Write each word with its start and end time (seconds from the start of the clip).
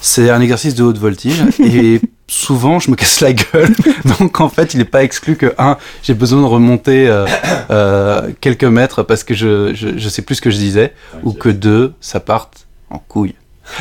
C'est 0.00 0.30
un 0.30 0.40
exercice 0.40 0.74
de 0.74 0.82
haute 0.82 0.98
voltige 0.98 1.42
et 1.60 2.00
souvent 2.26 2.78
je 2.78 2.90
me 2.90 2.96
casse 2.96 3.20
la 3.20 3.32
gueule. 3.32 3.74
Donc 4.18 4.40
en 4.40 4.48
fait, 4.48 4.74
il 4.74 4.78
n'est 4.78 4.84
pas 4.84 5.02
exclu 5.02 5.36
que 5.36 5.54
un, 5.58 5.76
j'ai 6.02 6.14
besoin 6.14 6.40
de 6.40 6.46
remonter 6.46 7.08
euh, 7.08 7.26
euh, 7.70 8.30
quelques 8.40 8.64
mètres 8.64 9.02
parce 9.02 9.24
que 9.24 9.34
je, 9.34 9.74
je, 9.74 10.08
sais 10.08 10.22
plus 10.22 10.36
ce 10.36 10.40
que 10.40 10.50
je 10.50 10.56
disais, 10.56 10.94
ou 11.22 11.32
que 11.32 11.48
deux, 11.48 11.92
ça 12.00 12.20
parte 12.20 12.66
en 12.90 12.98
couille. 12.98 13.34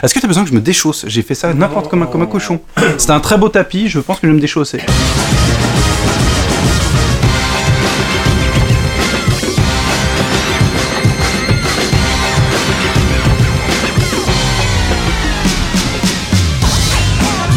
Est-ce 0.04 0.14
que 0.14 0.20
tu 0.20 0.26
as 0.26 0.28
besoin 0.28 0.44
que 0.44 0.50
je 0.50 0.56
me 0.56 0.62
déchausse? 0.62 1.06
J'ai 1.08 1.22
fait 1.22 1.36
ça 1.36 1.54
n'importe 1.54 1.90
comme 1.90 2.08
comme 2.10 2.22
un 2.22 2.28
cochon. 2.28 2.60
C'était 2.98 3.12
un 3.12 3.20
très 3.20 3.38
beau 3.38 3.50
tapis, 3.50 3.88
je 3.88 4.00
pense 4.00 4.20
que 4.20 4.28
je 4.28 4.32
vais 4.32 4.36
me 4.36 4.42
déchausser. 4.42 4.82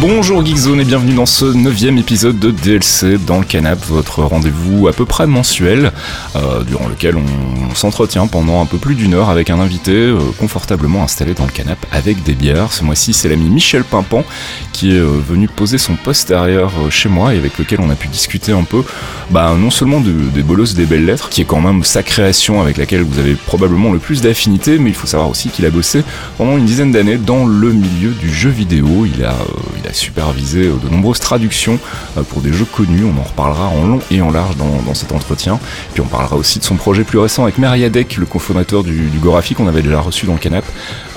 Bonjour 0.03 0.45
Geekzone 0.45 0.81
et 0.81 0.85
bienvenue 0.85 1.15
dans 1.15 1.27
ce 1.27 1.45
neuvième 1.45 1.97
épisode 1.97 2.37
de 2.37 2.51
DLC 2.51 3.19
dans 3.19 3.39
le 3.39 3.45
canap, 3.45 3.79
votre 3.85 4.25
rendez-vous 4.25 4.89
à 4.89 4.93
peu 4.93 5.07
près 5.07 5.29
mensuel, 5.29 5.93
euh, 6.35 6.65
durant 6.65 6.89
lequel 6.89 7.15
on 7.17 7.73
s'entretient 7.77 8.27
pendant 8.27 8.61
un 8.61 8.67
peu 8.67 8.79
plus 8.79 8.97
d'une 8.97 9.15
heure 9.15 9.31
avec 9.31 9.49
un 9.49 9.61
invité 9.61 9.93
euh, 9.93 10.19
confortablement 10.41 11.05
installé 11.05 11.35
dans 11.35 11.45
le 11.45 11.53
canap 11.53 11.79
avec 11.93 12.25
des 12.25 12.35
bières. 12.35 12.73
Ce 12.73 12.83
mois-ci 12.83 13.13
c'est 13.13 13.29
l'ami 13.29 13.49
Michel 13.49 13.85
Pimpan 13.85 14.25
qui 14.73 14.91
est 14.91 14.99
euh, 14.99 15.21
venu 15.25 15.47
poser 15.47 15.79
son 15.79 15.97
derrière 16.27 16.73
chez 16.91 17.09
moi 17.09 17.33
et 17.33 17.39
avec 17.39 17.57
lequel 17.57 17.81
on 17.81 17.89
a 17.89 17.95
pu 17.95 18.09
discuter 18.09 18.51
un 18.51 18.65
peu, 18.65 18.83
bah, 19.31 19.55
non 19.57 19.71
seulement 19.71 20.01
des 20.01 20.43
bolosses 20.43 20.75
des 20.75 20.85
belles 20.85 21.07
lettres, 21.07 21.29
qui 21.29 21.43
est 21.43 21.45
quand 21.45 21.61
même 21.61 21.85
sa 21.85 22.03
création 22.03 22.61
avec 22.61 22.77
laquelle 22.77 23.03
vous 23.03 23.21
avez 23.21 23.35
probablement 23.35 23.93
le 23.93 24.01
plus 24.01 24.21
d'affinité, 24.21 24.81
mais 24.81 24.91
il 24.91 24.97
faut 24.97 25.07
savoir 25.07 25.31
aussi 25.31 25.49
qu'il 25.51 25.65
a 25.65 25.71
bossé 25.71 26.03
pendant 26.39 26.59
une 26.59 26.65
dizaine 26.65 26.91
d'années 26.91 27.19
dans 27.19 27.47
le 27.47 27.73
milieu 27.73 28.11
du 28.11 28.35
jeu 28.35 28.51
vidéo. 28.51 29.07
Il 29.07 29.23
supervisé 29.93 30.67
euh, 30.67 30.77
de 30.83 30.89
nombreuses 30.89 31.21
traductions 31.21 31.79
euh, 32.17 32.23
pour 32.23 32.41
des 32.41 32.53
jeux 32.53 32.65
connus. 32.65 33.05
On 33.05 33.21
en 33.21 33.25
reparlera 33.25 33.69
en 33.69 33.87
long 33.87 34.01
et 34.11 34.21
en 34.21 34.31
large 34.31 34.57
dans, 34.57 34.95
cet 34.95 35.13
entretien. 35.13 35.59
Puis 35.95 36.03
on 36.03 36.07
parlera 36.07 36.37
aussi 36.37 36.59
de 36.59 36.65
son 36.65 36.77
projet 36.77 37.03
plus 37.05 37.19
récent 37.19 37.45
avec 37.45 37.59
Meriadec, 37.59 38.17
le 38.19 38.27
cofondateur 38.27 38.85
du, 38.85 39.09
du 39.09 39.19
Gorafi 39.19 39.55
qu'on 39.55 39.67
avait 39.67 39.83
déjà 39.83 40.01
reçu 40.01 40.27
dans 40.27 40.35
le 40.35 40.39
canap. 40.39 40.65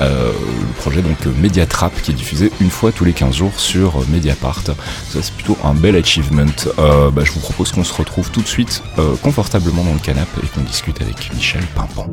Euh, 0.01 0.31
le 0.31 0.73
projet 0.77 1.01
donc 1.01 1.17
Mediatrap 1.41 2.01
qui 2.01 2.11
est 2.11 2.13
diffusé 2.13 2.51
une 2.61 2.69
fois 2.69 2.91
tous 2.91 3.05
les 3.05 3.13
15 3.13 3.35
jours 3.35 3.59
sur 3.59 3.99
Mediapart. 4.09 4.61
Ça 4.63 5.19
c'est 5.21 5.33
plutôt 5.33 5.57
un 5.63 5.73
bel 5.73 5.95
achievement. 5.95 6.45
Bah, 6.77 7.23
je 7.23 7.31
vous 7.31 7.39
propose 7.39 7.71
qu'on 7.71 7.83
se 7.83 7.93
retrouve 7.93 8.31
tout 8.31 8.41
de 8.41 8.47
suite 8.47 8.81
confortablement 9.21 9.83
dans 9.83 9.93
le 9.93 9.99
canap 9.99 10.27
et 10.43 10.47
qu'on 10.47 10.61
discute 10.61 11.01
avec 11.01 11.33
Michel 11.33 11.63
Pimpan. 11.75 12.07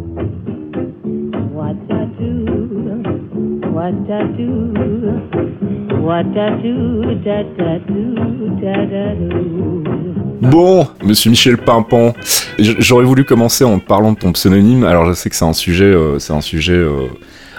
Bon, 10.41 10.87
monsieur 11.05 11.31
Michel 11.31 11.57
Pimpon, 11.57 12.15
j'aurais 12.59 13.05
voulu 13.05 13.25
commencer 13.25 13.65
en 13.65 13.79
parlant 13.79 14.13
de 14.13 14.19
ton 14.19 14.33
pseudonyme. 14.33 14.85
Alors 14.85 15.07
je 15.07 15.13
sais 15.13 15.31
que 15.31 15.37
c'est 15.37 15.45
un 15.45 15.53
sujet, 15.53 15.85
euh, 15.85 16.19
c'est 16.19 16.33
un 16.33 16.41
sujet 16.41 16.73
euh, 16.73 17.07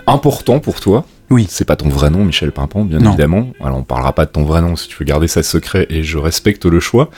important 0.06 0.60
pour 0.60 0.80
toi. 0.82 1.06
Oui. 1.30 1.48
C'est 1.50 1.66
pas 1.66 1.76
ton 1.76 1.90
vrai 1.90 2.10
nom, 2.10 2.26
Michel 2.26 2.52
Pimpon, 2.52 2.84
bien 2.84 3.00
évidemment. 3.00 3.48
Alors 3.64 3.78
on 3.78 3.84
parlera 3.84 4.14
pas 4.14 4.26
de 4.26 4.32
ton 4.32 4.44
vrai 4.44 4.62
nom 4.62 4.76
si 4.76 4.88
tu 4.88 4.98
veux 5.00 5.06
garder 5.06 5.28
ça 5.28 5.42
secret 5.42 5.88
et 5.90 6.04
je 6.04 6.18
respecte 6.18 6.66
le 6.66 6.80
choix. 6.80 7.10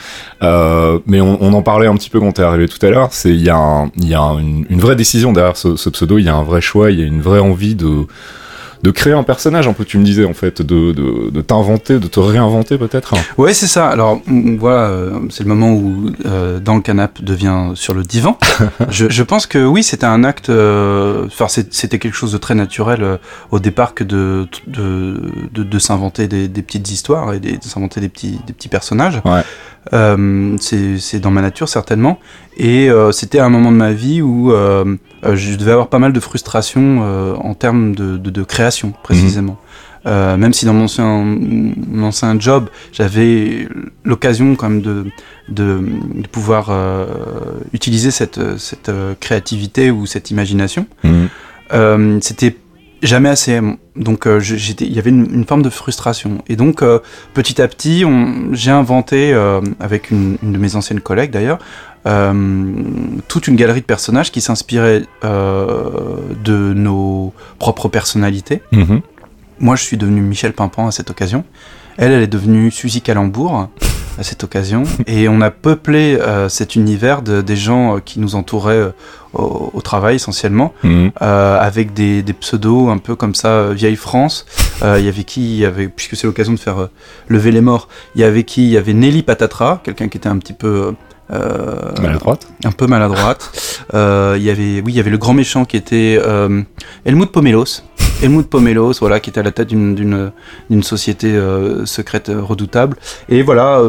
Euh, 0.42 1.00
mais 1.06 1.20
on, 1.20 1.52
en 1.52 1.62
parlait 1.62 1.86
un 1.86 1.94
petit 1.96 2.08
peu 2.08 2.20
quand 2.20 2.32
t'es 2.32 2.42
arrivé 2.42 2.68
tout 2.68 2.84
à 2.86 2.88
l'heure. 2.88 3.08
C'est 3.10 3.30
il 3.30 3.42
y 3.42 3.50
a, 3.50 3.86
y 3.98 4.14
a 4.14 4.20
une, 4.20 4.80
vraie 4.80 4.96
décision 4.96 5.32
derrière 5.32 5.56
ce 5.56 5.90
pseudo. 5.90 6.18
Il 6.18 6.24
y 6.24 6.28
a 6.28 6.34
un 6.34 6.44
vrai 6.44 6.60
choix. 6.60 6.90
Il 6.90 7.00
y 7.00 7.02
a 7.02 7.06
une 7.06 7.20
vraie 7.20 7.40
envie 7.40 7.74
de 7.74 8.06
de 8.82 8.90
créer 8.90 9.12
un 9.12 9.22
personnage 9.22 9.68
un 9.68 9.72
peu 9.72 9.84
tu 9.84 9.98
me 9.98 10.04
disais 10.04 10.24
en 10.24 10.34
fait 10.34 10.62
de, 10.62 10.92
de, 10.92 11.40
t'inventer 11.40 11.98
de 11.98 12.06
te 12.06 12.20
réinventer 12.20 12.78
peut-être 12.78 13.14
ouais 13.38 13.54
c'est 13.54 13.66
ça 13.66 13.88
alors 13.88 14.20
voilà 14.58 14.88
euh, 14.88 15.18
c'est 15.30 15.44
le 15.44 15.48
moment 15.48 15.72
où 15.72 16.10
euh, 16.24 16.60
dans 16.60 16.74
le 16.74 16.80
canap 16.80 17.22
devient 17.22 17.72
sur 17.74 17.94
le 17.94 18.02
divan 18.02 18.38
je, 18.90 19.08
je, 19.08 19.22
pense 19.22 19.46
que 19.46 19.64
oui 19.64 19.82
c'était 19.82 20.06
un 20.06 20.24
acte 20.24 20.50
euh, 20.50 21.26
enfin 21.26 21.46
c'était 21.48 21.98
quelque 21.98 22.14
chose 22.14 22.32
de 22.32 22.38
très 22.38 22.54
naturel 22.54 23.18
au 23.50 23.58
départ 23.58 23.94
que 23.94 24.04
de 24.04 24.48
de, 24.66 25.32
de, 25.54 25.78
s'inventer 25.78 26.28
des, 26.28 26.48
des, 26.48 26.62
petites 26.62 26.90
histoires 26.90 27.34
et 27.34 27.40
de 27.40 27.58
s'inventer 27.62 28.00
des 28.00 28.08
petits 28.08 28.38
des 28.46 28.52
petits 28.52 28.68
personnages 28.68 29.20
ouais. 29.24 29.42
Euh, 29.92 30.56
c'est 30.58 31.20
dans 31.20 31.30
ma 31.30 31.42
nature 31.42 31.68
certainement. 31.68 32.18
Et 32.56 32.90
euh, 32.90 33.12
c'était 33.12 33.38
un 33.38 33.48
moment 33.48 33.70
de 33.70 33.76
ma 33.76 33.92
vie 33.92 34.22
où 34.22 34.50
euh, 34.50 34.96
je 35.22 35.56
devais 35.56 35.72
avoir 35.72 35.88
pas 35.88 35.98
mal 35.98 36.12
de 36.12 36.20
frustration 36.20 37.36
en 37.38 37.54
termes 37.54 37.94
de, 37.94 38.16
de, 38.16 38.30
de 38.30 38.42
création 38.42 38.65
précisément. 39.02 39.58
Mhm. 40.04 40.36
même 40.36 40.52
si 40.52 40.66
dans 40.66 40.72
mon 40.72 40.84
ancien, 40.84 41.24
mon 41.24 42.06
ancien 42.06 42.38
job, 42.38 42.68
j'avais 42.92 43.66
l'occasion 44.04 44.54
quand 44.54 44.68
même 44.68 44.80
de, 44.80 45.04
de, 45.48 45.80
de 46.22 46.26
pouvoir 46.28 46.70
utiliser 47.72 48.12
cette, 48.12 48.38
cette 48.58 48.90
créativité 49.18 49.90
ou 49.90 50.06
cette 50.06 50.30
imagination. 50.30 50.86
Mhm. 51.02 52.20
c'était 52.22 52.56
jamais 53.02 53.28
assez. 53.28 53.60
Donc 53.94 54.26
euh, 54.26 54.40
il 54.80 54.92
y 54.92 54.98
avait 54.98 55.10
une, 55.10 55.44
forme 55.44 55.62
de 55.62 55.70
frustration. 55.70 56.42
Et 56.48 56.56
donc 56.56 56.82
euh, 56.82 57.00
petit 57.34 57.60
à 57.60 57.68
petit, 57.68 58.04
j'ai 58.52 58.70
inventé 58.70 59.32
euh, 59.32 59.60
avec 59.80 60.10
une, 60.10 60.36
de 60.42 60.58
mes 60.58 60.76
anciennes 60.76 61.00
collègues 61.00 61.30
d'ailleurs 61.30 61.58
toute 63.26 63.48
une 63.48 63.56
galerie 63.56 63.80
de 63.80 63.84
personnages 63.84 64.30
qui 64.30 64.40
s'inspiraient 64.40 65.02
de 65.24 66.72
nos 66.72 67.32
propres 67.58 67.88
personnalités. 67.88 68.62
Mhm. 68.70 69.00
Moi, 69.58 69.74
je 69.74 69.82
suis 69.82 69.96
devenu 69.96 70.20
Michel 70.20 70.52
Pimpan 70.52 70.86
à 70.86 70.92
cette 70.92 71.10
occasion. 71.10 71.42
Elle, 71.96 72.12
elle 72.12 72.22
est 72.22 72.28
devenue 72.28 72.70
Suzy 72.70 73.00
Calembourg 73.00 73.70
à 74.18 74.22
cette 74.22 74.44
occasion. 74.44 74.84
Et 75.06 75.28
on 75.28 75.40
a 75.40 75.50
peuplé 75.50 76.18
cet 76.48 76.76
univers 76.76 77.22
de, 77.22 77.40
des 77.40 77.56
gens 77.56 78.00
qui 78.04 78.20
nous 78.20 78.34
entouraient 78.34 78.92
au, 79.38 79.80
travail 79.82 80.16
essentiellement, 80.16 80.72
mhm. 80.82 81.12
euh, 81.22 81.58
avec 81.60 81.92
des, 81.92 82.22
des, 82.22 82.32
pseudos 82.32 82.88
un 82.88 82.98
peu 82.98 83.14
comme 83.14 83.34
ça, 83.34 83.48
euh, 83.48 83.72
vieille 83.72 83.96
France. 83.96 84.46
Euh, 84.82 84.96
il 84.98 85.04
y 85.04 85.08
avait 85.08 85.24
qui? 85.24 85.58
Y 85.58 85.64
avait, 85.64 85.88
Puisque 85.88 86.16
c'est 86.16 86.26
l'occasion 86.26 86.52
de 86.52 86.58
faire 86.58 86.88
lever 87.28 87.52
les 87.52 87.60
morts, 87.60 87.88
il 88.14 88.20
y 88.20 88.24
avait 88.24 88.44
qui? 88.44 88.64
Il 88.64 88.70
y 88.70 88.76
avait 88.76 88.94
Nelly 88.94 89.22
Patatra, 89.22 89.80
quelqu'un 89.84 90.08
qui 90.08 90.18
était 90.18 90.28
un 90.28 90.38
petit 90.38 90.52
peu 90.52 90.94
euh, 91.32 91.92
maladroite. 92.00 92.46
Un 92.64 92.72
peu 92.72 92.86
maladroite. 92.86 93.82
Euh, 93.94 94.34
il 94.38 94.44
y 94.44 94.50
avait, 94.50 94.80
oui, 94.84 94.92
il 94.92 94.96
y 94.96 95.00
avait 95.00 95.10
le 95.10 95.18
grand 95.18 95.34
méchant 95.34 95.64
qui 95.64 95.76
était 95.76 96.18
euh, 96.22 96.62
Helmut 97.04 97.30
Pomelos. 97.30 97.82
Helmut 98.22 98.48
Pomelos, 98.48 98.94
voilà, 99.00 99.20
qui 99.20 99.30
était 99.30 99.40
à 99.40 99.42
la 99.42 99.52
tête 99.52 99.68
d'une 99.68 100.32
société 100.82 101.28
euh, 101.28 101.86
secrète 101.86 102.30
redoutable. 102.34 102.96
Et 103.28 103.42
voilà, 103.42 103.82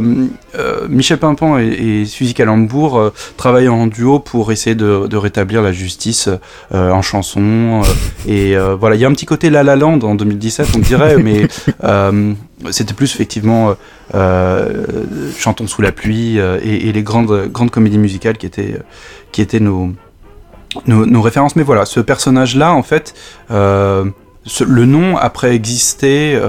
Michel 0.90 1.18
Pimpan 1.18 1.60
et, 1.60 1.68
et 1.68 2.06
Suzy 2.06 2.34
Calembourg 2.34 3.12
travaillent 3.38 3.70
en 3.70 3.88
duo 3.88 4.20
pour 4.20 4.52
essayer 4.52 4.76
de, 4.76 5.08
de 5.08 5.18
rétablir 5.18 5.62
la 5.62 5.72
justice 5.72 6.30
en 6.72 7.02
chanson. 7.02 7.82
et 8.28 8.56
voilà, 8.80 8.96
il 8.96 9.02
y 9.02 9.06
a 9.06 9.08
un 9.08 9.14
petit 9.14 9.26
côté 9.26 9.50
La 9.50 9.64
La 9.64 9.76
Land 9.76 10.00
en 10.02 10.16
2017, 10.16 10.70
on 10.76 10.80
dirait, 10.80 11.18
mais 11.24 11.48
c'était 12.72 12.94
plus 12.94 13.14
effectivement 13.14 13.76
euh, 14.16 14.86
Chantons 15.38 15.68
sous 15.68 15.82
la 15.82 15.92
pluie 15.92 16.40
euh, 16.40 16.60
et, 16.64 16.92
les 16.92 17.04
grandes, 17.04 17.48
grandes 17.52 17.72
comédies 17.72 17.98
musicales 17.98 18.38
qui 18.38 18.46
étaient, 18.46 18.80
qui 19.32 19.42
étaient 19.42 19.60
nos, 19.60 19.92
nos, 20.86 21.22
références. 21.22 21.56
Mais 21.56 21.64
voilà, 21.64 21.86
ce 21.86 22.00
personnage-là, 22.00 22.74
en 22.74 22.84
fait, 22.84 23.14
euh, 23.52 24.06
le 24.66 24.86
nom 24.86 25.18
a 25.18 25.30
préexisté, 25.30 26.34
et, 26.34 26.40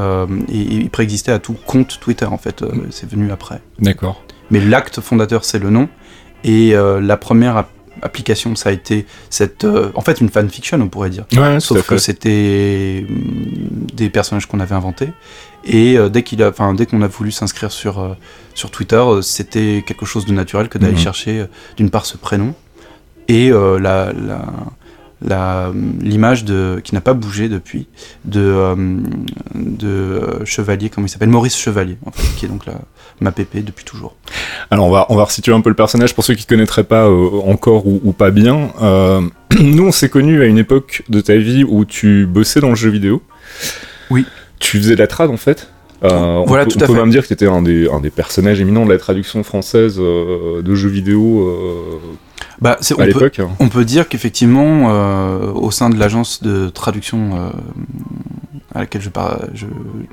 il 0.48 0.90
préexistait 0.90 1.32
à 1.32 1.38
tout 1.38 1.56
compte 1.66 1.98
Twitter, 2.00 2.26
en 2.26 2.38
fait. 2.38 2.64
c'est 2.90 3.08
venu 3.08 3.32
après. 3.32 3.60
D'accord. 3.80 4.22
Mais 4.50 4.60
l'acte 4.60 5.00
fondateur, 5.00 5.44
c'est 5.44 5.58
le 5.58 5.70
nom. 5.70 5.88
Et 6.44 6.72
la 6.74 7.16
première 7.16 7.64
application, 8.02 8.54
ça 8.54 8.68
a 8.68 8.72
été 8.72 9.06
cette, 9.30 9.64
en 9.64 10.00
fait, 10.00 10.20
une 10.20 10.28
fanfiction, 10.28 10.80
on 10.80 10.88
pourrait 10.88 11.10
dire. 11.10 11.24
Sauf 11.58 11.86
que 11.86 11.98
c'était 11.98 13.04
mm, 13.08 13.86
des 13.94 14.10
personnages 14.10 14.46
qu'on 14.46 14.60
avait 14.60 14.76
inventés. 14.76 15.10
Et 15.64 15.98
euh, 15.98 16.08
dès 16.08 16.22
qu'il 16.22 16.43
a, 16.43 16.48
enfin 16.48 16.75
dès 16.75 16.87
qu'on 16.87 17.02
a 17.02 17.08
voulu 17.08 17.31
s'inscrire 17.31 17.72
sur 17.72 17.98
euh, 17.98 18.14
sur 18.54 18.70
Twitter, 18.70 18.96
euh, 18.96 19.22
c'était 19.22 19.84
quelque 19.87 20.06
chose 20.06 20.25
de 20.25 20.32
naturel 20.32 20.69
que 20.69 20.78
d'aller 20.78 20.93
mhm. 20.93 20.98
chercher 20.98 21.46
d'une 21.76 21.90
part 21.90 22.06
ce 22.06 22.16
prénom 22.16 22.54
et 23.28 23.50
la, 23.50 24.12
la 25.22 25.72
l'image 26.00 26.44
de 26.44 26.80
qui 26.82 26.94
n'a 26.94 27.00
pas 27.00 27.14
bougé 27.14 27.48
depuis 27.48 27.86
de 28.25 28.75
de 29.54 30.44
Chevalier 30.44 30.90
comment 30.90 31.06
il 31.06 31.10
s'appelle? 31.10 31.28
Maurice 31.28 31.56
Chevalier 31.56 31.98
en 32.06 32.12
fait 32.12 32.36
qui 32.36 32.46
est 32.46 32.48
donc 32.48 32.66
la, 32.66 32.75
ma 33.20 33.32
pépé 33.32 33.62
depuis 33.62 33.84
toujours. 33.84 34.14
Alors 34.70 34.86
on 34.86 34.90
va 34.90 35.06
on 35.08 35.16
va 35.16 35.25
resituer 35.25 35.52
un 35.52 35.60
peu 35.60 35.70
le 35.70 35.76
personnage 35.76 36.14
pour 36.14 36.25
ceux 36.25 36.34
qui 36.34 36.44
ne 36.44 36.48
connaîtraient 36.48 36.84
pas 36.84 37.08
encore 37.10 37.86
ou, 37.86 38.00
ou, 38.04 38.12
pas 38.12 38.30
bien. 38.30 38.70
nous 39.60 39.86
on 39.86 39.92
s'est 39.92 40.08
connus 40.08 40.42
à 40.42 40.46
une 40.46 40.58
époque 40.58 41.02
de 41.08 41.20
ta 41.20 41.36
vie 41.36 41.64
où 41.64 41.84
tu 41.84 42.26
bossais 42.26 42.60
dans 42.60 42.70
le 42.70 42.76
jeu 42.76 42.90
vidéo. 42.90 43.22
Oui. 44.10 44.24
Tu 44.60 44.78
faisais 44.78 44.94
de 44.94 45.00
la 45.00 45.06
trad 45.06 45.31
en 45.31 45.36
fait 45.36 45.69
euh, 46.04 46.44
voilà, 46.46 46.64
on 46.64 46.68
tout 46.68 46.78
peut, 46.78 46.84
à 46.84 46.90
on 46.90 46.92
peut 46.92 47.00
même 47.00 47.10
dire 47.10 47.22
que 47.22 47.28
tu 47.28 47.32
étais 47.32 47.46
un 47.46 47.62
des, 47.62 47.88
un 47.88 48.00
des 48.00 48.10
personnages 48.10 48.60
éminents 48.60 48.84
de 48.84 48.92
la 48.92 48.98
traduction 48.98 49.42
française 49.42 49.98
euh, 49.98 50.62
de 50.62 50.74
jeux 50.74 50.88
vidéo 50.88 51.48
euh, 51.48 51.98
bah, 52.60 52.78
à 52.98 53.06
l'époque. 53.06 53.40
On 53.58 53.68
peut 53.68 53.84
dire 53.84 54.08
qu'effectivement, 54.08 54.86
au 55.54 55.70
sein 55.70 55.90
de 55.90 55.98
l'agence 55.98 56.42
de 56.42 56.68
traduction 56.68 57.52
à 58.78 58.82
laquelle 58.82 59.02
je 59.02 59.08
parle, 59.10 59.48
je, 59.54 59.66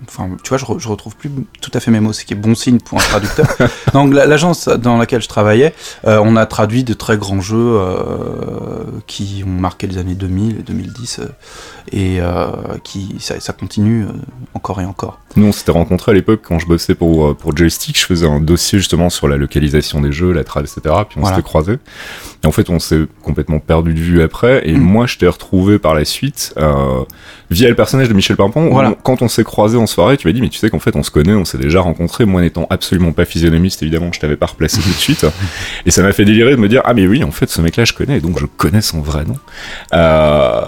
enfin, 0.07 0.29
tu 0.43 0.49
vois, 0.49 0.57
je, 0.57 0.65
re- 0.65 0.79
je 0.79 0.87
retrouve 0.89 1.15
plus 1.15 1.29
tout 1.61 1.71
à 1.73 1.79
fait 1.79 1.91
mes 1.91 1.99
mots, 1.99 2.13
ce 2.13 2.25
qui 2.25 2.33
est 2.33 2.37
bon 2.37 2.55
signe 2.55 2.79
pour 2.79 2.97
un 2.97 3.01
traducteur. 3.01 3.47
Donc 3.93 4.13
la- 4.13 4.25
l'agence 4.25 4.67
dans 4.67 4.97
laquelle 4.97 5.21
je 5.21 5.27
travaillais, 5.27 5.73
euh, 6.07 6.19
on 6.23 6.35
a 6.35 6.45
traduit 6.45 6.83
de 6.83 6.93
très 6.93 7.17
grands 7.17 7.41
jeux 7.41 7.55
euh, 7.59 8.83
qui 9.07 9.43
ont 9.45 9.49
marqué 9.49 9.87
les 9.87 9.97
années 9.97 10.15
2000 10.15 10.59
et 10.59 10.63
2010 10.63 11.19
euh, 11.19 11.25
et 11.91 12.19
euh, 12.19 12.47
qui 12.83 13.15
ça, 13.19 13.39
ça 13.39 13.53
continue 13.53 14.05
encore 14.53 14.81
et 14.81 14.85
encore. 14.85 15.19
Nous, 15.35 15.45
on 15.45 15.51
s'était 15.51 15.71
rencontrés 15.71 16.11
à 16.11 16.15
l'époque 16.15 16.41
quand 16.47 16.59
je 16.59 16.65
bossais 16.65 16.95
pour, 16.95 17.35
pour 17.35 17.55
Joystick. 17.55 17.99
Je 17.99 18.05
faisais 18.05 18.27
un 18.27 18.39
dossier 18.39 18.79
justement 18.79 19.09
sur 19.09 19.27
la 19.27 19.37
localisation 19.37 19.99
des 20.01 20.11
jeux, 20.11 20.31
la 20.31 20.43
trad, 20.43 20.65
etc. 20.65 20.81
Puis 21.07 21.17
on 21.17 21.21
Voilà. 21.21 21.35
s'était 21.35 21.45
croisés. 21.45 21.77
Et 22.43 22.47
en 22.47 22.51
fait, 22.51 22.69
on 22.69 22.79
s'est 22.79 23.05
complètement 23.21 23.59
perdu 23.59 23.93
de 23.93 23.99
vue 23.99 24.21
après. 24.23 24.67
Et 24.67 24.73
Mm. 24.73 24.79
moi, 24.81 25.05
je 25.07 25.17
t'ai 25.17 25.27
retrouvé 25.27 25.77
par 25.77 25.93
la 25.93 26.05
suite 26.05 26.55
via 27.51 27.69
le 27.69 27.75
personnage 27.75 28.07
de 28.09 28.13
Michel 28.13 28.37
Pimpon. 28.37 28.54
Où 28.63 28.71
Voilà. 28.71 28.89
on- 28.91 28.93
quand 28.95 29.21
on 29.21 29.27
s'est 29.27 29.43
croisés 29.43 29.77
en 29.77 29.87
soirée, 29.87 30.17
tu 30.17 30.27
m'as 30.27 30.33
dit, 30.33 30.41
mais 30.41 30.49
tu 30.49 30.57
sais 30.59 30.69
qu'en 30.69 30.79
fait, 30.79 30.95
on 30.95 31.03
se 31.03 31.11
connaît, 31.11 31.33
on 31.33 31.45
s'est 31.45 31.57
déjà 31.57 31.81
rencontrés. 31.81 32.25
Moi, 32.25 32.41
n'étant 32.41 32.67
absolument 32.69 33.11
pas 33.11 33.25
physionomiste, 33.25 33.81
évidemment, 33.83 34.09
je 34.13 34.19
t'avais 34.19 34.35
pas 34.37 34.45
replacé 34.47 34.81
tout 34.81 34.89
de 34.89 34.93
suite. 34.93 35.25
Et 35.85 35.91
ça 35.91 36.01
m'a 36.03 36.11
fait 36.13 36.25
délirer 36.25 36.51
de 36.51 36.55
me 36.61 36.67
dire, 36.69 36.81
ah 36.85 36.93
mais 36.93 37.07
oui, 37.07 37.23
en 37.23 37.31
fait, 37.31 37.49
ce 37.49 37.61
mec-là, 37.61 37.85
je 37.85 37.93
connais. 37.93 38.17
Et 38.17 38.21
donc, 38.21 38.39
je 38.39 38.45
connais 38.45 38.81
son 38.81 39.01
vrai 39.01 39.25
nom. 39.25 39.37
Euh, 39.93 40.61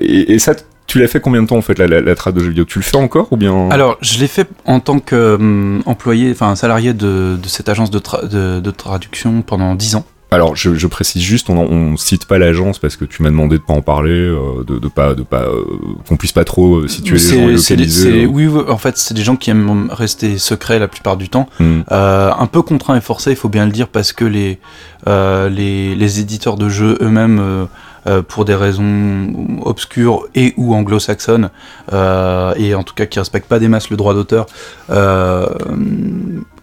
et, 0.00 0.34
et 0.34 0.38
ça, 0.38 0.54
tu 0.86 0.98
l'as 0.98 1.06
fait 1.08 1.20
combien 1.20 1.42
de 1.42 1.46
temps 1.46 1.56
en 1.56 1.62
fait 1.62 1.78
la, 1.78 1.86
la, 1.86 2.00
la 2.00 2.14
trad 2.14 2.34
de 2.34 2.40
jeux 2.40 2.48
vidéo? 2.48 2.64
Tu 2.64 2.78
le 2.78 2.84
fais 2.84 2.96
encore 2.96 3.28
ou 3.32 3.36
bien? 3.36 3.68
Alors, 3.70 3.96
je 4.00 4.18
l'ai 4.18 4.26
fait 4.26 4.48
en 4.64 4.80
tant 4.80 4.98
qu'employé, 4.98 6.30
enfin 6.32 6.54
salarié 6.56 6.92
de, 6.94 7.36
de 7.40 7.48
cette 7.48 7.68
agence 7.68 7.90
de, 7.90 7.98
tra- 8.00 8.26
de, 8.26 8.60
de 8.60 8.70
traduction 8.70 9.42
pendant 9.42 9.74
10 9.74 9.96
ans. 9.96 10.04
Alors, 10.32 10.54
je, 10.54 10.74
je 10.74 10.86
précise 10.86 11.22
juste, 11.22 11.50
on, 11.50 11.58
on 11.58 11.96
cite 11.96 12.24
pas 12.26 12.38
l'agence 12.38 12.78
parce 12.78 12.96
que 12.96 13.04
tu 13.04 13.22
m'as 13.22 13.30
demandé 13.30 13.58
de 13.58 13.62
pas 13.62 13.72
en 13.72 13.82
parler, 13.82 14.12
euh, 14.12 14.62
de, 14.64 14.78
de 14.78 14.88
pas, 14.88 15.14
de 15.14 15.22
pas, 15.22 15.42
euh, 15.42 15.64
qu'on 16.08 16.16
puisse 16.16 16.32
pas 16.32 16.44
trop 16.44 16.76
euh, 16.76 16.88
situer 16.88 17.16
les 17.16 17.20
gens 17.20 17.48
et 17.48 17.52
localiser. 17.54 18.24
euh. 18.24 18.26
oui, 18.26 18.48
en 18.68 18.78
fait, 18.78 18.96
c'est 18.96 19.14
des 19.14 19.22
gens 19.22 19.34
qui 19.36 19.50
aiment 19.50 19.88
rester 19.90 20.38
secrets 20.38 20.78
la 20.78 20.88
plupart 20.88 21.16
du 21.16 21.28
temps. 21.28 21.48
Hmm. 21.58 21.80
Un 21.90 22.46
peu 22.46 22.62
contraint 22.62 22.96
et 22.96 23.00
forcé, 23.00 23.30
il 23.30 23.36
faut 23.36 23.48
bien 23.48 23.66
le 23.66 23.72
dire, 23.72 23.88
parce 23.88 24.12
que 24.12 24.24
les, 24.24 24.60
les, 25.06 25.94
les 25.96 26.20
éditeurs 26.20 26.56
de 26.56 26.68
jeux 26.68 26.96
eux-mêmes, 27.00 27.66
euh, 28.06 28.22
pour 28.22 28.46
des 28.46 28.54
raisons 28.54 29.60
obscures 29.62 30.26
et 30.34 30.54
ou 30.56 30.74
anglo-saxonnes, 30.74 31.50
euh, 31.92 32.54
et 32.56 32.74
en 32.74 32.82
tout 32.82 32.94
cas 32.94 33.04
qui 33.04 33.18
respectent 33.18 33.46
pas 33.48 33.58
des 33.58 33.68
masses 33.68 33.90
le 33.90 33.98
droit 33.98 34.14
d'auteur, 34.14 34.46
euh, 34.88 35.46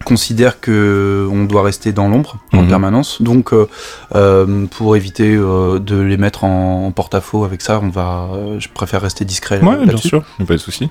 considèrent 0.05 0.59
que 0.61 1.27
on 1.31 1.44
doit 1.45 1.63
rester 1.63 1.91
dans 1.91 2.07
l'ombre 2.07 2.38
en 2.53 2.61
Mhm. 2.63 2.69
permanence. 2.69 3.21
Donc, 3.21 3.51
euh, 3.53 3.67
euh, 4.15 4.65
pour 4.67 4.95
éviter 4.95 5.35
euh, 5.35 5.79
de 5.79 5.99
les 5.99 6.17
mettre 6.17 6.44
en, 6.44 6.85
en 6.85 6.91
porte-à-faux 6.91 7.44
avec 7.44 7.61
ça, 7.61 7.79
on 7.83 7.89
va, 7.89 8.29
euh, 8.33 8.59
je 8.59 8.69
préfère 8.73 9.01
rester 9.01 9.25
discret. 9.25 9.59
Ouais, 9.61 9.85
bien 9.85 9.97
sûr, 9.97 10.23
pas 10.47 10.53
de 10.53 10.57
souci. 10.57 10.89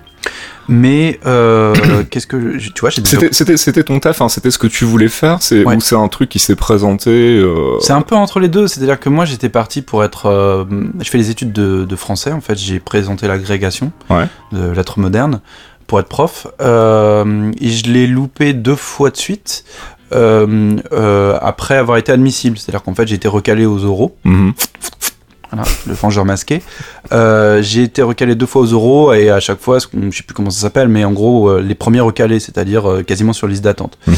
Mais 0.69 1.21
euh, 1.27 1.75
qu'est-ce 2.11 2.27
que 2.27 2.59
je- 2.59 2.71
tu 2.71 2.81
vois, 2.81 2.91
déjà- 2.91 3.03
C'était, 3.09 3.29
c'était, 3.33 3.57
c'était 3.57 3.83
ton 3.85 4.01
taf, 4.01 4.21
hein, 4.21 4.29
c'était 4.29 4.51
ce 4.51 4.59
que 4.59 4.67
tu 4.67 4.85
voulais 4.85 5.09
faire, 5.09 5.39
c'est 5.41 5.65
Ouais. 5.65 5.77
ou 5.77 5.81
c'est 5.81 5.95
un 5.97 6.09
truc 6.09 6.29
qui 6.29 6.39
s'est 6.39 6.57
présenté. 6.57 7.11
euh, 7.39 7.79
C'est 7.81 7.93
un 7.93 8.03
peu 8.03 8.17
entre 8.17 8.41
les 8.41 8.49
deux, 8.49 8.67
c'est-à-dire 8.67 8.99
que 9.01 9.09
moi 9.09 9.25
j'étais 9.25 9.49
parti 9.49 9.83
pour 9.83 10.05
être. 10.05 10.27
euh, 10.27 10.65
je 11.01 11.09
fais 11.09 11.19
les 11.19 11.31
études 11.31 11.53
de, 11.53 11.85
de 11.85 11.97
français, 11.97 12.33
en 12.33 12.41
fait, 12.41 12.57
j'ai 12.59 12.81
présenté 12.81 13.29
l'agrégation 13.29 13.93
Ouais. 14.11 14.27
de 14.53 14.71
lettres 14.71 14.99
modernes 14.99 15.41
pour 15.87 16.01
être 16.01 16.09
prof, 16.09 16.47
euh, 16.61 17.53
et 17.61 17.69
je 17.71 17.91
l'ai 17.91 18.07
loupé 18.07 18.53
deux 18.53 18.77
fois 18.77 19.11
de 19.11 19.17
suite. 19.17 19.65
euh, 20.13 20.77
euh, 20.93 21.37
après 21.41 21.77
avoir 21.77 21.99
été 21.99 22.13
admissible, 22.13 22.59
c'est-à-dire 22.59 22.83
qu'en 22.83 22.95
fait 22.95 23.09
j'ai 23.09 23.17
été 23.17 23.29
recalé 23.29 23.67
aux 23.67 23.85
oraux, 23.85 24.17
mhm. 24.25 24.53
Voilà, 25.53 25.67
le 25.87 25.95
vengeur 25.95 26.25
masqué. 26.25 26.63
Euh, 27.13 27.63
j'ai 27.63 27.83
été 27.85 28.03
recalé 28.03 28.35
deux 28.35 28.47
fois 28.47 28.63
aux 28.63 28.73
oraux 28.73 29.13
et 29.13 29.31
à 29.31 29.41
chaque 29.41 29.61
fois, 29.61 29.79
je 29.79 30.17
sais 30.17 30.23
plus 30.23 30.35
comment 30.35 30.51
ça 30.51 30.61
s'appelle, 30.61 30.89
mais 30.89 31.05
en 31.05 31.13
gros 31.13 31.49
euh, 31.49 31.61
les 31.61 31.75
premiers 31.75 32.01
recalés, 32.01 32.41
c'est-à-dire 32.41 32.89
euh, 32.91 33.03
quasiment 33.03 33.33
sur 33.33 33.47
liste 33.47 33.63
d'attente. 33.63 33.99
Mhm. 34.07 34.15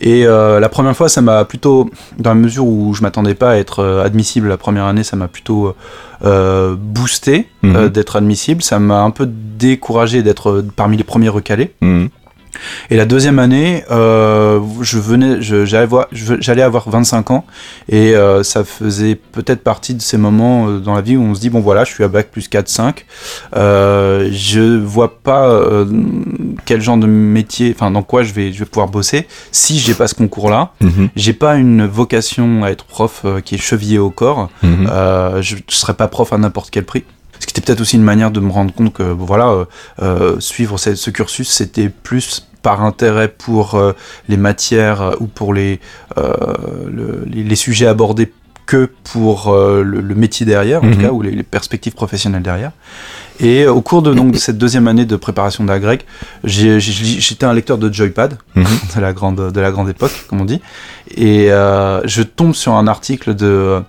Et 0.00 0.24
la 0.24 0.68
première 0.68 0.96
fois, 0.96 1.08
ça 1.08 1.20
m'a 1.20 1.44
plutôt, 1.44 1.90
dans 2.18 2.30
la 2.30 2.34
mesure 2.34 2.66
où 2.66 2.94
je 2.94 3.02
m'attendais 3.02 3.34
pas 3.34 3.50
à 3.52 3.56
être 3.56 3.84
admissible 4.04 4.48
la 4.48 4.56
première 4.56 4.84
année, 4.84 5.02
ça 5.04 5.16
m'a 5.16 5.28
plutôt 5.28 5.74
boosté 6.22 7.46
Mhm. 7.62 7.88
d'être 7.88 8.16
admissible. 8.16 8.62
Ça 8.62 8.78
m'a 8.78 9.00
un 9.02 9.10
peu 9.10 9.26
découragé 9.26 10.22
d'être 10.22 10.64
parmi 10.76 10.96
les 10.96 11.04
premiers 11.04 11.28
recalés. 11.28 11.74
Mhm. 11.80 12.08
Et 12.90 12.96
la 12.96 13.04
deuxième 13.06 13.38
année, 13.38 13.84
euh, 13.90 14.60
je 14.80 14.98
venais, 14.98 15.40
j'allais 15.40 15.76
avoir, 15.84 16.06
je- 16.12 16.34
j'allais 16.40 16.62
avoir 16.62 16.88
25 16.90 17.30
ans 17.30 17.44
et 17.88 18.14
euh, 18.14 18.42
ça 18.42 18.64
faisait 18.64 19.14
peut-être 19.14 19.62
partie 19.62 19.94
de 19.94 20.02
ces 20.02 20.16
moments 20.18 20.68
euh, 20.68 20.78
dans 20.78 20.94
la 20.94 21.00
vie 21.00 21.16
où 21.16 21.22
on 21.22 21.34
se 21.34 21.40
dit 21.40 21.50
bon 21.50 21.60
voilà, 21.60 21.84
je 21.84 21.92
suis 21.92 22.04
à 22.04 22.08
bac 22.08 22.28
plus 22.30 22.48
4, 22.48 22.68
5. 22.68 23.04
Euh, 23.56 24.28
je 24.32 24.78
vois 24.78 25.20
pas 25.22 25.60
quel 26.64 26.80
genre 26.80 26.96
de 26.98 27.06
métier, 27.06 27.72
enfin 27.74 27.90
dans 27.90 28.02
quoi 28.02 28.22
je 28.22 28.32
vais, 28.32 28.52
je 28.52 28.58
vais 28.60 28.64
pouvoir 28.64 28.88
bosser 28.88 29.26
si 29.52 29.78
j'ai 29.78 29.94
pas 29.94 30.08
ce 30.08 30.14
concours-là. 30.14 30.72
Mhm. 30.80 31.08
J'ai 31.16 31.32
pas 31.32 31.56
une 31.56 31.86
vocation 31.86 32.64
à 32.64 32.70
être 32.70 32.84
prof 32.84 33.24
qui 33.44 33.54
est 33.54 33.58
chevillée 33.58 33.98
au 33.98 34.10
corps. 34.10 34.48
Mhm. 34.62 34.86
Je 35.40 35.54
ne 35.56 35.60
serais 35.68 35.94
pas 35.94 36.08
prof 36.08 36.32
à 36.32 36.38
n'importe 36.38 36.70
quel 36.70 36.84
prix. 36.84 37.04
Ce 37.40 37.46
qui 37.46 37.50
était 37.52 37.60
peut-être 37.62 37.80
aussi 37.80 37.96
une 37.96 38.02
manière 38.04 38.30
de 38.30 38.38
me 38.38 38.50
rendre 38.52 38.72
compte 38.72 38.92
que 38.92 39.02
voilà, 39.02 39.48
euh, 39.48 39.64
euh, 40.02 40.36
suivre 40.40 40.78
ce, 40.78 40.94
ce 40.94 41.10
cursus, 41.10 41.48
c'était 41.48 41.88
plus 41.88 42.46
par 42.62 42.84
intérêt 42.84 43.28
pour 43.28 43.74
euh, 43.74 43.92
les 44.28 44.36
matières 44.36 45.16
ou 45.20 45.26
pour 45.26 45.52
les, 45.54 45.80
euh, 46.18 46.32
le- 46.92 47.24
les, 47.26 47.42
les 47.42 47.56
sujets 47.56 47.86
abordés 47.86 48.32
que 48.66 48.88
pour 49.12 49.48
euh, 49.48 49.82
le, 49.82 50.00
le 50.00 50.14
métier 50.14 50.46
derrière, 50.46 50.84
en 50.84 50.86
Mhm. 50.86 50.94
tout 50.94 51.00
cas, 51.00 51.10
ou 51.10 51.22
les, 51.22 51.32
les 51.32 51.42
perspectives 51.42 51.94
professionnelles 51.94 52.42
derrière. 52.42 52.70
Et 53.40 53.66
au 53.66 53.80
cours 53.80 54.02
de, 54.02 54.12
donc, 54.14 54.32
de 54.32 54.36
cette 54.38 54.58
deuxième 54.58 54.86
année 54.86 55.06
de 55.06 55.16
préparation 55.16 55.64
d'agrég, 55.64 56.02
j'ai- 56.44 56.78
j'ai- 56.78 57.20
j'étais 57.20 57.46
un 57.46 57.54
lecteur 57.54 57.78
de 57.78 57.90
Joypad, 57.92 58.36
Mhm. 58.54 58.64
de, 58.96 59.00
la 59.00 59.12
grande, 59.14 59.50
de 59.50 59.60
la 59.60 59.70
grande 59.72 59.88
époque, 59.88 60.12
comme 60.28 60.42
on 60.42 60.44
dit. 60.44 60.60
Et 61.16 61.50
euh, 61.50 62.00
je 62.06 62.22
tombe 62.22 62.54
sur 62.54 62.74
un 62.74 62.86
article 62.86 63.34
de. 63.34 63.80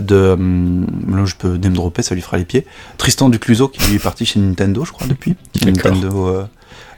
De 0.00 0.32
hum, 0.32 0.86
là, 1.08 1.24
je 1.24 1.34
peux 1.34 1.56
name 1.56 1.72
dropper, 1.72 2.02
ça 2.02 2.14
lui 2.14 2.22
fera 2.22 2.36
les 2.36 2.44
pieds. 2.44 2.66
Tristan 2.98 3.28
Ducluseau, 3.28 3.68
qui 3.68 3.86
lui 3.88 3.96
est 3.96 4.02
parti 4.02 4.26
chez 4.26 4.40
Nintendo, 4.40 4.84
je 4.84 4.92
crois, 4.92 5.06
depuis. 5.06 5.34
Nintendo 5.64 6.28
euh, 6.28 6.44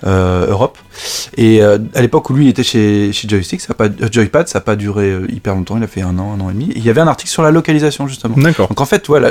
Europe. 0.04 0.78
Et 1.36 1.62
euh, 1.62 1.78
à 1.94 2.02
l'époque 2.02 2.28
où 2.30 2.34
lui 2.34 2.46
il 2.46 2.48
était 2.48 2.62
chez, 2.62 3.12
chez 3.12 3.28
Joystick, 3.28 3.60
ça 3.60 3.68
a 3.70 3.74
pas, 3.74 3.86
euh, 3.86 4.08
Joypad, 4.10 4.48
ça 4.48 4.58
n'a 4.58 4.64
pas 4.64 4.76
duré 4.76 5.10
euh, 5.10 5.26
hyper 5.28 5.54
longtemps, 5.54 5.76
il 5.76 5.82
a 5.82 5.86
fait 5.88 6.02
un 6.02 6.18
an, 6.18 6.36
un 6.36 6.40
an 6.40 6.50
et 6.50 6.52
demi. 6.52 6.70
Et 6.70 6.78
il 6.78 6.84
y 6.84 6.90
avait 6.90 7.00
un 7.00 7.08
article 7.08 7.30
sur 7.30 7.42
la 7.42 7.50
localisation, 7.50 8.06
justement. 8.06 8.34
D'accord. 8.36 8.68
Donc 8.68 8.80
en 8.80 8.84
fait, 8.84 9.06
voilà, 9.08 9.30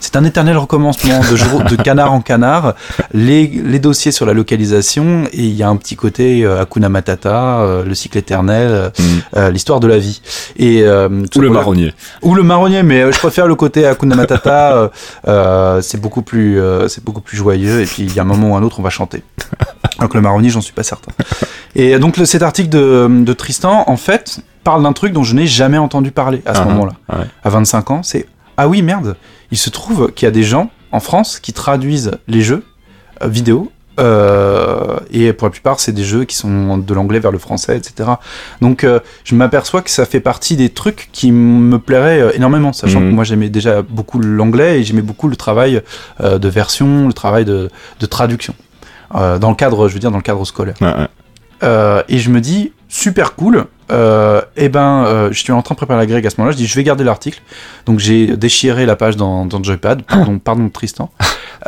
c'est 0.00 0.14
un 0.16 0.24
éternel 0.24 0.56
recommencement 0.56 1.20
de, 1.30 1.36
jour- 1.36 1.62
de 1.64 1.76
canard 1.76 2.12
en 2.12 2.20
canard, 2.20 2.74
les, 3.12 3.46
les 3.46 3.78
dossiers 3.78 4.12
sur 4.12 4.24
la 4.26 4.32
localisation, 4.34 5.24
et 5.32 5.42
il 5.42 5.54
y 5.54 5.62
a 5.62 5.68
un 5.68 5.76
petit 5.76 5.96
côté 5.96 6.44
euh, 6.44 6.60
Hakuna 6.62 6.88
Matata, 6.88 7.60
euh, 7.60 7.84
le 7.84 7.94
cycle 7.94 8.18
éternel, 8.18 8.68
euh, 8.70 8.90
euh, 9.36 9.50
l'histoire 9.50 9.80
de 9.80 9.86
la 9.88 9.98
vie. 9.98 10.20
Et, 10.56 10.82
euh, 10.82 11.08
tout 11.30 11.38
Ou 11.38 11.42
le 11.42 11.50
marronnier. 11.50 11.92
Ou 12.22 12.34
le 12.34 12.42
marronnier, 12.42 12.82
mais 12.82 13.02
euh, 13.02 13.12
je 13.12 13.18
préfère 13.18 13.46
le 13.46 13.54
côté 13.54 13.86
Hakuna 13.86 14.16
Matata, 14.16 14.72
euh, 14.76 14.88
euh, 15.28 15.80
c'est 15.82 16.00
beaucoup, 16.00 16.22
plus, 16.22 16.60
euh, 16.60 16.88
c'est 16.88 17.04
beaucoup 17.04 17.20
plus 17.20 17.36
joyeux, 17.36 17.80
et 17.82 17.84
puis 17.86 18.02
il 18.04 18.14
y 18.14 18.18
a 18.18 18.22
un 18.22 18.26
moment 18.26 18.52
ou 18.52 18.56
un 18.56 18.62
autre, 18.62 18.80
on 18.80 18.82
va 18.82 18.90
chanter. 18.90 19.22
Que 19.98 20.14
le 20.16 20.20
marronnier, 20.20 20.50
j'en 20.50 20.60
suis 20.60 20.72
pas 20.72 20.82
certain. 20.82 21.12
Et 21.74 21.98
donc 21.98 22.16
le- 22.16 22.24
cet 22.24 22.42
article 22.42 22.68
de, 22.68 23.08
de 23.24 23.32
Tristan, 23.32 23.84
en 23.86 23.96
fait, 23.96 24.40
parle 24.64 24.82
d'un 24.82 24.92
truc 24.92 25.12
dont 25.12 25.24
je 25.24 25.34
n'ai 25.34 25.46
jamais 25.46 25.78
entendu 25.78 26.10
parler 26.10 26.42
à 26.46 26.54
ce 26.54 26.60
Ah, 26.60 26.64
moment-là 26.66 26.92
ouais. 27.12 27.24
à 27.44 27.48
25 27.50 27.90
ans, 27.90 28.02
c'est 28.02 28.26
ah 28.56 28.68
oui 28.68 28.82
merde, 28.82 29.16
il 29.50 29.58
se 29.58 29.70
trouve 29.70 30.12
qu'il 30.12 30.26
y 30.26 30.28
a 30.28 30.32
des 30.32 30.42
gens 30.42 30.70
en 30.92 31.00
France 31.00 31.38
qui 31.40 31.52
traduisent 31.52 32.12
les 32.28 32.40
jeux 32.42 32.64
euh, 33.22 33.28
vidéo. 33.28 33.70
euh, 34.00 34.98
et 35.10 35.32
pour 35.32 35.46
la 35.48 35.50
plupart, 35.50 35.80
c'est 35.80 35.92
des 35.92 36.04
jeux 36.04 36.24
qui 36.24 36.36
sont 36.36 36.78
de 36.78 36.94
l'anglais 36.94 37.18
vers 37.20 37.32
le 37.32 37.38
français, 37.38 37.76
etc. 37.76 38.10
Donc, 38.60 38.84
euh, 38.84 39.00
je 39.24 39.34
m'aperçois 39.34 39.82
que 39.82 39.90
ça 39.90 40.04
fait 40.06 40.20
partie 40.20 40.56
des 40.56 40.70
trucs 40.70 41.08
qui 41.12 41.32
me 41.32 41.78
plairaient 41.78 42.36
énormément, 42.36 42.72
sachant 42.72 43.00
Mhm. 43.00 43.10
que 43.10 43.14
moi 43.14 43.24
j'aimais 43.24 43.48
déjà 43.48 43.82
beaucoup 43.82 44.20
l'anglais 44.20 44.80
et 44.80 44.84
j'aimais 44.84 45.02
beaucoup 45.02 45.28
le 45.28 45.36
travail 45.36 45.82
de 46.22 46.48
version, 46.48 47.06
le 47.08 47.12
travail 47.12 47.44
de, 47.44 47.70
de 48.00 48.06
traduction. 48.06 48.54
Euh, 49.14 49.38
dans 49.38 49.50
le 49.50 49.56
cadre, 49.56 49.88
je 49.88 49.94
veux 49.94 50.00
dire, 50.00 50.10
dans 50.10 50.18
le 50.18 50.22
cadre 50.22 50.44
scolaire. 50.44 50.76
Ouais, 50.80 50.88
ouais. 50.88 51.08
Euh, 51.62 52.02
et 52.08 52.18
je 52.18 52.30
me 52.30 52.40
dis 52.40 52.72
super 52.88 53.34
cool. 53.34 53.66
Euh, 53.90 54.42
et 54.56 54.68
ben, 54.68 55.04
euh, 55.04 55.28
je 55.32 55.38
suis 55.38 55.52
en 55.52 55.62
train 55.62 55.74
de 55.74 55.78
préparer 55.78 55.98
la 55.98 56.06
grecque 56.06 56.24
à 56.24 56.30
ce 56.30 56.36
moment-là. 56.38 56.52
Je 56.52 56.56
dis, 56.56 56.66
je 56.66 56.74
vais 56.74 56.84
garder 56.84 57.04
l'article. 57.04 57.40
Donc 57.86 57.98
j'ai 57.98 58.36
déchiré 58.36 58.86
la 58.86 58.96
page 58.96 59.16
dans, 59.16 59.46
dans 59.46 59.62
Joypad. 59.62 60.02
Pardon, 60.02 60.38
pardon 60.44 60.68
Tristan. 60.68 61.10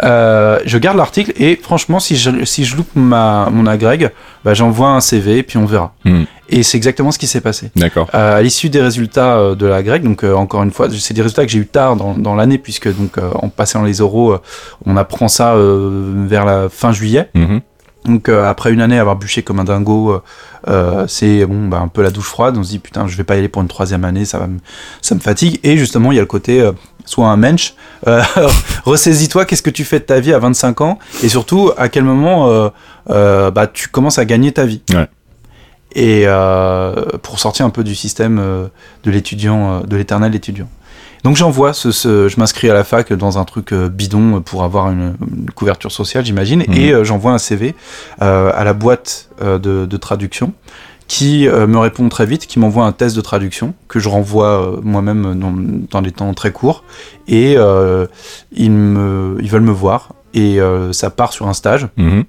Euh, 0.05 0.61
je 0.65 0.79
garde 0.79 0.97
l'article 0.97 1.33
et 1.37 1.57
franchement, 1.57 2.01
si 2.01 2.17
je, 2.17 2.45
si 2.45 2.65
je 2.65 2.77
loupe 2.77 2.95
ma, 2.95 3.49
mon 3.51 3.67
agrég, 3.67 4.11
bah, 4.45 4.55
j'envoie 4.55 4.89
un 4.89 5.01
CV 5.01 5.43
puis 5.43 5.59
on 5.59 5.67
verra. 5.67 5.95
Hmm. 6.05 6.25
Et 6.49 6.65
c'est 6.65 6.77
exactement 6.77 7.13
ce 7.13 7.19
qui 7.19 7.29
s'est 7.29 7.41
passé. 7.41 7.71
D'accord. 7.77 8.09
Euh, 8.15 8.39
à 8.39 8.43
l'issue 8.43 8.71
des 8.71 8.83
résultats 8.83 9.37
euh, 9.37 9.55
de 9.55 9.67
la 9.67 9.83
grecque, 9.83 10.03
donc 10.03 10.25
euh, 10.25 10.35
encore 10.35 10.65
une 10.65 10.73
fois, 10.73 10.89
c'est 10.91 11.15
des 11.15 11.23
résultats 11.23 11.47
que 11.47 11.53
j'ai 11.53 11.61
eu 11.61 11.67
tard 11.67 11.95
dans, 11.95 12.15
dans 12.15 12.35
l'année 12.35 12.59
puisque 12.59 12.89
donc 12.95 13.19
euh, 13.19 13.31
en 13.35 13.49
passant 13.49 13.85
les 13.85 14.01
oraux, 14.01 14.37
on 14.85 14.97
apprend 14.97 15.29
ça 15.29 15.55
euh, 15.55 16.13
vers 16.27 16.45
la 16.45 16.69
fin 16.69 16.93
juillet. 16.93 17.29
Mhm. 17.35 17.61
Donc 18.05 18.29
euh, 18.29 18.49
après 18.49 18.73
une 18.73 18.81
année 18.81 18.99
avoir 18.99 19.17
bûché 19.17 19.43
comme 19.43 19.61
un 19.61 19.65
dingo, 19.65 20.11
euh, 20.11 20.23
euh, 20.69 21.07
c'est 21.07 21.45
bon, 21.45 21.69
bah, 21.69 21.81
un 21.81 21.89
peu 21.89 22.03
la 22.03 22.11
douche 22.11 22.29
froide. 22.29 22.57
On 22.57 22.63
se 22.63 22.71
dit 22.71 22.79
putain, 22.79 23.07
je 23.07 23.17
vais 23.17 23.25
pas 23.25 23.37
y 23.37 23.39
aller 23.39 23.49
pour 23.49 23.63
une 23.63 23.69
troisième 23.69 24.05
année, 24.05 24.25
ça 24.25 24.39
va 24.39 24.47
me, 24.47 24.59
ça 25.03 25.15
me 25.15 25.21
fatigue. 25.21 25.61
Et 25.63 25.77
justement, 25.77 26.13
il 26.13 26.17
y 26.17 26.19
a 26.19 26.23
le 26.23 26.27
côté, 26.27 26.61
euh, 26.61 26.73
soit 27.05 27.29
un 27.29 27.37
mensch. 27.37 27.75
Ressaisis-toi, 28.85 29.45
qu'est-ce 29.45 29.63
que 29.63 29.71
tu 29.71 29.85
fais 29.85 29.99
de 29.99 30.05
ta 30.05 30.21
vie 30.21 30.33
à 30.33 30.39
25 30.39 30.81
ans? 30.81 30.99
Et 31.23 31.29
surtout, 31.29 31.73
à 31.77 31.89
quel 31.89 32.05
moment 32.05 32.71
bah, 33.07 33.67
tu 33.73 33.89
commences 33.89 34.19
à 34.19 34.25
gagner 34.25 34.53
ta 34.53 34.65
vie? 34.65 34.83
Ouais. 34.95 35.09
Et 35.95 36.25
pour 37.23 37.41
sortir 37.41 37.67
un 37.67 37.71
peu 37.71 37.85
du 37.85 37.95
système 37.95 38.37
de 39.05 39.11
l'étudiant, 39.11 39.81
de 39.81 39.97
l'éternel 39.97 40.35
étudiant. 40.35 40.69
Donc 41.25 41.37
j'envoie 41.37 41.73
ce, 41.73 41.91
ce- 41.93 42.29
je 42.29 42.39
m'inscris 42.41 42.71
à 42.71 42.75
la 42.75 42.85
fac 42.85 43.13
dans 43.13 43.39
un 43.39 43.45
truc 43.45 43.73
euh, 43.73 43.89
bidon 43.89 44.41
pour 44.41 44.63
avoir 44.65 44.91
une, 44.91 45.15
une 45.31 45.51
couverture 45.51 45.93
sociale, 45.93 46.25
j'imagine, 46.25 46.65
Mhm. 46.67 46.75
et 46.75 46.93
euh, 46.93 47.05
j'envoie 47.05 47.33
un 47.33 47.39
CV 47.39 47.75
euh, 48.23 48.51
à 48.55 48.65
la 48.65 48.73
boîte 48.73 49.29
de, 49.43 49.59
de 49.87 49.97
traduction 49.97 50.53
qui 51.09 51.49
me 51.49 51.77
répond 51.79 52.09
très 52.09 52.25
vite, 52.25 52.47
qui 52.47 52.61
m'envoie 52.61 52.85
un 52.85 52.93
test 52.93 53.17
de 53.17 53.21
traduction 53.21 53.75
que 53.89 53.99
je 53.99 54.09
renvoie 54.09 54.79
moi-même 54.85 55.35
dans, 55.41 55.53
dans 55.91 56.03
des 56.03 56.13
temps 56.13 56.33
très 56.35 56.53
courts, 56.53 56.85
et 57.27 57.55
euh, 57.57 58.07
ils, 58.53 58.71
me, 58.71 59.37
ils 59.41 59.51
veulent 59.51 59.63
me 59.63 59.73
voir, 59.73 60.11
et 60.35 60.61
euh, 60.61 60.93
ça 60.93 61.11
part 61.11 61.33
sur 61.33 61.49
un 61.49 61.53
stage, 61.53 61.89
Mhm. 61.97 62.23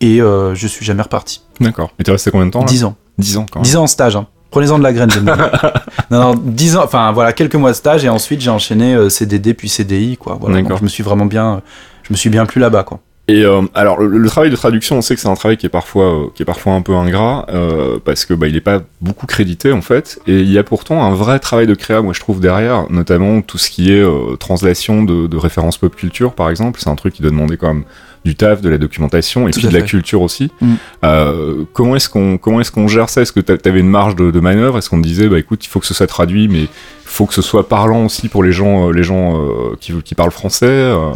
et 0.00 0.20
euh, 0.20 0.56
je 0.56 0.66
suis 0.66 0.84
jamais 0.84 1.02
reparti. 1.02 1.42
D'accord. 1.60 1.92
Et 2.00 2.02
t'es 2.02 2.10
resté 2.10 2.32
combien 2.32 2.46
de 2.46 2.50
temps 2.50 2.62
là? 2.62 2.66
10 2.66 2.82
ans. 2.82 2.96
10 3.18 3.36
ans 3.36 3.46
quand 3.48 3.60
même. 3.60 3.64
10 3.64 3.76
ans 3.76 3.84
en 3.84 3.86
stage, 3.86 4.16
hein. 4.16 4.26
Prenez-en 4.50 4.78
de 4.78 4.82
la 4.82 4.92
graine, 4.92 5.10
non, 6.10 6.20
non, 6.20 6.34
10 6.34 6.76
ans, 6.76 6.84
enfin 6.84 7.12
voilà, 7.12 7.32
quelques 7.32 7.56
mois 7.56 7.70
de 7.70 7.76
stage 7.76 8.04
et 8.04 8.08
ensuite 8.08 8.40
j'ai 8.40 8.50
enchaîné 8.50 8.94
euh, 8.94 9.08
CDD 9.08 9.54
puis 9.54 9.68
CDI, 9.68 10.16
quoi. 10.16 10.38
Voilà. 10.40 10.62
Donc, 10.62 10.78
je 10.78 10.82
me 10.84 10.88
suis 10.88 11.02
vraiment 11.02 11.26
bien, 11.26 11.62
je 12.04 12.12
me 12.12 12.16
suis 12.16 12.30
bien 12.30 12.46
plu 12.46 12.60
là-bas, 12.60 12.84
quoi. 12.84 13.00
Et 13.28 13.42
euh, 13.44 13.62
alors 13.74 14.00
le, 14.00 14.18
le 14.18 14.28
travail 14.28 14.50
de 14.50 14.56
traduction, 14.56 14.98
on 14.98 15.02
sait 15.02 15.16
que 15.16 15.20
c'est 15.20 15.28
un 15.28 15.34
travail 15.34 15.56
qui 15.56 15.66
est 15.66 15.70
parfois 15.70 16.04
euh, 16.04 16.26
qui 16.34 16.42
est 16.42 16.46
parfois 16.46 16.74
un 16.74 16.82
peu 16.82 16.94
ingrat 16.94 17.46
euh, 17.48 17.98
parce 18.04 18.24
que 18.24 18.34
bah 18.34 18.46
il 18.46 18.54
est 18.54 18.60
pas 18.60 18.82
beaucoup 19.00 19.26
crédité 19.26 19.72
en 19.72 19.82
fait. 19.82 20.20
Et 20.28 20.40
il 20.40 20.50
y 20.50 20.58
a 20.58 20.62
pourtant 20.62 21.02
un 21.02 21.12
vrai 21.12 21.40
travail 21.40 21.66
de 21.66 21.74
créa, 21.74 22.02
moi 22.02 22.12
je 22.12 22.20
trouve 22.20 22.40
derrière, 22.40 22.86
notamment 22.88 23.42
tout 23.42 23.58
ce 23.58 23.68
qui 23.68 23.92
est 23.92 24.04
translation 24.38 25.02
de, 25.02 25.26
de 25.26 25.36
références 25.36 25.76
pop 25.76 25.94
culture 25.96 26.34
par 26.34 26.50
exemple. 26.50 26.78
C'est 26.80 26.90
un 26.90 26.94
truc 26.94 27.14
qui 27.14 27.22
doit 27.22 27.32
demander 27.32 27.56
quand 27.56 27.68
même 27.68 27.84
du 28.26 28.34
taf, 28.36 28.60
de 28.60 28.68
la 28.68 28.78
documentation 28.78 29.48
et 29.48 29.52
Tout 29.52 29.60
puis 29.60 29.68
de 29.68 29.72
la 29.72 29.80
culture 29.82 30.20
aussi. 30.20 30.50
Mm. 30.60 30.74
Euh, 31.04 31.64
comment 31.72 31.96
est-ce 31.96 32.08
qu'on 32.08 32.36
comment 32.38 32.60
est-ce 32.60 32.70
qu'on 32.72 32.88
gère 32.88 33.08
ça? 33.08 33.22
Est-ce 33.22 33.32
que 33.32 33.40
t'a- 33.40 33.56
t'avais 33.58 33.80
une 33.80 33.88
marge 33.88 34.14
de, 34.16 34.30
de 34.30 34.40
manœuvre? 34.40 34.76
Est-ce 34.78 34.90
qu'on 34.90 35.00
te 35.00 35.06
disait 35.06 35.28
bah 35.28 35.38
écoute 35.38 35.64
il 35.64 35.68
faut 35.68 35.80
que 35.80 35.86
ce 35.86 35.94
soit 35.94 36.06
traduit 36.06 36.48
mais 36.48 36.62
il 36.62 36.68
faut 37.04 37.26
que 37.26 37.34
ce 37.34 37.42
soit 37.42 37.68
parlant 37.68 38.04
aussi 38.04 38.28
pour 38.28 38.42
les 38.42 38.52
gens 38.52 38.88
euh, 38.88 38.92
les 38.92 39.02
gens 39.02 39.36
euh, 39.38 39.76
qui 39.80 39.92
qui 40.02 40.14
parlent 40.14 40.30
français 40.30 40.66
euh, 40.66 41.12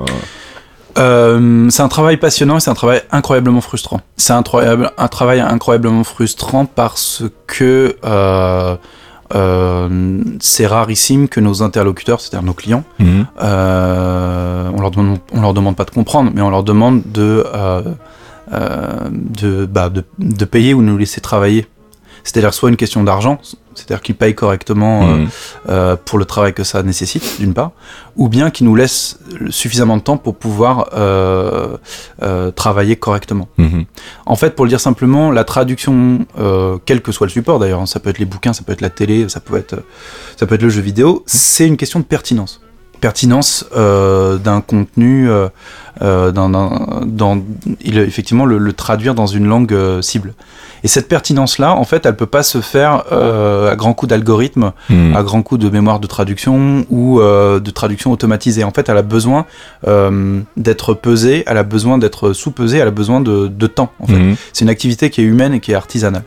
Euh, 0.99 1.69
c'est 1.71 1.83
un 1.83 1.89
travail 1.89 2.17
passionnant 2.17 2.57
et 2.57 2.61
c'est 2.61 2.71
un 2.71 2.75
travail 2.75 3.03
incroyablement 3.13 3.61
frustrant. 3.61 4.01
C'est 4.17 4.33
incroyable, 4.33 4.91
un 4.99 5.09
travail 5.09 5.41
incroyablement 5.41 6.03
frustrant 6.05 6.65
parce 6.67 7.23
que 7.47 7.95
euh, 8.05 8.75
c'est 10.41 10.67
rarissime 10.67 11.29
que 11.29 11.41
nos 11.41 11.63
interlocuteurs, 11.63 12.21
c'est-à-dire 12.21 12.47
nos 12.47 12.55
clients, 12.55 12.85
Mhm. 12.99 13.27
Euh, 13.43 14.71
on 14.75 14.81
leur 14.81 14.91
demande, 14.91 15.19
on 15.33 15.41
leur 15.41 15.55
demande 15.55 15.77
pas 15.77 15.85
de 15.85 15.91
comprendre, 15.91 16.31
mais 16.35 16.43
on 16.43 16.51
leur 16.51 16.63
demande 16.65 17.03
de, 17.07 17.45
euh, 17.55 17.83
euh, 18.53 19.09
de, 19.11 19.67
bah, 19.67 19.89
de, 19.89 20.05
de 20.19 20.45
payer 20.45 20.75
ou 20.75 20.81
de 20.83 20.87
nous 20.87 20.99
laisser 20.99 21.21
travailler. 21.21 21.67
C'est-à-dire 22.25 22.53
soit 22.55 22.69
une 22.69 22.77
question 22.77 23.03
d'argent, 23.05 23.39
c'est-à-dire 23.75 24.03
qu'ils 24.03 24.15
payent 24.17 24.35
correctement 24.35 25.03
euh, 25.03 25.15
Mhm. 25.17 25.29
euh, 25.69 25.97
pour 26.05 26.19
le 26.19 26.25
travail 26.25 26.53
que 26.53 26.65
ça 26.65 26.83
nécessite, 26.83 27.37
d'une 27.39 27.55
part, 27.55 27.71
ou 28.17 28.29
bien 28.29 28.51
qu'ils 28.51 28.67
nous 28.67 28.75
laissent 28.75 29.19
suffisamment 29.49 29.97
de 29.97 30.03
temps 30.03 30.17
pour 30.17 30.37
pouvoir 30.37 30.91
euh, 30.95 31.77
euh, 32.23 32.51
travailler 32.51 32.97
correctement. 32.97 33.49
Mhm. 33.59 33.85
En 34.27 34.37
fait, 34.37 34.55
pour 34.57 34.65
le 34.65 34.69
dire 34.71 34.81
simplement, 34.81 35.31
la 35.31 35.45
traduction, 35.45 36.27
quel 36.85 37.01
que 37.03 37.13
soit 37.13 37.27
le 37.27 37.33
support 37.33 37.59
d'ailleurs, 37.59 37.81
hein, 37.81 37.87
ça 37.87 38.01
peut 38.01 38.11
être 38.11 38.19
les 38.19 38.25
bouquins, 38.27 38.53
ça 38.53 38.63
peut 38.65 38.73
être 38.73 38.81
la 38.81 38.91
télé, 38.91 39.29
ça 39.29 39.41
peut 39.41 39.57
être, 39.57 39.77
ça 40.37 40.47
peut 40.47 40.57
être 40.57 40.63
le 40.63 40.69
jeu 40.71 40.83
vidéo, 40.83 41.23
c'est 41.27 41.67
une 41.67 41.77
question 41.77 42.01
de 42.01 42.05
pertinence. 42.05 42.61
Pertinence 43.01 43.65
euh, 43.77 44.37
d'un 44.37 44.61
contenu, 44.61 45.29
euh, 45.31 45.49
euh, 46.03 46.31
dans, 46.33 47.43
il, 47.83 47.99
effectivement, 47.99 48.45
le, 48.45 48.59
le 48.59 48.73
traduire 48.73 49.15
dans 49.15 49.27
une 49.27 49.47
langue 49.47 49.73
euh, 49.73 50.03
cible. 50.03 50.35
Et 50.85 50.89
cette 50.89 51.09
pertinence-là, 51.09 51.75
en 51.75 51.85
fait, 51.85 52.07
elle 52.07 52.17
peut 52.17 52.25
pas 52.27 52.43
se 52.43 52.61
faire 52.61 53.05
à 53.13 53.77
grands 53.77 53.93
coups 53.93 54.09
d'algorithme, 54.11 54.73
Mhm. 54.89 55.15
à 55.15 55.23
grands 55.23 55.43
coups 55.43 55.61
de 55.61 55.69
mémoire 55.69 56.01
de 56.01 56.07
traduction 56.07 56.87
ou 56.89 57.21
de 57.21 57.71
traduction 57.71 58.13
automatisée. 58.13 58.65
En 58.65 58.71
fait, 58.71 58.89
elle 58.89 58.97
a 58.97 59.03
besoin 59.03 59.45
d'être 60.57 60.95
pesée, 60.95 61.45
elle 61.47 61.59
a 61.59 61.65
besoin 61.65 61.99
d'être 61.99 62.33
sous-pesée, 62.33 62.79
elle 62.79 62.89
a 62.89 62.93
besoin 62.93 63.21
de, 63.21 63.47
de 63.49 63.67
temps. 63.67 63.93
En 64.01 64.07
fait. 64.07 64.15
Mhm. 64.19 64.37
C'est 64.55 64.65
une 64.65 64.71
activité 64.71 65.11
qui 65.11 65.21
est 65.21 65.25
humaine 65.25 65.53
et 65.53 65.61
qui 65.61 65.73
est 65.73 65.75
artisanale. 65.75 66.23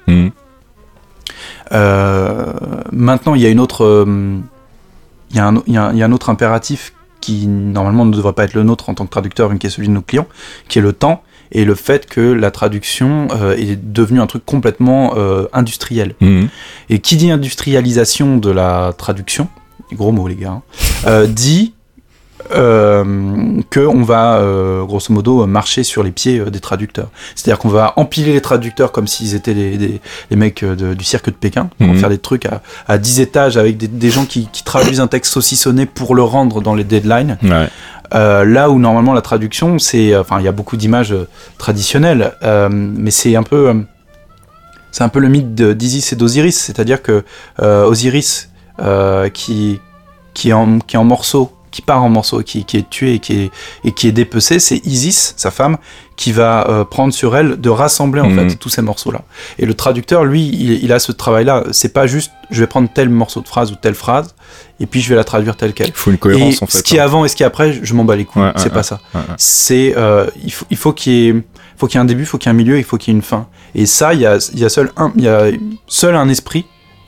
Euh, 1.71 2.53
maintenant, 2.91 3.33
il 3.35 3.41
y 3.41 3.45
a 3.45 3.49
une 3.49 3.59
autre, 3.59 3.83
euh, 3.83 4.37
il 5.33 5.37
y, 5.37 5.39
a 5.41 5.47
un- 5.47 5.63
y 5.67 5.97
y 5.97 6.03
a 6.03 6.09
autre 6.09 6.29
impératif 6.29 6.93
qui 7.21 7.47
normalement 7.47 8.05
ne 8.05 8.11
devrait 8.15 8.33
pas 8.33 8.43
être 8.43 8.53
le 8.53 8.63
nôtre 8.63 8.89
en 8.89 8.93
tant 8.95 9.05
que 9.05 9.09
traducteur, 9.11 9.49
mais 9.49 9.57
qui 9.57 9.67
est 9.67 9.69
celui 9.69 9.87
de 9.87 9.93
nos 9.93 10.01
clients, 10.01 10.27
qui 10.67 10.79
est 10.79 10.81
le 10.81 10.93
temps 10.93 11.23
et 11.51 11.65
le 11.65 11.75
fait 11.75 12.05
que 12.07 12.19
la 12.19 12.51
traduction 12.51 13.27
euh, 13.31 13.55
est 13.55 13.75
devenue 13.75 14.19
un 14.19 14.27
truc 14.27 14.45
complètement 14.45 15.13
euh, 15.15 15.45
industriel. 15.53 16.15
Mhm. 16.19 16.49
Et 16.89 16.99
qui 16.99 17.15
dit 17.15 17.31
industrialisation 17.31 18.37
de 18.37 18.49
la 18.49 18.93
traduction, 18.97 19.47
gros 19.93 20.11
mots 20.11 20.27
les 20.27 20.35
gars, 20.35 20.49
hein, 20.49 20.61
euh, 21.07 21.27
dit 21.27 21.73
euh, 22.51 23.03
qu'on 23.73 24.03
va 24.03 24.35
euh, 24.37 24.83
grosso 24.83 25.13
modo 25.13 25.45
marcher 25.45 25.83
sur 25.83 26.03
les 26.03 26.11
pieds 26.11 26.39
euh, 26.39 26.49
des 26.49 26.59
traducteurs. 26.59 27.09
C'est-à-dire 27.35 27.59
qu'on 27.59 27.69
va 27.69 27.93
empiler 27.95 28.33
les 28.33 28.41
traducteurs 28.41 28.91
comme 28.91 29.07
s'ils 29.07 29.35
étaient 29.35 29.53
les, 29.53 30.01
mecs 30.35 30.63
de- 30.63 30.93
du 30.93 31.03
cirque 31.03 31.27
de 31.27 31.35
Pékin. 31.35 31.69
On 31.79 31.93
va 31.93 31.99
faire 31.99 32.09
des 32.09 32.17
trucs 32.17 32.45
à, 32.45 32.61
à 32.87 32.97
10 32.97 33.19
étages 33.21 33.57
avec 33.57 33.77
des, 33.77 33.87
des 33.87 34.09
gens 34.09 34.25
qui, 34.25 34.47
qui 34.51 34.63
traduisent 34.63 34.99
un 34.99 35.07
texte 35.07 35.33
saucissonné 35.33 35.85
pour 35.85 36.15
le 36.15 36.23
rendre 36.23 36.61
dans 36.61 36.75
les 36.75 36.83
deadlines. 36.83 37.37
Ouais. 37.43 37.67
Euh, 38.13 38.45
là 38.45 38.69
où 38.69 38.77
normalement 38.79 39.13
la 39.13 39.21
traduction, 39.21 39.79
c'est, 39.79 40.15
enfin, 40.15 40.39
il 40.39 40.45
y 40.45 40.47
a 40.47 40.51
beaucoup 40.51 40.77
d'images 40.77 41.15
traditionnelles, 41.57 42.33
mais 42.69 43.09
c'est 43.11 43.35
un 43.35 43.43
peu, 43.43 43.73
c'est 44.91 45.03
un 45.03 45.09
peu 45.09 45.19
le 45.19 45.29
mythe 45.29 45.55
d'Isis 45.55 46.13
et 46.13 46.15
d'Osiris, 46.15 46.57
c'est-à-dire 46.59 47.01
que 47.01 47.23
Osiris, 47.59 48.49
qui, 49.33 49.79
qui 50.35 50.49
est 50.49 50.53
en, 50.53 50.79
qui 50.79 50.95
est 50.95 50.99
en 50.99 51.03
morceaux, 51.05 51.51
qui 51.73 51.81
part 51.81 52.03
en 52.03 52.07
morceaux, 52.09 52.41
qui, 52.43 52.63
qui 52.65 52.77
est 52.77 52.89
tué 52.89 53.15
et 53.15 53.19
qui 53.19 53.33
est, 53.41 53.51
et 53.83 53.91
qui 53.91 54.07
est 54.07 54.11
dépecé, 54.11 54.59
c'est 54.59 54.77
Isis, 54.85 55.33
sa 55.37 55.49
femme, 55.51 55.77
qui 56.15 56.31
va 56.31 56.69
euh, 56.69 56.85
prendre 56.85 57.11
sur 57.11 57.35
elle 57.35 57.59
de 57.59 57.69
rassembler 57.69 58.21
en 58.21 58.29
Mhm. 58.29 58.49
fait 58.51 58.55
tous 58.57 58.69
ces 58.69 58.83
morceaux-là. 58.83 59.21
Et 59.57 59.65
le 59.65 59.73
traducteur, 59.73 60.23
lui, 60.23 60.47
il, 60.47 60.83
il 60.83 60.91
a 60.93 60.99
ce 60.99 61.11
travail-là. 61.11 61.63
C'est 61.71 61.91
pas 61.91 62.05
juste, 62.05 62.31
je 62.51 62.59
vais 62.59 62.67
prendre 62.67 62.87
tel 62.93 63.09
morceau 63.09 63.41
de 63.41 63.47
phrase 63.47 63.71
ou 63.71 63.75
telle 63.75 63.95
phrase, 63.95 64.35
et 64.79 64.85
puis 64.85 65.01
je 65.01 65.09
vais 65.09 65.15
la 65.15 65.23
traduire 65.23 65.57
telle 65.57 65.73
quelle. 65.73 65.87
Il 65.87 65.93
faut 65.93 66.11
une 66.11 66.19
cohérence 66.19 66.61
et 66.61 66.63
en 66.63 66.67
fait. 66.67 66.77
ce 66.77 66.83
qui 66.83 66.97
est 66.97 66.99
hein. 66.99 67.05
avant 67.05 67.25
et 67.25 67.27
ce 67.27 67.35
qui 67.35 67.41
est 67.43 67.45
après, 67.47 67.79
je 67.81 67.93
m'en 67.95 68.05
bats 68.05 68.15
les 68.15 68.25
couilles. 68.25 68.43
Ouais, 68.43 68.51
c'est 68.57 68.65
ouais, 68.65 68.69
pas 68.69 68.83
ça. 68.83 68.99
ouais. 69.15 69.21
C'est 69.37 69.95
euh, 69.97 70.27
il 70.45 70.51
faut 70.53 70.65
il 70.69 70.77
faut 70.77 70.93
qu'il 70.93 71.13
y 71.13 71.27
ait 71.29 71.43
faut 71.77 71.87
qu'il 71.87 71.95
y 71.97 71.99
ait 71.99 72.01
un 72.03 72.05
début, 72.05 72.21
il 72.23 72.27
faut 72.27 72.37
qu'il 72.37 72.49
y 72.49 72.51
ait 72.51 72.55
un 72.55 72.57
milieu, 72.57 72.77
il 72.77 72.83
faut 72.83 72.97
qu'il 72.97 73.11
y 73.11 73.15
ait 73.15 73.17
une 73.17 73.23
fin. 73.23 73.47
Et 73.73 73.87
ça, 73.87 74.13
il 74.13 74.19
y 74.21 74.25
a 74.27 74.37
il 74.53 74.59
y 74.59 74.65
a 74.65 74.69
seul 74.69 74.91
un 74.95 75.11
il 75.17 75.23
y 75.23 75.27
a 75.27 75.45
seul 75.87 76.15
un 76.15 76.29
esprit 76.29 76.65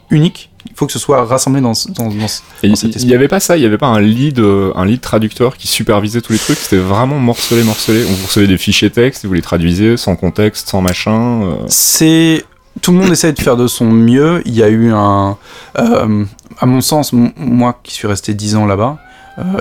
unique. 0.09 0.49
Il 0.69 0.75
faut 0.75 0.85
que 0.87 0.91
ce 0.91 0.99
soit 0.99 1.23
rassemblé 1.25 1.61
dans 1.61 1.71
dans, 1.89 2.09
dans 2.09 2.27
ce- 2.27 2.41
Et 2.63 2.69
dans 2.69 2.75
cet 2.75 2.95
il 3.01 3.07
n'y 3.07 3.13
avait 3.13 3.27
pas 3.27 3.39
ça, 3.39 3.55
il 3.57 3.61
n'y 3.61 3.65
avait 3.65 3.77
pas 3.77 3.87
un 3.87 4.01
lead, 4.01 4.39
euh, 4.39 4.71
un 4.75 4.85
lead 4.85 4.99
traducteur 5.01 5.57
qui 5.57 5.67
supervisait 5.67 6.21
tous 6.21 6.33
les 6.33 6.39
trucs, 6.39 6.57
c'était 6.57 6.81
vraiment 6.81 7.17
morcelé, 7.19 7.63
morcelé. 7.63 8.03
On 8.09 8.13
vous 8.13 8.25
recevait 8.27 8.47
des 8.47 8.57
fichiers 8.57 8.89
texte, 8.89 9.25
vous 9.25 9.33
les 9.33 9.41
traduisiez 9.41 9.95
sans 9.97 10.15
contexte, 10.15 10.69
sans 10.69 10.81
machin. 10.81 11.43
euh. 11.43 11.53
C'est 11.67 12.45
tout 12.81 12.91
le 12.91 12.97
monde 12.97 13.11
essaie 13.11 13.31
de 13.31 13.39
faire 13.39 13.55
de 13.55 13.67
son 13.67 13.85
mieux. 13.85 14.41
Il 14.45 14.53
y 14.53 14.61
a 14.63 14.67
eu 14.67 14.91
un, 14.91 15.37
euh, 15.79 16.25
à 16.59 16.65
mon 16.65 16.81
sens, 16.81 17.13
moi 17.13 17.79
qui 17.83 17.93
suis 17.93 18.07
resté 18.07 18.33
10 18.33 18.55
ans 18.57 18.65
là-bas, 18.65 18.97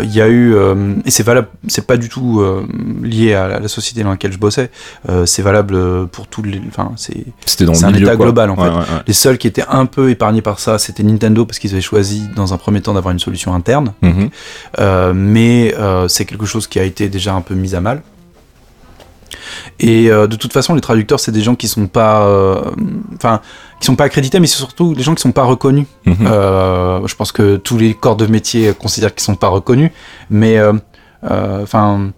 il 0.03 0.13
y 0.15 0.21
a 0.21 0.29
eu, 0.29 0.55
euh, 0.55 0.95
et 1.05 1.11
c'est 1.11 1.23
valable, 1.25 1.49
c'est 1.69 1.87
pas 1.87 1.97
du 1.97 2.09
tout 2.09 2.41
euh, 2.41 2.65
lié 3.03 3.35
à 3.35 3.49
la, 3.49 3.59
la 3.61 3.69
société 3.69 4.03
dans 4.03 4.11
laquelle 4.11 4.33
je 4.33 4.39
bossais. 4.39 4.71
euh, 5.09 5.27
c'est 5.27 5.43
valable 5.43 6.07
pour 6.09 6.27
tous 6.29 6.43
les, 6.43 6.61
enfin, 6.69 6.93
c'est 6.97 7.25
C'était 7.45 7.65
dans 7.65 7.85
un 7.85 7.91
milieu. 7.91 8.07
état 8.07 8.17
quoi. 8.17 8.27
global, 8.27 8.51
en 8.51 8.57
Ouais, 8.57 8.65
fait. 8.65 8.71
ouais, 8.71 8.77
ouais. 8.79 9.03
Les 9.07 9.13
seuls 9.13 9.39
qui 9.39 9.47
étaient 9.49 9.65
un 9.69 9.87
peu 9.87 10.11
épargnés 10.11 10.43
par 10.43 10.61
ça, 10.61 10.79
c'était 10.79 11.03
Nintendo 11.03 11.45
parce 11.45 11.59
qu'ils 11.59 11.73
avaient 11.73 11.81
choisi 11.81 12.29
dans 12.37 12.55
un 12.55 12.57
premier 12.57 12.81
temps 12.83 12.95
d'avoir 12.95 13.13
une 13.13 13.19
solution 13.19 13.55
interne. 13.55 13.93
Mhm. 14.03 14.31
Euh, 14.79 15.13
mais 15.15 15.75
euh, 15.79 16.07
c'est 16.09 16.25
quelque 16.25 16.47
chose 16.47 16.67
qui 16.67 16.79
a 16.79 16.85
été 16.85 17.09
déjà 17.09 17.35
un 17.35 17.41
peu 17.41 17.55
mis 17.55 17.75
à 17.75 17.81
mal. 17.81 18.03
Et 19.81 20.11
euh, 20.11 20.27
de 20.27 20.37
toute 20.37 20.53
façon, 20.53 20.75
les 20.75 20.81
traducteurs, 20.81 21.21
c'est 21.21 21.33
des 21.33 21.43
gens 21.43 21.55
qui 21.55 21.69
sont 21.69 21.87
pas, 21.87 22.27
euh, 22.27 22.63
enfin, 23.15 23.41
qui 23.81 23.87
sont 23.87 23.97
pas 23.97 24.05
accrédités, 24.05 24.41
mais 24.41 24.47
c'est 24.47 24.59
surtout 24.59 24.95
des 24.95 25.03
gens 25.03 25.15
qui 25.15 25.23
sont 25.23 25.33
pas 25.33 25.45
reconnus. 25.45 25.87
Mhm. 26.07 26.17
Euh, 26.27 27.07
je 27.07 27.15
pense 27.15 27.33
que 27.33 27.57
tous 27.57 27.79
les 27.79 27.95
corps 27.95 28.17
de 28.17 28.27
métier 28.27 28.73
considèrent 28.75 29.15
qu'ils 29.15 29.25
sont 29.25 29.37
pas 29.37 29.49
reconnus, 29.49 29.91
mais 30.31 30.59
enfin, 31.23 32.11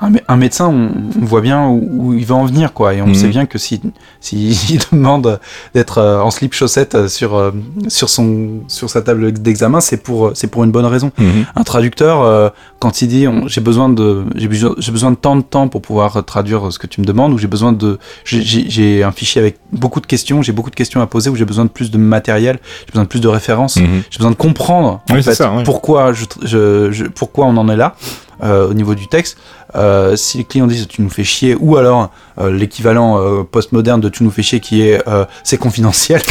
un, 0.00 0.10
mé- 0.10 0.22
un 0.28 0.36
médecin, 0.36 0.66
on, 0.68 0.90
on 1.20 1.24
voit 1.24 1.40
bien 1.42 1.66
où, 1.68 1.88
où 1.92 2.14
il 2.14 2.24
va 2.24 2.34
en 2.34 2.46
venir, 2.46 2.72
quoi. 2.72 2.94
Et 2.94 3.02
on 3.02 3.08
Mhm. 3.08 3.14
sait 3.14 3.28
bien 3.28 3.46
que 3.46 3.58
si, 3.58 3.80
si 4.20 4.50
il 4.70 4.80
demande 4.92 5.38
d'être 5.74 5.98
euh, 5.98 6.20
en 6.20 6.30
slip 6.30 6.54
chaussette 6.54 7.08
sur, 7.08 7.34
euh, 7.36 7.50
sur, 7.88 8.08
son, 8.08 8.60
sur 8.68 8.88
sa 8.88 9.02
table 9.02 9.32
d'examen, 9.32 9.80
c'est 9.80 9.98
pour, 9.98 10.30
c'est 10.34 10.46
pour 10.46 10.64
une 10.64 10.70
bonne 10.70 10.86
raison. 10.86 11.12
Mhm. 11.18 11.44
Un 11.54 11.62
traducteur, 11.64 12.22
euh, 12.22 12.48
quand 12.78 13.02
il 13.02 13.08
dit 13.08 13.26
j'ai 13.46 13.60
besoin 13.60 13.88
de 13.90 14.24
j'ai 14.36 14.48
besoin, 14.48 15.10
de 15.10 15.16
tant 15.16 15.36
de 15.36 15.42
temps 15.42 15.68
pour 15.68 15.82
pouvoir 15.82 16.24
traduire 16.24 16.72
ce 16.72 16.78
que 16.78 16.86
tu 16.86 17.00
me 17.02 17.06
demandes, 17.06 17.32
ou 17.34 17.38
j'ai 17.38 17.46
besoin 17.46 17.72
de 17.72 17.98
j'ai- 18.24 19.02
un 19.04 19.12
fichier 19.12 19.40
avec 19.40 19.58
beaucoup 19.72 20.00
de 20.00 20.06
questions, 20.06 20.40
j'ai 20.40 20.52
beaucoup 20.52 20.70
de 20.70 20.74
questions 20.76 21.00
à 21.02 21.06
poser, 21.06 21.28
ou 21.30 21.36
j'ai 21.36 21.44
besoin 21.44 21.64
de 21.66 21.70
plus 21.70 21.90
de 21.90 21.98
matériel, 21.98 22.58
j'ai 22.86 22.92
besoin 22.92 23.02
de 23.04 23.08
plus 23.08 23.20
de 23.20 23.28
références, 23.28 23.76
Mhm. 23.76 24.02
j'ai 24.10 24.18
besoin 24.18 24.30
de 24.30 24.36
comprendre 24.36 25.00
en 25.10 25.14
Oui, 25.14 25.22
fait, 25.22 25.34
ça, 25.34 25.52
ouais. 25.54 25.62
pourquoi 25.64 26.12
je, 26.14 26.24
je, 26.42 26.90
je- 26.90 27.04
pourquoi 27.04 27.46
on 27.46 27.56
en 27.58 27.68
est 27.68 27.76
là 27.76 27.94
euh, 28.42 28.68
au 28.68 28.74
niveau 28.74 28.94
du 28.94 29.06
texte. 29.08 29.38
Euh, 29.76 30.16
si 30.16 30.38
les 30.38 30.44
clients 30.44 30.66
disent 30.66 30.88
tu 30.88 31.02
nous 31.02 31.10
fais 31.10 31.24
chier, 31.24 31.56
ou 31.58 31.76
alors 31.76 32.10
euh, 32.40 32.50
l'équivalent 32.50 33.18
euh, 33.20 33.42
postmoderne 33.44 34.00
de 34.00 34.08
tu 34.08 34.24
nous 34.24 34.30
fais 34.30 34.42
chier 34.42 34.60
qui 34.60 34.82
est 34.82 35.02
c'est 35.44 35.58
confidentiel, 35.58 36.20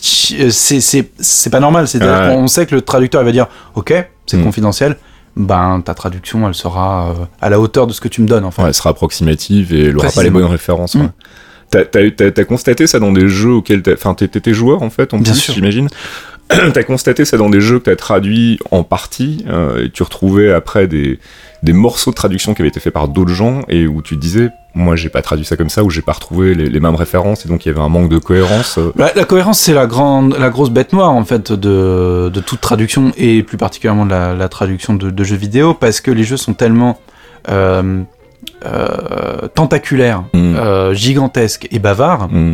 c'est 0.00 1.50
pas 1.50 1.60
normal. 1.60 1.88
C'est 1.88 2.02
Ouais. 2.02 2.34
on 2.34 2.46
sait 2.48 2.66
que 2.66 2.74
le 2.74 2.82
traducteur 2.82 3.22
il 3.22 3.24
va 3.24 3.32
dire 3.32 3.46
ok 3.74 3.94
c'est 4.26 4.36
Mm. 4.36 4.44
confidentiel. 4.44 4.96
Ben, 5.34 5.80
ta 5.82 5.94
traduction, 5.94 6.46
elle 6.46 6.52
sera 6.54 7.14
à 7.40 7.48
la 7.48 7.58
hauteur 7.58 7.86
de 7.86 7.94
ce 7.94 8.02
que 8.02 8.08
tu 8.08 8.20
me 8.20 8.26
donnes, 8.28 8.44
en 8.44 8.50
fait. 8.50 8.60
Ouais, 8.60 8.68
elle 8.68 8.74
sera 8.74 8.90
approximative 8.90 9.72
et 9.74 9.86
elle 9.86 9.96
aura 9.96 10.10
pas 10.10 10.22
les 10.22 10.28
bonnes 10.28 10.44
références. 10.44 10.94
ouais. 10.94 11.04
Mm. 11.04 11.12
T'as, 11.70 12.44
constaté 12.44 12.86
ça 12.86 12.98
dans 12.98 13.12
des 13.12 13.28
jeux 13.28 13.52
auxquels. 13.52 13.82
Enfin, 13.94 14.12
t'étais 14.14 14.52
joueur 14.52 14.82
en 14.82 14.90
fait, 14.90 15.14
en 15.14 15.18
Bien 15.18 15.32
plus, 15.32 15.52
j'imagine? 15.52 15.88
t'as 16.72 16.82
constaté 16.82 17.24
ça 17.24 17.36
dans 17.36 17.50
des 17.50 17.60
jeux 17.60 17.78
que 17.78 17.84
t'as 17.84 17.96
traduits 17.96 18.58
en 18.70 18.84
partie 18.84 19.44
euh, 19.48 19.84
et 19.84 19.90
tu 19.90 20.02
retrouvais 20.02 20.52
après 20.52 20.86
des, 20.86 21.18
morceaux 21.72 22.10
de 22.10 22.16
traduction 22.16 22.54
qui 22.54 22.62
avaient 22.62 22.68
été 22.68 22.80
faits 22.80 22.92
par 22.92 23.08
d'autres 23.08 23.32
gens 23.32 23.62
et 23.68 23.86
où 23.86 24.02
tu 24.02 24.16
disais, 24.16 24.50
moi 24.74 24.96
j'ai 24.96 25.08
pas 25.08 25.22
traduit 25.22 25.44
ça 25.44 25.56
comme 25.56 25.70
ça, 25.70 25.84
ou 25.84 25.90
j'ai 25.90 26.02
pas 26.02 26.12
retrouvé 26.12 26.54
les, 26.54 26.80
mêmes 26.80 26.94
références 26.94 27.46
et 27.46 27.48
donc 27.48 27.64
il 27.64 27.68
y 27.68 27.72
avait 27.72 27.80
un 27.80 27.88
manque 27.88 28.08
de 28.08 28.18
cohérence. 28.18 28.78
euh. 28.78 28.92
La, 28.96 29.12
la 29.14 29.24
cohérence, 29.24 29.60
c'est 29.60 29.74
la 29.74 29.86
grande, 29.86 30.36
la 30.38 30.50
grosse 30.50 30.70
bête 30.70 30.92
noire 30.92 31.12
en 31.12 31.24
fait 31.24 31.52
de, 31.52 32.30
toute 32.44 32.60
traduction 32.60 33.12
et 33.16 33.42
plus 33.42 33.58
particulièrement 33.58 34.06
de 34.06 34.10
la, 34.10 34.48
traduction 34.48 34.94
de, 34.94 35.10
de 35.10 35.24
jeux 35.24 35.36
vidéo 35.36 35.74
parce 35.74 36.00
que 36.00 36.10
les 36.10 36.24
jeux 36.24 36.36
sont 36.36 36.54
tellement 36.54 36.98
euh, 37.48 38.02
euh, 38.64 39.48
tentaculaires, 39.54 40.24
Mm. 40.32 40.54
euh, 40.56 40.94
gigantesques 40.94 41.68
et 41.70 41.78
bavards 41.78 42.28
Mm. 42.30 42.52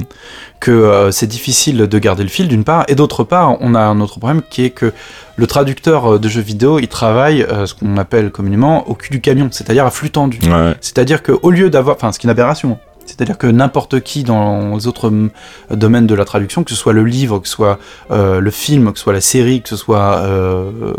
que 0.61 0.71
euh, 0.71 1.11
c'est 1.11 1.27
difficile 1.27 1.77
de 1.87 1.99
garder 1.99 2.23
le 2.23 2.29
fil 2.29 2.49
d'une 2.49 2.65
part 2.65 2.85
et 2.89 2.95
d'autre 2.95 3.25
part 3.25 3.57
on 3.61 3.75
a 3.75 3.81
un 3.81 4.01
autre 4.01 4.19
problème 4.19 4.43
qui 4.51 4.65
est 4.65 4.71
que 4.71 4.93
le 5.37 5.47
traducteur 5.47 6.15
euh, 6.15 6.19
de 6.19 6.29
jeux 6.29 6.41
vidéo 6.41 6.79
il 6.79 6.89
travaille 6.89 7.43
euh, 7.43 7.67
ce 7.67 7.75
qu'on 7.75 7.97
appelle 7.97 8.31
communément 8.31 8.89
au 8.89 8.95
cul 8.95 9.11
du 9.11 9.21
camion, 9.21 9.49
c'est-à-dire 9.51 9.87
à 9.87 9.91
flux 9.91 10.11
tendu. 10.11 10.39
Ouais. 10.45 10.75
C'est-à-dire 10.81 11.23
qu'au 11.23 11.51
lieu 11.51 11.71
d'avoir, 11.71 11.97
enfin, 11.97 12.11
ce 12.13 12.19
qui 12.19 12.27
est 12.27 12.29
une 12.29 12.33
aberration, 12.33 12.79
c'est-à-dire 13.09 13.39
que 13.39 13.47
n'importe 13.47 14.01
qui 14.01 14.23
dans 14.23 14.77
les 14.77 14.87
autres 14.87 15.09
hum, 15.09 15.31
domaines 15.71 16.07
de 16.07 16.15
la 16.15 16.25
traduction, 16.25 16.65
que 16.65 16.71
ce 16.71 16.77
soit 16.77 16.93
le 16.93 17.05
livre, 17.05 17.39
que 17.39 17.49
ce 17.49 17.55
soit 17.55 17.79
euh, 18.11 18.41
le 18.41 18.51
film, 18.51 18.93
que 18.93 18.99
ce 18.99 19.05
soit 19.05 19.13
la 19.13 19.21
série, 19.21 19.63
que 19.63 19.69
ce 19.69 19.77
soit 19.77 20.19
euh, 20.19 20.93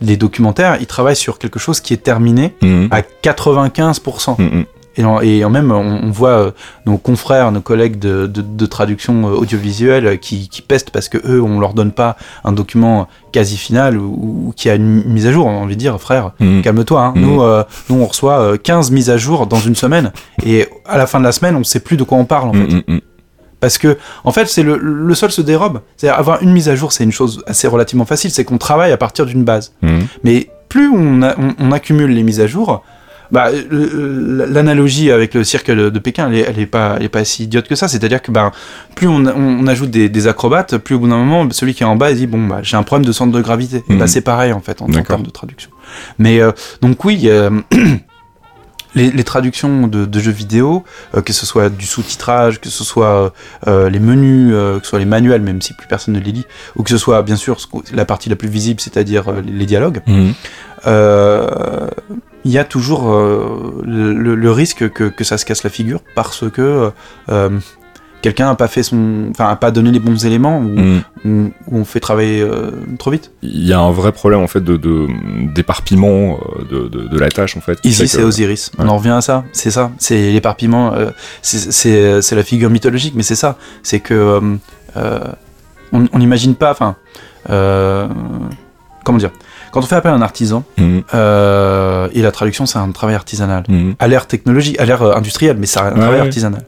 les 0.00 0.16
documentaires, 0.16 0.78
il 0.80 0.86
travaille 0.86 1.16
sur 1.16 1.38
quelque 1.38 1.58
chose 1.58 1.80
qui 1.80 1.92
est 1.92 2.02
terminé 2.02 2.54
Mm. 2.62 2.86
à 2.90 3.00
95%. 3.22 4.36
Mm, 4.38 4.44
mm. 4.44 4.64
Et, 4.98 5.04
en, 5.04 5.20
et 5.20 5.44
en 5.44 5.50
même, 5.50 5.70
on, 5.72 6.00
on 6.04 6.10
voit 6.10 6.30
euh, 6.30 6.50
nos 6.86 6.96
confrères, 6.96 7.52
nos 7.52 7.60
collègues 7.60 7.98
de, 7.98 8.26
de, 8.26 8.42
de 8.42 8.66
traduction 8.66 9.28
euh, 9.28 9.32
audiovisuelle 9.34 10.06
euh, 10.06 10.16
qui, 10.16 10.48
qui 10.48 10.62
pestent 10.62 10.90
parce 10.90 11.08
que 11.08 11.18
eux, 11.28 11.42
on 11.42 11.60
leur 11.60 11.74
donne 11.74 11.92
pas 11.92 12.16
un 12.44 12.52
document 12.52 13.06
quasi 13.32 13.56
final 13.56 13.98
ou, 13.98 14.46
ou 14.48 14.52
qui 14.56 14.70
a 14.70 14.74
une 14.74 15.04
mise 15.04 15.26
à 15.26 15.32
jour. 15.32 15.46
On 15.46 15.50
a 15.58 15.62
envie 15.62 15.74
de 15.76 15.80
dire, 15.80 16.00
frère, 16.00 16.32
Mm. 16.40 16.62
calme-toi. 16.62 17.00
hein. 17.02 17.12
Mhm. 17.14 17.22
Nous, 17.22 17.42
euh, 17.42 17.64
nous, 17.90 17.96
on 18.00 18.06
reçoit 18.06 18.38
euh, 18.40 18.56
15 18.56 18.90
mises 18.90 19.10
à 19.10 19.16
jour 19.16 19.46
dans 19.46 19.60
une 19.60 19.74
semaine. 19.76 20.12
Et 20.44 20.66
à 20.86 20.96
la 20.98 21.06
fin 21.06 21.18
de 21.18 21.24
la 21.24 21.32
semaine, 21.32 21.56
on 21.56 21.64
sait 21.64 21.80
plus 21.80 21.96
de 21.96 22.02
quoi 22.04 22.16
on 22.18 22.24
parle, 22.24 22.48
en 22.48 22.52
fait. 22.54 22.58
Mm, 22.66 22.82
mm, 22.88 22.94
mm. 22.94 23.00
Parce 23.60 23.78
que, 23.78 23.96
en 24.24 24.32
fait, 24.32 24.46
c'est 24.48 24.62
le, 24.62 24.76
le 24.76 25.14
sol 25.14 25.30
se 25.30 25.40
dérobe. 25.42 25.80
C'est-à-dire, 25.96 26.18
avoir 26.18 26.42
une 26.42 26.52
mise 26.52 26.68
à 26.68 26.76
jour, 26.76 26.92
c'est 26.92 27.04
une 27.04 27.12
chose 27.12 27.42
assez 27.46 27.66
relativement 27.66 28.04
facile. 28.04 28.30
C'est 28.30 28.44
qu'on 28.44 28.58
travaille 28.58 28.92
à 28.92 28.96
partir 28.96 29.24
d'une 29.26 29.44
base. 29.44 29.72
Mais 30.24 30.50
plus 30.68 30.88
on, 30.88 31.22
a- 31.22 31.34
on, 31.38 31.54
on 31.58 31.72
accumule 31.72 32.10
les 32.10 32.22
mises 32.22 32.40
à 32.40 32.46
jour, 32.46 32.82
bah, 33.30 33.50
le- 33.50 34.44
l'analogie 34.46 35.10
avec 35.10 35.34
le 35.34 35.44
cirque 35.44 35.70
de 35.70 35.98
Pékin, 35.98 36.28
elle 36.28 36.36
est, 36.38 36.46
elle 36.48 36.58
est 36.58 36.66
pas, 36.66 36.94
elle 36.98 37.04
est 37.04 37.08
pas 37.08 37.24
si 37.24 37.44
idiote 37.44 37.68
que 37.68 37.74
ça. 37.74 37.88
C'est-à-dire 37.88 38.22
que 38.22 38.30
bah, 38.30 38.52
plus 38.94 39.08
on, 39.08 39.66
ajoute 39.66 39.90
des, 39.90 40.08
des 40.08 40.26
acrobates, 40.28 40.76
plus 40.78 40.94
au 40.94 40.98
bout 41.00 41.08
d'un 41.08 41.16
moment, 41.18 41.48
celui 41.50 41.74
qui 41.74 41.82
est 41.82 41.86
en 41.86 41.96
bas, 41.96 42.10
il 42.10 42.16
dit 42.16 42.26
bon 42.26 42.46
bah 42.46 42.60
j'ai 42.62 42.76
un 42.76 42.82
problème 42.82 43.06
de 43.06 43.12
centre 43.12 43.32
de 43.32 43.40
gravité. 43.40 43.82
Et 43.88 43.92
Mhm. 43.92 43.98
bah, 43.98 44.06
c'est 44.06 44.20
pareil 44.22 44.52
en 44.52 44.60
fait 44.60 44.80
en, 44.82 44.86
en 44.86 45.02
termes 45.02 45.22
de 45.24 45.30
traduction. 45.30 45.70
Mais 46.18 46.40
euh, 46.40 46.52
donc 46.82 47.04
oui. 47.04 47.22
euh, 47.24 47.50
Les, 48.96 49.10
les 49.12 49.22
traductions 49.24 49.86
de, 49.86 50.06
de 50.06 50.18
jeux 50.18 50.32
vidéo, 50.32 50.82
euh, 51.14 51.22
que 51.22 51.32
ce 51.32 51.46
soit 51.46 51.68
du 51.68 51.86
sous-titrage, 51.86 52.60
que 52.60 52.68
ce 52.70 52.82
soit 52.82 53.32
euh, 53.68 53.88
les 53.90 54.00
menus, 54.00 54.50
euh, 54.52 54.78
que 54.78 54.84
ce 54.84 54.90
soit 54.90 54.98
les 54.98 55.04
manuels, 55.04 55.42
même 55.42 55.62
si 55.62 55.72
plus 55.74 55.86
personne 55.86 56.14
ne 56.14 56.20
les 56.20 56.32
lit, 56.32 56.46
ou 56.74 56.82
que 56.82 56.90
ce 56.90 56.98
soit 56.98 57.22
bien 57.22 57.36
sûr 57.36 57.58
la 57.92 58.04
partie 58.04 58.28
la 58.28 58.36
plus 58.36 58.48
visible, 58.48 58.80
c'est-à-dire 58.80 59.24
les 59.46 59.66
dialogues, 59.66 60.00
euh, 60.86 61.88
il 62.44 62.50
y 62.52 62.58
a 62.58 62.64
toujours 62.64 63.10
euh, 63.12 63.82
le, 63.84 64.12
le- 64.14 64.34
le 64.34 64.50
risque 64.52 64.88
que, 64.90 65.04
que 65.04 65.24
ça 65.24 65.36
se 65.38 65.44
casse 65.44 65.62
la 65.64 65.70
figure 65.70 66.00
parce 66.14 66.48
que 66.50 66.90
euh, 67.28 67.50
quelqu'un 68.22 68.46
n'a 68.46 68.54
pas 68.54 68.68
fait 68.68 68.82
son, 68.82 69.26
enfin, 69.30 69.48
a 69.48 69.56
pas 69.56 69.70
donné 69.70 69.90
les 69.92 70.00
bons 70.00 70.24
éléments 70.26 70.58
ou, 70.58 70.68
Mm. 70.78 71.02
ou- 71.24 71.52
ou 71.68 71.78
on 71.78 71.84
fait 71.84 72.00
travailler 72.00 72.40
euh, 72.42 72.70
trop 72.98 73.10
vite. 73.10 73.30
Il 73.42 73.66
y 73.66 73.72
a 73.72 73.78
un 73.80 73.90
vrai 73.90 74.12
problème 74.12 74.40
en 74.40 74.46
fait 74.46 74.62
de 74.62 74.76
d'éparpillement 75.54 76.38
euh, 76.60 76.64
de, 76.64 76.88
de, 76.88 77.08
de 77.08 77.18
la 77.18 77.28
tâche 77.28 77.56
en 77.56 77.60
fait. 77.60 77.78
Ici, 77.84 78.08
c'est 78.08 78.22
Osiris. 78.22 78.70
On 78.78 78.88
en 78.88 78.96
revient 78.96 79.10
à 79.10 79.20
ça. 79.20 79.44
C'est 79.52 79.70
ça. 79.70 79.90
C'est 79.98 80.32
l'éparpillement. 80.32 80.92
euh, 80.94 81.10
c'est- 81.42 82.34
la 82.36 82.42
figure 82.42 82.70
mythologique, 82.70 83.14
mais 83.16 83.22
c'est 83.22 83.34
ça. 83.36 83.56
C'est 83.82 84.00
que 84.00 84.40
euh, 84.96 85.20
on 85.92 86.18
n'imagine 86.18 86.54
pas. 86.54 86.70
Enfin, 86.72 86.96
comment 89.04 89.18
dire 89.18 89.30
Quand 89.72 89.80
on 89.80 89.82
fait 89.86 89.96
appel 89.96 90.12
à 90.12 90.14
un 90.14 90.22
artisan 90.22 90.64
Mm. 90.78 90.98
euh, 91.14 92.08
et 92.12 92.22
la 92.22 92.32
traduction, 92.32 92.66
c'est 92.66 92.78
un 92.78 92.90
travail 92.92 93.14
artisanal. 93.14 93.64
Mm. 93.68 93.92
à 93.98 94.08
l'ère 94.08 94.26
technologique, 94.26 94.78
à 94.80 94.84
l'ère 94.84 95.02
euh, 95.02 95.14
industrielle, 95.16 95.56
mais 95.58 95.66
c'est 95.66 95.80
un 95.80 95.86
Ouais, 95.92 96.00
travail 96.00 96.20
ouais. 96.20 96.26
artisanal. 96.26 96.62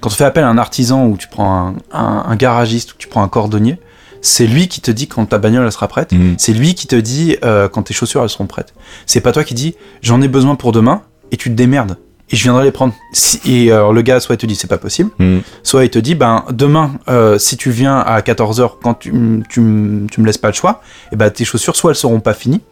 Quand 0.00 0.08
on 0.10 0.12
fait 0.12 0.24
appel 0.24 0.44
à 0.44 0.48
un 0.48 0.58
artisan 0.58 1.06
ou 1.06 1.16
tu 1.16 1.28
prends 1.28 1.68
un, 1.68 1.74
un- 1.92 2.24
un 2.28 2.36
garagiste 2.36 2.92
ou 2.92 2.96
tu 2.98 3.08
prends 3.08 3.22
un 3.22 3.28
cordonnier, 3.28 3.78
c'est 4.20 4.46
lui 4.46 4.68
qui 4.68 4.80
te 4.80 4.90
dit 4.90 5.08
quand 5.08 5.26
ta 5.26 5.38
bagnole 5.38 5.64
elle 5.64 5.72
sera 5.72 5.88
prête. 5.88 6.12
Mm. 6.12 6.34
C'est 6.38 6.52
lui 6.52 6.74
qui 6.74 6.86
te 6.86 6.96
dit 6.96 7.36
euh, 7.44 7.68
quand 7.68 7.82
tes 7.84 7.94
chaussures 7.94 8.22
elles 8.22 8.28
seront 8.28 8.46
prêtes. 8.46 8.72
C'est 9.06 9.20
pas 9.20 9.32
toi 9.32 9.42
qui 9.44 9.54
dis 9.54 9.74
j'en 10.02 10.20
ai 10.22 10.28
besoin 10.28 10.54
pour 10.54 10.70
demain 10.72 11.02
et 11.32 11.36
tu 11.36 11.48
te 11.50 11.54
démerdes 11.54 11.96
et 12.32 12.36
je 12.36 12.42
viendrai 12.42 12.64
les 12.64 12.72
prendre. 12.72 12.94
Si- 13.12 13.40
et 13.44 13.70
alors 13.72 13.92
le 13.92 14.02
gars 14.02 14.18
soit 14.20 14.34
il 14.34 14.38
te 14.38 14.46
dit 14.46 14.56
c'est 14.56 14.66
pas 14.66 14.78
possible, 14.78 15.10
Mm. 15.18 15.38
soit 15.62 15.84
il 15.84 15.90
te 15.90 15.98
dit 15.98 16.14
ben 16.14 16.44
demain 16.50 16.92
euh, 17.08 17.38
si 17.38 17.56
tu 17.56 17.70
viens 17.70 17.98
à 17.98 18.20
14h 18.22 18.78
quand 18.82 18.94
tu, 18.94 19.12
tu, 19.48 19.60
me 19.60 20.24
laisses 20.26 20.38
pas 20.38 20.48
le 20.48 20.54
choix, 20.54 20.80
et 21.12 21.16
ben 21.16 21.30
tes 21.30 21.44
chaussures 21.44 21.76
soit 21.76 21.90
elles 21.90 21.96
seront 21.96 22.20
pas 22.20 22.34
finies, 22.34 22.62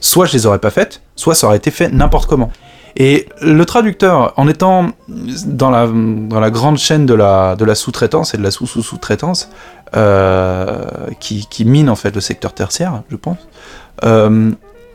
soit 0.00 0.26
je 0.26 0.32
les 0.34 0.46
aurais 0.46 0.60
pas 0.60 0.70
faites, 0.70 1.02
soit 1.16 1.34
ça 1.34 1.46
aurait 1.48 1.56
été 1.58 1.70
fait 1.70 1.88
n'importe 1.90 2.28
comment. 2.28 2.50
Et 2.96 3.28
le 3.40 3.64
traducteur, 3.64 4.32
en 4.36 4.48
étant 4.48 4.90
dans 5.08 5.70
la, 5.70 5.86
dans 5.86 6.40
la 6.40 6.50
grande 6.50 6.76
chaîne 6.76 7.06
de 7.06 7.14
la, 7.14 7.54
de 7.54 7.64
la 7.64 7.76
sous-traitance 7.76 8.34
et 8.34 8.36
de 8.36 8.42
la 8.42 8.50
sous-sous-sous-traitance, 8.50 9.48
euh, 9.96 10.84
qui, 11.20 11.46
qui 11.48 11.64
mine 11.64 11.88
en 11.88 11.94
fait 11.96 12.14
le 12.14 12.20
secteur 12.20 12.52
tertiaire, 12.52 13.02
je 13.10 13.16
pense, 13.16 13.38
euh, 14.04 14.50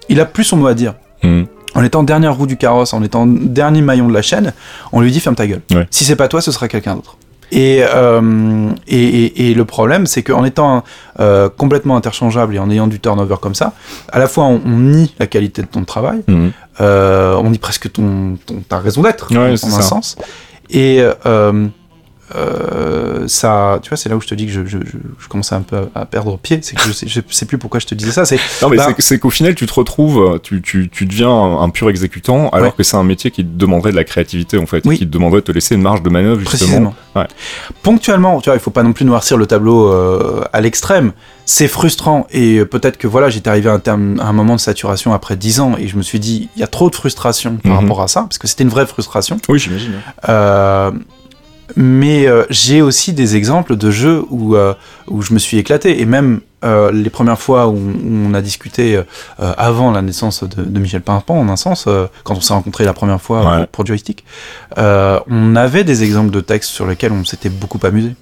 il 0.09 0.19
a 0.19 0.25
plus 0.25 0.43
son 0.43 0.57
mot 0.57 0.67
à 0.67 0.73
dire. 0.73 0.95
Mm. 1.23 1.43
En 1.75 1.83
étant 1.83 2.03
dernière 2.03 2.35
roue 2.35 2.47
du 2.47 2.57
carrosse, 2.57 2.93
en 2.93 3.03
étant 3.03 3.25
dernier 3.27 3.81
maillon 3.81 4.07
de 4.07 4.13
la 4.13 4.21
chaîne, 4.21 4.53
on 4.93 5.01
lui 5.01 5.11
dit 5.11 5.19
ferme 5.19 5.35
ta 5.35 5.45
gueule. 5.45 5.61
Ouais. 5.71 5.87
Si 5.91 6.05
c'est 6.05 6.15
pas 6.15 6.27
toi, 6.27 6.41
ce 6.41 6.51
sera 6.51 6.67
quelqu'un 6.67 6.95
d'autre. 6.95 7.17
Et, 7.51 7.83
euh, 7.83 8.69
et, 8.87 8.97
et- 9.25 9.51
et 9.51 9.53
le 9.53 9.65
problème, 9.65 10.07
c'est 10.07 10.23
qu'en 10.23 10.43
étant 10.45 10.83
euh, 11.19 11.47
complètement 11.47 11.95
interchangeable 11.95 12.55
et 12.55 12.59
en 12.59 12.71
ayant 12.71 12.87
du 12.87 12.99
turnover 12.99 13.35
comme 13.39 13.53
ça, 13.53 13.73
à 14.11 14.17
la 14.17 14.27
fois 14.27 14.45
on, 14.45 14.59
on 14.65 14.77
nie 14.79 15.13
la 15.19 15.27
qualité 15.27 15.61
de 15.61 15.67
ton 15.67 15.83
travail, 15.83 16.21
Mm. 16.27 16.47
euh, 16.81 17.35
on 17.35 17.51
nie 17.51 17.59
presque 17.59 17.91
ton, 17.91 18.37
ton- 18.47 18.61
ta 18.67 18.79
raison 18.79 19.03
d'être, 19.03 19.29
Ouais, 19.31 19.37
en 19.37 19.53
un 19.53 19.57
ça. 19.57 19.81
sens. 19.83 20.15
Et 20.71 21.01
euh, 22.35 23.27
ça, 23.27 23.79
tu 23.81 23.89
vois, 23.89 23.97
c'est 23.97 24.09
là 24.09 24.15
où 24.15 24.21
je 24.21 24.27
te 24.27 24.33
dis 24.35 24.45
que 24.47 24.51
je, 24.51 24.65
je, 24.65 24.77
commence 25.29 25.51
un 25.51 25.61
peu 25.61 25.77
à, 25.93 26.01
à 26.01 26.05
perdre 26.05 26.37
pied. 26.39 26.59
C'est 26.61 26.75
que 26.75 26.81
je 26.83 26.91
sais, 26.91 27.07
je 27.07 27.21
sais 27.29 27.45
plus 27.45 27.57
pourquoi 27.57 27.79
je 27.79 27.85
te 27.85 27.93
disais 27.95 28.11
ça. 28.11 28.25
C'est 28.25 28.39
Non 28.61 28.69
mais 28.69 28.77
Bah- 28.77 28.93
c'est- 28.97 29.19
qu'au 29.19 29.29
final 29.29 29.53
tu 29.55 29.65
te 29.67 29.73
retrouves, 29.73 30.39
tu, 30.41 30.61
tu, 30.61 30.89
tu 30.89 31.05
deviens 31.05 31.29
un, 31.29 31.69
pur 31.69 31.89
exécutant 31.89 32.49
alors 32.49 32.67
Ouais. 32.69 32.73
que 32.77 32.83
c'est 32.83 32.97
un 32.97 33.03
métier 33.03 33.29
qui 33.31 33.43
te 33.43 33.49
demanderait 33.57 33.91
de 33.91 33.95
la 33.95 34.03
créativité 34.03 34.57
en 34.57 34.65
fait, 34.65 34.81
Oui. 34.85 34.97
qui 34.97 35.05
te 35.05 35.11
demanderait 35.11 35.41
de 35.41 35.45
te 35.45 35.51
laisser 35.51 35.75
une 35.75 35.81
marge 35.81 36.01
de 36.01 36.09
manœuvre 36.09 36.39
justement. 36.39 36.95
Ouais. 37.15 37.27
Ponctuellement, 37.83 38.41
tu 38.41 38.49
vois, 38.49 38.55
il 38.57 38.59
faut 38.61 38.71
pas 38.71 38.83
non 38.83 38.93
plus 38.93 39.05
noircir 39.05 39.37
le 39.37 39.45
tableau 39.45 39.91
euh, 39.91 40.43
à 40.53 40.61
l'extrême. 40.61 41.11
C'est 41.47 41.67
frustrant 41.67 42.25
et 42.31 42.57
euh, 42.57 42.65
peut-être 42.65 42.97
que 42.97 43.07
voilà, 43.07 43.29
j'étais 43.29 43.49
arrivé 43.49 43.69
à 43.69 43.73
un, 43.73 43.79
terme, 43.79 44.19
à 44.19 44.25
un 44.27 44.33
moment 44.33 44.55
de 44.55 44.59
saturation 44.59 45.13
après 45.13 45.35
10 45.35 45.59
ans 45.59 45.75
et 45.77 45.87
je 45.87 45.95
me 45.95 46.01
suis 46.01 46.19
dit, 46.19 46.49
il 46.55 46.59
y 46.59 46.63
a 46.63 46.67
trop 46.67 46.89
de 46.89 46.95
frustration 46.95 47.57
par 47.57 47.73
Mhm. 47.73 47.79
rapport 47.81 48.01
à 48.01 48.07
ça, 48.07 48.21
parce 48.21 48.39
que 48.39 48.47
c'était 48.47 48.63
une 48.63 48.69
vraie 48.69 48.87
frustration. 48.87 49.37
Oui 49.47 49.59
j'imagine. 49.59 49.93
Euh, 50.27 50.91
mais 51.75 52.27
euh, 52.27 52.45
j'ai 52.49 52.81
aussi 52.81 53.13
des 53.13 53.35
exemples 53.35 53.75
de 53.75 53.91
jeux 53.91 54.23
où, 54.29 54.55
euh, 54.55 54.73
où 55.07 55.21
je 55.21 55.33
me 55.33 55.39
suis 55.39 55.57
éclaté 55.57 56.01
et 56.01 56.05
même 56.05 56.41
euh, 56.63 56.91
les 56.91 57.09
premières 57.09 57.39
fois 57.39 57.67
où, 57.67 57.77
on 57.77 58.33
a 58.33 58.41
discuté 58.41 58.99
avant 59.37 59.91
la 59.91 60.01
naissance 60.01 60.43
de, 60.43 60.79
Michel 60.79 61.01
Pimpant, 61.01 61.39
en 61.39 61.49
un 61.49 61.55
sens, 61.55 61.87
quand 62.23 62.35
on 62.35 62.41
s'est 62.41 62.53
rencontré 62.53 62.85
la 62.85 62.93
première 62.93 63.21
fois 63.21 63.67
pour 63.71 63.85
Joystick, 63.85 64.25
on 64.77 65.55
avait 65.55 65.83
des 65.83 66.03
exemples 66.03 66.31
de 66.31 66.41
textes 66.41 66.71
sur 66.71 66.87
lesquels 66.87 67.11
on 67.11 67.23
s'était 67.23 67.49
beaucoup 67.49 67.79
amusé. 67.83 68.15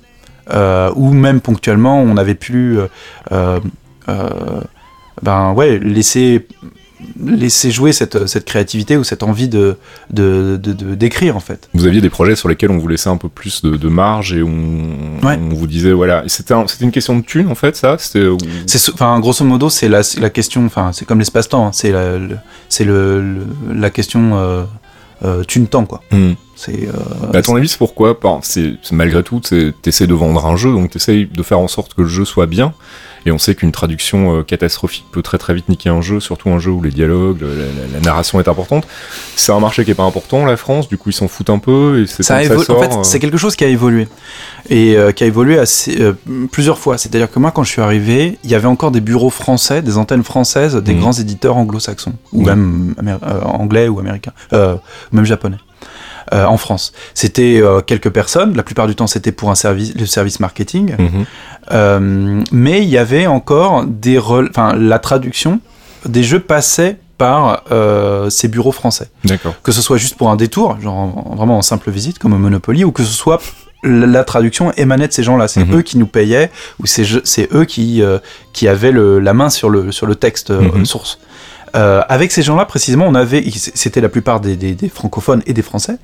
ou 0.95 1.13
même 1.13 1.39
ponctuellement, 1.39 2.01
on 2.01 2.17
avait 2.17 2.35
pu 2.35 2.79
ben 5.21 5.53
ouais, 5.53 5.79
laisser 5.79 6.47
laisser 7.25 7.71
jouer 7.71 7.93
cette, 7.93 8.27
cette, 8.27 8.45
créativité 8.45 8.97
ou 8.97 9.03
cette 9.03 9.23
envie 9.23 9.47
de 9.47 9.77
d'écrire 10.09 11.33
de, 11.33 11.37
en 11.37 11.39
fait. 11.39 11.69
Vous 11.73 11.85
aviez 11.85 12.01
des 12.01 12.09
projets 12.09 12.35
sur 12.35 12.49
lesquels 12.49 12.71
on 12.71 12.77
vous 12.77 12.87
laissait 12.87 13.09
un 13.09 13.17
peu 13.17 13.29
plus 13.29 13.63
de, 13.63 13.87
marge 13.87 14.33
et 14.33 14.43
on, 14.43 15.19
on, 15.23 15.49
vous 15.49 15.67
disait 15.67 15.91
voilà 15.91 16.23
c'était 16.27 16.53
c'était 16.67 16.85
une 16.85 16.91
question 16.91 17.17
de 17.17 17.23
thune 17.23 17.47
en 17.47 17.55
fait 17.55 17.75
ça 17.75 17.97
c'était 17.99 18.27
enfin 18.93 19.19
grosso 19.19 19.45
modo 19.45 19.69
c'est 19.69 19.87
la, 19.87 20.01
la 20.19 20.29
question 20.29 20.65
enfin 20.65 20.91
c'est 20.93 21.05
comme 21.05 21.19
l'espace-temps 21.19 21.67
hein. 21.67 21.71
c'est 21.73 21.91
la 21.91 22.17
c'est 22.69 22.85
le, 22.85 23.45
la 23.71 23.89
question 23.89 24.37
euh, 24.37 24.63
euh, 25.23 25.43
thune 25.43 25.67
temps 25.67 25.85
quoi. 25.85 26.01
Hmm. 26.11 26.33
C'est. 26.55 26.87
Euh, 26.87 27.37
à 27.37 27.41
ton 27.41 27.55
avis 27.55 27.67
c'est 27.67 27.77
pourquoi? 27.77 28.19
C'est 28.41 28.73
malgré 28.91 29.23
tout 29.23 29.41
t'essaies 29.81 30.07
de 30.07 30.13
vendre 30.13 30.45
un 30.45 30.55
jeu 30.55 30.71
donc 30.71 30.91
t'essayes 30.91 31.27
de 31.27 31.43
faire 31.43 31.59
en 31.59 31.67
sorte 31.67 31.93
que 31.93 32.01
le 32.01 32.07
jeu 32.07 32.25
soit 32.25 32.45
bien 32.45 32.73
et 33.25 33.31
on 33.31 33.37
sait 33.37 33.55
qu'une 33.55 33.71
traduction 33.71 34.39
euh, 34.39 34.43
catastrophique 34.43 35.05
peut 35.11 35.21
très 35.21 35.37
très 35.37 35.53
vite 35.53 35.69
niquer 35.69 35.89
un 35.89 36.01
jeu, 36.01 36.19
surtout 36.19 36.49
un 36.49 36.59
jeu 36.59 36.71
où 36.71 36.81
les 36.81 36.91
dialogues, 36.91 37.41
la, 37.93 37.99
narration 37.99 38.39
est 38.39 38.47
importante. 38.47 38.87
C'est 39.35 39.51
un 39.51 39.59
marché 39.59 39.85
qui 39.85 39.91
est 39.91 39.95
pas 39.95 40.03
important, 40.03 40.45
la 40.45 40.57
France, 40.57 40.89
du 40.89 40.97
coup 40.97 41.09
ils 41.09 41.13
s'en 41.13 41.27
foutent 41.27 41.49
un 41.49 41.59
peu. 41.59 42.01
Et 42.01 42.07
c'est 42.07 42.23
ça, 42.23 42.37
En 42.37 42.41
fait, 42.41 42.71
euh. 42.71 43.03
c'est 43.03 43.19
quelque 43.19 43.37
chose 43.37 43.55
qui 43.55 43.63
a 43.63 43.67
évolué. 43.67 44.07
Et 44.69 44.95
euh, 44.95 45.11
qui 45.11 45.23
a 45.23 45.27
évolué 45.27 45.57
assez, 45.57 45.97
plusieurs 46.51 46.79
fois. 46.79 46.97
C'est-à-dire 46.97 47.31
que 47.31 47.39
moi, 47.39 47.51
quand 47.51 47.63
je 47.63 47.71
suis 47.71 47.81
arrivé, 47.81 48.37
il 48.43 48.49
y 48.49 48.55
avait 48.55 48.67
encore 48.67 48.91
des 48.91 49.01
bureaux 49.01 49.29
français, 49.29 49.81
des 49.81 49.97
antennes 49.97 50.23
françaises, 50.23 50.75
des 50.75 50.93
mmh. 50.93 50.99
grands 50.99 51.13
éditeurs 51.13 51.57
anglo-saxons, 51.57 52.13
ou 52.31 52.43
même 52.43 52.95
anglais 53.45 53.87
ou 53.87 53.99
américains, 53.99 54.33
même 55.11 55.25
japonais. 55.25 55.57
Euh, 56.31 56.45
en 56.45 56.57
France. 56.57 56.93
C'était 57.13 57.59
euh, 57.61 57.81
quelques 57.81 58.09
personnes, 58.09 58.55
la 58.55 58.63
plupart 58.63 58.87
du 58.87 58.95
temps 58.95 59.07
c'était 59.07 59.33
pour 59.33 59.51
un 59.51 59.55
service, 59.55 59.93
le 59.93 60.05
service 60.05 60.39
marketing, 60.39 60.95
mhm. 60.97 61.25
euh, 61.71 62.43
mais 62.51 62.81
il 62.81 62.87
y 62.87 62.97
avait 62.97 63.27
encore 63.27 63.83
des 63.85 64.17
enfin 64.17 64.73
la 64.73 64.99
traduction 64.99 65.59
des 66.05 66.23
jeux 66.23 66.39
passait 66.39 66.97
par 67.17 67.63
ces 68.29 68.47
bureaux 68.47 68.71
français. 68.71 69.09
D'accord. 69.25 69.53
Que 69.63 69.71
ce 69.71 69.81
soit 69.81 69.97
juste 69.97 70.15
pour 70.15 70.29
un 70.29 70.35
détour, 70.35 70.79
genre 70.81 71.35
vraiment 71.35 71.57
en 71.57 71.61
simple 71.61 71.91
visite 71.91 72.19
comme 72.19 72.33
au 72.33 72.37
Monopoly, 72.37 72.83
ou 72.83 72.91
que 72.91 73.03
ce 73.03 73.13
soit 73.13 73.41
la 73.83 74.23
traduction 74.23 74.71
émanait 74.73 75.07
de 75.09 75.13
ces 75.13 75.23
gens-là. 75.23 75.47
C'est 75.47 75.65
mhm. 75.65 75.77
eux 75.77 75.81
qui 75.81 75.97
nous 75.97 76.07
payaient, 76.07 76.51
ou 76.81 76.85
c'est 76.85 77.53
eux 77.53 77.65
qui, 77.65 78.01
qui 78.53 78.67
avaient 78.67 78.93
la 78.93 79.33
main 79.33 79.49
sur 79.49 79.69
le, 79.69 79.91
sur 79.91 80.05
le 80.05 80.15
texte 80.15 80.51
mhm. 80.51 80.85
source. 80.85 81.19
Euh, 81.75 82.01
avec 82.07 82.31
ces 82.31 82.43
gens-là, 82.43 82.65
précisément, 82.65 83.05
on 83.07 83.15
avait, 83.15 83.43
c'était 83.51 84.01
la 84.01 84.09
plupart 84.09 84.39
des, 84.39 84.55
des, 84.55 84.75
des, 84.75 84.89
francophones 84.89 85.41
et 85.47 85.53
des 85.53 85.63
français, 85.63 85.97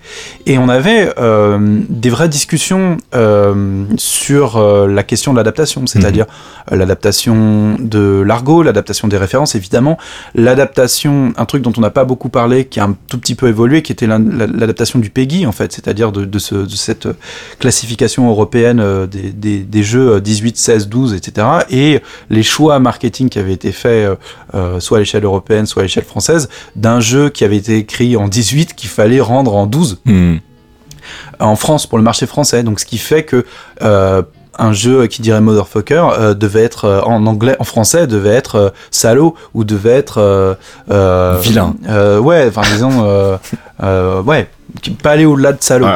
et 0.47 0.57
on 0.57 0.67
avait 0.67 1.13
euh, 1.19 1.79
des 1.89 2.09
vraies 2.09 2.29
discussions 2.29 2.97
euh, 3.13 3.85
sur 3.97 4.57
euh, 4.57 4.87
la 4.87 5.03
question 5.03 5.31
de 5.31 5.37
l'adaptation, 5.37 5.85
c'est-à-dire 5.85 6.25
mhm. 6.71 6.79
l'adaptation 6.79 7.77
de 7.79 8.23
l'argot, 8.25 8.63
l'adaptation 8.63 9.07
des 9.07 9.17
références, 9.17 9.53
évidemment, 9.53 9.99
l'adaptation, 10.33 11.33
un 11.37 11.45
truc 11.45 11.61
dont 11.61 11.73
on 11.77 11.81
n'a 11.81 11.91
pas 11.91 12.03
beaucoup 12.05 12.29
parlé, 12.29 12.65
qui 12.65 12.79
a 12.79 12.85
un 12.85 12.95
tout 13.07 13.19
petit 13.19 13.35
peu 13.35 13.47
évolué, 13.47 13.83
qui 13.83 13.91
était 13.91 14.07
l'adaptation 14.07 14.97
du 14.97 15.11
PEGI, 15.11 15.45
en 15.45 15.51
fait, 15.51 15.71
c'est-à-dire 15.71 16.11
de, 16.11 16.25
de, 16.25 16.39
ce, 16.39 16.55
de, 16.55 16.69
cette 16.69 17.07
classification 17.59 18.27
européenne 18.27 19.05
des, 19.05 19.31
des, 19.31 19.59
des, 19.59 19.83
jeux 19.83 20.19
18, 20.19 20.57
16, 20.57 20.87
12, 20.89 21.13
etc., 21.13 21.47
et 21.69 22.01
les 22.31 22.43
choix 22.43 22.79
marketing 22.79 23.29
qui 23.29 23.37
avaient 23.37 23.53
été 23.53 23.71
faits, 23.71 24.17
soit 24.79 24.97
à 24.97 24.99
l'échelle 24.99 25.23
européenne, 25.23 25.58
soit 25.65 25.81
à 25.81 25.83
l'échelle 25.83 26.03
française, 26.03 26.49
d'un 26.75 26.99
jeu 26.99 27.29
qui 27.29 27.43
avait 27.43 27.57
été 27.57 27.77
écrit 27.77 28.15
en 28.15 28.27
18 28.27 28.75
qu'il 28.75 28.89
fallait 28.89 29.21
rendre 29.21 29.55
en 29.55 29.65
12 29.65 30.01
hmm. 30.05 30.35
en 31.39 31.55
France 31.55 31.87
pour 31.87 31.97
le 31.97 32.03
marché 32.03 32.25
français. 32.25 32.63
Donc 32.63 32.79
ce 32.79 32.85
qui 32.85 32.97
fait 32.97 33.23
que 33.23 33.45
euh, 33.81 34.21
un 34.57 34.73
jeu 34.73 35.07
qui 35.07 35.21
dirait 35.21 35.39
motherfucker 35.39 36.09
euh, 36.11 36.33
devait 36.33 36.63
être 36.63 36.85
euh, 36.85 37.01
en 37.01 37.25
anglais, 37.25 37.55
en 37.59 37.63
français 37.63 38.07
devait 38.07 38.35
être 38.35 38.73
salaud 38.91 39.35
ou 39.53 39.63
devait 39.63 39.91
être 39.91 40.57
vilain. 41.41 41.75
ouais, 42.19 42.47
enfin 42.47 42.61
disons 42.73 43.37
ouais, 44.25 44.49
pas 45.01 45.11
aller 45.11 45.25
au-delà 45.25 45.53
de 45.53 45.63
salaud 45.63 45.87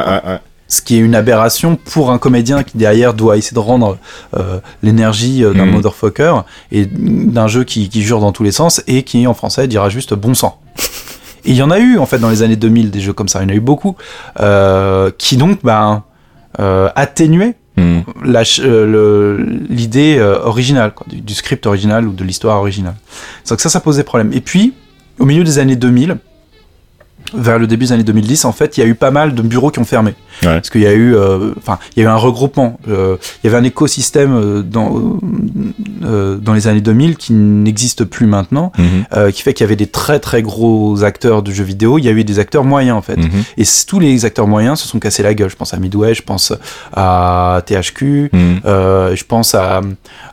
ce 0.68 0.82
qui 0.82 0.96
est 0.96 1.00
une 1.00 1.14
aberration 1.14 1.76
pour 1.76 2.10
un 2.10 2.18
comédien 2.18 2.62
qui 2.62 2.78
derrière 2.78 3.14
doit 3.14 3.36
essayer 3.36 3.54
de 3.54 3.60
rendre 3.60 3.98
euh, 4.36 4.60
l'énergie 4.82 5.44
euh, 5.44 5.52
d'un 5.52 5.66
mm. 5.66 5.70
motherfucker 5.70 6.34
et 6.72 6.86
d'un 6.86 7.46
jeu 7.48 7.64
qui, 7.64 7.90
jure 8.02 8.20
dans 8.20 8.32
tous 8.32 8.42
les 8.42 8.52
sens 8.52 8.82
et 8.86 9.02
qui 9.02 9.26
en 9.26 9.34
français 9.34 9.68
dira 9.68 9.88
juste 9.88 10.14
bon 10.14 10.34
sang. 10.34 10.60
Et 11.44 11.50
il 11.50 11.56
y 11.56 11.62
en 11.62 11.70
a 11.70 11.78
eu 11.78 11.98
en 11.98 12.06
fait 12.06 12.18
dans 12.18 12.30
les 12.30 12.42
années 12.42 12.56
2000 12.56 12.90
des 12.90 13.00
jeux 13.00 13.12
comme 13.12 13.28
ça, 13.28 13.40
il 13.40 13.42
y 13.42 13.46
en 13.46 13.50
a 13.50 13.54
eu 13.54 13.60
beaucoup 13.60 13.96
euh, 14.40 15.10
qui 15.18 15.36
donc 15.36 15.60
ben 15.62 16.02
atténuaient 16.58 17.56
mm. 17.76 18.00
l'idée 19.68 20.20
originale 20.44 20.94
du, 21.08 21.34
script 21.34 21.66
original 21.66 22.06
ou 22.06 22.12
de 22.12 22.24
l'histoire 22.24 22.58
originale. 22.58 22.94
Donc 23.48 23.60
ça 23.60 23.68
ça 23.68 23.80
posait 23.80 24.04
problème. 24.04 24.32
Et 24.32 24.40
puis 24.40 24.72
au 25.18 25.26
milieu 25.26 25.44
des 25.44 25.58
années 25.58 25.76
2000 25.76 26.16
vers 27.32 27.58
le 27.58 27.66
début 27.66 27.86
des 27.86 27.92
années 27.92 28.04
2010, 28.04 28.44
en 28.44 28.52
fait, 28.52 28.76
il 28.76 28.80
y 28.80 28.84
a 28.84 28.86
eu 28.86 28.94
pas 28.94 29.10
mal 29.10 29.34
de 29.34 29.42
bureaux 29.42 29.70
qui 29.70 29.78
ont 29.78 29.84
fermé. 29.84 30.14
Parce 30.42 30.70
qu'il 30.70 30.82
y 30.82 30.86
a 30.86 30.92
eu, 30.92 31.14
euh, 31.14 31.52
enfin, 31.58 31.78
il 31.96 32.02
y 32.02 32.06
a 32.06 32.08
eu 32.08 32.12
un 32.12 32.16
regroupement. 32.16 32.78
Euh, 32.88 33.16
il 33.42 33.46
y 33.46 33.48
avait 33.48 33.58
un 33.58 33.64
écosystème 33.64 34.34
euh, 34.34 34.62
dans 34.62 35.18
dans 36.04 36.52
les 36.52 36.68
années 36.68 36.80
2000 36.80 37.16
qui 37.16 37.32
n'existe 37.32 38.04
plus 38.04 38.26
maintenant, 38.26 38.72
mhm. 38.78 39.32
qui 39.32 39.42
fait 39.42 39.54
qu'il 39.54 39.64
y 39.64 39.66
avait 39.66 39.76
des 39.76 39.86
très 39.86 40.20
très 40.20 40.42
gros 40.42 41.02
acteurs 41.02 41.42
de 41.42 41.50
jeux 41.50 41.64
vidéo. 41.64 41.98
Il 41.98 42.04
y 42.04 42.08
a 42.08 42.12
eu 42.12 42.24
des 42.24 42.38
acteurs 42.38 42.64
moyens 42.64 42.96
en 42.96 43.02
fait. 43.02 43.16
Mhm. 43.16 43.44
Et 43.56 43.64
tous 43.86 44.00
les 44.00 44.24
acteurs 44.24 44.46
moyens 44.46 44.80
se 44.80 44.88
sont 44.88 44.98
cassés 44.98 45.22
la 45.22 45.34
gueule. 45.34 45.50
Je 45.50 45.56
pense 45.56 45.72
à 45.72 45.78
Midway, 45.78 46.14
je 46.14 46.22
pense 46.22 46.52
à 46.92 47.62
THQ, 47.66 48.30
mhm. 48.32 48.60
je 48.64 49.24
pense 49.24 49.54
à, 49.54 49.80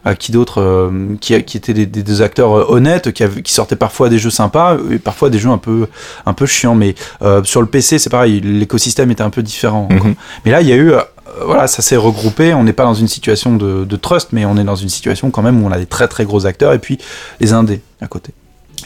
à 0.03 0.15
qui 0.15 0.31
d'autre, 0.31 0.91
qui, 1.21 1.41
qui 1.43 1.57
étaient 1.57 1.73
des, 1.73 1.85
des, 1.85 2.21
acteurs 2.21 2.69
honnêtes, 2.71 3.11
qui, 3.11 3.23
qui 3.41 3.53
sortaient 3.53 3.75
parfois 3.75 4.09
des 4.09 4.19
jeux 4.19 4.29
sympas 4.29 4.77
et 4.91 4.99
parfois 4.99 5.29
des 5.29 5.39
jeux 5.39 5.49
un 5.49 5.57
peu 5.57 5.87
un 6.25 6.33
peu 6.33 6.45
chiants. 6.45 6.75
Mais 6.75 6.95
sur 7.43 7.61
le 7.61 7.67
PC, 7.67 7.99
c'est 7.99 8.09
pareil, 8.09 8.41
l'écosystème 8.41 9.11
était 9.11 9.23
un 9.23 9.29
peu 9.29 9.43
différent. 9.43 9.87
Mhm. 9.91 10.15
Mais 10.45 10.51
là, 10.51 10.61
il 10.61 10.67
y 10.67 10.71
a 10.71 10.75
eu, 10.75 10.91
euh, 10.91 11.01
voilà, 11.45 11.67
ça 11.67 11.81
s'est 11.81 11.95
regroupé. 11.95 12.53
On 12.53 12.63
n'est 12.63 12.73
pas 12.73 12.83
dans 12.83 12.93
une 12.93 13.07
situation 13.07 13.55
de, 13.55 13.95
trust, 13.95 14.29
mais 14.31 14.45
on 14.45 14.57
est 14.57 14.63
dans 14.63 14.75
une 14.75 14.89
situation 14.89 15.31
quand 15.31 15.41
même 15.41 15.63
où 15.63 15.67
on 15.67 15.71
a 15.71 15.77
des 15.77 15.85
très 15.85 16.07
très 16.07 16.25
gros 16.25 16.45
acteurs 16.45 16.73
et 16.73 16.79
puis 16.79 16.97
les 17.39 17.53
indés 17.53 17.81
à 18.01 18.07
côté. 18.07 18.33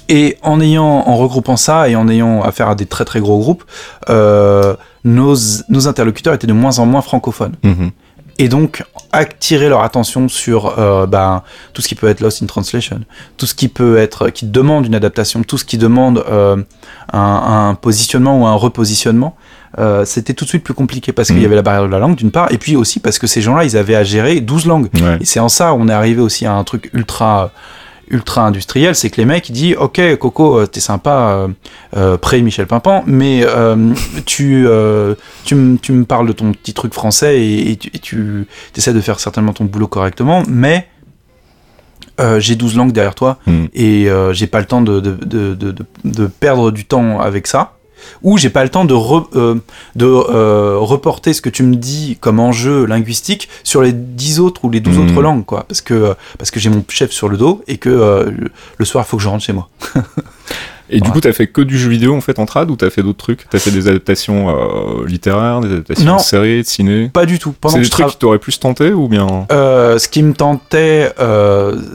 Et 0.10 0.38
en 0.44 0.60
ayant, 0.62 0.86
en 1.08 1.16
regroupant 1.16 1.58
ça 1.58 1.90
et 1.90 1.96
en 1.96 2.08
ayant 2.08 2.42
affaire 2.44 2.70
à 2.70 2.76
des 2.76 2.86
très 2.86 3.06
très 3.06 3.20
gros 3.20 3.40
groupes, 3.40 3.64
euh, 4.10 4.76
nos, 5.04 5.36
nos, 5.70 5.88
interlocuteurs 5.88 6.34
étaient 6.34 6.48
de 6.48 6.54
moins 6.54 6.80
en 6.80 6.86
moins 6.86 7.02
francophones. 7.02 7.56
Mhm. 7.64 7.92
Et 8.38 8.50
donc 8.50 8.84
attirer 9.14 9.70
leur 9.70 9.82
attention 9.82 10.28
sur 10.28 10.78
euh, 10.78 11.06
ben, 11.08 11.42
tout 11.74 11.82
ce 11.82 11.88
qui 11.88 11.96
peut 11.96 12.08
être 12.08 12.20
lost 12.20 12.44
in 12.44 12.48
translation, 12.48 13.00
tout 13.38 13.46
ce 13.46 13.56
qui 13.56 13.70
peut 13.70 13.98
être, 13.98 14.30
qui 14.30 14.46
demande 14.46 14.86
une 14.86 14.96
adaptation, 14.96 15.42
tout 15.44 15.58
ce 15.58 15.64
qui 15.64 15.78
demande 15.78 16.24
un, 16.30 16.66
un, 17.14 17.76
positionnement 17.76 18.42
ou 18.42 18.46
un 18.46 18.56
repositionnement. 18.56 19.38
Euh, 19.78 20.06
c'était 20.06 20.34
tout 20.34 20.46
de 20.46 20.50
suite 20.50 20.64
plus 20.64 20.74
compliqué 20.74 21.12
parce 21.12 21.28
qu'il 21.30 21.40
y 21.40 21.42
mm. 21.42 21.46
avait 21.46 21.56
la 21.56 21.62
barrière 21.62 21.86
de 21.86 21.92
la 21.92 22.00
langue 22.00 22.16
d'une 22.16 22.32
part, 22.32 22.52
et 22.52 22.58
puis 22.58 22.76
aussi 22.76 23.00
parce 23.00 23.20
que 23.20 23.28
ces 23.28 23.42
gens-là, 23.42 23.66
ils 23.66 23.76
avaient 23.78 23.96
à 23.96 24.04
gérer 24.04 24.40
12 24.40 24.66
langues. 24.66 24.90
Et 25.20 25.26
c'est 25.26 25.40
en 25.40 25.50
ça 25.50 25.74
on 25.74 25.88
est 25.88 25.94
arrivé 25.94 26.22
aussi 26.22 26.46
à 26.46 26.54
un 26.54 26.64
truc 26.64 26.90
ultra 26.94 27.52
ultra 28.12 28.46
industriel, 28.46 28.94
c'est 28.94 29.10
que 29.10 29.18
les 29.18 29.26
mecs 29.26 29.50
ils 29.50 29.54
disent 29.54 29.76
ok 29.80 30.18
Coco 30.20 30.60
euh, 30.60 30.68
t'es 30.68 30.80
sympa 30.80 31.48
euh, 31.98 32.18
près 32.18 32.40
Michel 32.42 32.68
Pimpant, 32.68 33.04
mais 33.08 33.44
tu, 34.28 34.68
tu, 35.44 35.56
me 35.56 36.04
parles 36.04 36.28
de 36.28 36.34
ton 36.34 36.52
petit 36.52 36.76
truc 36.76 36.94
français 36.94 37.42
et, 37.42 37.78
tu, 37.78 38.46
essaies 38.78 38.94
de 38.94 39.02
faire 39.02 39.20
certainement 39.20 39.54
ton 39.54 39.66
boulot 39.66 39.88
correctement, 39.88 40.44
mais 40.48 40.88
j'ai 42.38 42.56
12 42.56 42.78
langues 42.78 42.92
derrière 42.92 43.16
toi 43.16 43.40
mm. 43.48 43.66
et 43.74 44.08
j'ai 44.34 44.48
pas 44.48 44.60
le 44.60 44.66
temps 44.66 44.82
de, 44.82 45.00
de, 45.00 45.16
de, 45.56 45.76
de, 46.04 46.28
perdre 46.28 46.70
du 46.70 46.86
temps 46.86 47.20
avec 47.20 47.48
ça 47.48 47.76
où 48.22 48.38
j'ai 48.38 48.50
pas 48.50 48.64
le 48.64 48.70
temps 48.70 48.86
de, 48.86 48.96
euh, 49.36 49.56
de 49.96 50.06
euh, 50.06 50.78
reporter 50.80 51.34
ce 51.34 51.42
que 51.42 51.50
tu 51.50 51.64
me 51.64 51.76
dis 51.76 52.18
comme 52.20 52.40
enjeu 52.40 52.86
linguistique 52.86 53.50
sur 53.64 53.82
les 53.82 53.94
10 53.94 54.40
autres 54.40 54.66
ou 54.66 54.70
les 54.70 54.80
12 54.80 54.98
hmm. 54.98 55.02
autres 55.02 55.22
langues, 55.22 55.46
quoi. 55.46 55.66
Parce 55.68 55.82
que, 55.82 56.16
parce 56.38 56.52
que 56.52 56.60
j'ai 56.60 56.70
mon 56.70 56.84
chef 56.88 57.12
sur 57.12 57.30
le 57.30 57.38
dos 57.38 57.64
et 57.68 57.78
que 57.78 57.90
euh, 57.90 58.32
le 58.78 58.86
soir, 58.86 59.06
il 59.06 59.10
faut 59.10 59.18
que 59.18 59.24
je 59.24 59.30
rentre 59.30 59.44
chez 59.44 59.54
moi. 59.54 59.70
Et 60.88 61.00
du 61.00 61.10
coup, 61.10 61.20
t'as 61.20 61.34
fait 61.34 61.48
que 61.48 61.62
du 61.62 61.80
jeu 61.80 61.90
vidéo 61.90 62.14
en 62.14 62.22
fait 62.22 62.38
en 62.38 62.46
trad 62.46 62.70
ou 62.70 62.76
t'as 62.76 62.92
fait 62.92 63.02
d'autres 63.02 63.18
trucs? 63.18 63.50
T'as 63.50 63.58
fait 63.58 63.72
des 63.72 63.88
adaptations 63.88 65.04
littéraires, 65.04 65.60
des 65.62 65.72
adaptations 65.72 66.18
de 66.18 66.22
séries, 66.22 66.62
de 66.62 66.68
ciné? 66.68 67.10
Pas 67.10 67.26
du 67.26 67.40
tout. 67.40 67.56
C'est 67.70 67.80
des 67.80 67.90
trucs 67.90 68.06
qui 68.06 68.18
t'auraient 68.18 68.38
plus 68.38 68.60
tenté 68.60 68.94
ou 68.94 69.08
bien? 69.08 69.48
Ce 69.50 70.08
qui 70.08 70.22
me 70.22 70.34
tentait, 70.34 71.12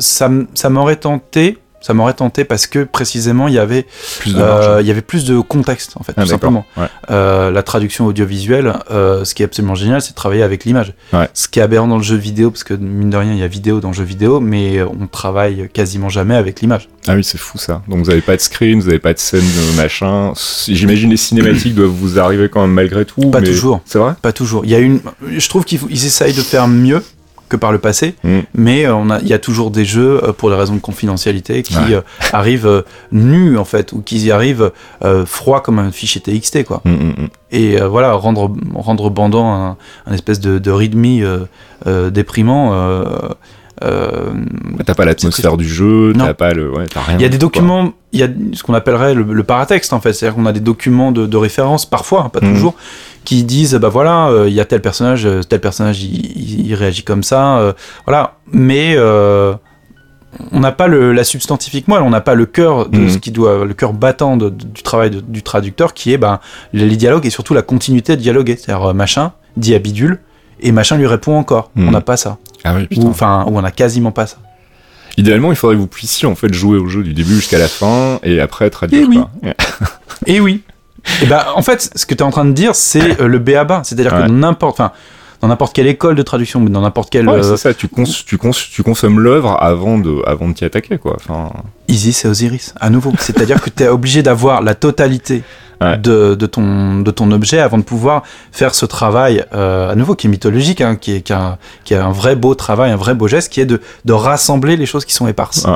ça, 0.01 0.29
ça 0.55 0.71
m'aurait 0.71 0.97
tenté 0.97 1.60
Ça 1.81 1.95
m'aurait 1.95 2.13
tenté 2.13 2.45
parce 2.45 2.67
que 2.67 2.85
précisément 2.85 3.49
il 3.49 3.55
y 3.55 3.59
avait 3.59 3.87
Plus 4.19 4.35
de 4.35 4.41
euh, 4.41 4.81
il 4.83 4.87
y 4.87 4.91
avait 4.91 5.01
plus 5.01 5.25
de 5.25 5.41
contexte 5.41 5.93
en 5.97 6.03
fait, 6.03 6.13
Ah, 6.17 6.23
tout 6.23 6.29
simplement. 6.29 6.67
Ouais. 6.77 6.87
Euh, 7.11 7.51
la 7.51 7.63
traduction 7.63 8.07
audiovisuelle, 8.07 8.75
euh, 8.91 9.25
ce 9.25 9.35
qui 9.35 9.43
est 9.43 9.47
absolument 9.47 9.75
génial, 9.75 10.03
c'est 10.03 10.11
de 10.11 10.15
travailler 10.15 10.43
avec 10.43 10.65
l'image. 10.65 10.93
Ouais. 11.13 11.29
Ce 11.33 11.49
qui 11.49 11.59
est 11.59 11.63
aberrant 11.63 11.87
dans 11.89 11.97
le 11.97 12.03
jeu 12.03 12.17
vidéo, 12.17 12.51
parce 12.51 12.65
que 12.65 12.75
mine 12.75 13.09
de 13.11 13.17
rien, 13.17 13.33
il 13.33 13.39
y 13.39 13.43
a 13.43 13.49
vidéo 13.49 13.81
dans 13.81 13.89
le 13.89 13.95
jeu 13.95 14.05
vidéo, 14.05 14.41
mais 14.41 14.83
on 14.83 15.07
travaille 15.07 15.71
quasiment 15.73 16.11
jamais 16.11 16.35
avec 16.37 16.61
l'image. 16.61 16.89
Ah 17.09 17.15
oui, 17.15 17.25
c'est 17.25 17.39
fou 17.39 17.57
ça. 17.57 17.81
Donc 17.89 18.05
vous 18.05 18.11
avez 18.11 18.21
pas 18.21 18.37
de 18.37 18.43
screen, 18.43 18.79
vous 18.79 18.89
avez 18.89 18.99
pas 18.99 19.15
de 19.15 19.19
scène 19.19 19.41
machin. 19.77 20.33
J'imagine 20.69 21.09
les 21.11 21.17
cinématiques 21.17 21.75
doivent 21.75 21.89
vous 21.89 22.19
arriver 22.19 22.51
quand 22.51 22.61
même 22.61 22.73
malgré 22.75 23.07
tout. 23.07 23.31
Pas 23.31 23.41
mais- 23.41 23.47
toujours. 23.49 23.81
C'est 23.87 23.99
vrai? 23.99 24.13
Pas 24.21 24.33
toujours. 24.33 24.65
Il 24.67 24.71
y 24.71 24.75
a 24.75 24.79
une, 24.81 25.01
je 25.35 25.49
trouve 25.49 25.65
qu'ils 25.65 25.81
essayent 25.93 26.35
de 26.35 26.43
faire 26.43 26.69
mieux 26.69 27.03
que 27.51 27.57
par 27.57 27.73
le 27.73 27.79
passé, 27.79 28.15
Mm. 28.25 28.39
mais 28.55 28.87
euh, 28.87 28.95
on 28.95 29.11
a, 29.11 29.19
il 29.21 29.29
y 29.29 29.35
a 29.35 29.39
toujours 29.39 29.71
des 29.71 29.85
jeux 29.85 30.21
euh, 30.25 30.33
pour 30.33 30.49
des 30.49 30.57
raisons 30.57 30.75
de 30.77 30.81
confidentialité 30.81 31.63
qui 31.63 31.75
Ouais. 31.77 31.95
euh, 31.97 32.01
arrivent 32.33 32.85
nus 33.13 33.59
en 33.59 33.65
fait, 33.67 33.93
ou 33.93 34.01
qui 34.01 34.19
y 34.21 34.31
arrivent 34.31 34.71
euh, 35.05 35.27
froids 35.27 35.61
comme 35.61 35.79
un 35.79 35.91
fichier 35.93 36.21
TXT 36.23 36.65
quoi. 36.65 36.81
Mm, 36.87 36.91
mm. 36.93 37.15
Et 37.53 37.81
euh, 37.81 37.89
voilà, 37.89 38.13
rendre, 38.13 38.51
rendre 38.75 39.11
bandant 39.11 39.53
un, 39.53 39.77
un 40.07 40.13
espèce 40.15 40.41
de, 40.41 40.59
de 40.59 40.71
readme 40.71 41.37
déprimant. 42.11 42.73
euh, 42.73 44.33
T'as 44.85 44.95
pas 44.95 45.05
l'atmosphère 45.07 45.57
du 45.57 45.67
jeu, 45.69 46.13
t'as 46.17 46.35
pas 46.35 46.53
le. 46.53 46.71
Ouais, 46.71 46.87
t'as 46.87 47.01
rien. 47.01 47.17
il 47.19 47.23
y 47.23 47.25
a 47.25 47.29
des 47.31 47.39
documents, 47.39 47.93
il 48.13 48.21
y 48.21 48.23
a 48.23 48.29
ce 48.53 48.63
qu'on 48.63 48.75
appellerait 48.75 49.15
le, 49.15 49.23
le 49.23 49.43
paratexte 49.43 49.93
en 49.95 50.01
fait, 50.01 50.13
c'est-à-dire 50.13 50.37
qu'on 50.37 50.45
a 50.47 50.53
des 50.53 50.61
documents 50.61 51.13
de, 51.13 51.27
de 51.27 51.37
référence 51.39 51.87
parfois, 51.87 52.25
hein, 52.25 52.29
pas 52.29 52.41
toujours, 52.41 52.75
qui 53.25 53.45
disent 53.45 53.75
bah 53.75 53.89
voilà, 53.89 54.29
euh, 54.29 54.49
il 54.49 54.55
y 54.55 54.61
a 54.61 54.65
tel 54.65 54.81
personnage, 54.81 55.27
euh, 55.27 55.43
tel 55.43 55.61
personnage 55.61 56.03
il, 56.03 56.75
réagit 56.75 57.03
comme 57.03 57.23
ça, 57.23 57.59
euh, 57.59 57.73
voilà, 58.07 58.37
mais 58.53 58.97
on 60.53 60.61
n'a 60.61 60.71
pas 60.73 60.87
le, 60.87 61.13
la 61.13 61.25
substantifique 61.25 61.89
moelle, 61.89 62.03
on 62.03 62.11
n'a 62.11 62.21
pas 62.21 62.35
le 62.35 62.47
cœur 62.47 62.89
de 62.89 62.99
Mhm. 62.99 63.11
ce 63.11 63.19
qui 63.19 63.31
doit, 63.33 63.65
le 63.65 63.75
cœur 63.75 63.93
battant 63.93 64.37
de- 64.37 64.49
de- 64.49 64.65
du 64.65 64.83
travail 64.83 65.11
de- 65.11 65.21
du 65.21 65.43
traducteur 65.43 65.93
qui 65.93 66.13
est 66.13 66.19
ben 66.19 66.39
les 66.73 66.97
dialogues 66.97 67.27
et 67.27 67.31
surtout 67.31 67.53
la 67.53 67.63
continuité 67.63 68.17
de 68.17 68.23
dialoguer, 68.23 68.57
c'est-à-dire 68.57 68.95
machin 68.95 69.33
dit 69.57 69.75
à 69.75 69.79
bidule 69.81 70.21
et 70.61 70.71
machin 70.73 70.97
lui 70.97 71.07
répond 71.09 71.37
encore, 71.37 71.71
Mhm. 71.75 71.89
on 71.89 71.91
n'a 71.91 72.01
pas 72.01 72.17
ça, 72.17 72.39
Ah 72.65 72.75
oui, 72.77 72.87
ou 72.99 73.09
enfin 73.09 73.45
ou 73.49 73.59
on 73.59 73.65
a 73.65 73.71
quasiment 73.73 74.13
pas 74.13 74.27
ça. 74.27 74.37
Idéalement, 75.17 75.51
il 75.51 75.57
faudrait 75.57 75.75
que 75.75 75.81
vous 75.81 75.89
puissiez 75.89 76.29
en 76.29 76.37
fait 76.37 76.55
jouer 76.55 76.79
au 76.79 76.87
jeu 76.87 77.03
du 77.03 77.13
début 77.13 77.35
jusqu'à 77.35 77.59
la 77.59 77.67
fin 77.69 78.21
et 78.23 78.41
après 78.41 78.71
traduire. 78.71 79.03
Eh 79.03 79.07
oui. 79.09 79.21
Et 80.27 80.41
oui. 80.41 80.63
Et 81.23 81.27
ben, 81.27 81.45
en 81.55 81.63
fait, 81.63 81.91
ce 81.95 82.07
que 82.07 82.15
tu 82.15 82.21
es 82.21 82.27
en 82.27 82.31
train 82.31 82.45
de 82.45 82.53
dire, 82.53 82.75
c'est 82.75 83.21
euh, 83.21 83.27
le 83.27 83.39
B.A.-ba. 83.39 83.83
C'est-à-dire 83.85 84.13
Ouais. 84.13 84.27
que 84.27 84.31
n'importe, 84.31 84.81
enfin, 84.81 84.93
dans 85.41 85.49
n'importe 85.49 85.75
quelle 85.75 85.87
école 85.87 86.15
de 86.17 86.23
traduction, 86.23 86.61
mais 86.61 86.71
dans 86.71 86.83
n'importe 86.83 87.11
quelle 87.11 87.29
Ouais, 87.29 87.37
euh, 87.39 87.43
c'est 87.43 87.57
ça. 87.57 87.75
Tu, 87.75 87.89
cons 87.89 88.05
tu, 88.05 88.37
cons 88.39 88.51
tu 88.51 88.83
consommes 88.83 89.21
l'œuvre 89.21 89.57
avant 89.61 89.99
de, 89.99 90.23
avant 90.27 90.49
de 90.49 90.55
t'y 90.55 90.65
attaquer, 90.65 90.99
quoi. 90.99 91.17
Enfin, 91.17 91.51
Isis 91.89 92.25
et 92.25 92.29
Osiris, 92.29 92.75
à 92.81 92.91
nouveau. 92.91 93.13
C'est-à-dire 93.19 93.61
que 93.63 93.71
tu 93.71 93.83
es 93.85 93.89
obligé 93.89 94.23
d'avoir 94.23 94.63
la 94.63 94.75
totalité 94.75 95.43
Ouais. 95.83 95.97
de, 95.97 96.35
de, 96.35 96.45
ton, 96.45 97.01
de 97.01 97.11
ton 97.11 97.31
objet 97.33 97.59
avant 97.59 97.79
de 97.79 97.83
pouvoir 97.83 98.23
faire 98.53 98.75
ce 98.75 98.85
travail, 98.85 99.47
euh, 99.55 99.89
à 99.91 99.95
nouveau, 99.95 100.15
qui 100.15 100.27
est 100.27 100.31
mythologique, 100.31 100.83
hein, 100.83 100.95
qui, 100.95 101.13
est, 101.15 101.21
qui, 101.23 101.33
un- 101.33 101.57
qui 101.85 101.95
a 101.95 102.05
un 102.05 102.13
vrai 102.13 102.37
beau 102.37 102.55
travail, 102.55 102.91
un 102.91 102.97
vrai 102.97 103.15
beau 103.15 103.29
geste, 103.29 103.51
qui 103.51 103.63
est 103.63 103.65
de, 103.65 103.81
de 104.05 104.13
rassembler 104.13 104.77
les 104.77 104.85
choses 104.85 105.07
qui 105.07 105.15
sont 105.15 105.27
éparses. 105.27 105.67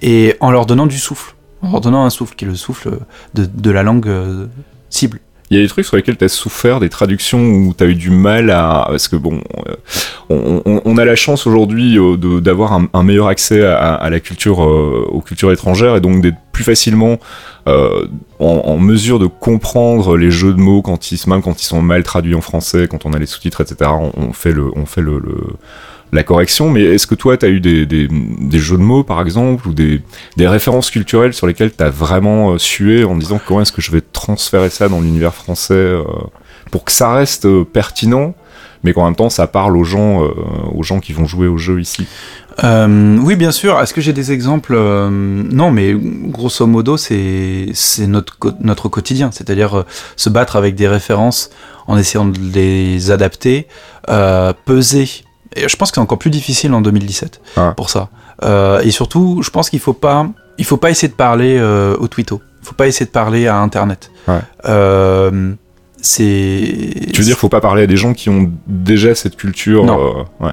Et 0.00 0.36
en 0.40 0.50
leur 0.52 0.64
donnant 0.64 0.86
du 0.86 0.96
souffle. 0.98 1.34
En 1.62 1.70
leur 1.70 1.80
donnant 1.80 2.04
un 2.04 2.10
souffle, 2.10 2.34
qui 2.34 2.44
est 2.44 2.48
le 2.48 2.56
souffle 2.56 2.98
de, 3.34 3.46
de 3.46 3.70
la 3.70 3.82
langue 3.82 4.08
euh, 4.08 4.46
cible. 4.90 5.20
Il 5.50 5.56
y 5.56 5.60
a 5.60 5.62
des 5.62 5.68
trucs 5.68 5.84
sur 5.84 5.96
lesquels 5.96 6.16
tu 6.16 6.24
as 6.24 6.28
souffert, 6.28 6.80
des 6.80 6.88
traductions 6.88 7.38
où 7.38 7.74
tu 7.76 7.84
as 7.84 7.86
eu 7.86 7.94
du 7.94 8.10
mal 8.10 8.50
à... 8.50 8.86
Parce 8.88 9.06
que 9.06 9.16
bon, 9.16 9.42
euh, 10.30 10.80
on, 10.84 10.96
a 10.96 11.04
la 11.04 11.14
chance 11.14 11.46
aujourd'hui 11.46 11.98
euh, 11.98 12.40
d'avoir 12.40 12.72
un, 12.72 13.02
meilleur 13.02 13.28
accès 13.28 13.62
à, 13.62 14.08
la 14.08 14.18
culture, 14.18 14.60
aux 14.60 15.20
cultures 15.20 15.52
étrangères, 15.52 15.94
et 15.94 16.00
donc 16.00 16.22
d'être 16.22 16.38
plus 16.52 16.64
facilement 16.64 17.18
en, 17.66 18.78
mesure 18.78 19.18
de 19.18 19.26
comprendre 19.26 20.16
les 20.16 20.30
jeux 20.30 20.54
de 20.54 20.58
mots 20.58 20.80
quand 20.80 21.12
ils, 21.12 21.20
même 21.26 21.42
quand 21.42 21.60
ils 21.60 21.66
sont 21.66 21.82
mal 21.82 22.02
traduits 22.02 22.34
en 22.34 22.40
français, 22.40 22.88
quand 22.90 23.04
on 23.04 23.12
a 23.12 23.18
les 23.18 23.26
sous-titres, 23.26 23.60
etc. 23.60 23.90
On, 24.16 24.32
fait 24.32 24.52
le... 24.52 24.70
On 24.74 24.86
fait 24.86 25.02
le- 25.02 25.22
la 26.12 26.22
correction, 26.22 26.68
mais 26.68 26.82
est-ce 26.82 27.06
que 27.06 27.14
toi, 27.14 27.38
tu 27.38 27.46
as 27.46 27.48
eu 27.48 27.60
des, 27.60 28.58
jeux 28.58 28.76
de 28.76 28.82
mots, 28.82 29.02
par 29.02 29.22
exemple, 29.22 29.66
ou 29.66 29.72
des, 29.72 30.02
références 30.38 30.90
culturelles 30.90 31.32
sur 31.32 31.46
lesquelles 31.46 31.74
tu 31.74 31.82
as 31.82 31.90
vraiment 31.90 32.52
euh, 32.52 32.58
sué 32.58 33.04
en 33.04 33.16
disant 33.16 33.40
comment 33.44 33.62
est-ce 33.62 33.72
que 33.72 33.80
je 33.80 33.90
vais 33.90 34.02
transférer 34.02 34.68
ça 34.68 34.88
dans 34.88 35.00
l'univers 35.00 35.34
français 35.34 35.74
euh, 35.74 36.02
pour 36.70 36.84
que 36.84 36.92
ça 36.92 37.12
reste 37.14 37.46
euh, 37.46 37.64
pertinent, 37.64 38.34
mais 38.84 38.92
qu'en 38.92 39.04
même 39.06 39.16
temps 39.16 39.30
ça 39.30 39.46
parle 39.46 39.76
aux 39.76 39.84
gens, 39.84 40.22
aux 40.74 40.82
gens 40.82 40.98
qui 40.98 41.12
vont 41.12 41.24
jouer 41.24 41.46
au 41.46 41.56
jeu 41.56 41.80
ici? 41.80 42.06
Oui, 42.60 43.36
bien 43.36 43.52
sûr. 43.52 43.80
Est-ce 43.80 43.94
que 43.94 44.00
j'ai 44.00 44.12
des 44.12 44.32
exemples 44.32 44.74
Non, 44.74 45.70
mais 45.70 45.94
grosso 45.94 46.66
modo, 46.66 46.96
c'est 46.96 47.72
notre 48.08 48.88
quotidien, 48.88 49.30
c'est-à-dire 49.32 49.84
se 50.16 50.28
battre 50.28 50.56
avec 50.56 50.74
des 50.74 50.88
références 50.88 51.50
en 51.86 51.96
essayant 51.96 52.24
de 52.24 52.38
les 52.52 53.12
adapter, 53.12 53.68
peser. 54.64 55.24
Et 55.56 55.68
je 55.68 55.76
pense 55.76 55.90
que 55.90 55.96
c'est 55.96 56.00
encore 56.00 56.18
plus 56.18 56.30
difficile 56.30 56.72
en 56.74 56.80
2017 56.80 57.40
Ah. 57.56 57.74
pour 57.76 57.90
ça. 57.90 58.08
Euh, 58.42 58.80
et 58.82 58.90
surtout, 58.90 59.40
je 59.42 59.50
pense 59.50 59.70
qu'il 59.70 59.80
faut 59.80 59.92
pas 59.92 60.26
il 60.58 60.64
faut 60.64 60.76
pas 60.76 60.90
essayer 60.90 61.08
de 61.08 61.14
parler 61.14 61.56
euh, 61.58 61.96
au 61.98 62.08
twitto. 62.08 62.40
Il 62.62 62.66
faut 62.66 62.74
pas 62.74 62.86
essayer 62.86 63.06
de 63.06 63.10
parler 63.10 63.46
à 63.48 63.56
Internet. 63.58 64.10
Ouais. 64.28 64.38
Euh, 64.66 65.52
c'est 66.00 66.94
Tu 67.12 67.20
veux 67.20 67.24
dire, 67.24 67.36
faut 67.38 67.48
pas 67.48 67.60
parler 67.60 67.84
à 67.84 67.86
des 67.86 67.96
gens 67.96 68.12
qui 68.12 68.28
ont 68.28 68.50
déjà 68.66 69.14
cette 69.14 69.36
culture. 69.36 69.84
Non. 69.84 70.00
euh, 70.40 70.44
ouais. 70.46 70.52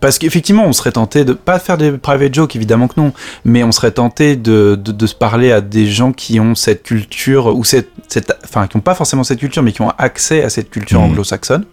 Parce 0.00 0.18
qu'effectivement, 0.18 0.64
on 0.66 0.72
serait 0.72 0.92
tenté 0.92 1.24
de 1.24 1.32
pas 1.32 1.58
faire 1.58 1.78
des 1.78 1.92
private 1.92 2.34
jokes, 2.34 2.56
évidemment 2.56 2.88
que 2.88 2.94
non, 3.00 3.12
mais 3.44 3.62
on 3.64 3.72
serait 3.72 3.92
tenté 3.92 4.36
de, 4.36 4.74
de, 4.82 4.92
de 4.92 5.06
se 5.06 5.14
parler 5.14 5.52
à 5.52 5.60
des 5.60 5.86
gens 5.86 6.12
qui 6.12 6.40
ont 6.40 6.54
cette 6.54 6.82
culture 6.82 7.56
ou 7.56 7.64
cette, 7.64 7.90
cette 8.08 8.32
enfin 8.44 8.66
qui 8.66 8.76
n'ont 8.76 8.82
pas 8.82 8.94
forcément 8.94 9.22
cette 9.24 9.38
culture, 9.38 9.62
mais 9.62 9.72
qui 9.72 9.82
ont 9.82 9.92
accès 9.96 10.42
à 10.42 10.50
cette 10.50 10.70
culture 10.70 11.00
Mhm. 11.00 11.06
anglo-saxonne. 11.12 11.64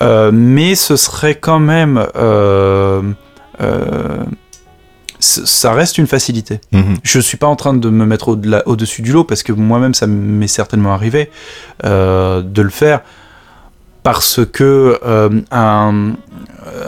Euh, 0.00 0.30
mais 0.32 0.74
ce 0.74 0.96
serait 0.96 1.36
quand 1.36 1.58
même, 1.58 2.06
euh, 2.16 3.02
euh, 3.60 4.24
ça 5.18 5.72
reste 5.72 5.96
une 5.98 6.06
facilité. 6.06 6.60
Mhm. 6.72 6.96
Je 7.02 7.18
suis 7.20 7.38
pas 7.38 7.46
en 7.46 7.56
train 7.56 7.72
de 7.74 7.88
me 7.88 8.04
mettre 8.04 8.28
au-dessus 8.66 9.02
du 9.02 9.12
lot 9.12 9.24
parce 9.24 9.42
que 9.42 9.52
moi-même 9.52 9.94
ça 9.94 10.06
m'est 10.06 10.46
certainement 10.46 10.92
arrivé 10.92 11.30
euh, 11.84 12.42
de 12.42 12.62
le 12.62 12.68
faire 12.70 13.00
parce 14.02 14.40
que 14.44 15.00
euh, 15.04 15.40
un, 15.50 16.12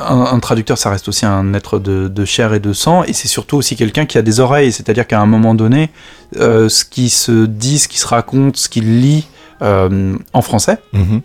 un, 0.07 0.21
un 0.21 0.38
traducteur 0.40 0.79
ça 0.79 0.90
reste 0.90 1.09
aussi 1.09 1.27
un 1.27 1.53
être 1.55 1.79
de, 1.81 2.07
de 2.07 2.25
chair 2.25 2.53
et 2.55 2.61
de 2.61 2.73
sang 2.73 3.03
et 3.05 3.12
c'est 3.12 3.27
surtout 3.29 3.57
aussi 3.57 3.75
quelqu'un 3.75 4.07
qui 4.07 4.18
a 4.18 4.23
des 4.23 4.38
oreilles 4.38 4.71
c'est-à-dire 4.71 5.07
qu'à 5.07 5.21
un 5.21 5.27
moment 5.27 5.55
donné 5.55 5.90
euh, 6.37 6.68
ce 6.68 6.85
qui 6.85 7.09
se 7.11 7.47
dit, 7.47 7.79
ce 7.81 7.88
qui 7.88 7.99
se 7.99 8.07
raconte, 8.07 8.57
ce 8.59 8.68
qu'il 8.68 9.01
lit 9.01 9.27
en 9.61 10.42
français 10.42 10.79
Mhm. 10.92 11.23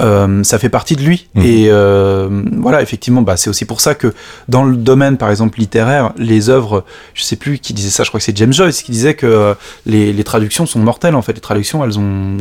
Euh, 0.00 0.42
ça 0.44 0.58
fait 0.58 0.68
partie 0.68 0.96
de 0.96 1.02
lui. 1.02 1.28
Mhm. 1.34 1.42
Et 1.44 1.66
euh, 1.68 2.42
voilà, 2.58 2.82
effectivement, 2.82 3.22
bah, 3.22 3.36
c'est 3.36 3.50
aussi 3.50 3.64
pour 3.64 3.80
ça 3.80 3.94
que 3.94 4.12
dans 4.48 4.64
le 4.64 4.76
domaine, 4.76 5.16
par 5.16 5.30
exemple, 5.30 5.58
littéraire, 5.58 6.12
les 6.16 6.50
œuvres, 6.50 6.84
je 7.14 7.22
sais 7.22 7.36
plus 7.36 7.58
qui 7.58 7.72
disait 7.74 7.90
ça, 7.90 8.02
je 8.04 8.08
crois 8.10 8.18
que 8.20 8.24
c'est 8.24 8.36
James 8.36 8.52
Joyce 8.52 8.82
qui 8.82 8.92
disait 8.92 9.14
que 9.14 9.26
euh, 9.26 9.54
les, 9.86 10.12
les 10.12 10.24
traductions 10.24 10.66
sont 10.66 10.78
mortelles, 10.80 11.14
en 11.14 11.22
fait. 11.22 11.32
Les 11.32 11.40
traductions, 11.40 11.84
elles 11.84 11.98
ont, 11.98 12.36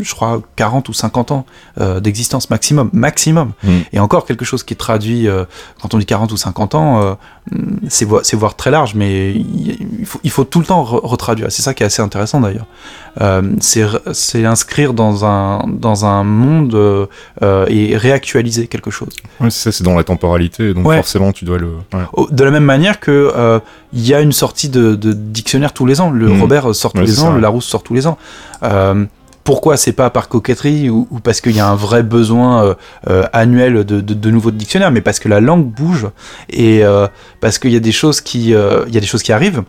je 0.00 0.14
crois, 0.14 0.40
40 0.56 0.88
ou 0.88 0.92
50 0.92 1.30
ans 1.32 1.46
euh, 1.80 2.00
d'existence 2.00 2.50
maximum. 2.50 2.90
Maximum. 2.92 3.52
Mhm. 3.64 3.82
Et 3.92 3.98
encore 3.98 4.24
quelque 4.26 4.44
chose 4.44 4.62
qui 4.62 4.74
est 4.74 4.76
traduit, 4.76 5.28
euh, 5.28 5.44
quand 5.82 5.94
on 5.94 5.98
dit 5.98 6.06
40 6.06 6.30
ou 6.32 6.36
50 6.36 6.74
ans, 6.74 7.16
c'est 7.88 8.04
vo- 8.04 8.20
voir 8.34 8.54
très 8.56 8.70
large, 8.70 8.94
mais 8.94 9.32
il 9.32 10.04
faut, 10.06 10.20
il 10.22 10.30
faut 10.30 10.44
tout 10.44 10.60
le 10.60 10.66
temps 10.66 10.82
re- 10.84 11.00
retraduire. 11.04 11.50
C'est 11.50 11.62
ça 11.62 11.74
qui 11.74 11.82
est 11.82 11.86
assez 11.86 12.02
intéressant 12.02 12.40
d'ailleurs. 12.40 12.66
C'est 13.60 14.44
inscrire 14.44 14.92
dans 14.94 15.24
un, 15.24 15.64
dans 15.68 16.04
un 16.04 16.24
monde 16.24 16.59
euh, 16.74 17.06
euh, 17.42 17.64
et 17.68 17.96
réactualiser 17.96 18.66
quelque 18.66 18.90
chose. 18.90 19.14
C'est 19.40 19.50
ça, 19.50 19.72
c'est 19.72 19.84
dans 19.84 19.94
la 19.96 20.04
temporalité, 20.04 20.74
donc 20.74 20.86
Ouais. 20.86 20.96
forcément 20.96 21.32
tu 21.32 21.44
dois 21.44 21.58
le. 21.58 21.68
ouais. 21.94 22.24
De 22.30 22.44
la 22.44 22.50
même 22.50 22.64
manière 22.64 23.00
que 23.00 23.32
euh, 23.36 23.58
il 23.92 24.06
y 24.06 24.14
a 24.14 24.20
une 24.20 24.32
sortie 24.32 24.68
de, 24.68 24.94
de 24.94 25.12
dictionnaire 25.12 25.72
tous 25.72 25.86
les 25.86 26.00
ans. 26.00 26.10
Le 26.10 26.28
Mhm. 26.28 26.40
Robert 26.42 26.74
sort 26.74 26.92
tous 26.92 27.00
Ouais, 27.00 27.06
les 27.06 27.20
ans, 27.20 27.28
ça, 27.28 27.34
le. 27.34 27.40
Larousse 27.40 27.64
sort 27.66 27.82
tous 27.82 27.94
les 27.94 28.06
ans. 28.06 28.18
Euh, 28.62 29.04
pourquoi 29.42 29.76
c'est 29.78 29.92
pas 29.92 30.10
par 30.10 30.28
coquetterie 30.28 30.90
ou, 30.90 31.08
ou 31.10 31.18
parce 31.18 31.40
qu'il 31.40 31.56
y 31.56 31.60
a 31.60 31.68
un 31.68 31.74
vrai 31.74 32.02
besoin 32.02 32.62
euh, 32.64 32.74
euh, 33.08 33.24
annuel 33.32 33.84
de, 33.84 34.00
de, 34.00 34.14
de 34.14 34.30
nouveaux 34.30 34.50
dictionnaires, 34.50 34.90
mais 34.92 35.00
parce 35.00 35.18
que 35.18 35.28
la 35.28 35.40
langue 35.40 35.64
bouge 35.66 36.06
et 36.50 36.84
euh, 36.84 37.08
parce 37.40 37.58
qu'il 37.58 37.72
y 37.72 37.76
a 37.76 37.80
des 37.80 37.90
choses 37.92 38.20
qui, 38.20 38.50
il 38.50 38.94
y 38.94 38.96
a 38.96 39.00
des 39.00 39.06
choses 39.06 39.22
qui 39.22 39.32
arrivent 39.32 39.62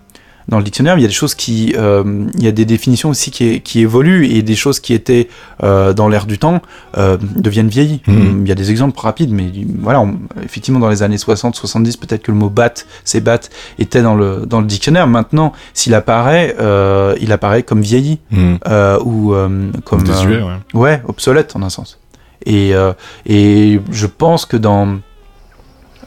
dans 0.47 0.57
le 0.57 0.63
dictionnaire, 0.63 0.95
mais 0.95 1.01
il 1.01 1.03
y 1.03 1.05
a 1.05 1.09
des 1.09 1.13
choses 1.13 1.35
qui, 1.35 1.73
euh, 1.77 2.03
il 2.37 2.43
y 2.43 2.47
a 2.47 2.51
des 2.51 2.65
définitions 2.65 3.09
aussi 3.09 3.31
qui, 3.31 3.61
qui 3.61 3.79
évoluent 3.81 4.25
et 4.27 4.41
des 4.41 4.55
choses 4.55 4.79
qui 4.79 4.93
étaient 4.93 5.29
euh, 5.63 5.93
dans 5.93 6.07
l'air 6.09 6.25
du 6.25 6.37
temps 6.39 6.61
euh, 6.97 7.17
deviennent 7.35 7.69
vieillies. 7.69 8.01
Mhm. 8.07 8.41
Il 8.43 8.49
y 8.49 8.51
a 8.51 8.55
des 8.55 8.71
exemples 8.71 8.99
rapides, 8.99 9.31
mais 9.31 9.51
voilà, 9.79 10.01
on- 10.01 10.19
effectivement 10.43 10.79
dans 10.79 10.89
les 10.89 11.03
années 11.03 11.17
60, 11.17 11.55
70, 11.55 11.97
peut-être 11.97 12.23
que 12.23 12.31
le 12.31 12.37
mot 12.37 12.49
bat, 12.49 12.73
c'est 13.03 13.21
bat, 13.21 13.39
était 13.79 14.01
dans 14.01 14.15
le 14.15 14.45
dans 14.45 14.59
le 14.61 14.67
dictionnaire. 14.67 15.07
Maintenant, 15.07 15.53
s'il 15.73 15.93
apparaît, 15.93 16.55
il 17.21 17.31
apparaît 17.31 17.63
comme 17.63 17.81
vieilli 17.81 18.19
Mhm. 18.31 18.57
ou 19.05 19.33
comme 19.85 20.03
Désuet, 20.03 20.41
ouais. 20.41 20.51
Ouais, 20.73 21.01
obsolète 21.07 21.55
en 21.55 21.61
un 21.61 21.69
sens. 21.69 21.99
Et, 22.45 22.71
et 23.27 23.79
je 23.91 24.07
pense 24.07 24.45
que 24.45 24.57
dans 24.57 24.97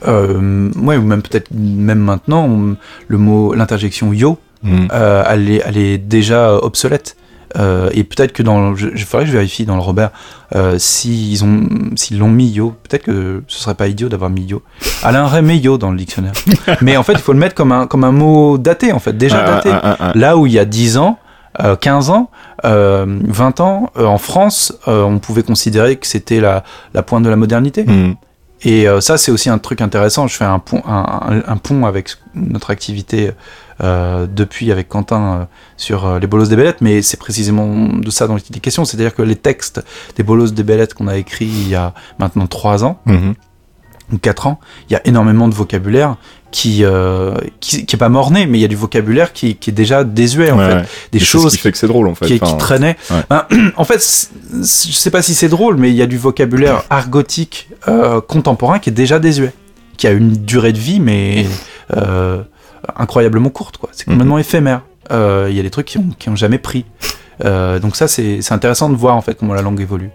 Euh, 0.06 0.70
ouais, 0.76 0.96
ou 0.96 1.02
même 1.02 1.22
peut-être 1.22 1.48
même 1.52 1.98
maintenant, 2.00 2.44
on- 2.46 2.76
le 3.08 3.18
mot, 3.18 3.54
l'interjection 3.54 4.12
yo, 4.12 4.38
Mm. 4.62 4.86
euh, 4.94 5.22
elle, 5.28 5.50
est, 5.50 5.62
elle 5.66 5.76
est 5.76 5.98
déjà 5.98 6.54
obsolète. 6.54 7.16
Euh, 7.56 7.88
et 7.92 8.02
peut-être 8.02 8.32
que 8.32 8.42
dans, 8.42 8.70
le- 8.70 8.76
je, 8.76 8.88
il 8.88 8.98
faudrait 9.04 9.26
que 9.26 9.30
je 9.30 9.36
vérifie 9.36 9.64
dans 9.64 9.76
le 9.76 9.82
Robert 9.82 10.10
euh, 10.56 10.76
s'ils 10.78 11.44
ont, 11.44 11.60
s'ils 11.94 12.18
l'ont 12.18 12.28
mis 12.30 12.48
yo. 12.50 12.74
Peut-être 12.82 13.04
que 13.04 13.42
ce 13.46 13.60
serait 13.60 13.74
pas 13.76 13.86
idiot 13.88 14.08
d'avoir 14.08 14.30
mis 14.30 14.42
yo. 14.44 14.62
Alain 15.04 15.28
met 15.42 15.58
yo 15.58 15.78
dans 15.78 15.90
le 15.92 15.96
dictionnaire. 15.98 16.32
Mais 16.80 16.96
en 16.96 17.02
fait, 17.04 17.12
il 17.12 17.18
faut 17.18 17.32
le 17.32 17.38
mettre 17.38 17.54
comme 17.54 17.70
un, 17.72 17.86
comme 17.86 18.02
un 18.04 18.10
mot 18.10 18.58
daté 18.58 18.90
en 18.92 18.98
fait, 18.98 19.16
déjà 19.16 19.42
daté. 19.44 19.68
ah, 19.72 19.80
ah, 19.84 19.96
ah. 20.00 20.12
Là 20.16 20.36
où 20.36 20.46
il 20.46 20.52
y 20.52 20.58
a 20.58 20.64
10 20.64 20.96
ans, 20.96 21.18
euh, 21.62 21.76
15 21.76 22.10
ans, 22.10 22.30
euh, 22.64 23.04
20 23.28 23.60
ans, 23.60 23.90
euh, 23.98 24.06
en 24.06 24.18
France, 24.18 24.72
euh, 24.88 25.02
on 25.04 25.18
pouvait 25.20 25.44
considérer 25.44 25.94
que 25.96 26.06
c'était 26.08 26.40
la, 26.40 26.64
la 26.94 27.02
pointe 27.04 27.22
de 27.22 27.28
la 27.28 27.36
modernité. 27.36 27.84
Mm. 27.84 28.14
Et 28.64 28.88
euh, 28.88 29.00
ça, 29.00 29.18
c'est 29.18 29.31
aussi 29.31 29.50
un 29.50 29.59
truc 29.59 29.81
intéressant. 29.81 30.27
Je 30.27 30.37
fais 30.37 30.44
un 30.44 30.59
pont, 30.59 30.83
avec 31.87 32.16
notre 32.35 32.70
activité 32.70 33.31
euh, 33.83 34.27
depuis 34.27 34.72
avec 34.72 34.88
Quentin 34.88 35.40
euh, 35.40 35.44
sur 35.77 36.18
les 36.18 36.27
bolos 36.27 36.48
des 36.48 36.57
bellettes, 36.57 36.81
mais 36.81 37.03
c'est 37.03 37.18
précisément 37.18 37.88
de 37.88 38.11
ça 38.11 38.27
dont 38.27 38.38
il 38.38 38.57
est 38.57 38.61
question. 38.61 38.85
C'est-à-dire 38.85 39.14
que 39.14 39.22
les 39.22 39.37
textes 39.37 39.83
des 40.16 40.22
bolos 40.22 40.53
des 40.53 40.62
bellettes 40.62 40.94
qu'on 40.94 41.09
a 41.09 41.16
écrits 41.16 41.46
il 41.46 41.68
y 41.68 41.74
a 41.74 41.92
maintenant 42.18 42.46
3 42.46 42.85
ans 42.85 43.00
Mhm. 43.07 43.35
Ou 44.12 44.18
4 44.18 44.46
ans, 44.46 44.60
il 44.88 44.92
y 44.92 44.96
a 44.96 45.00
énormément 45.06 45.48
de 45.48 45.54
vocabulaire 45.54 46.16
qui, 46.50 46.84
euh, 46.84 47.34
qui, 47.60 47.84
qui 47.84 47.96
est 47.96 47.98
pas 47.98 48.08
morné, 48.08 48.46
mais 48.46 48.58
il 48.58 48.60
y 48.60 48.64
a 48.64 48.68
du 48.68 48.76
vocabulaire 48.76 49.32
qui, 49.32 49.56
qui 49.56 49.70
est 49.70 49.72
déjà 49.72 50.04
désuet 50.04 50.50
en 50.52 50.58
Ouais, 50.58 50.68
fait. 50.68 50.74
ouais. 50.76 50.82
Des 51.12 51.18
choses 51.18 51.50
ce 51.52 51.56
qui 51.56 51.62
fait 51.62 51.72
que 51.72 51.78
c'est 51.78 51.88
drôle 51.88 52.06
en 52.06 52.14
fait. 52.14 52.26
qui, 52.26 52.38
ouais. 53.10 53.22
Ben, 53.28 53.46
en 53.76 53.84
fait, 53.84 54.30
je 54.52 54.62
sais 54.64 55.10
pas 55.10 55.22
si 55.22 55.34
c'est 55.34 55.48
drôle, 55.48 55.76
mais 55.76 55.90
il 55.90 55.96
y 55.96 56.02
a 56.02 56.06
du 56.06 56.16
vocabulaire 56.18 56.84
argotique 56.90 57.68
euh, 57.88 58.20
contemporain 58.20 58.78
qui 58.78 58.90
est 58.90 58.92
déjà 58.92 59.18
désuet, 59.18 59.52
qui 59.96 60.06
a 60.06 60.12
une 60.12 60.32
durée 60.32 60.72
de 60.72 60.78
vie, 60.78 61.00
mais 61.00 61.46
euh, 61.96 62.42
incroyablement 62.96 63.50
courte. 63.50 63.78
quoi. 63.78 63.88
C'est 63.92 64.04
complètement 64.06 64.38
éphémère. 64.38 64.82
Euh, 65.10 65.48
Il 65.50 65.56
y 65.56 65.60
a 65.60 65.62
des 65.62 65.70
trucs 65.70 65.86
qui 65.86 65.98
ont, 65.98 66.10
qui 66.18 66.28
ont 66.28 66.36
jamais 66.36 66.58
pris. 66.58 66.84
Euh, 67.44 67.79
donc 67.79 67.97
ça, 67.97 68.07
c'est 68.09 68.53
intéressant 68.53 68.90
de 68.90 68.97
voir 68.97 69.16
en 69.16 69.20
fait 69.23 69.35
comment 69.35 69.55
la 69.55 69.62
langue 69.62 69.81
évolue. 69.81 70.11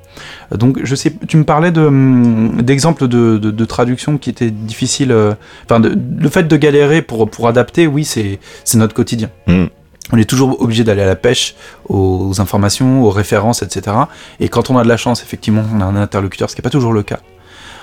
Donc 0.56 0.80
je 0.84 0.96
sais, 0.96 1.14
tu 1.28 1.38
me 1.38 1.44
parlais 1.44 1.78
hum, 1.78 2.62
d'exemples 2.62 3.08
de, 3.08 3.38
de, 3.38 3.52
de 3.52 3.66
traduction 3.66 4.18
qui 4.18 4.30
étaient 4.30 4.52
difficiles. 4.52 5.12
euh, 5.12 5.34
Enfin, 5.66 5.80
le 5.82 6.30
fait 6.30 6.44
de 6.48 6.58
galérer 6.58 7.02
pour 7.02 7.30
pour 7.30 7.48
adapter, 7.48 7.88
oui, 7.88 8.06
c'est 8.06 8.40
notre 8.76 8.94
quotidien. 8.94 9.30
Mm. 9.48 9.66
On 10.12 10.18
est 10.18 10.28
toujours 10.30 10.60
obligé 10.62 10.84
d'aller 10.84 11.04
à 11.04 11.06
la 11.06 11.16
pêche 11.16 11.56
aux, 11.88 12.30
aux 12.30 12.42
informations, 12.42 13.04
aux 13.04 13.12
références, 13.12 13.62
etc. 13.62 13.96
Et 14.40 14.50
quand 14.50 14.70
on 14.72 14.78
a 14.78 14.84
de 14.84 14.90
la 14.90 14.98
chance, 14.98 15.22
effectivement, 15.22 15.64
on 15.76 15.82
a 15.82 15.86
un 15.86 15.96
interlocuteur, 15.96 16.50
ce 16.50 16.56
qui 16.56 16.62
n'est 16.62 16.64
pas 16.64 16.72
toujours 16.72 16.94
le 16.94 17.04
cas. 17.04 17.20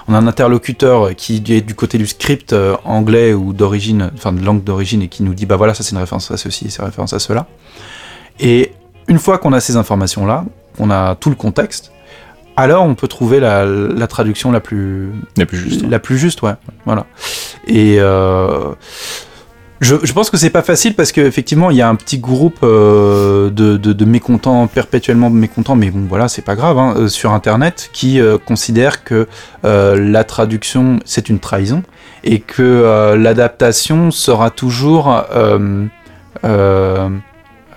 On 0.09 0.14
a 0.14 0.18
un 0.18 0.27
interlocuteur 0.27 1.14
qui 1.16 1.42
est 1.49 1.61
du 1.61 1.75
côté 1.75 1.99
du 1.99 2.07
script 2.07 2.53
euh, 2.53 2.77
anglais 2.85 3.33
ou 3.33 3.53
d'origine, 3.53 4.11
enfin 4.14 4.33
de 4.33 4.44
langue 4.44 4.62
d'origine, 4.64 5.03
et 5.03 5.09
qui 5.09 5.22
nous 5.22 5.35
dit 5.35 5.46
bah 5.46 5.57
voilà, 5.57 5.75
ça 5.75 5.83
c'est 5.83 5.92
une 5.92 5.99
référence 5.99 6.31
à 6.31 6.37
ceci, 6.37 6.66
c'est 6.70 6.81
une 6.81 6.87
référence 6.87 7.12
à 7.12 7.18
cela. 7.18 7.46
Et 8.40 8.72
une 9.08 9.18
fois 9.18 9.38
qu'on 9.38 9.52
a 9.52 9.60
ces 9.60 9.76
informations-là, 9.76 10.44
qu'on 10.76 10.90
a 10.90 11.14
tout 11.14 11.30
le 11.30 11.36
contexte, 11.36 11.92
alors 12.56 12.84
on 12.84 12.94
peut 12.94 13.08
trouver 13.08 13.38
la, 13.40 13.66
la 13.66 14.06
traduction 14.06 14.50
la 14.50 14.60
plus, 14.60 15.10
Il 15.36 15.40
y 15.40 15.42
a 15.42 15.46
plus 15.46 15.58
juste. 15.58 15.88
la 15.88 15.98
plus 15.98 16.18
juste, 16.18 16.42
ouais. 16.42 16.54
Voilà. 16.86 17.04
Et 17.66 17.96
euh, 18.00 18.72
je, 19.80 19.96
je 20.02 20.12
pense 20.14 20.30
que 20.30 20.38
c'est 20.38 20.50
pas 20.50 20.62
facile 20.62 20.94
parce 20.94 21.12
qu'effectivement, 21.12 21.70
il 21.70 21.76
y 21.76 21.82
a 21.82 21.88
un 21.88 21.94
petit 21.96 22.18
groupe 22.18 22.60
euh, 22.62 23.50
de, 23.50 23.76
de, 23.76 23.92
de 23.92 24.04
mécontents, 24.06 24.66
perpétuellement 24.68 25.28
mécontents, 25.28 25.76
mais 25.76 25.90
bon, 25.90 26.06
voilà, 26.08 26.28
c'est 26.28 26.40
pas 26.42 26.54
grave, 26.56 26.78
hein, 26.78 26.94
euh, 26.96 27.08
sur 27.08 27.32
Internet, 27.32 27.90
qui 27.92 28.20
euh, 28.20 28.38
considèrent 28.38 29.04
que 29.04 29.28
la 29.62 30.24
traduction, 30.24 31.00
c'est 31.04 31.28
une 31.28 31.40
trahison 31.40 31.82
et 32.24 32.40
que 32.40 33.14
l'adaptation 33.16 34.10
sera 34.10 34.50
toujours. 34.50 35.24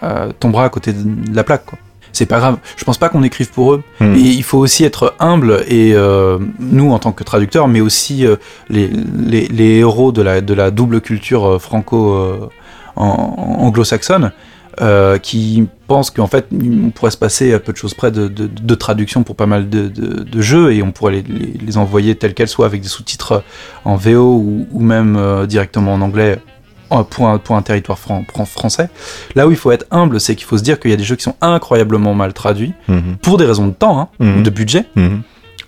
Euh, 0.03 0.31
tombera 0.39 0.65
à 0.65 0.69
côté 0.69 0.93
de 0.93 1.35
la 1.35 1.43
plaque, 1.43 1.65
quoi. 1.65 1.79
C'est 2.12 2.25
pas 2.25 2.39
grave. 2.39 2.57
Je 2.75 2.83
pense 2.83 2.97
pas 2.97 3.07
qu'on 3.07 3.21
écrive 3.21 3.51
pour 3.51 3.73
eux. 3.73 3.83
Mm. 3.99 4.15
Et 4.15 4.19
il 4.19 4.43
faut 4.43 4.57
aussi 4.57 4.83
être 4.83 5.15
humble, 5.19 5.63
et 5.67 5.93
euh, 5.93 6.39
nous 6.59 6.91
en 6.91 6.99
tant 6.99 7.12
que 7.12 7.23
traducteurs, 7.23 7.67
mais 7.67 7.81
aussi 7.81 8.25
euh, 8.25 8.35
les, 8.69 8.88
les, 8.88 9.47
les 9.47 9.77
héros 9.77 10.12
de 10.12 10.21
la, 10.21 10.41
de 10.41 10.53
la 10.53 10.71
double 10.71 11.01
culture 11.01 11.62
franco 11.62 12.49
anglo-saxonne, 12.95 14.31
euh, 14.81 15.17
qui 15.17 15.67
pensent 15.88 16.09
qu'en 16.09 16.27
fait, 16.27 16.47
on 16.53 16.91
pourrait 16.91 17.12
se 17.12 17.17
passer 17.17 17.53
à 17.53 17.59
peu 17.59 17.73
de 17.73 17.77
choses 17.77 17.93
près 17.93 18.12
de, 18.12 18.29
de, 18.29 18.47
de 18.47 18.75
traduction 18.75 19.23
pour 19.23 19.35
pas 19.35 19.45
mal 19.45 19.67
de, 19.67 19.88
de, 19.89 20.41
jeux, 20.41 20.71
et 20.71 20.81
on 20.81 20.91
pourrait 20.91 21.12
les, 21.13 21.21
les, 21.23 21.53
les 21.65 21.77
envoyer 21.77 22.15
tels 22.15 22.33
quels, 22.33 22.47
soit 22.47 22.65
avec 22.65 22.79
des 22.79 22.88
sous-titres 22.88 23.43
en 23.83 23.97
VO 23.97 24.38
ou, 24.38 24.67
ou 24.71 24.79
même 24.81 25.17
euh, 25.17 25.45
directement 25.47 25.93
en 25.93 26.01
anglais 26.01 26.39
pour 27.10 27.28
un, 27.28 27.38
pour 27.38 27.56
un 27.56 27.62
territoire 27.62 27.97
fran- 27.99 28.23
fran- 28.34 28.45
français. 28.45 28.89
Là 29.36 29.47
où 29.47 29.52
il 29.52 29.58
faut 29.58 29.71
être 29.71 29.86
humble, 29.91 30.19
c'est 30.19 30.36
qu'il 30.36 30.45
faut 30.45 30.58
se 30.58 30.63
dire 30.63 30.80
qu'il 30.80 30.91
y 30.91 30.93
a 30.93 30.97
des 30.97 31.04
jeux 31.04 31.15
qui 31.15 31.23
sont 31.23 31.36
incroyablement 31.41 32.13
mal 32.13 32.34
traduits, 32.34 32.73
Mhm. 32.88 33.17
pour 33.21 33.38
des 33.38 33.45
raisons 33.45 33.67
de 33.67 33.73
temps, 33.73 33.99
hein, 33.99 34.08
Mhm. 34.19 34.43
de 34.43 34.49
budget. 34.49 34.86
Mhm. 34.95 35.21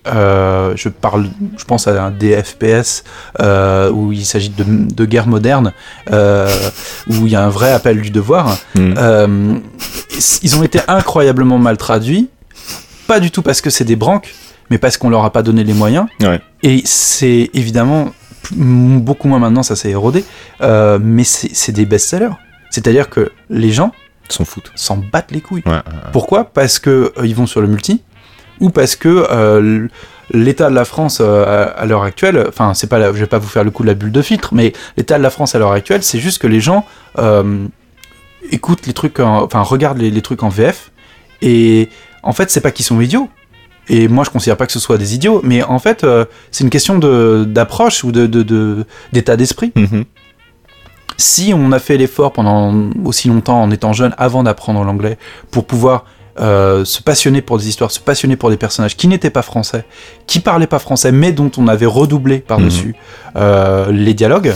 Euh, 0.07 0.73
je 0.75 0.89
parle, 0.89 1.27
je 1.57 1.63
pense 1.63 1.87
à 1.87 2.03
un 2.03 2.09
DFPS 2.09 3.03
euh, 3.39 3.91
où 3.91 4.11
il 4.11 4.25
s'agit 4.25 4.49
de, 4.49 4.63
de 4.67 5.05
guerre 5.05 5.27
moderne, 5.27 5.73
euh, 6.11 6.49
où 7.07 7.27
il 7.27 7.31
y 7.31 7.35
a 7.35 7.43
un 7.45 7.49
vrai 7.49 7.71
appel 7.71 8.01
du 8.01 8.09
devoir. 8.09 8.57
Euh, 8.79 9.55
ils 10.41 10.55
ont 10.55 10.63
été 10.63 10.79
incroyablement 10.87 11.59
mal 11.59 11.77
traduits, 11.77 12.29
pas 13.05 13.19
du 13.19 13.29
tout 13.29 13.43
parce 13.43 13.61
que 13.61 13.69
c'est 13.69 13.83
des 13.83 13.95
branques, 13.95 14.33
mais 14.71 14.79
parce 14.79 14.97
qu'on 14.97 15.09
leur 15.11 15.23
a 15.23 15.31
pas 15.31 15.43
donné 15.43 15.63
les 15.63 15.73
moyens. 15.73 16.07
Ouais. 16.19 16.41
Et 16.63 16.81
c'est 16.85 17.51
évidemment 17.53 18.09
beaucoup 18.51 19.27
moins 19.27 19.39
maintenant, 19.39 19.63
ça 19.63 19.75
s'est 19.75 19.91
érodé, 19.91 20.23
euh, 20.61 20.99
mais 21.01 21.23
c'est 21.23 21.71
des 21.71 21.85
best-sellers. 21.85 22.33
C'est-à-dire 22.69 23.09
que 23.09 23.31
les 23.49 23.71
gens 23.71 23.91
s'en 24.29 24.45
foutent. 24.45 24.71
s'en 24.75 24.97
battent 24.97 25.31
les 25.31 25.41
couilles. 25.41 25.63
Ouais, 25.65 25.73
ouais, 25.73 25.81
Pourquoi? 26.13 26.45
Parce 26.45 26.79
que 26.79 27.11
euh, 27.17 27.25
ils 27.25 27.35
vont 27.35 27.45
sur 27.47 27.61
le 27.61 27.67
multi 27.67 28.01
ou 28.59 28.69
parce 28.69 28.95
que 28.95 29.25
euh, 29.29 29.87
l'état 30.31 30.69
de 30.69 30.75
la 30.75 30.85
France 30.85 31.19
euh, 31.21 31.43
à, 31.45 31.63
à 31.71 31.85
l'heure 31.85 32.03
actuelle, 32.03 32.45
enfin 32.47 32.73
c'est 32.73 32.87
pas, 32.87 32.99
la- 32.99 33.11
je 33.11 33.17
vais 33.19 33.25
pas 33.27 33.39
vous 33.39 33.49
faire 33.49 33.63
le 33.63 33.71
coup 33.71 33.83
de 33.83 33.87
la 33.87 33.93
bulle 33.93 34.11
de 34.11 34.21
filtre, 34.21 34.53
mais 34.53 34.71
l'état 34.97 35.17
de 35.17 35.23
la 35.23 35.29
France 35.29 35.53
à 35.55 35.59
l'heure 35.59 35.71
actuelle, 35.73 36.03
c'est 36.03 36.19
juste 36.19 36.41
que 36.41 36.47
les 36.47 36.61
gens 36.61 36.85
euh, 37.17 37.65
écoutent 38.51 38.85
les 38.87 38.93
trucs, 38.93 39.19
en- 39.19 39.43
enfin 39.43 39.61
regardent 39.61 39.97
les, 39.99 40.11
les 40.11 40.21
trucs 40.21 40.43
en 40.43 40.49
VF 40.49 40.91
et 41.41 41.89
en 42.23 42.31
fait 42.33 42.49
c'est 42.51 42.61
pas 42.61 42.71
qu'ils 42.71 42.85
sont 42.85 43.01
idiots. 43.01 43.29
Et 43.89 44.07
moi 44.07 44.23
je 44.23 44.29
considère 44.29 44.57
pas 44.57 44.65
que 44.67 44.71
ce 44.71 44.79
soit 44.79 44.97
des 44.97 45.15
idiots, 45.15 45.41
mais 45.43 45.63
en 45.63 45.79
fait 45.79 46.03
euh, 46.03 46.25
c'est 46.51 46.63
une 46.63 46.69
question 46.69 46.97
de 46.99 47.45
d'approche 47.47 48.03
ou 48.03 48.11
de 48.11 48.25
de- 48.27 48.43
de- 48.43 48.85
d'état 49.11 49.35
d'esprit 49.35 49.71
Mhm. 49.75 50.05
si 51.17 51.53
on 51.55 51.71
a 51.71 51.79
fait 51.79 51.97
l'effort 51.97 52.31
pendant 52.31 52.73
aussi 53.05 53.27
longtemps 53.27 53.61
en 53.61 53.69
étant 53.71 53.93
jeune 53.93 54.13
avant 54.17 54.43
d'apprendre 54.43 54.83
l'anglais 54.83 55.17
pour 55.51 55.65
pouvoir 55.65 56.05
euh, 56.39 56.85
se 56.85 57.01
passionner 57.01 57.41
pour 57.41 57.57
des 57.57 57.67
histoires, 57.67 57.91
se 57.91 57.99
passionner 57.99 58.37
pour 58.37 58.49
des 58.49 58.55
personnages 58.57 58.95
qui 58.95 59.07
n'étaient 59.09 59.29
pas 59.29 59.41
français, 59.41 59.83
qui 60.27 60.39
parlaient 60.39 60.65
pas 60.65 60.79
français, 60.79 61.11
mais 61.11 61.33
dont 61.33 61.51
on 61.57 61.67
avait 61.67 61.85
redoublé 61.85 62.39
par-dessus 62.39 62.95
euh, 63.35 63.91
les 63.91 64.13
dialogues, 64.13 64.53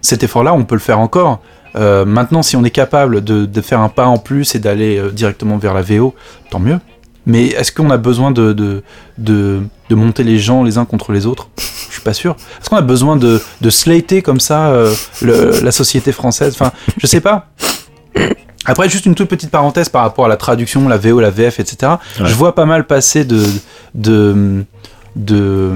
cet 0.00 0.22
effort-là, 0.22 0.54
on 0.54 0.64
peut 0.64 0.74
le 0.74 0.80
faire 0.80 0.98
encore. 1.00 1.40
Maintenant, 1.74 2.42
si 2.42 2.56
on 2.56 2.64
est 2.64 2.70
capable 2.70 3.22
de, 3.24 3.46
de 3.46 3.60
faire 3.60 3.80
un 3.80 3.88
pas 3.88 4.06
en 4.06 4.16
plus 4.18 4.54
et 4.54 4.58
d'aller 4.60 5.00
directement 5.12 5.58
vers 5.58 5.74
la 5.74 5.82
VO, 5.82 6.14
tant 6.50 6.60
mieux. 6.60 6.78
Mais 7.26 7.46
est-ce 7.46 7.72
qu'on 7.72 7.90
a 7.90 7.96
besoin 7.96 8.30
de, 8.30 8.52
de, 8.52 8.82
de, 9.18 9.60
de 9.88 9.94
monter 9.94 10.24
les 10.24 10.38
gens 10.38 10.62
les 10.62 10.76
uns 10.78 10.84
contre 10.84 11.12
les 11.12 11.24
autres? 11.26 11.48
Je 11.58 11.92
suis 11.92 12.02
pas 12.02 12.12
sûr. 12.12 12.36
Est-ce 12.60 12.68
qu'on 12.68 12.76
a 12.76 12.82
besoin 12.82 13.16
de, 13.16 13.40
de 13.60 13.70
slater 13.70 14.20
comme 14.22 14.40
ça 14.40 14.68
euh, 14.68 14.92
le- 15.22 15.60
la 15.62 15.72
société 15.72 16.12
française? 16.12 16.54
Enfin, 16.58 16.72
je 16.98 17.06
sais 17.06 17.20
pas. 17.20 17.48
Après, 18.66 18.88
juste 18.88 19.04
une 19.06 19.14
toute 19.14 19.28
petite 19.28 19.50
parenthèse 19.50 19.88
par 19.88 20.02
rapport 20.02 20.24
à 20.24 20.28
la 20.28 20.36
traduction, 20.36 20.88
la 20.88 20.96
VO, 20.96 21.20
la 21.20 21.30
VF, 21.30 21.60
etc. 21.60 21.92
Ouais. 22.20 22.26
Je 22.26 22.34
vois 22.34 22.54
pas 22.54 22.64
mal 22.64 22.86
passer 22.86 23.24
de, 23.24 23.42
de, 23.94 24.64
de, 25.16 25.70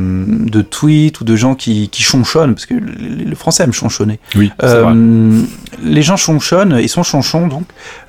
de 0.50 0.62
tweets 0.62 1.20
ou 1.20 1.24
de 1.24 1.36
gens 1.36 1.54
qui, 1.54 1.88
qui 1.88 2.02
chonchonnent, 2.02 2.54
parce 2.54 2.66
que 2.66 2.74
les 2.74 3.34
Français 3.36 3.62
aiment 3.64 3.72
chonchonner. 3.72 4.18
Oui. 4.34 4.50
Euh, 4.62 5.40
les 5.82 6.02
gens 6.02 6.16
chonchonnent, 6.16 6.76
ils 6.80 6.88
sont 6.88 7.02
chonchons 7.04 7.46
donc, 7.46 7.64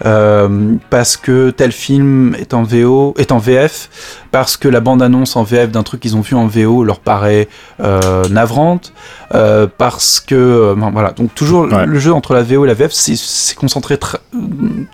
euh, 0.06 0.74
parce 0.90 1.18
que 1.18 1.52
tel 1.52 1.72
film 1.72 2.36
est 2.40 2.54
en 2.54 2.64
VO, 2.64 3.14
est 3.18 3.32
en 3.32 3.38
VF, 3.38 3.90
parce 4.32 4.58
que 4.58 4.68
la 4.68 4.80
bande-annonce 4.80 5.36
en 5.36 5.44
VF 5.44 5.70
d'un 5.72 5.84
truc 5.84 6.02
qu'ils 6.02 6.16
ont 6.16 6.22
vu 6.22 6.36
en 6.36 6.48
VO 6.48 6.84
leur 6.84 7.00
paraît 7.00 7.48
euh, 7.80 8.28
navrante, 8.30 8.94
euh, 9.36 9.68
parce 9.78 10.20
que 10.20 10.74
bon, 10.76 10.90
voilà. 10.92 11.12
Donc 11.12 11.36
toujours 11.36 11.66
Ouais. 11.72 11.86
le 11.86 12.00
jeu 12.00 12.12
entre 12.14 12.34
la 12.34 12.42
VO 12.42 12.66
et 12.66 12.68
la 12.68 12.74
VF, 12.74 12.92
c'est- 12.92 13.16
c'est 13.16 13.56
concentré 13.56 13.96
tr- 13.96 14.18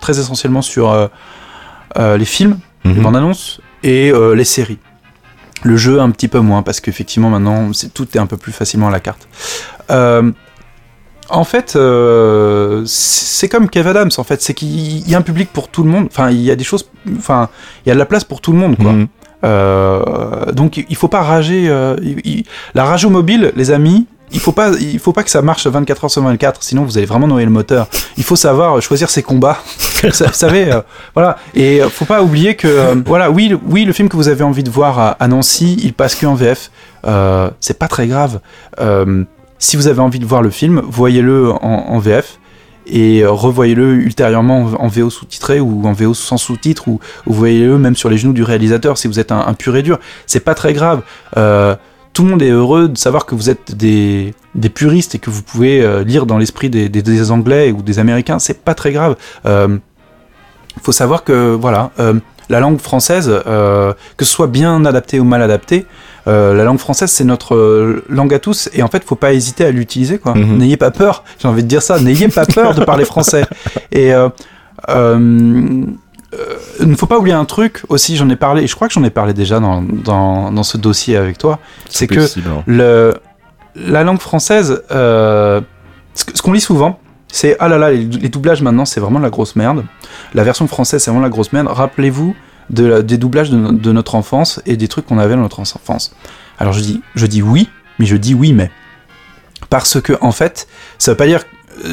très 0.00 0.18
essentiellement 0.20 0.62
sur 0.62 1.08
les 1.98 2.24
films, 2.26 2.58
les 2.84 2.92
Mhm. 2.92 3.02
bandes 3.02 3.16
annonces 3.16 3.60
et 3.82 4.10
euh, 4.12 4.34
les 4.34 4.44
séries. 4.44 4.78
Le 5.66 5.76
jeu 5.76 6.00
un 6.00 6.10
petit 6.10 6.28
peu 6.28 6.40
moins 6.40 6.62
parce 6.62 6.80
qu'effectivement 6.80 7.30
maintenant 7.30 7.72
c'est 7.72 7.92
tout 7.92 8.06
est 8.14 8.18
un 8.20 8.26
peu 8.26 8.36
plus 8.36 8.52
facilement 8.52 8.88
à 8.88 8.90
la 8.92 9.00
carte. 9.00 9.26
Euh, 9.90 10.30
en 11.28 11.42
fait, 11.42 11.74
euh, 11.74 12.84
c'est 12.86 13.48
comme 13.48 13.68
Kev 13.68 13.88
Adams. 13.88 14.10
En 14.16 14.22
fait, 14.22 14.40
c'est 14.42 14.54
qu'il 14.54 15.08
y 15.10 15.14
a 15.14 15.18
un 15.18 15.22
public 15.22 15.48
pour 15.52 15.66
tout 15.68 15.82
le 15.82 15.90
monde. 15.90 16.06
Enfin, 16.08 16.30
il 16.30 16.40
y 16.40 16.52
a 16.52 16.56
des 16.56 16.62
choses. 16.62 16.88
Enfin, 17.18 17.48
il 17.84 17.88
y 17.88 17.90
a 17.90 17.94
de 17.94 17.98
la 17.98 18.06
place 18.06 18.22
pour 18.22 18.40
tout 18.40 18.52
le 18.52 18.58
monde, 18.58 18.76
quoi. 18.76 18.92
Mhm. 18.92 19.08
Euh, 19.44 20.52
donc 20.52 20.76
il 20.88 20.96
faut 20.96 21.08
pas 21.08 21.22
rager. 21.22 21.64
il- 22.02 22.20
il- 22.24 22.44
la 22.74 22.84
rage 22.84 23.04
au 23.04 23.10
mobile, 23.10 23.52
les 23.56 23.70
amis. 23.72 24.06
Il 24.32 24.40
faut 24.40 24.52
pas, 24.52 24.72
il 24.80 24.98
faut 24.98 25.12
pas 25.12 25.22
que 25.22 25.30
ça 25.30 25.40
marche 25.42 25.66
24 25.66 26.04
heures 26.04 26.10
sur 26.10 26.22
24, 26.22 26.62
sinon 26.62 26.84
vous 26.84 26.98
allez 26.98 27.06
vraiment 27.06 27.28
noyer 27.28 27.46
le 27.46 27.52
moteur. 27.52 27.86
Il 28.16 28.24
faut 28.24 28.34
savoir 28.36 28.80
choisir 28.82 29.08
ses 29.08 29.22
combats. 29.22 29.58
vous 30.02 30.10
sa- 30.10 30.26
vous 30.26 30.32
savez, 30.32 30.72
euh, 30.72 30.80
voilà. 31.14 31.36
Et 31.54 31.80
euh, 31.80 31.88
faut 31.88 32.04
pas 32.06 32.22
oublier 32.22 32.56
que, 32.56 32.66
euh, 32.66 32.94
voilà, 33.06 33.30
oui, 33.30 33.48
le, 33.48 33.58
oui, 33.68 33.84
le 33.84 33.92
film 33.92 34.08
que 34.08 34.16
vous 34.16 34.28
avez 34.28 34.42
envie 34.42 34.64
de 34.64 34.70
voir 34.70 34.98
à, 34.98 35.10
à 35.10 35.28
Nancy, 35.28 35.78
il 35.82 35.92
passe 35.94 36.14
que 36.16 36.26
en 36.26 36.34
VF. 36.34 36.70
Euh, 37.06 37.50
c'est 37.60 37.78
pas 37.78 37.88
très 37.88 38.08
grave. 38.08 38.40
Euh, 38.80 39.24
si 39.58 39.76
vous 39.76 39.86
avez 39.86 40.00
envie 40.00 40.18
de 40.18 40.26
voir 40.26 40.42
le 40.42 40.50
film, 40.50 40.82
voyez-le 40.84 41.50
en, 41.52 41.58
en 41.62 41.98
VF 41.98 42.38
et 42.88 43.22
euh, 43.22 43.30
revoyez-le 43.30 43.94
ultérieurement 43.94 44.70
en, 44.78 44.86
VO 44.88 45.10
sous-titré 45.10 45.58
ou 45.60 45.86
en 45.86 45.92
VO 45.92 46.14
sans 46.14 46.36
sous-titres 46.36 46.86
ou, 46.88 47.00
ou 47.26 47.32
voyez-le 47.32 47.78
même 47.78 47.96
sur 47.96 48.08
les 48.08 48.16
genoux 48.18 48.32
du 48.32 48.42
réalisateur 48.44 48.96
si 48.98 49.08
vous 49.08 49.18
êtes 49.18 49.32
un, 49.32 49.40
un 49.40 49.54
pur 49.54 49.74
et 49.76 49.82
dur. 49.82 49.98
C'est 50.26 50.40
pas 50.40 50.54
très 50.54 50.72
grave. 50.72 51.02
Euh, 51.36 51.74
tout 52.16 52.22
le 52.22 52.30
monde 52.30 52.40
est 52.40 52.48
heureux 52.48 52.88
de 52.88 52.96
savoir 52.96 53.26
que 53.26 53.34
vous 53.34 53.50
êtes 53.50 53.76
des, 53.76 54.32
des 54.54 54.70
puristes 54.70 55.14
et 55.14 55.18
que 55.18 55.28
vous 55.28 55.42
pouvez 55.42 55.82
euh, 55.82 56.02
lire 56.02 56.24
dans 56.24 56.38
l'esprit 56.38 56.70
des, 56.70 56.88
des, 56.88 57.02
des 57.02 57.30
Anglais 57.30 57.72
ou 57.72 57.82
des 57.82 57.98
Américains. 57.98 58.38
C'est 58.38 58.64
pas 58.64 58.72
très 58.72 58.90
grave. 58.90 59.16
Euh, 59.44 59.76
faut 60.82 60.92
savoir 60.92 61.24
que 61.24 61.54
voilà, 61.54 61.90
euh, 62.00 62.14
la 62.48 62.60
langue 62.60 62.78
française, 62.78 63.30
euh, 63.30 63.92
que 64.16 64.24
ce 64.24 64.32
soit 64.32 64.46
bien 64.46 64.86
adapté 64.86 65.20
ou 65.20 65.24
mal 65.24 65.42
adapté, 65.42 65.84
euh, 66.26 66.54
la 66.54 66.64
langue 66.64 66.78
française 66.78 67.10
c'est 67.10 67.24
notre 67.24 68.02
langue 68.08 68.32
à 68.32 68.38
tous 68.38 68.70
et 68.72 68.82
en 68.82 68.88
fait 68.88 69.04
faut 69.04 69.14
pas 69.14 69.34
hésiter 69.34 69.66
à 69.66 69.70
l'utiliser 69.70 70.16
quoi. 70.18 70.34
Mhm. 70.34 70.56
N'ayez 70.56 70.78
pas 70.78 70.90
peur, 70.90 71.22
j'ai 71.38 71.48
envie 71.48 71.64
de 71.64 71.68
dire 71.68 71.82
ça, 71.82 72.00
n'ayez 72.00 72.28
pas 72.28 72.46
peur 72.46 72.74
de 72.74 72.82
parler 72.82 73.04
français. 73.04 73.44
Et 73.92 74.12
euh, 76.34 76.36
euh, 76.38 76.56
il 76.80 76.88
ne 76.88 76.96
faut 76.96 77.06
pas 77.06 77.18
oublier 77.18 77.34
un 77.34 77.44
truc 77.44 77.82
aussi, 77.88 78.16
j'en 78.16 78.28
ai 78.28 78.36
parlé, 78.36 78.62
et 78.62 78.66
je 78.66 78.74
crois 78.74 78.88
que 78.88 78.94
j'en 78.94 79.04
ai 79.04 79.10
parlé 79.10 79.32
déjà 79.32 79.60
dans, 79.60 79.82
dans, 79.82 80.50
dans 80.50 80.62
ce 80.62 80.76
dossier 80.76 81.16
avec 81.16 81.38
toi, 81.38 81.58
c'est 81.88 82.06
que 82.06 82.20
hein. 82.20 82.62
le, 82.66 83.14
la 83.74 84.02
langue 84.04 84.20
française, 84.20 84.82
euh, 84.90 85.60
ce, 86.14 86.42
qu'on 86.42 86.52
lit 86.52 86.60
souvent, 86.60 86.98
c'est 87.28 87.56
ah 87.60 87.68
là 87.68 87.78
là, 87.78 87.90
les, 87.92 88.04
les 88.04 88.28
doublages 88.28 88.62
maintenant, 88.62 88.84
c'est 88.84 89.00
vraiment 89.00 89.18
la 89.18 89.30
grosse 89.30 89.56
merde. 89.56 89.84
La 90.34 90.42
version 90.44 90.66
française, 90.66 91.02
c'est 91.02 91.10
vraiment 91.10 91.24
la 91.24 91.30
grosse 91.30 91.52
merde. 91.52 91.68
Rappelez-vous 91.68 92.34
de 92.70 92.84
la- 92.84 93.02
des 93.02 93.18
doublages 93.18 93.50
de 93.50 93.92
notre 93.92 94.14
enfance 94.14 94.60
et 94.66 94.76
des 94.76 94.88
trucs 94.88 95.06
qu'on 95.06 95.18
avait 95.18 95.34
dans 95.34 95.42
notre 95.42 95.60
enfance. 95.60 96.14
Alors 96.58 96.72
je 96.72 96.80
dis, 96.80 97.02
je 97.14 97.26
dis 97.26 97.42
oui, 97.42 97.68
mais 97.98 98.06
je 98.06 98.16
dis 98.16 98.34
oui, 98.34 98.52
mais. 98.52 98.70
Parce 99.70 100.00
que, 100.00 100.12
en 100.20 100.32
fait, 100.32 100.68
ça 100.98 101.12
veut 101.12 101.16
pas 101.16 101.26
dire. 101.26 101.42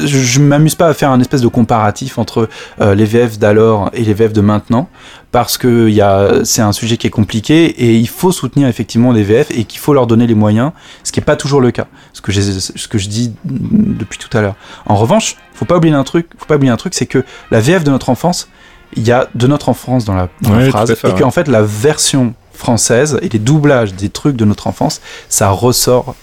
Je, 0.04 0.40
m'amuse 0.40 0.74
pas 0.74 0.86
à 0.88 0.94
faire 0.94 1.10
un 1.10 1.20
espèce 1.20 1.40
de 1.40 1.48
comparatif 1.48 2.18
entre 2.18 2.48
euh, 2.80 2.94
les 2.94 3.04
VF 3.04 3.38
d'alors 3.38 3.90
et 3.92 4.02
les 4.02 4.14
VF 4.14 4.32
de 4.32 4.40
maintenant, 4.40 4.88
parce 5.32 5.58
que 5.58 5.88
il 5.88 5.94
y 5.94 6.00
a- 6.00 6.44
c'est 6.44 6.62
un 6.62 6.72
sujet 6.72 6.96
qui 6.96 7.06
est 7.06 7.10
compliqué 7.10 7.66
et 7.66 7.94
il 7.94 8.08
faut 8.08 8.32
soutenir 8.32 8.68
effectivement 8.68 9.12
les 9.12 9.22
VF 9.22 9.50
et 9.50 9.64
qu'il 9.64 9.78
faut 9.80 9.92
leur 9.94 10.06
donner 10.06 10.26
les 10.26 10.34
moyens, 10.34 10.72
ce 11.02 11.12
qui 11.12 11.20
n'est 11.20 11.24
pas 11.24 11.36
toujours 11.36 11.60
le 11.60 11.70
cas, 11.70 11.86
ce 12.12 12.20
que, 12.20 12.32
j'ai- 12.32 12.60
ce 12.60 12.88
que 12.88 12.98
je 12.98 13.08
dis 13.08 13.34
depuis 13.44 14.18
tout 14.18 14.34
à 14.36 14.40
l'heure. 14.40 14.54
En 14.86 14.96
revanche, 14.96 15.36
faut 15.54 15.64
pas 15.64 15.76
oublier 15.76 15.94
un 15.94 16.04
truc, 16.04 16.28
faut 16.38 16.46
pas 16.46 16.56
oublier 16.56 16.72
un 16.72 16.76
truc, 16.76 16.94
c'est 16.94 17.06
que 17.06 17.24
la 17.50 17.60
VF 17.60 17.84
de 17.84 17.90
notre 17.90 18.10
enfance, 18.10 18.48
il 18.96 19.02
y 19.06 19.12
a 19.12 19.28
de 19.34 19.46
notre 19.46 19.68
enfance 19.68 20.04
dans 20.04 20.14
la, 20.14 20.28
dans 20.42 20.50
la 20.50 20.56
Ouais, 20.58 20.64
tout 20.66 20.70
phrase, 20.70 20.94
fait, 20.94 21.08
et 21.08 21.12
ouais. 21.12 21.20
qu'en 21.20 21.30
fait 21.30 21.48
la 21.48 21.62
version 21.62 22.34
française 22.52 23.18
et 23.22 23.28
les 23.28 23.38
doublages 23.40 23.94
des 23.94 24.08
trucs 24.08 24.36
de 24.36 24.44
notre 24.44 24.68
enfance, 24.68 25.00
ça 25.28 25.50
ressort, 25.50 26.14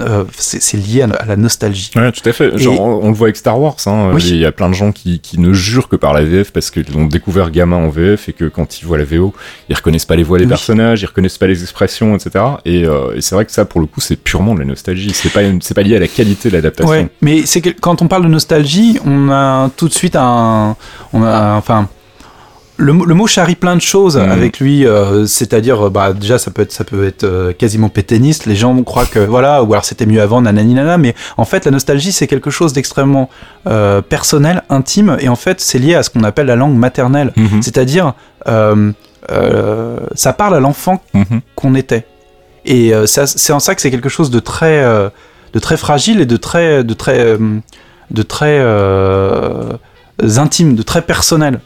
euh, 0.00 0.24
c'est 0.36 0.76
lié 0.76 1.02
à, 1.02 1.06
à 1.16 1.26
la 1.26 1.36
nostalgie. 1.36 1.90
Ouais, 1.96 2.10
tout 2.12 2.28
à 2.28 2.32
fait. 2.32 2.54
Et- 2.54 2.58
Genre, 2.58 2.80
on 2.80 3.00
on 3.04 3.08
le 3.08 3.14
voit 3.14 3.26
avec 3.26 3.36
Star 3.36 3.58
Wars. 3.60 3.76
Hein. 3.86 4.10
Oui. 4.14 4.22
Il 4.24 4.36
y 4.38 4.44
a 4.46 4.52
plein 4.52 4.68
de 4.68 4.74
gens 4.74 4.92
qui, 4.92 5.18
qui 5.20 5.38
ne 5.40 5.52
jurent 5.52 5.88
que 5.88 5.96
par 5.96 6.12
la 6.12 6.22
VF 6.24 6.52
parce 6.52 6.70
qu'ils 6.70 6.92
l'ont 6.92 7.06
découvert 7.06 7.50
gamin 7.50 7.76
en 7.76 7.88
VF 7.88 8.28
et 8.28 8.32
que 8.32 8.44
quand 8.46 8.80
ils 8.80 8.84
voient 8.86 8.98
la 8.98 9.04
VO, 9.04 9.34
ils 9.68 9.74
reconnaissent 9.76 10.04
pas 10.06 10.16
les 10.16 10.22
voix 10.22 10.38
des 10.38 10.44
Oui. 10.44 10.48
personnages, 10.48 11.02
ils 11.02 11.06
reconnaissent 11.06 11.38
pas 11.38 11.46
les 11.46 11.62
expressions, 11.62 12.14
etc. 12.16 12.44
Et, 12.64 12.84
euh, 12.84 13.14
et 13.16 13.20
c'est 13.20 13.34
vrai 13.34 13.44
que 13.44 13.52
ça, 13.52 13.64
pour 13.64 13.80
le 13.80 13.86
coup, 13.86 14.00
c'est 14.00 14.16
purement 14.16 14.54
de 14.54 14.60
la 14.60 14.66
nostalgie. 14.66 15.12
C'est 15.14 15.32
pas, 15.32 15.40
c'est 15.60 15.74
pas 15.74 15.82
lié 15.82 15.96
à 15.96 16.00
la 16.00 16.08
qualité 16.08 16.48
de 16.48 16.54
l'adaptation. 16.54 16.90
Ouais, 16.90 17.08
mais 17.20 17.44
c'est 17.46 17.60
que 17.60 17.70
quand 17.70 18.02
on 18.02 18.08
parle 18.08 18.22
de 18.24 18.28
nostalgie, 18.28 18.98
on 19.04 19.30
a 19.30 19.70
tout 19.76 19.88
de 19.88 19.94
suite 19.94 20.16
un, 20.16 20.76
on 21.12 21.22
a, 21.24 21.54
enfin, 21.56 21.88
le, 22.78 22.92
mot- 22.92 23.04
le 23.04 23.14
mot 23.14 23.26
charrie 23.26 23.54
plein 23.54 23.76
de 23.76 23.80
choses 23.80 24.16
Mhm. 24.16 24.30
avec 24.30 24.58
lui, 24.58 24.86
euh, 24.86 25.26
c'est-à-dire, 25.26 25.86
euh, 25.86 25.90
bah, 25.90 26.12
déjà, 26.12 26.38
ça 26.38 26.50
peut 26.50 26.62
être, 26.62 26.72
ça 26.72 26.84
peut 26.84 27.06
être 27.06 27.24
euh, 27.24 27.52
quasiment 27.52 27.88
pétainiste. 27.88 28.46
Les 28.46 28.56
gens 28.56 28.82
croient 28.82 29.06
que, 29.06 29.18
voilà, 29.18 29.62
ou 29.62 29.72
alors 29.72 29.84
c'était 29.84 30.06
mieux 30.06 30.20
avant, 30.22 30.40
nanani 30.40 30.74
nana, 30.74 30.98
mais 30.98 31.14
en 31.36 31.44
fait, 31.44 31.64
la 31.64 31.70
nostalgie, 31.70 32.12
c'est 32.12 32.26
quelque 32.26 32.50
chose 32.50 32.72
d'extrêmement 32.72 33.28
euh, 33.66 34.00
personnel, 34.02 34.62
intime, 34.70 35.16
et 35.20 35.28
en 35.28 35.36
fait, 35.36 35.60
c'est 35.60 35.78
lié 35.78 35.94
à 35.94 36.02
ce 36.02 36.10
qu'on 36.10 36.24
appelle 36.24 36.46
la 36.46 36.56
langue 36.56 36.74
maternelle. 36.76 37.32
Mhm. 37.36 37.62
C'est-à-dire, 37.62 38.14
ça 40.14 40.32
parle 40.32 40.54
à 40.54 40.60
l'enfant 40.60 41.02
Mhm. 41.14 41.40
qu'on 41.54 41.74
était. 41.74 42.06
Et 42.64 42.92
c'est 43.06 43.52
en 43.52 43.60
ça 43.60 43.74
que 43.74 43.80
c'est 43.80 43.90
quelque 43.90 44.08
chose 44.08 44.30
de 44.30 44.38
très, 44.40 44.82
de 45.52 45.58
très 45.60 45.76
fragile 45.76 46.20
et 46.20 46.26
de 46.26 46.36
très, 46.36 46.82
de 46.84 46.94
très, 46.94 47.36
de 48.10 48.22
très 48.22 48.60
intime, 50.38 50.74
de 50.74 50.82
très 50.82 51.02
personnel. 51.02 51.60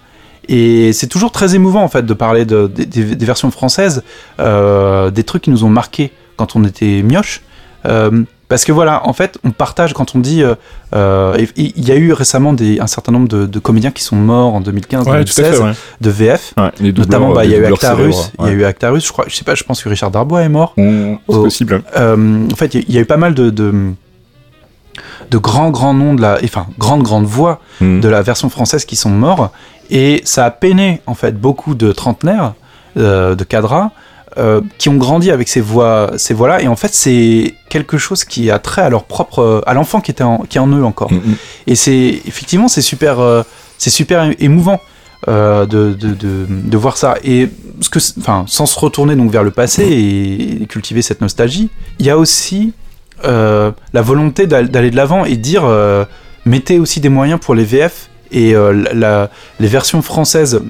Et 0.49 0.93
c'est 0.93 1.07
toujours 1.09 1.33
très 1.33 1.55
émouvant 1.55 1.83
en 1.83 1.89
fait 1.89 2.05
de 2.07 2.15
parler 2.15 2.45
de, 2.45 2.67
des- 2.67 3.25
versions 3.25 3.51
françaises, 3.51 4.03
euh, 4.41 5.11
des 5.11 5.25
trucs 5.25 5.43
qui 5.43 5.51
nous 5.51 5.65
ont 5.65 5.69
marqués 5.71 6.13
quand 6.37 6.57
on 6.57 6.65
était 6.65 7.03
mioche. 7.03 7.43
Euh, 7.87 8.23
parce 8.49 8.65
que 8.65 8.71
voilà, 8.71 9.05
en 9.09 9.13
fait, 9.13 9.39
on 9.43 9.51
partage 9.51 9.93
quand 9.93 10.15
on 10.15 10.21
dit. 10.21 10.43
euh, 10.45 10.55
euh, 10.95 11.37
Il 11.57 11.85
y 11.85 11.91
a 11.91 11.97
eu 11.97 12.13
récemment 12.13 12.53
des, 12.53 12.79
un 12.79 12.87
certain 12.87 13.11
nombre 13.11 13.27
de, 13.27 13.45
de 13.47 13.59
comédiens 13.59 13.91
qui 13.91 14.05
sont 14.05 14.15
morts 14.15 14.55
en 14.55 14.61
2015, 14.61 15.01
Ouais, 15.01 15.25
tout 15.25 15.33
à 15.41 15.43
2016 15.43 15.57
fait, 15.59 15.63
ouais. 15.65 15.73
de 16.01 16.11
VF. 16.11 16.55
Ouais, 16.57 16.71
les 16.81 16.93
doubleurs, 16.93 17.21
Notamment, 17.21 17.35
bah, 17.35 17.45
il 17.45 17.51
y 17.51 17.55
a 17.55 17.59
eu 17.59 17.67
Actarus, 17.67 18.31
il 18.41 18.47
y 18.47 18.49
a 18.49 18.53
eu 18.53 18.65
Actarus, 18.65 19.05
je 19.05 19.11
crois, 19.13 19.25
je 19.27 19.35
sais 19.35 19.43
pas, 19.45 19.57
je 19.57 19.65
pense 19.65 19.83
que 19.83 19.89
Richard 19.89 20.13
Darbois 20.13 20.43
est 20.43 20.49
mort. 20.49 20.75
ouais. 20.77 21.19
C'est 21.29 21.35
Oh. 21.35 21.43
possible. 21.43 21.83
Euh, 21.97 22.47
en 22.53 22.55
fait, 22.57 22.75
il 22.75 22.81
y, 22.81 22.83
a- 22.83 22.87
il 22.89 22.95
y 22.95 22.99
a 22.99 23.01
eu 23.01 23.05
pas 23.07 23.17
mal 23.17 23.35
de, 23.35 23.51
de, 23.51 23.73
de 25.31 25.39
grands, 25.39 25.71
grands 25.71 25.95
noms 25.95 26.15
de 26.15 26.23
la, 26.23 26.39
enfin, 26.45 26.67
grandes, 26.79 27.03
grandes 27.03 27.27
voix 27.27 27.61
Mhm. 27.81 28.01
de 28.01 28.09
la 28.09 28.23
version 28.23 28.49
française 28.49 28.85
qui 28.85 28.97
sont 28.97 29.11
morts. 29.11 29.51
Et 29.91 30.23
ça 30.25 30.45
a 30.45 30.51
peiné, 30.51 31.01
en 31.07 31.15
fait, 31.15 31.39
beaucoup 31.41 31.75
de 31.75 31.93
trentenaires, 31.93 32.55
euh, 32.97 33.35
de 33.35 33.45
cadras, 33.45 33.91
euh, 34.39 34.61
qui 34.79 34.89
ont 34.89 34.97
grandi 34.97 35.31
avec 35.31 35.49
ces 35.49 35.61
voix, 35.61 36.11
ces 36.17 36.35
voix-là. 36.35 36.61
Et 36.63 36.69
en 36.69 36.77
fait, 36.77 36.93
c'est 36.93 37.55
quelque 37.71 37.97
chose 37.97 38.25
qui 38.25 38.51
a 38.51 38.59
trait 38.59 38.83
à 38.83 38.91
leur 38.91 39.05
propre, 39.05 39.63
à 39.67 39.75
l'enfant 39.75 40.01
qui 40.01 40.11
était 40.11 40.25
en, 40.25 40.39
qui 40.49 40.59
est 40.59 40.61
en 40.61 40.69
eux 40.69 40.85
encore. 40.85 41.13
Mhm. 41.13 41.37
Et 41.67 41.75
c'est 41.75 42.21
effectivement 42.27 42.69
c'est 42.69 42.83
super 42.83 43.21
euh, 43.21 43.43
c'est 43.79 43.91
super 43.91 44.31
émouvant 44.41 44.81
euh, 45.29 45.65
de, 45.67 45.95
de, 45.95 46.13
de, 46.15 46.47
de 46.49 46.77
voir 46.77 46.97
ça. 46.99 47.15
Et 47.25 47.49
ce 47.81 47.89
que 47.89 47.99
enfin 48.19 48.45
sans 48.47 48.67
se 48.67 48.79
retourner 48.79 49.17
donc 49.17 49.31
vers 49.31 49.43
le 49.43 49.51
passé 49.51 49.83
et, 49.85 50.63
et 50.63 50.67
cultiver 50.67 51.01
cette 51.03 51.21
nostalgie, 51.23 51.71
il 51.99 52.05
y 52.07 52.11
a 52.11 52.19
aussi 52.19 52.73
euh, 53.25 53.71
la 53.93 54.03
volonté 54.03 54.47
d'al- 54.47 54.69
d'aller 54.71 54.91
de 54.91 54.97
l'avant 54.97 55.25
et 55.25 55.37
dire 55.37 55.65
euh, 55.65 56.05
mettez 56.45 56.79
aussi 56.79 57.01
des 57.01 57.09
moyens 57.09 57.41
pour 57.41 57.55
les 57.55 57.65
VF 57.65 58.09
et 58.33 58.55
euh, 58.55 58.73
la, 58.73 58.93
la- 58.95 59.31
les 59.61 59.69
versions 59.69 60.03
françaises 60.03 60.61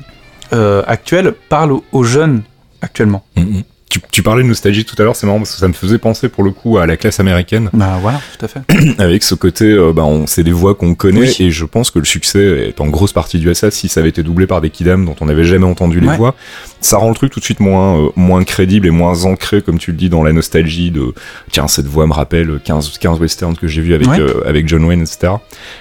actuelles 0.86 1.34
parlent 1.48 1.78
aux, 1.92 2.04
jeunes 2.04 2.42
actuellement. 2.80 3.24
Mhm. 3.36 3.62
Tu, 3.88 4.00
tu 4.10 4.22
parlais 4.24 4.42
de 4.42 4.48
nostalgie 4.48 4.84
tout 4.84 4.96
à 4.98 5.04
l'heure, 5.04 5.14
c'est 5.14 5.26
marrant 5.26 5.38
parce 5.38 5.52
que 5.52 5.58
ça 5.58 5.68
me 5.68 5.72
faisait 5.72 5.98
penser 5.98 6.28
pour 6.28 6.42
le 6.42 6.50
coup 6.50 6.76
à 6.78 6.86
la 6.86 6.96
classe 6.96 7.20
américaine. 7.20 7.70
Bah 7.72 7.98
voilà, 8.02 8.20
tout 8.36 8.44
à 8.44 8.48
fait. 8.48 8.60
avec 9.00 9.22
ce 9.22 9.34
côté, 9.36 9.64
euh, 9.66 9.92
bah, 9.92 10.02
on, 10.04 10.26
c'est 10.26 10.42
des 10.42 10.52
voix 10.52 10.74
qu'on 10.74 10.94
connaît 10.96 11.20
Oui. 11.20 11.36
et 11.38 11.50
je 11.50 11.64
pense 11.64 11.92
que 11.92 12.00
le 12.00 12.04
succès 12.04 12.68
est 12.68 12.80
en 12.80 12.88
grosse 12.88 13.12
partie 13.12 13.38
dû 13.38 13.48
à 13.48 13.54
ça. 13.54 13.70
Si 13.70 13.88
ça 13.88 14.00
avait 14.00 14.08
été 14.08 14.24
doublé 14.24 14.48
par 14.48 14.60
des 14.60 14.70
kidam 14.70 15.04
dont 15.04 15.14
on 15.20 15.26
n'avait 15.26 15.44
jamais 15.44 15.66
entendu 15.66 16.00
les 16.00 16.08
Ouais. 16.08 16.16
voix, 16.16 16.34
ça 16.80 16.98
rend 16.98 17.08
le 17.08 17.14
truc 17.14 17.32
tout 17.32 17.40
de 17.40 17.44
suite 17.44 17.60
moins 17.60 17.98
euh, 17.98 18.08
moins 18.16 18.44
crédible 18.44 18.86
et 18.86 18.90
moins 18.90 19.24
ancré, 19.24 19.62
comme 19.62 19.78
tu 19.78 19.90
le 19.92 19.96
dis, 19.96 20.08
dans 20.08 20.22
la 20.22 20.32
nostalgie 20.32 20.90
de 20.90 21.14
tiens 21.50 21.68
cette 21.68 21.86
voix 21.86 22.06
me 22.06 22.12
rappelle 22.12 22.60
15 22.64 22.98
15 22.98 23.18
westerns 23.20 23.56
que 23.56 23.66
j'ai 23.66 23.82
vu 23.82 23.94
avec 23.94 24.08
Ouais. 24.08 24.20
euh, 24.20 24.46
avec 24.46 24.68
John 24.68 24.84
Wayne, 24.84 25.00
etc. 25.02 25.32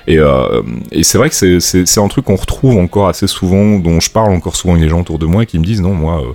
Et 0.08 0.20
euh, 0.20 0.62
et 0.92 1.04
c'est 1.04 1.18
vrai 1.18 1.30
que 1.30 1.60
c'est 1.60 2.00
un 2.00 2.08
truc 2.08 2.26
qu'on 2.26 2.36
retrouve 2.36 2.78
encore 2.78 3.08
assez 3.08 3.28
souvent, 3.28 3.78
dont 3.80 4.00
je 4.00 4.10
parle 4.10 4.32
encore 4.32 4.56
souvent 4.56 4.74
avec 4.74 4.84
des 4.84 4.90
gens 4.90 5.02
autour 5.02 5.20
de 5.20 5.26
moi 5.26 5.46
qui 5.46 5.60
me 5.60 5.64
disent 5.64 5.82
non 5.82 5.94
moi 5.94 6.22
euh, 6.22 6.34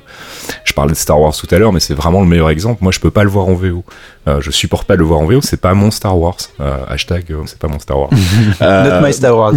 je 0.64 0.72
parlais 0.72 0.92
de 0.92 0.96
Star 0.96 1.20
Wars 1.20 1.34
tout 1.36 1.48
à 1.50 1.58
l'heure, 1.58 1.72
mais 1.72 1.80
c'est 1.80 1.94
vraiment 1.94 2.20
le 2.20 2.26
meilleur 2.26 2.50
exemple. 2.50 2.82
Moi, 2.82 2.92
je 2.92 3.00
peux 3.00 3.10
pas 3.10 3.24
le 3.24 3.30
voir 3.30 3.48
en 3.48 3.54
VO. 3.54 3.84
Euh, 4.28 4.40
je 4.40 4.50
supporte 4.50 4.86
pas 4.86 4.94
de 4.94 5.00
le 5.00 5.04
voir 5.06 5.20
en 5.20 5.24
VO. 5.26 5.40
C'est 5.42 5.60
pas 5.60 5.74
mon 5.74 5.90
Star 5.90 6.16
Wars. 6.18 6.36
Euh, 6.60 6.76
hashtag, 6.88 7.24
c'est 7.46 7.58
pas 7.58 7.68
mon 7.68 7.78
Star 7.78 7.98
Wars. 7.98 8.10
Not 8.60 9.00
my 9.06 9.12
Star 9.12 9.36
Wars. 9.36 9.54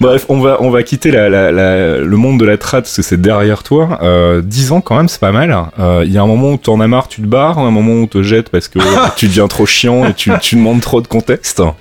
Bref, 0.00 0.26
on 0.28 0.40
va 0.40 0.56
on 0.60 0.70
va 0.70 0.82
quitter 0.82 1.10
la, 1.10 1.28
la- 1.28 1.52
la- 1.52 1.98
le 1.98 2.16
monde 2.16 2.38
de 2.40 2.44
la 2.44 2.56
trad 2.58 2.82
parce 2.84 2.96
que 2.96 3.02
c'est 3.02 3.20
derrière 3.20 3.62
toi. 3.62 3.98
Euh, 4.02 4.40
10 4.42 4.72
ans 4.72 4.80
quand 4.80 4.96
même, 4.96 5.08
c'est 5.08 5.20
pas 5.20 5.32
mal. 5.32 5.56
Euh, 5.78 6.02
Il 6.06 6.12
y 6.12 6.18
a 6.18 6.22
un 6.22 6.26
moment 6.26 6.52
où 6.52 6.56
t'en 6.56 6.80
as 6.80 6.86
marre, 6.86 7.08
tu 7.08 7.20
te 7.22 7.26
barres, 7.26 7.58
un 7.58 7.70
moment 7.70 7.92
où 7.94 8.06
te 8.06 8.22
jettes 8.22 8.48
parce 8.50 8.68
que 8.68 8.78
tu 9.16 9.26
deviens 9.26 9.48
trop 9.48 9.66
chiant 9.66 10.06
et 10.06 10.14
tu, 10.14 10.30
tu 10.40 10.56
demandes 10.56 10.80
trop 10.80 11.00
de 11.00 11.08
contexte. 11.08 11.62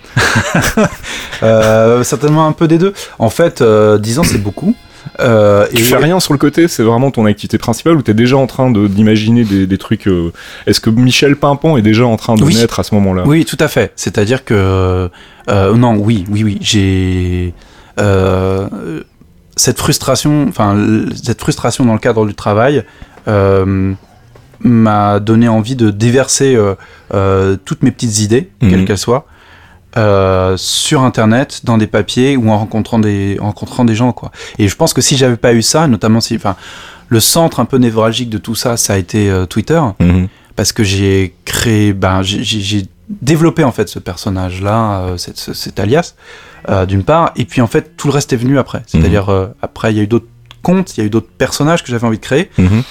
Euh, 1.43 2.03
certainement 2.03 2.47
un 2.47 2.51
peu 2.51 2.67
des 2.67 2.77
deux. 2.77 2.93
En 3.19 3.29
fait, 3.29 3.61
euh, 3.61 3.97
10 3.97 4.19
ans 4.19 4.23
c'est 4.23 4.41
beaucoup. 4.41 4.75
Euh, 5.19 5.65
Tu 5.73 5.81
et- 5.81 5.85
fais 5.85 5.97
rien 5.97 6.19
sur 6.19 6.33
le 6.33 6.39
côté, 6.39 6.67
c'est 6.67 6.83
vraiment 6.83 7.11
ton 7.11 7.25
activité 7.25 7.57
principale 7.57 7.95
ou 7.95 8.01
t'es 8.01 8.13
déjà 8.13 8.37
en 8.37 8.47
train 8.47 8.71
de 8.71 8.87
d'imaginer 8.87 9.43
des, 9.43 9.65
des 9.67 9.77
trucs. 9.77 10.07
euh, 10.07 10.31
Est-ce 10.65 10.81
que 10.81 10.89
Michel 10.89 11.35
Pimpon 11.35 11.77
est 11.77 11.81
déjà 11.81 12.05
en 12.05 12.17
train 12.17 12.35
de 12.35 12.43
Oui. 12.43 12.55
naître 12.55 12.79
à 12.79 12.83
ce 12.83 12.93
moment-là? 12.95 13.23
Oui, 13.25 13.45
tout 13.45 13.57
à 13.59 13.67
fait. 13.67 13.91
C'est-à-dire 13.95 14.43
que 14.43 15.09
euh, 15.49 15.73
non, 15.75 15.95
oui, 15.95 16.25
oui, 16.29 16.43
oui, 16.43 16.57
j'ai 16.59 17.53
euh, 17.53 17.61
cette 19.55 19.79
frustration, 19.79 20.45
enfin 20.47 20.75
cette 21.23 21.41
frustration 21.41 21.85
dans 21.85 21.93
le 21.93 21.99
cadre 21.99 22.25
du 22.25 22.35
travail. 22.35 22.83
euh, 23.27 23.93
m'a 24.61 25.19
donné 25.19 25.47
envie 25.49 25.75
de 25.75 25.91
déverser 25.91 26.55
euh, 26.55 26.73
euh, 27.13 27.57
toutes 27.63 27.83
mes 27.83 27.91
petites 27.91 28.19
idées, 28.21 28.49
Mhm. 28.61 28.69
quelles 28.69 28.85
qu'elles 28.85 28.97
soient, 28.97 29.27
euh, 29.97 30.55
sur 30.57 31.01
Internet, 31.03 31.61
dans 31.63 31.77
des 31.77 31.85
papiers 31.87 32.37
ou 32.37 32.49
en 32.49 32.57
rencontrant 32.57 32.97
des, 32.99 33.37
en 33.39 33.45
rencontrant 33.47 33.85
des 33.85 33.93
gens. 33.95 34.13
Quoi. 34.13 34.31
Et 34.57 34.67
je 34.67 34.75
pense 34.75 34.93
que 34.93 35.01
si 35.01 35.15
j'avais 35.15 35.37
pas 35.37 35.53
eu 35.53 35.61
ça, 35.61 35.87
notamment 35.87 36.21
si, 36.21 36.35
enfin, 36.37 36.55
le 37.09 37.19
centre 37.19 37.59
un 37.59 37.65
peu 37.65 37.77
névralgique 37.77 38.29
de 38.31 38.37
tout 38.39 38.55
ça, 38.55 38.77
ça 38.77 38.93
a 38.93 38.97
été 38.97 39.29
euh, 39.29 39.45
Twitter, 39.45 39.79
Mhm. 39.99 40.27
parce 40.55 40.71
que 40.71 40.83
j'ai 40.83 41.35
créé, 41.45 41.93
ben, 41.93 42.21
j'ai- 42.23 42.87
développé 43.09 43.63
en 43.63 43.71
fait 43.71 43.87
ce 43.89 43.99
personnage-là, 43.99 44.99
euh, 45.01 45.17
cet, 45.17 45.37
ce- 45.37 45.53
cet 45.53 45.79
alias, 45.79 46.13
euh, 46.69 46.85
d'une 46.85 47.03
part, 47.03 47.31
et 47.35 47.45
puis 47.45 47.61
en 47.61 47.67
fait 47.67 47.95
tout 47.97 48.07
le 48.07 48.13
reste 48.13 48.33
est 48.33 48.37
venu 48.37 48.57
après. 48.59 48.83
C'est-à-dire 48.87 49.29
euh, 49.29 49.47
après 49.61 49.93
il 49.93 49.97
y 49.97 49.99
a 49.99 50.03
eu 50.03 50.07
d'autres 50.07 50.27
comptes, 50.61 50.97
il 50.97 51.01
y 51.01 51.03
a 51.03 51.07
eu 51.07 51.09
d'autres 51.09 51.29
personnages 51.37 51.83
que 51.83 51.89
j'avais 51.89 52.05
envie 52.05 52.17
de 52.17 52.23
créer, 52.23 52.49
Mhm. 52.57 52.83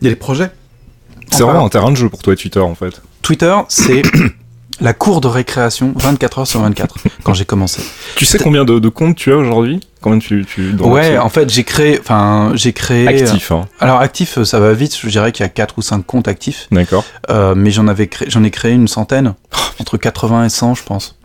il 0.00 0.04
y 0.04 0.06
a 0.08 0.10
les 0.10 0.16
projets. 0.16 0.50
C'est 1.30 1.36
Enfin, 1.42 1.52
vraiment 1.52 1.66
un 1.66 1.70
terrain 1.70 1.90
de 1.90 1.96
jeu 1.96 2.10
pour 2.10 2.20
toi, 2.22 2.36
Twitter, 2.36 2.60
en 2.60 2.74
fait. 2.74 3.00
Twitter, 3.22 3.54
c'est 3.68 4.02
la 4.80 4.92
cour 4.92 5.20
de 5.22 5.28
récréation 5.28 5.94
24 5.96 6.40
heures 6.40 6.46
sur 6.46 6.60
24 6.60 6.96
quand 7.22 7.32
j'ai 7.32 7.46
commencé. 7.46 7.80
Tu 8.16 8.26
sais 8.26 8.38
combien 8.38 8.64
de, 8.66 8.78
de 8.78 8.88
comptes 8.90 9.16
tu 9.16 9.32
as 9.32 9.36
aujourd'hui? 9.36 9.80
Combien 10.02 10.18
tu, 10.18 10.44
tu 10.44 10.72
ouais, 10.80 11.16
en 11.16 11.28
fait, 11.28 11.48
j'ai 11.48 11.62
créé 11.62 11.98
enfin, 12.00 12.50
j'ai 12.54 12.72
créé 12.72 13.06
actif, 13.06 13.52
hein. 13.52 13.66
Alors 13.78 14.00
actif, 14.00 14.42
ça 14.42 14.58
va 14.58 14.72
vite, 14.72 14.98
je 15.00 15.08
dirais 15.08 15.30
qu'il 15.30 15.44
y 15.44 15.46
a 15.46 15.48
4 15.48 15.78
ou 15.78 15.82
5 15.82 16.04
comptes 16.04 16.26
actifs, 16.26 16.66
D'accord. 16.72 17.04
mais 17.54 17.70
j'en 17.70 17.86
avais 17.86 18.08
créé 18.08 18.28
j'en 18.28 18.42
ai 18.42 18.50
créé 18.50 18.72
une 18.72 18.88
centaine, 18.88 19.34
entre 19.80 19.96
80 19.96 20.44
et 20.44 20.48
100 20.48 20.74
je 20.74 20.82
pense. 20.84 21.16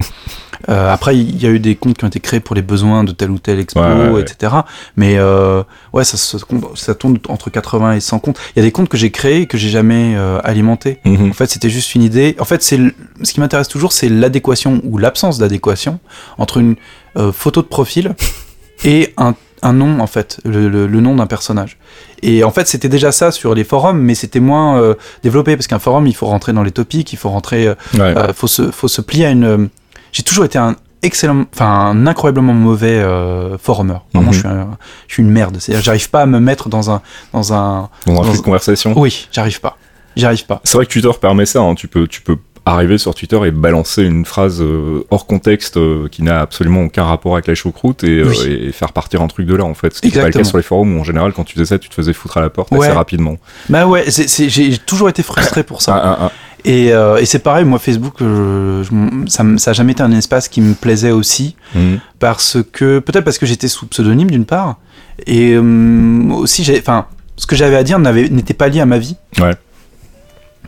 Euh, 0.69 0.91
après, 0.91 1.15
il 1.15 1.41
y 1.41 1.45
a 1.45 1.49
eu 1.49 1.59
des 1.59 1.75
comptes 1.75 1.97
qui 1.97 2.03
ont 2.03 2.07
été 2.07 2.19
créés 2.19 2.39
pour 2.39 2.55
les 2.55 2.63
besoins 2.63 3.03
de 3.03 3.11
telle 3.11 3.29
ou 3.29 3.37
telle 3.37 3.59
expo, 3.59 3.79
Ouais, 3.79 3.93
ouais, 3.93 4.09
ouais. 4.09 4.21
etc. 4.21 4.53
Mais 4.95 5.15
euh, 5.17 5.61
ouais, 5.93 6.03
ça, 6.03 6.17
compte- 6.39 6.75
ça 6.75 6.95
tourne 6.95 7.19
entre 7.29 7.51
80 7.51 7.93
et 7.93 7.99
100 7.99 8.17
comptes. 8.19 8.39
Il 8.55 8.59
y 8.59 8.61
a 8.61 8.65
des 8.65 8.71
comptes 8.71 8.89
que 8.89 8.97
j'ai 8.97 9.11
créés 9.11 9.41
et 9.41 9.45
que 9.45 9.57
j'ai 9.57 9.69
jamais 9.69 10.15
euh, 10.15 10.39
alimentés. 10.43 10.97
Mhm. 11.05 11.29
En 11.29 11.33
fait, 11.33 11.45
c'était 11.47 11.69
juste 11.69 11.93
une 11.93 12.01
idée. 12.01 12.35
En 12.39 12.45
fait, 12.45 12.63
c'est 12.63 12.79
ce 13.21 13.33
qui 13.33 13.39
m'intéresse 13.39 13.67
toujours, 13.67 13.93
c'est 13.93 14.09
l'adéquation 14.09 14.81
ou 14.83 14.97
l'absence 14.97 15.37
d'adéquation 15.37 15.99
entre 16.39 16.57
une 16.57 16.75
euh, 17.17 17.31
photo 17.31 17.61
de 17.61 17.67
profil 17.67 18.15
et 18.83 19.13
un, 19.17 19.35
un 19.67 19.73
nom, 19.73 19.99
en 19.99 20.07
fait, 20.07 20.39
le, 20.45 20.69
le- 20.69 20.87
le 20.87 20.99
nom 21.01 21.15
d'un 21.15 21.27
personnage. 21.27 21.77
Et 22.23 22.43
en 22.43 22.51
fait, 22.51 22.67
c'était 22.67 22.89
déjà 22.89 23.11
ça 23.11 23.31
sur 23.31 23.53
les 23.53 23.63
forums, 23.63 23.99
mais 23.99 24.15
c'était 24.15 24.39
moins 24.39 24.79
euh, 24.81 24.95
développé 25.23 25.55
parce 25.55 25.67
qu'un 25.67 25.79
forum, 25.79 26.07
il 26.07 26.15
faut 26.15 26.25
rentrer 26.27 26.53
dans 26.53 26.63
les 26.63 26.71
topics, 26.71 27.11
il 27.13 27.17
faut 27.17 27.29
rentrer, 27.29 27.67
euh, 27.67 27.75
Ouais. 27.93 27.99
euh, 28.01 28.33
faut 28.33 28.47
se, 28.47 28.71
faut 28.71 28.87
se 28.87 29.01
plier 29.01 29.25
à 29.25 29.29
une. 29.31 29.43
euh, 29.43 29.67
J'ai 30.11 30.23
toujours 30.23 30.45
été 30.45 30.57
un 30.57 30.75
excellent, 31.03 31.45
enfin 31.53 31.67
un 31.91 32.07
incroyablement 32.07 32.53
mauvais 32.53 33.03
forumeur. 33.61 34.05
Vraiment, 34.13 34.29
Mhm. 34.29 34.33
je 34.33 34.39
suis, 34.39 34.47
un- 34.47 34.77
je 35.07 35.13
suis 35.13 35.23
une 35.23 35.29
merde. 35.29 35.57
C'est-à-dire, 35.59 35.83
j'arrive 35.83 36.09
pas 36.09 36.21
à 36.21 36.25
me 36.25 36.39
mettre 36.39 36.69
dans 36.69 36.89
un, 36.89 37.01
dans 37.33 37.53
un. 37.53 37.89
dans 38.05 38.13
un 38.13 38.15
dans- 38.15 38.23
flux 38.23 38.37
de 38.37 38.43
conversation. 38.43 38.93
Oui, 38.97 39.27
j'arrive 39.31 39.59
pas. 39.61 39.77
J'y 40.15 40.25
arrive 40.25 40.45
pas. 40.47 40.59
C'est 40.63 40.75
vrai 40.77 40.85
que 40.87 40.91
Twitter 40.91 41.11
permet 41.21 41.45
ça. 41.45 41.59
hein. 41.61 41.75
Tu 41.75 41.87
peux, 41.87 42.07
tu 42.07 42.21
peux 42.21 42.37
arriver 42.69 42.97
sur 42.97 43.13
Twitter 43.15 43.39
et 43.45 43.51
balancer 43.51 44.03
une 44.03 44.25
phrase 44.25 44.61
euh, 44.61 45.03
hors 45.11 45.25
contexte 45.27 45.77
euh, 45.77 46.07
qui 46.09 46.23
n'a 46.23 46.41
absolument 46.41 46.83
aucun 46.83 47.03
rapport 47.03 47.33
avec 47.33 47.47
la 47.47 47.55
choucroute 47.55 48.03
et, 48.03 48.19
euh, 48.19 48.67
et 48.67 48.71
faire 48.71 48.91
partir 48.93 49.21
un 49.21 49.27
truc 49.27 49.45
de 49.45 49.55
là 49.55 49.63
en 49.65 49.73
fait. 49.73 49.93
Ce 49.93 50.01
qui 50.01 50.07
n'est 50.07 50.13
pas 50.21 50.25
le 50.27 50.31
cas 50.33 50.43
sur 50.43 50.57
les 50.57 50.63
forums 50.63 50.95
où 50.95 50.99
en 50.99 51.03
général 51.03 51.33
quand 51.33 51.43
tu 51.43 51.53
faisais 51.55 51.65
ça 51.65 51.79
tu 51.79 51.89
te 51.89 51.93
faisais 51.95 52.13
foutre 52.13 52.37
à 52.37 52.41
la 52.41 52.49
porte 52.49 52.71
Ouais. 52.71 52.85
assez 52.87 52.95
rapidement. 52.95 53.37
Bah 53.69 53.85
ouais, 53.87 54.05
j'ai 54.07 54.77
toujours 54.79 55.09
été 55.09 55.23
frustré 55.23 55.63
pour 55.63 55.81
ça. 55.81 55.95
Ah, 55.95 56.17
ah, 56.19 56.25
ah. 56.27 56.31
Et, 56.65 56.87
et 56.87 57.25
c'est 57.25 57.39
pareil, 57.39 57.63
moi 57.65 57.79
Facebook, 57.79 58.15
je- 58.19 58.83
ça, 59.27 59.43
m- 59.43 59.57
ça 59.57 59.69
a 59.71 59.73
jamais 59.73 59.93
été 59.93 60.03
un 60.03 60.11
espace 60.11 60.49
qui 60.49 60.59
me 60.59 60.73
plaisait 60.73 61.11
aussi, 61.11 61.55
Mhm. 61.75 61.99
parce 62.19 62.57
que 62.73 62.99
peut-être 62.99 63.23
parce 63.23 63.37
que 63.37 63.45
j'étais 63.45 63.67
sous 63.69 63.85
pseudonyme 63.85 64.29
d'une 64.29 64.43
part, 64.45 64.77
et 65.25 65.53
euh, 65.53 66.29
aussi, 66.33 66.63
j'ai- 66.65 66.77
enfin, 66.79 67.05
ce 67.37 67.45
que 67.45 67.55
j'avais 67.55 67.75
à 67.77 67.83
dire 67.83 67.99
n'était 67.99 68.53
pas 68.55 68.67
lié 68.67 68.81
à 68.81 68.85
ma 68.85 68.97
vie, 68.97 69.15
Ouais. 69.39 69.53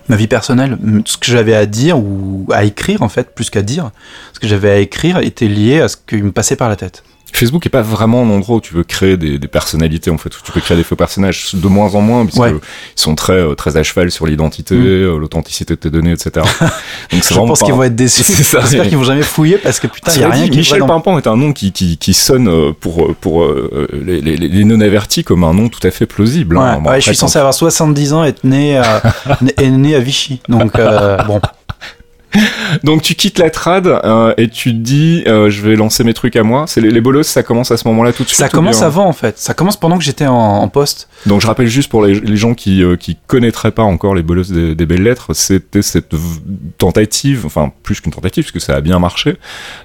Ma 0.09 0.15
vie 0.15 0.27
personnelle. 0.27 0.77
Ce 1.05 1.17
que 1.17 1.27
j'avais 1.27 1.55
à 1.55 1.65
dire 1.65 1.97
ou 1.97 2.47
à 2.51 2.65
écrire 2.65 3.01
en 3.01 3.09
fait, 3.09 3.33
plus 3.33 3.49
qu'à 3.49 3.61
dire, 3.61 3.91
ce 4.33 4.39
que 4.39 4.47
j'avais 4.47 4.69
à 4.69 4.77
écrire 4.77 5.19
était 5.19 5.47
lié 5.47 5.79
à 5.79 5.87
ce 5.87 5.95
qui 5.95 6.17
me 6.17 6.31
passait 6.31 6.55
par 6.55 6.67
la 6.67 6.75
tête. 6.75 7.03
Facebook 7.33 7.65
est 7.65 7.69
pas 7.69 7.81
vraiment 7.81 8.23
un 8.23 8.29
endroit 8.29 8.57
où 8.57 8.61
tu 8.61 8.73
veux 8.73 8.83
créer 8.83 9.17
des, 9.17 9.37
des 9.39 9.47
personnalités 9.47 10.09
en 10.11 10.17
fait, 10.17 10.29
où 10.35 10.39
tu 10.43 10.51
peux 10.51 10.59
créer 10.61 10.77
des 10.77 10.83
faux 10.83 10.95
personnages 10.95 11.53
de 11.53 11.67
moins 11.67 11.93
en 11.95 12.01
moins 12.01 12.25
puisque 12.25 12.39
Ouais. 12.41 12.51
ils 12.51 13.01
sont 13.01 13.15
très 13.15 13.33
euh, 13.33 13.55
très 13.55 13.77
à 13.77 13.83
cheval 13.83 14.11
sur 14.11 14.25
l'identité, 14.25 14.75
Mm. 14.75 14.83
euh, 14.85 15.17
l'authenticité 15.17 15.73
de 15.75 15.79
tes 15.79 15.89
données, 15.89 16.11
etc. 16.11 16.31
Donc 17.11 17.23
Je 17.23 17.33
pense 17.33 17.59
pas- 17.59 17.65
qu'ils 17.65 17.73
vont 17.75 17.83
être 17.83 17.95
déçus. 17.95 18.23
J'espère 18.35 18.87
qu'ils 18.87 18.97
vont 18.97 19.03
jamais 19.03 19.21
fouiller 19.23 19.57
parce 19.57 19.79
que 19.79 19.87
putain, 19.87 20.11
il 20.15 20.21
y 20.21 20.23
a 20.23 20.29
rien 20.29 20.43
dit, 20.45 20.49
qui 20.51 20.57
Michel 20.59 20.85
Pimpon 20.85 21.17
est 21.17 21.27
un 21.27 21.35
nom 21.37 21.53
qui, 21.53 21.71
qui, 21.71 21.97
qui 21.97 22.13
sonne 22.13 22.47
euh, 22.47 22.71
pour, 22.79 23.15
pour 23.15 23.43
euh, 23.43 23.87
les, 23.93 24.21
les, 24.21 24.35
les 24.37 24.63
non-avertis 24.63 25.23
comme 25.23 25.43
un 25.43 25.53
nom 25.53 25.69
tout 25.69 25.85
à 25.85 25.91
fait 25.91 26.05
plausible. 26.05 26.57
Ouais, 26.57 26.63
hein. 26.63 26.75
Bon, 26.77 26.81
ouais, 26.81 26.87
après, 26.87 27.01
je 27.01 27.05
suis 27.07 27.15
censé 27.15 27.37
avoir 27.39 27.53
70 27.53 28.13
ans 28.13 28.23
et 28.25 28.29
être 28.29 28.43
né 28.43 28.77
à, 28.77 29.01
né- 29.41 29.69
né 29.69 29.95
à 29.95 29.99
Vichy. 29.99 30.41
Donc, 30.49 30.77
euh, 30.77 31.17
bon. 31.23 31.39
Donc 32.83 33.01
tu 33.01 33.15
quittes 33.15 33.39
la 33.39 33.49
trad 33.49 33.87
euh, 33.87 34.33
et 34.37 34.49
tu 34.49 34.71
te 34.71 34.77
dis 34.77 35.23
euh, 35.27 35.49
je 35.49 35.61
vais 35.61 35.75
lancer 35.75 36.03
mes 36.03 36.13
trucs 36.13 36.35
à 36.35 36.43
moi. 36.43 36.65
C'est 36.67 36.81
les, 36.81 36.91
les 36.91 37.01
bolos, 37.01 37.23
ça 37.23 37.43
commence 37.43 37.71
à 37.71 37.77
ce 37.77 37.87
moment-là 37.87 38.13
tout 38.13 38.23
de 38.23 38.27
suite. 38.27 38.39
Ça 38.39 38.49
commence 38.49 38.81
avant, 38.81 39.05
en 39.05 39.13
fait. 39.13 39.37
Ça 39.37 39.53
commence 39.53 39.77
pendant 39.77 39.97
que 39.97 40.03
j'étais 40.03 40.27
en, 40.27 40.35
en 40.35 40.67
poste. 40.67 41.09
Donc 41.25 41.41
je 41.41 41.47
rappelle 41.47 41.67
juste 41.67 41.89
pour 41.89 42.05
les, 42.05 42.19
les 42.19 42.37
gens 42.37 42.53
qui 42.53 42.83
euh, 42.83 42.95
qui 42.95 43.17
connaîtraient 43.27 43.71
pas 43.71 43.83
encore 43.83 44.15
les 44.15 44.23
bolos 44.23 44.51
des, 44.51 44.75
des 44.75 44.85
belles 44.85 45.03
lettres, 45.03 45.33
c'était 45.33 45.81
cette 45.81 46.15
tentative, 46.77 47.45
enfin 47.45 47.71
plus 47.83 48.01
qu'une 48.01 48.11
tentative 48.11 48.45
parce 48.45 48.51
que 48.51 48.59
ça 48.59 48.75
a 48.75 48.81
bien 48.81 48.99
marché, 48.99 49.37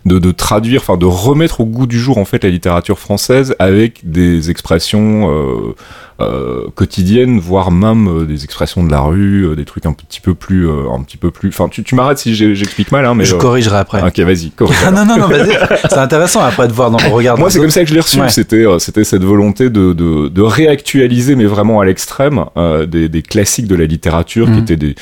de, 0.04 0.18
de 0.18 0.30
traduire, 0.30 0.82
enfin 0.82 0.96
de 0.96 1.06
remettre 1.06 1.60
au 1.60 1.66
goût 1.66 1.86
du 1.86 1.98
jour 1.98 2.18
en 2.18 2.24
fait 2.24 2.44
la 2.44 2.50
littérature 2.50 2.98
française 2.98 3.56
avec 3.58 4.00
des 4.10 4.50
expressions 4.50 5.74
euh, 6.20 6.68
quotidiennes, 6.74 7.38
voire 7.40 7.70
même 7.70 8.08
euh, 8.08 8.24
des 8.24 8.44
expressions 8.44 8.84
de 8.84 8.90
la 8.90 9.00
rue, 9.00 9.42
euh, 9.48 9.56
des 9.56 9.64
trucs 9.64 9.84
un 9.86 9.92
petit 9.92 10.20
peu 10.20 10.34
plus, 10.34 10.68
euh, 10.68 10.90
un 10.96 11.02
petit 11.02 11.16
peu 11.16 11.30
plus. 11.30 11.48
Enfin 11.48 11.68
tu, 11.68 11.82
tu 11.82 11.94
m'arrêtes 11.94 12.18
si 12.18 12.34
j'explique 12.34 12.92
mal, 12.92 13.04
hein, 13.04 13.14
mais 13.14 13.24
je 13.24 13.34
corrigerai 13.34 13.78
après. 13.78 14.02
Ok, 14.06 14.18
vas-y, 14.20 14.50
corrige. 14.50 14.76
Ah 14.86 14.90
non, 14.90 15.04
non, 15.04 15.16
non, 15.18 15.26
vas-y. 15.28 15.56
C'est 15.88 15.98
intéressant 15.98 16.40
après 16.42 16.68
de 16.68 16.72
voir 16.72 16.90
dans 16.90 16.98
le 16.98 17.08
regard. 17.12 17.36
Moi, 17.38 17.50
c'est 17.50 17.58
comme 17.58 17.70
ça 17.70 17.82
que 17.82 17.88
je 17.88 17.94
l'ai 17.94 18.00
reçu. 18.00 18.20
Ouais. 18.20 18.28
C'était, 18.28 18.64
c'était 18.78 19.04
cette 19.04 19.24
volonté 19.24 19.70
de, 19.70 19.92
de, 19.92 20.28
de 20.28 20.42
réactualiser, 20.42 21.34
mais 21.36 21.46
vraiment 21.46 21.80
à 21.80 21.84
l'extrême, 21.84 22.44
des, 22.88 23.08
des 23.08 23.22
classiques 23.22 23.66
de 23.66 23.74
la 23.74 23.86
littérature, 23.86 24.46
qui 24.46 24.52
Mhm. 24.52 24.58
étaient 24.58 24.76
des, 24.76 24.94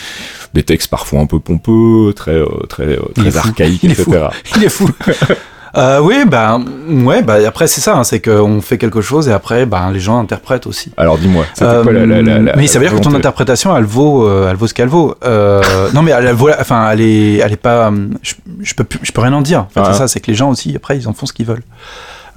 des 0.54 0.62
textes 0.62 0.88
parfois 0.90 1.20
un 1.20 1.26
peu 1.26 1.38
pompeux, 1.40 2.12
très, 2.16 2.40
très, 2.68 2.98
Il 3.16 3.22
très 3.24 3.30
fou. 3.32 3.38
archaïques, 3.48 3.82
Il 3.82 3.90
est 3.90 4.00
etc. 4.00 4.26
fou. 4.44 4.52
Il 4.56 4.64
est 4.64 4.68
fou. 4.68 4.88
Euh, 5.76 6.00
oui, 6.00 6.24
bah, 6.26 6.58
ouais, 6.88 7.22
bah, 7.22 7.36
après, 7.46 7.66
c'est 7.66 7.80
ça, 7.80 7.96
hein, 7.96 8.04
c'est 8.04 8.20
qu'on 8.20 8.60
fait 8.60 8.76
quelque 8.76 9.00
chose 9.00 9.28
et 9.28 9.32
après, 9.32 9.64
bah, 9.64 9.88
les 9.92 10.00
gens 10.00 10.18
interprètent 10.20 10.66
aussi. 10.66 10.92
Alors, 10.98 11.16
dis-moi, 11.16 11.44
Euh, 11.62 11.82
quoi 11.82 11.92
la, 11.92 12.04
la, 12.04 12.20
la, 12.22 12.38
la 12.38 12.56
mais 12.56 12.66
ça 12.66 12.78
veut 12.78 12.86
dire 12.86 12.94
que 12.94 13.02
ton 13.02 13.14
interprétation, 13.14 13.74
elle 13.76 13.84
vaut, 13.84 14.26
euh, 14.28 14.48
elle 14.50 14.56
vaut 14.56 14.66
ce 14.66 14.74
qu'elle 14.74 14.88
vaut. 14.88 15.14
Euh, 15.24 15.62
non, 15.94 16.02
mais 16.02 16.10
elle, 16.10 16.26
elle 16.26 16.34
vaut, 16.34 16.50
enfin, 16.50 16.90
elle 16.90 17.00
est, 17.00 17.36
elle 17.38 17.52
est 17.52 17.56
pas. 17.56 17.88
euh, 17.90 18.08
Je, 18.22 18.34
je 18.62 18.74
peux, 18.74 18.84
plus- 18.84 19.00
je 19.02 19.12
peux 19.12 19.22
rien 19.22 19.32
en 19.32 19.40
dire. 19.40 19.60
En 19.60 19.68
fait, 19.72 19.80
Ah. 19.80 19.92
c'est 19.92 19.98
ça, 19.98 20.08
c'est 20.08 20.20
que 20.20 20.26
les 20.30 20.36
gens 20.36 20.50
aussi, 20.50 20.74
après, 20.76 20.98
ils 20.98 21.08
en 21.08 21.14
font 21.14 21.24
ce 21.26 21.32
qu'ils 21.32 21.46
veulent. 21.46 21.62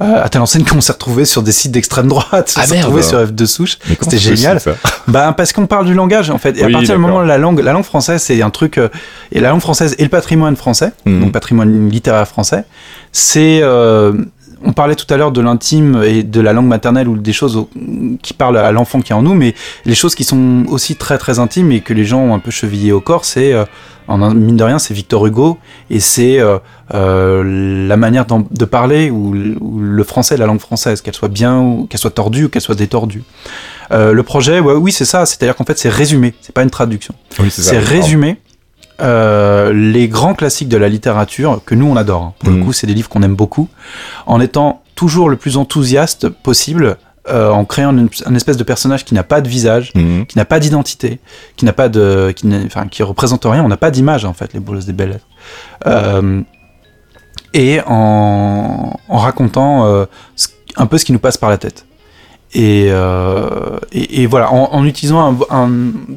Euh, 0.01 0.23
à 0.25 0.27
telle 0.27 0.41
enseigne 0.41 0.65
qu'on 0.65 0.81
s'est 0.81 0.91
retrouvé 0.91 1.23
sur 1.23 1.41
des 1.41 1.53
sites 1.53 1.71
d'extrême 1.71 2.09
droite, 2.09 2.53
on 2.57 2.59
Ah, 2.61 2.65
s'est 2.65 2.77
retrouvé 2.81 3.01
sur 3.01 3.17
F2 3.23 3.45
souche. 3.45 3.77
C'était 4.01 4.17
génial. 4.17 4.59
Bah 5.07 5.33
parce 5.37 5.53
qu'on 5.53 5.67
parle 5.67 5.85
du 5.85 5.93
langage 5.93 6.29
en 6.29 6.37
fait. 6.37 6.57
Et 6.57 6.63
à 6.65 6.69
partir 6.69 6.95
du 6.95 7.01
moment 7.01 7.19
où 7.19 7.23
la 7.25 7.37
langue, 7.37 7.61
la 7.61 7.71
langue 7.71 7.85
française, 7.85 8.21
c'est 8.21 8.41
un 8.41 8.49
truc 8.49 8.77
euh, 8.77 8.89
et 9.31 9.39
la 9.39 9.49
langue 9.49 9.61
française 9.61 9.95
et 9.97 10.03
le 10.03 10.09
patrimoine 10.09 10.57
français, 10.57 10.91
Mhm. 11.05 11.21
donc 11.21 11.31
patrimoine 11.31 11.89
littéraire 11.89 12.27
français, 12.27 12.65
c'est 13.13 13.59
euh, 13.63 14.11
on 14.65 14.73
parlait 14.73 14.95
tout 14.95 15.11
à 15.13 15.17
l'heure 15.17 15.31
de 15.31 15.41
l'intime 15.41 16.01
et 16.03 16.23
de 16.23 16.41
la 16.41 16.51
langue 16.53 16.67
maternelle 16.67 17.07
ou 17.07 17.17
des 17.17 17.33
choses 17.33 17.55
au- 17.57 17.69
qui 18.21 18.33
parlent 18.33 18.57
à 18.57 18.71
l'enfant 18.71 18.99
qui 19.01 19.11
est 19.11 19.15
en 19.15 19.21
nous, 19.21 19.35
mais 19.35 19.53
les 19.85 19.95
choses 19.95 20.15
qui 20.15 20.23
sont 20.23 20.63
aussi 20.67 20.95
très 20.95 21.17
très 21.17 21.39
intimes 21.39 21.71
et 21.71 21.81
que 21.81 21.93
les 21.93 22.03
gens 22.05 22.19
ont 22.21 22.33
un 22.33 22.39
peu 22.39 22.51
chevillé 22.51 22.91
au 22.91 22.99
corps, 23.01 23.25
c'est 23.25 23.53
euh, 23.53 23.65
en 24.07 24.17
mine 24.33 24.55
de 24.57 24.63
rien, 24.63 24.77
c'est 24.79 24.93
Victor 24.93 25.25
Hugo 25.25 25.57
et 25.89 25.99
c'est 25.99 26.39
euh, 26.39 26.57
euh, 26.93 27.87
la 27.87 27.97
manière 27.97 28.25
de 28.25 28.65
parler 28.65 29.09
ou, 29.09 29.33
ou 29.59 29.79
le 29.79 30.03
français, 30.03 30.37
la 30.37 30.45
langue 30.45 30.59
française, 30.59 31.01
qu'elle 31.01 31.15
soit 31.15 31.27
bien 31.29 31.59
ou 31.59 31.87
qu'elle 31.89 31.99
soit 31.99 32.11
tordue 32.11 32.45
ou 32.45 32.49
qu'elle 32.49 32.61
soit 32.61 32.75
détordue. 32.75 33.23
Euh, 33.91 34.13
le 34.13 34.23
projet, 34.23 34.59
ouais, 34.59 34.73
oui, 34.73 34.91
c'est 34.91 35.05
ça. 35.05 35.25
C'est-à-dire 35.25 35.55
qu'en 35.55 35.63
fait, 35.63 35.77
c'est 35.77 35.89
résumé. 35.89 36.33
C'est 36.41 36.53
pas 36.53 36.63
une 36.63 36.69
traduction. 36.71 37.13
Oui. 37.39 37.49
C'est 37.51 37.77
résumé 37.77 38.37
euh, 39.01 39.73
les 39.73 40.07
grands 40.07 40.33
classiques 40.33 40.69
de 40.69 40.77
la 40.77 40.89
littérature 40.89 41.61
que 41.65 41.75
nous 41.75 41.85
on 41.87 41.95
adore. 41.95 42.21
hein. 42.23 42.33
Pour 42.39 42.49
le 42.51 42.63
coup, 42.63 42.73
c'est 42.73 42.87
des 42.87 42.93
livres 42.93 43.09
qu'on 43.09 43.23
aime 43.23 43.35
beaucoup, 43.35 43.67
en 44.25 44.39
étant 44.39 44.81
toujours 44.95 45.29
le 45.29 45.35
plus 45.35 45.57
enthousiaste 45.57 46.29
possible, 46.29 46.97
euh, 47.27 47.49
en 47.49 47.65
créant 47.65 47.91
une- 47.97 48.09
un 48.25 48.35
espèce 48.35 48.55
de 48.57 48.63
personnage 48.63 49.03
qui 49.03 49.13
n'a 49.13 49.23
pas 49.23 49.41
de 49.41 49.49
visage, 49.49 49.91
Mhm. 49.95 50.25
qui 50.27 50.37
n'a 50.37 50.45
pas 50.45 50.59
d'identité, 50.59 51.19
qui 51.57 51.65
n'a 51.65 51.73
pas 51.73 51.89
de, 51.89 52.31
qui, 52.35 52.47
enfin, 52.65 52.87
qui 52.87 53.03
représente 53.03 53.43
rien. 53.45 53.63
On 53.63 53.67
n'a 53.67 53.77
pas 53.77 53.91
d'image 53.91 54.23
en 54.25 54.33
fait, 54.33 54.53
les 54.53 54.59
boules 54.59 54.83
des 54.85 54.93
belles. 54.93 55.19
Euh, 55.87 56.41
et 57.53 57.79
en, 57.87 58.97
en 59.09 59.17
racontant 59.17 60.05
un 60.77 60.85
peu 60.85 60.97
ce 60.97 61.05
qui 61.05 61.13
nous 61.13 61.19
passe 61.19 61.37
par 61.37 61.49
la 61.49 61.57
tête. 61.57 61.85
Et, 62.57 62.87
euh, 62.89 63.77
et, 63.91 64.21
et, 64.23 64.27
voilà, 64.27 64.49
en, 64.51 64.69
en 64.73 64.85
utilisant 64.85 65.19
un, 65.51 65.55
un, 65.63 65.69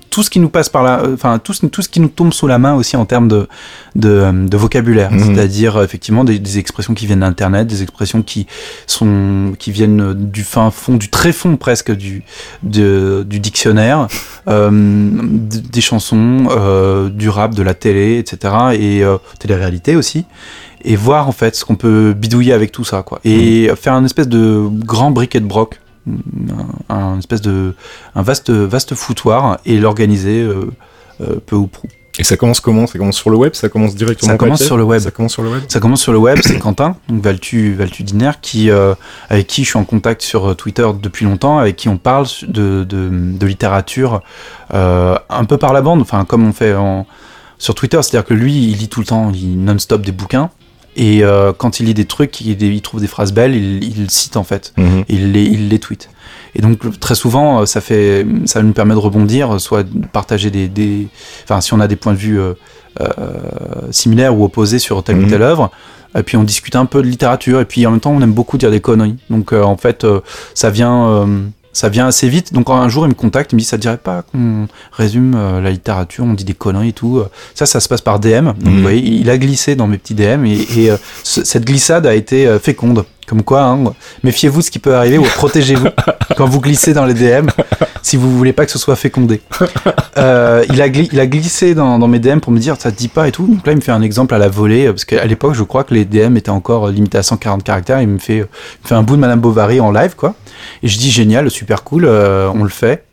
tout 0.08 0.22
ce 0.22 0.30
qui 0.30 0.38
nous 0.38 0.48
passe 0.48 0.68
par 0.68 0.84
là, 0.84 1.02
enfin 1.12 1.38
tout, 1.40 1.52
tout 1.68 1.82
ce 1.82 1.88
qui 1.88 1.98
nous 1.98 2.06
tombe 2.08 2.32
sous 2.32 2.46
la 2.46 2.58
main 2.58 2.74
aussi 2.74 2.96
en 2.96 3.04
termes 3.04 3.26
de, 3.26 3.48
de, 3.96 4.46
de 4.46 4.56
vocabulaire, 4.56 5.10
Mhm. 5.10 5.34
c'est-à-dire 5.34 5.82
effectivement 5.82 6.22
des, 6.22 6.38
des 6.38 6.58
expressions 6.58 6.94
qui 6.94 7.06
viennent 7.06 7.20
d'Internet, 7.20 7.66
des 7.66 7.82
expressions 7.82 8.22
qui 8.22 8.46
sont 8.86 9.52
qui 9.58 9.72
viennent 9.72 10.14
du 10.14 10.44
fin 10.44 10.70
fond, 10.70 10.94
du 10.96 11.08
très 11.10 11.32
fond 11.32 11.56
presque 11.56 11.90
du 11.90 12.22
de, 12.62 13.24
du 13.28 13.40
dictionnaire, 13.40 14.06
euh, 14.46 14.70
des 14.72 15.80
chansons, 15.80 16.46
euh, 16.50 17.08
du 17.08 17.28
rap, 17.28 17.54
de 17.54 17.62
la 17.62 17.74
télé, 17.74 18.18
etc. 18.18 18.54
Et 18.78 19.02
euh, 19.02 19.16
télé-réalité 19.40 19.96
aussi 19.96 20.24
et 20.84 20.94
voir 20.94 21.26
en 21.26 21.32
fait 21.32 21.56
ce 21.56 21.64
qu'on 21.64 21.74
peut 21.74 22.12
bidouiller 22.16 22.52
avec 22.52 22.70
tout 22.70 22.84
ça 22.84 23.02
quoi 23.02 23.18
et 23.24 23.68
faire 23.74 23.94
un 23.94 24.04
espèce 24.04 24.28
de 24.28 24.62
grand 24.70 25.10
briquet 25.10 25.40
de 25.40 25.44
broc 25.46 25.80
un, 26.88 26.94
un 26.94 27.18
espèce 27.18 27.40
de 27.40 27.74
un 28.14 28.22
vaste 28.22 28.50
vaste 28.50 28.94
foutoir 28.94 29.58
et 29.64 29.78
l'organiser 29.78 30.40
euh, 30.42 30.70
euh, 31.20 31.36
peu 31.44 31.56
ou 31.56 31.66
prou. 31.66 31.88
Et 32.20 32.24
ça 32.24 32.36
commence 32.36 32.58
comment? 32.58 32.88
Ça 32.88 32.98
commence 32.98 33.16
sur 33.16 33.30
le 33.30 33.36
web? 33.36 33.54
Ça 33.54 33.68
commence 33.68 33.94
directement 33.94 34.32
Ça 34.32 34.36
commence 34.36 34.62
sur 34.64 34.76
le 34.76 34.82
web. 34.82 35.00
Ça 35.00 35.12
commence 35.12 35.32
sur 35.32 35.42
le 35.44 35.50
web? 35.50 35.62
Ça 35.68 35.78
commence 35.78 36.00
sur 36.02 36.12
le 36.12 36.18
web 36.18 36.38
c'est 36.42 36.58
Quentin 36.58 36.96
donc 37.08 37.22
Valtu 37.22 37.74
Valtudiner 37.74 38.32
qui 38.42 38.70
euh, 38.70 38.94
avec 39.30 39.46
qui 39.46 39.62
je 39.62 39.68
suis 39.70 39.78
en 39.78 39.84
contact 39.84 40.22
sur 40.22 40.56
Twitter 40.56 40.88
depuis 41.00 41.24
longtemps 41.26 41.58
avec 41.58 41.76
qui 41.76 41.88
on 41.88 41.96
parle 41.96 42.26
de 42.48 42.82
de, 42.82 43.08
de 43.12 43.46
littérature 43.46 44.22
euh, 44.74 45.16
un 45.30 45.44
peu 45.44 45.58
par 45.58 45.72
la 45.72 45.80
bande 45.80 46.00
enfin 46.00 46.24
comme 46.24 46.44
on 46.44 46.52
fait 46.52 46.74
en 46.74 47.06
sur 47.58 47.76
Twitter 47.76 48.00
c'est 48.02 48.16
à 48.16 48.20
dire 48.20 48.26
que 48.26 48.34
lui 48.34 48.52
il 48.68 48.78
lit 48.78 48.88
tout 48.88 49.00
le 49.00 49.06
temps 49.06 49.30
il 49.32 49.62
non-stop 49.62 50.02
des 50.02 50.12
bouquins 50.12 50.50
et 50.98 51.24
euh, 51.24 51.52
quand 51.56 51.80
il 51.80 51.86
lit 51.86 51.94
des 51.94 52.04
trucs 52.04 52.40
il, 52.42 52.60
il 52.62 52.82
trouve 52.82 53.00
des 53.00 53.06
phrases 53.06 53.32
belles 53.32 53.54
il, 53.54 53.82
il 53.84 54.10
cite 54.10 54.36
en 54.36 54.44
fait 54.44 54.74
Mhm. 54.76 55.04
il 55.08 55.32
les, 55.32 55.44
il 55.44 55.68
les 55.70 55.78
tweet. 55.78 56.10
Et 56.54 56.60
donc 56.62 56.98
très 56.98 57.14
souvent, 57.14 57.60
euh, 57.60 57.66
ça 57.66 57.80
fait, 57.80 58.26
ça 58.46 58.62
nous 58.62 58.72
permet 58.72 58.94
de 58.94 58.98
rebondir, 58.98 59.60
soit 59.60 59.82
de 59.84 60.06
partager 60.12 60.50
des, 60.50 60.66
des, 60.68 61.06
enfin 61.44 61.60
si 61.60 61.72
on 61.74 61.80
a 61.80 61.86
des 61.88 61.96
points 61.96 62.12
de 62.14 62.18
vue 62.18 62.40
euh, 62.40 62.54
euh, 63.00 63.06
similaires 63.90 64.36
ou 64.36 64.44
opposés 64.44 64.78
sur 64.78 65.02
telle 65.04 65.16
Mhm. 65.16 65.24
ou 65.24 65.30
telle 65.30 65.42
œuvre. 65.42 65.70
Et 66.16 66.22
puis 66.22 66.36
on 66.38 66.42
discute 66.44 66.74
un 66.74 66.86
peu 66.86 67.02
de 67.02 67.06
littérature. 67.06 67.60
Et 67.60 67.64
puis 67.66 67.86
en 67.86 67.90
même 67.92 68.00
temps, 68.00 68.12
on 68.12 68.20
aime 68.22 68.32
beaucoup 68.32 68.56
dire 68.58 68.70
des 68.70 68.80
conneries. 68.80 69.16
Donc 69.30 69.52
euh, 69.52 69.62
en 69.62 69.76
fait, 69.76 70.04
euh, 70.04 70.20
ça 70.54 70.70
vient, 70.70 71.06
euh, 71.06 71.26
ça 71.78 71.88
vient 71.88 72.06
assez 72.08 72.28
vite. 72.28 72.52
Donc 72.52 72.70
un 72.70 72.88
jour, 72.88 73.04
il 73.06 73.10
me 73.10 73.14
contacte, 73.14 73.52
il 73.52 73.56
me 73.56 73.60
dit, 73.60 73.64
ça 73.66 73.76
te 73.76 73.82
dirait 73.82 73.98
pas 73.98 74.22
qu'on 74.22 74.66
résume 74.92 75.34
euh, 75.36 75.60
la 75.60 75.70
littérature, 75.70 76.24
on 76.24 76.34
dit 76.34 76.44
des 76.44 76.54
conneries 76.54 76.88
et 76.88 76.92
tout. 76.92 77.22
Ça, 77.54 77.66
ça 77.66 77.78
se 77.80 77.88
passe 77.88 78.00
par 78.00 78.18
DM. 78.18 78.46
Donc 78.46 78.56
Mhm. 78.64 78.74
vous 78.76 78.82
voyez, 78.82 79.00
il 79.00 79.30
a 79.30 79.38
glissé 79.38 79.76
dans 79.76 79.86
mes 79.86 79.98
petits 79.98 80.14
DM 80.14 80.44
et, 80.44 80.66
et, 80.76 80.90
euh, 80.90 80.96
ce- 81.22 81.44
cette 81.44 81.64
glissade 81.64 82.04
a 82.06 82.14
été 82.14 82.46
euh, 82.48 82.58
féconde. 82.58 83.04
Comme 83.28 83.42
quoi, 83.42 83.62
hein, 83.62 83.78
méfiez-vous 84.22 84.60
de 84.60 84.64
ce 84.64 84.70
qui 84.70 84.78
peut 84.78 84.94
arriver 84.96 85.18
ou 85.18 85.22
protégez-vous 85.24 85.88
quand 86.36 86.46
vous 86.46 86.60
glissez 86.60 86.94
dans 86.94 87.04
les 87.04 87.12
DM 87.14 87.48
si 88.02 88.16
vous 88.16 88.34
voulez 88.36 88.54
pas 88.54 88.64
que 88.64 88.72
ce 88.72 88.78
soit 88.78 88.96
fécondé. 88.96 89.42
Euh, 90.16 90.64
il, 90.70 90.80
a 90.80 90.88
gli- 90.88 91.08
il 91.12 91.20
a 91.20 91.26
glissé 91.26 91.74
dans, 91.74 91.98
dans 91.98 92.08
mes 92.08 92.18
DM 92.18 92.38
pour 92.38 92.52
me 92.52 92.58
dire 92.58 92.76
ça 92.78 92.90
te 92.90 92.96
dit 92.96 93.08
pas 93.08 93.28
et 93.28 93.32
tout. 93.32 93.46
Donc 93.46 93.66
là, 93.66 93.72
il 93.72 93.76
me 93.76 93.80
fait 93.82 93.92
un 93.92 94.00
exemple 94.02 94.34
à 94.34 94.38
la 94.38 94.48
volée 94.48 94.86
parce 94.86 95.04
qu'à 95.04 95.24
l'époque, 95.26 95.54
je 95.54 95.62
crois 95.62 95.84
que 95.84 95.92
les 95.94 96.04
DM 96.06 96.36
étaient 96.36 96.48
encore 96.50 96.88
limités 96.88 97.18
à 97.18 97.22
140 97.22 97.62
caractères. 97.62 98.00
Il 98.00 98.08
me 98.08 98.18
fait, 98.18 98.36
il 98.38 98.40
me 98.42 98.46
fait 98.88 98.94
un 98.94 99.02
bout 99.02 99.16
de 99.16 99.20
Madame 99.20 99.40
Bovary 99.40 99.80
en 99.80 99.90
live, 99.92 100.14
quoi. 100.16 100.34
Et 100.82 100.88
je 100.88 100.96
dis 100.98 101.10
génial, 101.10 101.50
super 101.50 101.84
cool, 101.84 102.04
euh, 102.06 102.50
on 102.54 102.62
le 102.62 102.70
fait. 102.70 103.04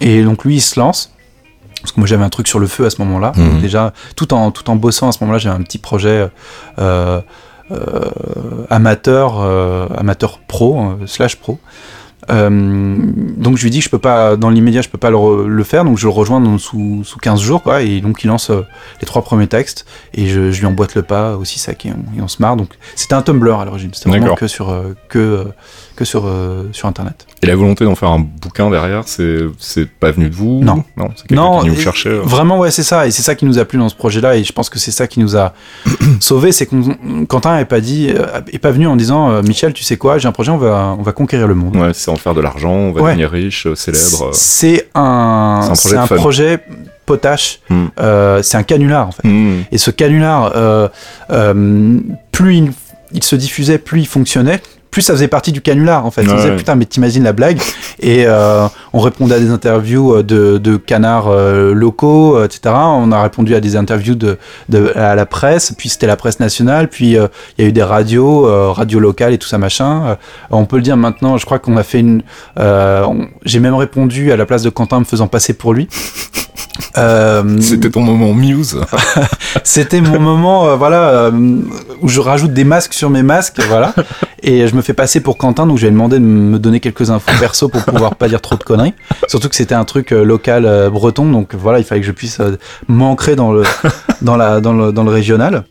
Et 0.00 0.22
donc 0.22 0.44
lui, 0.44 0.56
il 0.56 0.60
se 0.62 0.80
lance. 0.80 1.12
Parce 1.82 1.92
que 1.92 2.00
moi 2.00 2.06
j'avais 2.06 2.22
un 2.24 2.28
truc 2.30 2.46
sur 2.46 2.60
le 2.60 2.68
feu 2.68 2.86
à 2.86 2.90
ce 2.90 3.02
moment-là. 3.02 3.32
Donc 3.36 3.60
déjà, 3.60 3.92
tout 4.16 4.32
en, 4.32 4.50
tout 4.52 4.70
en 4.70 4.76
bossant 4.76 5.08
à 5.08 5.12
ce 5.12 5.18
moment-là, 5.22 5.38
j'avais 5.38 5.56
un 5.56 5.62
petit 5.62 5.78
projet 5.78 6.08
euh, 6.08 6.28
euh, 6.78 7.20
amateur, 8.70 9.40
euh, 9.40 9.86
amateur 9.96 10.38
pro, 10.40 10.78
euh, 10.80 11.06
slash 11.06 11.36
pro. 11.36 11.58
Euh, 12.30 12.96
donc 13.36 13.56
je 13.56 13.64
lui 13.64 13.70
dis 13.70 13.78
que 13.78 13.84
je 13.84 13.90
peux 13.90 13.98
pas, 13.98 14.36
dans 14.36 14.48
l'immédiat, 14.48 14.80
je 14.80 14.88
peux 14.88 14.96
pas 14.96 15.10
le, 15.10 15.16
re- 15.16 15.44
le 15.44 15.64
faire, 15.64 15.84
donc 15.84 15.98
je 15.98 16.06
le 16.06 16.12
rejoins 16.12 16.40
dans- 16.40 16.56
sous, 16.56 17.02
sous 17.02 17.18
15 17.18 17.40
jours, 17.40 17.64
quoi, 17.64 17.82
et 17.82 18.00
donc 18.00 18.22
il 18.22 18.28
lance 18.28 18.50
euh, 18.50 18.62
les 19.00 19.06
trois 19.06 19.22
premiers 19.22 19.48
textes, 19.48 19.86
et 20.14 20.28
je, 20.28 20.52
je 20.52 20.60
lui 20.60 20.66
emboîte 20.66 20.94
le 20.94 21.02
pas 21.02 21.36
aussi, 21.36 21.58
ça, 21.58 21.72
et 21.72 21.76
on, 21.86 22.18
et 22.18 22.22
on 22.22 22.28
se 22.28 22.40
marre. 22.40 22.56
Donc 22.56 22.68
c'était 22.94 23.14
un 23.14 23.22
Tumblr 23.22 23.58
à 23.58 23.64
l'origine, 23.64 23.90
c'était 23.92 24.08
vraiment 24.10 24.26
que 24.36 24.46
sur, 24.46 24.70
euh, 24.70 24.94
que, 25.08 25.18
euh, 25.18 25.44
que 25.94 26.04
sur, 26.04 26.24
euh, 26.26 26.64
sur 26.72 26.88
Internet. 26.88 27.26
Et 27.42 27.46
la 27.46 27.56
volonté 27.56 27.84
d'en 27.84 27.94
faire 27.94 28.10
un 28.10 28.18
bouquin 28.20 28.70
derrière, 28.70 29.02
c'est 29.06 29.38
c'est 29.58 29.88
pas 29.88 30.10
venu 30.12 30.28
de 30.30 30.34
vous 30.34 30.60
Non. 30.62 30.84
Non, 30.96 31.08
c'est 31.16 31.26
quelqu'un 31.26 31.60
qui 31.62 31.68
et- 31.68 31.76
chercher. 31.76 32.08
euh. 32.10 32.20
Vraiment, 32.22 32.58
ouais, 32.58 32.70
c'est 32.70 32.82
ça. 32.82 33.06
Et 33.06 33.10
c'est 33.10 33.22
ça 33.22 33.34
qui 33.34 33.44
nous 33.46 33.58
a 33.58 33.64
plu 33.64 33.78
dans 33.78 33.88
ce 33.88 33.94
projet-là. 33.94 34.36
Et 34.36 34.44
je 34.44 34.52
pense 34.52 34.70
que 34.70 34.78
c'est 34.78 34.90
ça 34.90 35.06
qui 35.06 35.20
nous 35.20 35.36
a 35.36 35.52
sauvés. 36.20 36.52
C'est 36.52 36.66
qu'on 36.66 36.96
Quentin 37.28 37.56
n'est 37.56 37.64
pas 37.64 37.80
dit, 37.80 38.10
euh, 38.16 38.40
est 38.52 38.58
pas 38.58 38.70
venu 38.70 38.86
en 38.86 38.96
disant 38.96 39.42
Michel, 39.42 39.72
tu 39.72 39.82
sais 39.84 39.96
quoi, 39.96 40.18
j'ai 40.18 40.28
un 40.28 40.32
projet, 40.32 40.50
on 40.50 40.58
va, 40.58 40.94
on 40.98 41.02
va 41.02 41.12
conquérir 41.12 41.48
le 41.48 41.54
monde. 41.54 41.76
Ouais, 41.76 41.90
c'est 41.94 42.10
en 42.10 42.16
faire 42.16 42.34
de 42.34 42.40
l'argent, 42.40 42.72
on 42.72 42.92
va 42.92 43.02
Ouais. 43.02 43.10
devenir 43.10 43.30
riche, 43.30 43.66
célèbre. 43.74 44.30
C'est 44.32 44.88
un, 44.94 45.70
C'est 45.74 45.96
un 45.96 46.06
projet 46.06 46.14
un 46.14 46.16
projet 46.18 46.60
potache. 47.06 47.60
Hmm. 47.68 47.86
Euh, 47.98 48.40
c'est 48.42 48.56
un 48.56 48.62
canular 48.62 49.08
en 49.08 49.12
fait. 49.12 49.26
Hmm. 49.26 49.62
Et 49.72 49.78
ce 49.78 49.90
canular, 49.90 50.52
plus 52.30 52.56
il, 52.56 52.72
il 53.12 53.22
se 53.24 53.36
diffusait, 53.36 53.78
plus 53.78 54.00
il 54.00 54.06
fonctionnait. 54.06 54.60
Plus 54.92 55.02
ça 55.02 55.14
faisait 55.14 55.26
partie 55.26 55.50
du 55.50 55.60
canular 55.62 56.06
en 56.06 56.10
fait. 56.12 56.20
On 56.30 56.36
disait 56.36 56.50
ouais. 56.50 56.56
putain 56.56 56.76
mais 56.76 56.84
t'imagines 56.84 57.24
la 57.24 57.32
blague? 57.32 57.58
Et 57.98 58.24
euh, 58.26 58.66
on 58.92 59.00
répondait 59.00 59.34
à 59.34 59.40
des 59.40 59.50
interviews 59.50 60.16
euh, 60.16 60.22
de, 60.22 60.58
de 60.58 60.76
canards 60.76 61.28
euh, 61.28 61.72
locaux, 61.72 62.44
etc. 62.44 62.60
On 62.76 63.10
a 63.10 63.22
répondu 63.22 63.54
à 63.54 63.60
des 63.60 63.74
interviews 63.76 64.14
de, 64.14 64.38
de 64.68 64.92
à 64.94 65.14
la 65.14 65.24
presse. 65.26 65.72
Puis 65.76 65.88
c'était 65.88 66.06
la 66.06 66.16
presse 66.16 66.38
nationale. 66.40 66.88
Puis 66.88 67.16
euh, 67.16 67.26
il 67.56 67.62
y 67.62 67.66
a 67.66 67.68
eu 67.70 67.72
des 67.72 67.82
radios, 67.82 68.46
euh, 68.46 68.70
radios 68.70 69.00
locales 69.00 69.32
et 69.32 69.38
tout 69.38 69.48
ça 69.48 69.56
machin. 69.58 70.16
On 70.50 70.66
peut 70.66 70.76
le 70.76 70.82
dire 70.82 70.96
maintenant. 70.98 71.38
Je 71.38 71.46
crois 71.46 71.58
qu'on 71.58 71.76
a 71.78 71.82
fait 71.82 72.00
une. 72.00 72.22
euh, 72.58 73.06
J'ai 73.46 73.60
même 73.60 73.74
répondu 73.74 74.30
à 74.30 74.36
la 74.36 74.44
place 74.46 74.62
de 74.62 74.68
Quentin 74.70 75.00
me 75.00 75.04
faisant 75.04 75.26
passer 75.26 75.54
pour 75.54 75.72
lui. 75.72 75.88
Euh, 76.96 77.60
C'était 77.60 77.90
ton 77.90 78.02
moment 78.02 78.34
muse. 78.34 78.80
c'était 79.64 80.00
mon 80.00 80.20
moment, 80.20 80.66
euh, 80.66 80.76
voilà, 80.76 81.08
euh, 81.08 81.30
où 82.00 82.08
je 82.08 82.20
rajoute 82.20 82.52
des 82.52 82.64
masques 82.64 82.94
sur 82.94 83.10
mes 83.10 83.22
masques, 83.22 83.60
voilà, 83.68 83.94
et 84.42 84.66
je 84.66 84.74
me 84.74 84.82
fais 84.82 84.92
passer 84.92 85.20
pour 85.20 85.38
Quentin, 85.38 85.66
donc 85.66 85.78
je 85.78 85.82
lui 85.82 85.88
ai 85.88 85.90
demandé 85.90 86.18
de 86.18 86.24
me 86.24 86.58
donner 86.58 86.80
quelques 86.80 87.10
infos 87.10 87.32
perso 87.38 87.68
pour 87.68 87.84
pouvoir 87.84 88.16
pas 88.16 88.28
dire 88.28 88.40
trop 88.40 88.56
de 88.56 88.64
conneries. 88.64 88.94
Surtout 89.28 89.48
que 89.48 89.56
c'était 89.56 89.74
un 89.74 89.84
truc 89.84 90.10
local 90.10 90.90
breton, 90.90 91.30
donc 91.30 91.54
voilà, 91.54 91.78
il 91.78 91.84
fallait 91.84 92.00
que 92.00 92.06
je 92.06 92.12
puisse 92.12 92.40
m'ancrer 92.88 93.36
dans 93.36 93.52
le, 93.52 93.62
dans 94.22 94.36
la, 94.36 94.60
dans 94.60 94.72
le, 94.72 94.92
dans 94.92 95.04
le 95.04 95.10
régional. 95.10 95.64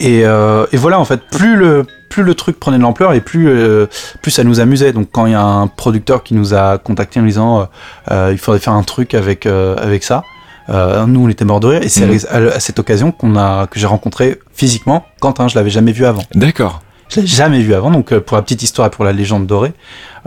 Et, 0.00 0.20
et 0.20 0.76
voilà, 0.76 0.98
en 0.98 1.04
fait, 1.04 1.20
plus 1.30 1.56
le, 1.56 1.84
plus 2.10 2.24
le 2.24 2.34
truc 2.34 2.60
prenait 2.60 2.76
de 2.76 2.82
l'ampleur 2.82 3.14
et 3.14 3.22
plus, 3.22 3.48
euh, 3.48 3.86
plus 4.20 4.30
ça 4.30 4.44
nous 4.44 4.60
amusait. 4.60 4.92
Donc 4.92 5.08
quand 5.10 5.24
il 5.24 5.32
y 5.32 5.36
a 5.36 5.42
un 5.42 5.68
producteur 5.68 6.22
qui 6.22 6.34
nous 6.34 6.52
a 6.52 6.76
contacté 6.76 7.20
en 7.20 7.22
disant, 7.22 7.60
euh, 7.60 7.64
euh, 8.10 8.28
il 8.32 8.38
faudrait 8.38 8.58
faire 8.58 8.74
un 8.74 8.82
truc 8.82 9.14
avec, 9.14 9.46
avec 9.46 10.04
ça. 10.04 10.24
Euh, 10.70 11.04
nous, 11.06 11.24
on 11.24 11.28
était 11.28 11.44
morts 11.44 11.60
de 11.60 11.66
rire, 11.66 11.82
et 11.82 11.88
c'est 11.88 12.06
Mhm. 12.06 12.18
à, 12.30 12.54
à 12.54 12.60
cette 12.60 12.78
occasion 12.78 13.10
qu'on 13.12 13.36
a, 13.36 13.66
que 13.66 13.78
j'ai 13.80 13.86
rencontré 13.86 14.38
physiquement 14.54 15.04
Quentin. 15.20 15.48
Je 15.48 15.56
l'avais 15.56 15.70
jamais 15.70 15.92
vu 15.92 16.04
avant. 16.06 16.22
D'accord. 16.34 16.80
Je 17.08 17.20
l'ai 17.20 17.26
jamais 17.26 17.60
vu 17.60 17.74
avant. 17.74 17.90
Donc, 17.90 18.12
euh, 18.12 18.20
pour 18.20 18.36
la 18.36 18.42
petite 18.42 18.62
histoire 18.62 18.86
et 18.86 18.90
pour 18.90 19.04
la 19.04 19.12
légende 19.12 19.44
dorée, 19.46 19.72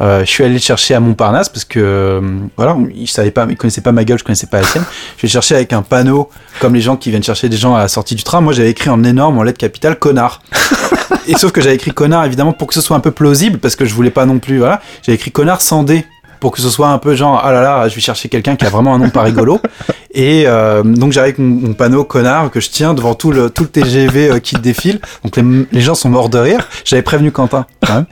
euh, 0.02 0.20
je 0.22 0.26
suis 0.26 0.44
allé 0.44 0.56
le 0.56 0.60
chercher 0.60 0.96
à 0.96 1.00
Montparnasse 1.00 1.48
parce 1.48 1.64
que 1.64 1.80
euh, 1.80 2.22
voilà, 2.58 2.76
il 2.94 3.08
savait 3.08 3.32
pas, 3.32 3.48
il 3.50 3.56
connaissait 3.56 3.80
pas 3.80 3.94
ma 3.94 4.04
gueule, 4.04 4.20
je 4.20 4.24
connaissais 4.26 4.48
pas 4.48 4.60
la 4.60 4.68
sienne. 4.68 4.84
Je 5.18 5.24
l'ai 5.24 5.30
cherché 5.30 5.56
avec 5.56 5.72
un 5.72 5.82
panneau, 5.82 6.30
comme 6.60 6.76
les 6.76 6.82
gens 6.82 6.98
qui 6.98 7.10
viennent 7.10 7.24
chercher 7.24 7.48
des 7.48 7.56
gens 7.56 7.74
à 7.76 7.80
la 7.80 7.88
sortie 7.88 8.16
du 8.16 8.24
train. 8.24 8.42
Moi, 8.42 8.52
j'avais 8.52 8.72
écrit 8.72 8.90
en 8.90 9.02
énorme, 9.06 9.38
en 9.38 9.44
lettres 9.44 9.60
capitales, 9.60 9.98
connard. 9.98 10.42
Et 11.28 11.36
sauf 11.38 11.54
que 11.54 11.62
j'avais 11.62 11.76
écrit 11.76 11.92
connard 11.92 12.26
évidemment 12.26 12.52
pour 12.52 12.68
que 12.68 12.74
ce 12.74 12.82
soit 12.82 12.98
un 12.98 13.00
peu 13.00 13.12
plausible 13.12 13.60
parce 13.60 13.78
que 13.78 13.86
je 13.86 13.94
voulais 13.94 14.10
pas 14.10 14.26
non 14.26 14.40
plus 14.40 14.58
voilà 14.58 14.82
j'avais 15.04 15.16
écrit 15.16 15.32
connard 15.32 15.62
sans 15.62 15.84
D 15.84 16.06
pour 16.44 16.52
que 16.52 16.60
ce 16.60 16.70
soit 16.70 16.90
un 16.90 16.98
peu 16.98 17.16
genre 17.16 17.40
ah 17.42 17.54
là 17.54 17.62
là 17.62 17.88
je 17.88 17.96
vais 17.96 18.02
chercher 18.02 18.28
quelqu'un 18.28 18.58
qui 18.58 18.66
a 18.66 18.70
vraiment 18.70 18.94
un 18.94 18.98
nom 18.98 19.10
pas 19.10 19.22
rigolo. 19.22 19.62
Et 20.14 20.44
euh, 20.46 20.84
donc 20.84 21.14
j'arrive 21.14 21.36
avec 21.36 21.40
mon, 21.40 21.70
mon 21.70 21.74
panneau 21.74 22.04
connard 22.04 22.52
que 22.52 22.60
je 22.60 22.70
tiens 22.70 22.94
devant 22.94 23.16
tout 23.16 23.32
le 23.32 23.50
tout 23.50 23.64
le 23.64 23.70
TGV 23.70 24.30
euh, 24.30 24.40
qui 24.40 24.58
défile. 24.58 25.00
Donc 25.24 25.38
les, 25.38 25.66
les 25.72 25.80
gens 25.80 25.96
sont 25.96 26.10
morts 26.10 26.28
de 26.28 26.38
rire. 26.38 26.68
J'avais 26.84 27.02
prévenu 27.02 27.32
Quentin 27.32 27.66
quand 27.88 27.94
même. 27.94 28.06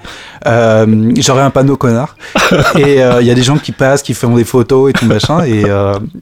Euh, 0.47 1.11
j'aurais 1.17 1.41
un 1.41 1.49
panneau 1.49 1.75
connard. 1.75 2.15
Et 2.77 2.99
il 2.99 3.27
y 3.27 3.31
a 3.31 3.35
des 3.35 3.43
gens 3.43 3.57
qui 3.57 3.73
passent 3.73 4.01
qui 4.01 4.13
font 4.13 4.33
des 4.33 4.45
photos 4.45 4.91
et 4.91 4.93
tout 4.93 5.05
machin. 5.05 5.43
Et, 5.43 5.65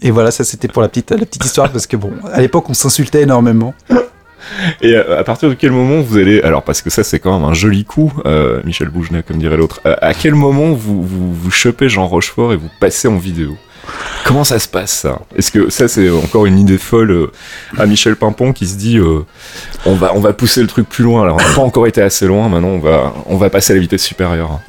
et 0.02 0.10
voilà 0.10 0.32
ça 0.32 0.44
c'était 0.44 0.68
pour 0.68 0.82
la 0.82 0.88
petite 0.88 1.12
la 1.12 1.28
petite 1.28 1.46
histoire 1.46 1.70
parce 1.70 1.86
que 1.86 1.96
bon 1.96 2.12
à 2.34 2.42
l'époque 2.42 2.68
on 2.72 2.74
s'insultait 2.74 3.22
énormément 3.22 3.76
Et 4.82 4.96
euh, 4.96 5.20
à 5.20 5.24
partir 5.24 5.50
de 5.50 5.54
quel 5.54 5.72
moment 5.72 6.02
vous 6.02 6.18
allez... 6.18 6.42
Alors, 6.42 6.64
parce 6.64 6.82
que 6.82 6.90
ça, 6.90 7.04
c'est 7.04 7.20
quand 7.20 7.38
même 7.38 7.48
un 7.48 7.54
joli 7.54 7.86
coup, 7.86 8.14
euh, 8.26 8.62
Michel 8.64 8.90
Bougenet, 8.90 9.24
comme 9.24 9.38
dirait 9.38 9.58
l'autre. 9.58 9.82
Euh, 9.86 9.96
à 10.02 10.14
quel 10.14 10.36
moment 10.36 10.72
vous, 10.72 11.04
vous, 11.04 11.52
chopez 11.52 11.90
Jean 11.90 12.08
Rochefort 12.08 12.54
et 12.54 12.56
vous 12.56 12.70
passez 12.80 13.08
en 13.08 13.18
vidéo? 13.18 13.58
Comment 14.24 14.44
ça 14.44 14.60
se 14.60 14.68
passe, 14.68 14.92
ça? 14.92 15.20
Est-ce 15.36 15.52
que 15.52 15.70
ça, 15.70 15.88
c'est 15.88 16.10
encore 16.10 16.46
une 16.46 16.60
idée 16.60 16.78
folle 16.78 17.30
à 17.78 17.88
Michel 17.88 18.16
Pimpon 18.16 18.54
qui 18.54 18.68
se 18.68 18.78
dit 18.78 19.00
on, 19.86 19.96
va, 19.96 20.12
on 20.14 20.20
va 20.20 20.32
pousser 20.34 20.62
le 20.62 20.68
truc 20.68 20.88
plus 20.88 21.04
loin, 21.04 21.24
alors 21.24 21.38
on 21.38 21.48
n'a 21.48 21.56
pas 21.56 21.62
encore 21.62 21.88
été 21.88 22.00
assez 22.02 22.28
loin, 22.28 22.50
maintenant 22.50 22.80
on 22.84 23.12
on 23.26 23.38
va 23.38 23.50
passer 23.50 23.74
à 23.74 23.76
la 23.76 23.82
vitesse 23.82 24.04
supérieure 24.04 24.60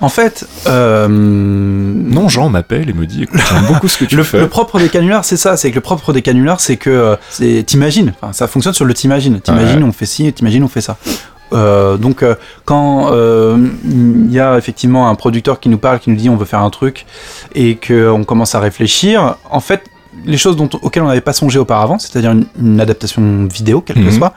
en 0.00 0.08
fait 0.08 0.46
euh, 0.66 1.08
Non, 1.08 2.28
Jean 2.28 2.48
m'appelle 2.50 2.88
et 2.90 2.92
me 2.92 3.06
dit 3.06 3.24
écoute, 3.24 3.40
j'aime 3.48 3.66
beaucoup 3.66 3.88
ce 3.88 3.98
que 3.98 4.04
tu 4.04 4.16
le, 4.16 4.22
fais. 4.22 4.38
le 4.40 4.48
propre 4.48 4.78
des 4.78 4.88
canulars, 4.88 5.24
c'est 5.24 5.36
ça. 5.36 5.56
C'est 5.56 5.70
que 5.70 5.76
le 5.76 5.80
propre 5.80 6.12
des 6.12 6.22
canulars, 6.22 6.60
c'est 6.60 6.76
que 6.76 6.90
euh, 6.90 7.16
c'est 7.30 7.62
t'imagines. 7.66 8.12
Enfin, 8.20 8.32
ça 8.32 8.46
fonctionne 8.46 8.74
sur 8.74 8.84
le 8.84 8.94
t'imagines. 8.94 9.40
T'imagines, 9.40 9.78
Ouais. 9.82 9.88
on 9.88 9.92
fait 9.92 10.06
ci, 10.06 10.32
t'imagines, 10.32 10.62
on 10.64 10.68
fait 10.68 10.80
ça. 10.80 10.96
Euh, 11.54 11.96
donc 11.96 12.22
euh, 12.22 12.34
quand 12.66 13.10
euh, 13.12 13.56
il 13.84 14.30
y 14.30 14.38
a 14.38 14.58
effectivement 14.58 15.08
un 15.08 15.14
producteur 15.14 15.60
qui 15.60 15.70
nous 15.70 15.78
parle, 15.78 15.98
qui 15.98 16.10
nous 16.10 16.16
dit 16.16 16.28
on 16.28 16.36
veut 16.36 16.44
faire 16.44 16.60
un 16.60 16.68
truc 16.70 17.06
et 17.54 17.76
qu'on 17.76 18.22
commence 18.24 18.54
à 18.54 18.60
réfléchir, 18.60 19.36
en 19.50 19.60
fait 19.60 19.82
les 20.26 20.36
choses 20.36 20.56
dont, 20.56 20.68
auxquelles 20.82 21.04
on 21.04 21.06
n'avait 21.08 21.20
pas 21.20 21.32
songé 21.32 21.58
auparavant, 21.58 21.98
c'est-à-dire 21.98 22.32
une, 22.32 22.44
une 22.60 22.80
adaptation 22.80 23.46
vidéo, 23.46 23.80
quelle 23.80 23.96
que 23.96 24.00
Mhm. 24.10 24.12
soit, 24.18 24.34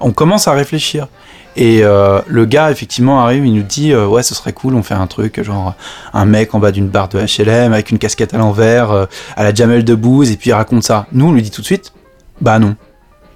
on 0.00 0.12
commence 0.12 0.46
à 0.48 0.52
réfléchir. 0.52 1.08
Et 1.56 1.84
euh, 1.84 2.20
le 2.26 2.44
gars, 2.46 2.70
effectivement, 2.70 3.20
arrive, 3.22 3.46
il 3.46 3.54
nous 3.54 3.62
dit 3.62 3.92
euh, 3.92 4.06
Ouais, 4.06 4.22
ce 4.22 4.34
serait 4.34 4.52
cool, 4.52 4.74
on 4.74 4.82
fait 4.82 4.94
un 4.94 5.06
truc, 5.06 5.42
genre 5.42 5.74
un 6.12 6.24
mec 6.24 6.54
en 6.54 6.58
bas 6.58 6.72
d'une 6.72 6.88
barre 6.88 7.08
de 7.08 7.18
HLM 7.20 7.72
avec 7.72 7.90
une 7.90 7.98
casquette 7.98 8.34
à 8.34 8.38
l'envers, 8.38 8.90
euh, 8.90 9.06
à 9.36 9.44
la 9.44 9.54
Jamel 9.54 9.84
Debbouze, 9.84 10.30
et 10.30 10.36
puis 10.36 10.50
il 10.50 10.52
raconte 10.54 10.82
ça. 10.82 11.06
Nous, 11.12 11.26
on 11.28 11.32
lui 11.32 11.42
dit 11.42 11.50
tout 11.50 11.60
de 11.60 11.66
suite 11.66 11.92
Bah 12.40 12.58
non, 12.58 12.74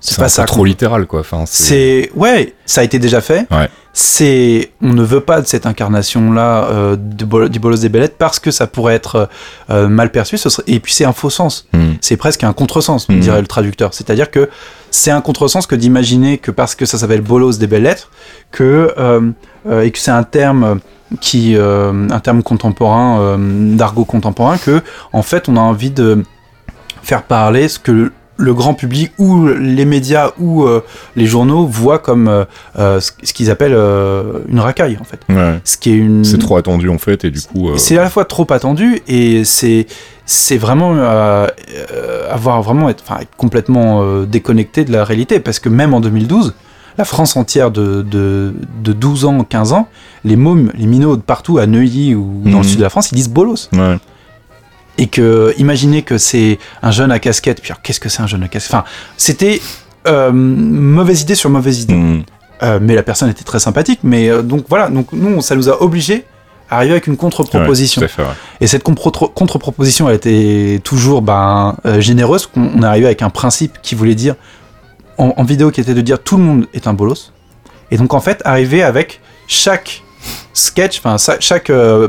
c'est 0.00 0.14
C'est 0.14 0.20
pas 0.22 0.28
ça. 0.28 0.42
peu 0.42 0.48
trop 0.48 0.64
littéral, 0.64 1.06
quoi. 1.06 1.20
Enfin, 1.20 1.44
c'est. 1.46 1.62
C'est 2.08 2.10
ouais, 2.16 2.54
ça 2.66 2.80
a 2.80 2.84
été 2.84 2.98
déjà 2.98 3.20
fait. 3.20 3.46
Ouais. 3.52 3.68
C'est 3.92 4.70
on 4.80 4.92
ne 4.92 5.02
veut 5.02 5.20
pas 5.20 5.40
de 5.40 5.46
cette 5.46 5.66
incarnation 5.66 6.32
là 6.32 6.64
euh, 6.66 6.94
du 6.96 7.24
bol- 7.24 7.48
du 7.48 7.58
bolos 7.58 7.80
des 7.80 7.88
bellettes 7.88 8.16
parce 8.16 8.38
que 8.38 8.52
ça 8.52 8.68
pourrait 8.68 8.94
être 8.94 9.28
mal 9.68 10.10
perçu. 10.12 10.38
Ce 10.38 10.48
serait... 10.50 10.62
Et 10.68 10.78
puis 10.78 10.92
c'est 10.92 11.04
un 11.04 11.12
faux 11.12 11.30
sens. 11.30 11.66
Hmm. 11.72 11.94
C'est 12.00 12.16
presque 12.16 12.44
un 12.44 12.52
contresens, 12.52 13.08
me 13.08 13.14
Mhm. 13.16 13.20
dirait 13.20 13.40
le 13.40 13.46
traducteur. 13.48 13.94
C'est-à-dire 13.94 14.30
que 14.30 14.48
c'est 14.90 15.10
un 15.10 15.20
contresens 15.20 15.66
que 15.66 15.74
d'imaginer 15.74 16.38
que 16.38 16.50
parce 16.50 16.74
que 16.74 16.86
ça 16.86 16.98
s'appelle 16.98 17.20
bolos 17.20 17.58
des 17.58 17.66
belles 17.66 17.82
lettres, 17.82 18.10
que 18.50 18.94
euh, 18.98 19.30
euh, 19.66 19.82
et 19.82 19.90
que 19.90 19.98
c'est 19.98 20.10
un 20.10 20.22
terme 20.22 20.80
qui 21.20 21.56
euh, 21.56 22.08
un 22.10 22.20
terme 22.20 22.42
contemporain 22.42 23.38
d'argot 23.38 24.04
contemporain 24.04 24.58
que 24.58 24.82
en 25.12 25.22
fait 25.22 25.48
on 25.48 25.56
a 25.56 25.60
envie 25.60 25.90
de 25.90 26.22
faire 27.02 27.22
parler 27.22 27.68
ce 27.68 27.78
que 27.78 28.12
le, 28.36 28.54
grand 28.54 28.74
public 28.74 29.12
ou 29.18 29.48
les 29.48 29.84
médias 29.86 30.32
ou 30.38 30.64
euh, 30.64 30.84
les 31.16 31.26
journaux 31.26 31.66
voient 31.66 31.98
comme 31.98 32.28
euh, 32.78 33.00
ce, 33.00 33.32
qu'ils 33.32 33.50
appellent 33.50 33.74
euh, 33.74 34.40
une 34.48 34.60
racaille 34.60 34.98
en 35.00 35.04
fait. 35.04 35.20
Ouais. 35.28 35.58
Ce 35.64 35.78
qui 35.78 35.90
est 35.90 35.96
une 35.96 36.24
C'est 36.24 36.38
trop 36.38 36.56
attendu, 36.56 36.90
en 36.90 36.98
fait, 36.98 37.24
et 37.24 37.30
du 37.30 37.40
coup. 37.40 37.76
c'est 37.76 37.98
à 37.98 38.02
la 38.02 38.10
fois 38.10 38.26
trop 38.26 38.46
attendu 38.52 39.00
et 39.08 39.44
c'est 39.44 39.86
c'est 40.30 40.58
vraiment 40.58 40.94
euh, 40.94 41.46
euh, 41.90 42.30
avoir 42.30 42.60
vraiment 42.60 42.90
être, 42.90 43.02
enfin, 43.08 43.20
être 43.22 43.34
complètement 43.38 44.02
euh, 44.02 44.26
déconnecté 44.26 44.84
de 44.84 44.92
la 44.92 45.02
réalité 45.02 45.40
parce 45.40 45.58
que 45.58 45.70
même 45.70 45.94
en 45.94 46.00
2012 46.00 46.52
la 46.98 47.04
France 47.06 47.34
entière 47.36 47.70
de, 47.70 48.02
de, 48.02 48.52
de 48.84 48.92
12 48.92 49.24
ans 49.24 49.42
15 49.42 49.72
ans 49.72 49.88
les 50.24 50.36
mômes 50.36 50.70
les 50.74 50.84
minots 50.86 51.16
de 51.16 51.22
partout 51.22 51.56
à 51.56 51.66
Neuilly 51.66 52.14
ou 52.14 52.42
dans 52.44 52.50
Mhm. 52.50 52.56
le 52.58 52.62
sud 52.64 52.76
de 52.78 52.82
la 52.82 52.90
France 52.90 53.10
ils 53.10 53.14
disent 53.14 53.30
bolos 53.30 53.70
Ouais. 53.72 53.96
et 54.98 55.06
que 55.06 55.54
imaginez 55.56 56.02
que 56.02 56.18
c'est 56.18 56.58
un 56.82 56.90
jeune 56.90 57.10
à 57.10 57.18
casquette 57.20 57.62
puis 57.62 57.72
qu'est-ce 57.82 57.98
que 58.00 58.10
c'est 58.10 58.20
un 58.20 58.26
jeune 58.26 58.42
à 58.42 58.48
casquette? 58.48 58.74
Enfin 58.74 58.84
c'était 59.16 59.62
euh, 60.06 60.30
mauvaise 60.30 61.22
idée 61.22 61.36
sur 61.36 61.48
mauvaise 61.48 61.84
idée 61.84 62.22
euh, 62.62 62.78
mais 62.82 62.94
la 62.94 63.02
personne 63.02 63.30
était 63.30 63.44
très 63.44 63.60
sympathique. 63.60 64.00
Mais 64.02 64.42
donc 64.42 64.64
voilà, 64.68 64.88
donc 64.90 65.12
nous, 65.12 65.40
ça 65.40 65.54
nous 65.54 65.68
a 65.70 65.80
obligés 65.80 66.24
arriver 66.70 66.92
avec 66.92 67.06
une 67.06 67.16
contre-proposition. 67.16 68.02
Ouais, 68.02 68.08
ouais. 68.18 68.24
Et 68.60 68.66
cette 68.66 68.82
contre-proposition, 68.82 70.08
elle 70.08 70.16
était 70.16 70.80
toujours 70.84 71.22
ben, 71.22 71.76
euh, 71.86 72.00
généreuse. 72.00 72.48
On, 72.56 72.82
est 72.82 72.86
arrivé 72.86 73.06
avec 73.06 73.22
un 73.22 73.30
principe 73.30 73.78
qui 73.82 73.94
voulait 73.94 74.14
dire, 74.14 74.34
en, 75.16 75.34
en 75.36 75.44
vidéo, 75.44 75.70
qui 75.70 75.80
était 75.80 75.94
de 75.94 76.00
dire 76.00 76.22
tout 76.22 76.36
le 76.36 76.42
monde 76.42 76.66
est 76.74 76.86
un 76.86 76.92
bolos. 76.92 77.32
Et 77.90 77.96
donc 77.96 78.14
en 78.14 78.20
fait, 78.20 78.42
arriver 78.44 78.82
avec 78.82 79.20
chaque 79.46 80.02
sketch, 80.52 81.00
enfin 81.02 81.16
chaque 81.40 81.70
euh, 81.70 82.08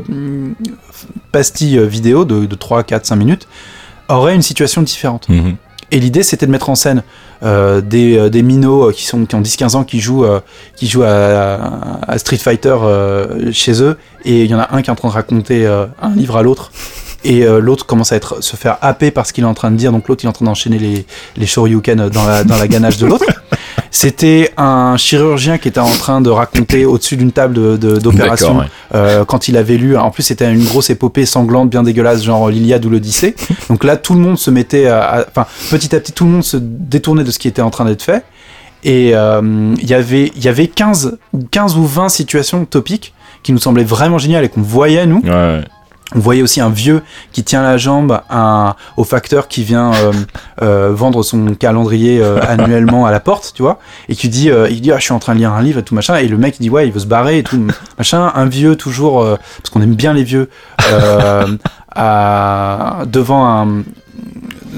pastille 1.32 1.78
euh, 1.78 1.86
vidéo 1.86 2.26
de, 2.26 2.46
de 2.46 2.56
3, 2.56 2.84
4, 2.84 3.06
5 3.06 3.16
minutes 3.16 3.48
aurait 4.10 4.36
une 4.36 4.42
situation 4.42 4.82
différente. 4.82 5.30
Mhm. 5.30 5.56
Et 5.92 6.00
l'idée, 6.00 6.24
c'était 6.24 6.46
de 6.46 6.52
mettre 6.52 6.70
en 6.70 6.76
scène 6.76 7.04
euh, 7.42 7.82
des, 7.82 8.18
euh, 8.18 8.30
des 8.30 8.44
minots 8.44 8.90
euh, 8.90 8.92
qui, 8.92 9.06
sont, 9.06 9.26
qui 9.26 9.36
ont 9.36 9.42
10-15 9.42 9.76
ans, 9.76 9.84
qui 9.84 10.00
jouent, 10.00 10.26
qui 10.76 10.92
à, 11.02 12.18
Street 12.18 12.38
Fighter 12.38 12.76
chez 13.52 13.82
eux, 13.82 13.98
et 14.26 14.44
il 14.44 14.50
y 14.50 14.56
en 14.56 14.60
a 14.60 14.76
un 14.76 14.82
qui 14.82 14.90
est 14.90 14.94
en 14.94 14.96
train 14.96 15.10
de 15.10 15.14
raconter 15.14 15.66
un 15.66 16.16
livre 16.16 16.38
à 16.38 16.44
l'autre, 16.44 16.72
et 17.24 17.46
l'autre 17.46 17.86
commence 17.86 18.12
à 18.12 18.16
être, 18.16 18.44
se 18.44 18.56
faire 18.56 18.78
happer 18.82 19.12
par 19.12 19.26
ce 19.26 19.34
qu'il 19.34 19.44
est 19.44 19.48
en 19.48 19.54
train 19.54 19.72
de 19.72 19.78
dire, 19.78 19.92
donc 19.92 20.08
l'autre 20.08 20.24
il 20.24 20.28
est 20.28 20.30
en 20.30 20.34
train 20.34 20.46
d'enchaîner 20.46 20.80
les, 20.80 21.06
les 21.38 21.46
shoryuken 21.46 22.10
dans 22.10 22.26
la, 22.26 22.44
dans 22.44 22.58
la 22.58 22.68
ganache 22.68 22.98
de 22.98 23.08
l'autre. 23.08 23.26
C'était 23.92 24.52
un 24.58 24.98
chirurgien 24.98 25.58
qui 25.58 25.68
était 25.68 25.80
en 25.80 25.90
train 25.92 26.22
de 26.22 26.30
raconter 26.30 26.86
au-dessus 26.86 27.18
d'une 27.18 27.32
table 27.32 27.54
de- 27.56 27.78
de- 27.78 27.98
d'opération 28.00 28.60
ouais. 28.60 28.66
euh, 28.96 29.26
quand 29.26 29.48
il 29.48 29.58
avait 29.58 29.78
lu. 29.78 29.98
En 29.98 30.12
plus, 30.12 30.24
c'était 30.24 30.52
une 30.52 30.64
grosse 30.64 30.90
épopée 30.90 31.26
sanglante, 31.26 31.70
bien 31.70 31.84
dégueulasse, 31.84 32.24
genre 32.24 32.50
l'Iliade 32.50 32.86
ou 32.86 32.90
l'Odyssée. 32.90 33.36
Donc 33.70 33.84
là, 33.84 33.98
tout 33.98 34.14
le 34.14 34.20
monde 34.20 34.38
se 34.38 34.52
mettait, 34.52 34.88
à- 34.88 35.26
enfin, 35.30 35.46
petit 35.72 35.96
à 35.96 36.00
petit, 36.00 36.12
tout 36.12 36.26
le 36.26 36.32
monde 36.32 36.44
se 36.44 36.58
détournait 36.58 37.24
de 37.24 37.32
ce 37.32 37.40
qui 37.40 37.48
était 37.48 37.62
en 37.62 37.70
train 37.70 37.86
d'être 37.86 38.04
fait. 38.04 38.24
Et 38.84 39.12
euh, 39.14 39.76
il 39.82 39.90
y 39.90 39.94
avait, 39.94 40.32
il 40.36 40.44
y 40.44 40.48
avait 40.48 40.68
15 40.68 41.18
ou 41.34 41.40
15 41.52 41.76
ou 41.78 41.86
20 41.86 42.08
situations 42.10 42.64
topiques 42.66 43.14
qui 43.44 43.52
nous 43.52 43.60
semblaient 43.60 43.84
vraiment 43.84 44.18
géniales 44.18 44.46
et 44.46 44.50
qu'on 44.50 44.62
voyait 44.62 45.06
nous. 45.06 45.22
Ouais, 45.26 45.62
On 46.16 46.20
voyait 46.20 46.42
aussi 46.42 46.60
un 46.60 46.70
vieux 46.70 47.04
qui 47.32 47.44
tient 47.44 47.62
la 47.62 47.78
jambe 47.78 48.20
au 48.98 49.04
facteur 49.04 49.48
qui 49.48 49.64
vient 49.64 49.94
euh, 49.94 50.12
euh, 50.64 50.92
vendre 50.92 51.22
son 51.22 51.54
calendrier 51.54 52.20
euh, 52.20 52.40
annuellement 52.42 53.06
à 53.06 53.12
la 53.12 53.20
porte, 53.20 53.52
tu 53.56 53.62
vois, 53.62 53.80
et 54.08 54.16
qui 54.16 54.28
dit, 54.28 54.50
il 54.72 54.82
dit, 54.82 54.92
ah, 54.92 54.98
je 54.98 55.04
suis 55.04 55.14
en 55.14 55.20
train 55.20 55.36
de 55.36 55.40
lire 55.40 55.54
un 55.54 55.62
livre 55.62 55.80
et 55.80 55.84
tout 55.84 55.94
machin, 55.94 56.16
et 56.16 56.28
le 56.28 56.38
mec 56.38 56.56
il 56.60 56.64
dit, 56.64 56.70
ouais, 56.72 56.88
il 56.88 56.94
veut 56.94 57.00
se 57.00 57.06
barrer 57.06 57.38
et 57.40 57.44
tout 57.44 57.64
machin, 57.98 58.32
un 58.34 58.46
vieux 58.48 58.76
toujours, 58.76 59.24
parce 59.24 59.70
qu'on 59.72 59.82
aime 59.82 59.94
bien 59.96 60.14
les 60.14 60.24
vieux, 60.24 60.50
devant 63.06 63.48
un 63.48 63.84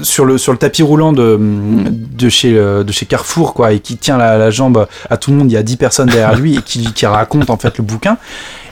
sur 0.02 0.24
le 0.24 0.38
sur 0.38 0.52
le 0.52 0.58
tapis 0.58 0.82
roulant 0.82 1.12
de 1.12 1.38
de 1.38 2.28
chez 2.28 2.52
de 2.52 2.92
chez 2.92 3.06
Carrefour 3.06 3.52
quoi 3.54 3.72
et 3.72 3.80
qui 3.80 3.98
tient 3.98 4.16
la, 4.16 4.38
la 4.38 4.50
jambe 4.50 4.86
à 5.10 5.16
tout 5.16 5.30
le 5.30 5.36
monde. 5.36 5.50
Il 5.50 5.54
y 5.54 5.58
a 5.58 5.62
10 5.62 5.76
personnes 5.76 6.08
derrière 6.08 6.34
lui 6.34 6.56
et 6.56 6.62
qui, 6.62 6.92
qui 6.92 7.04
raconte 7.06 7.50
en 7.50 7.58
fait 7.58 7.76
le 7.78 7.84
bouquin. 7.84 8.16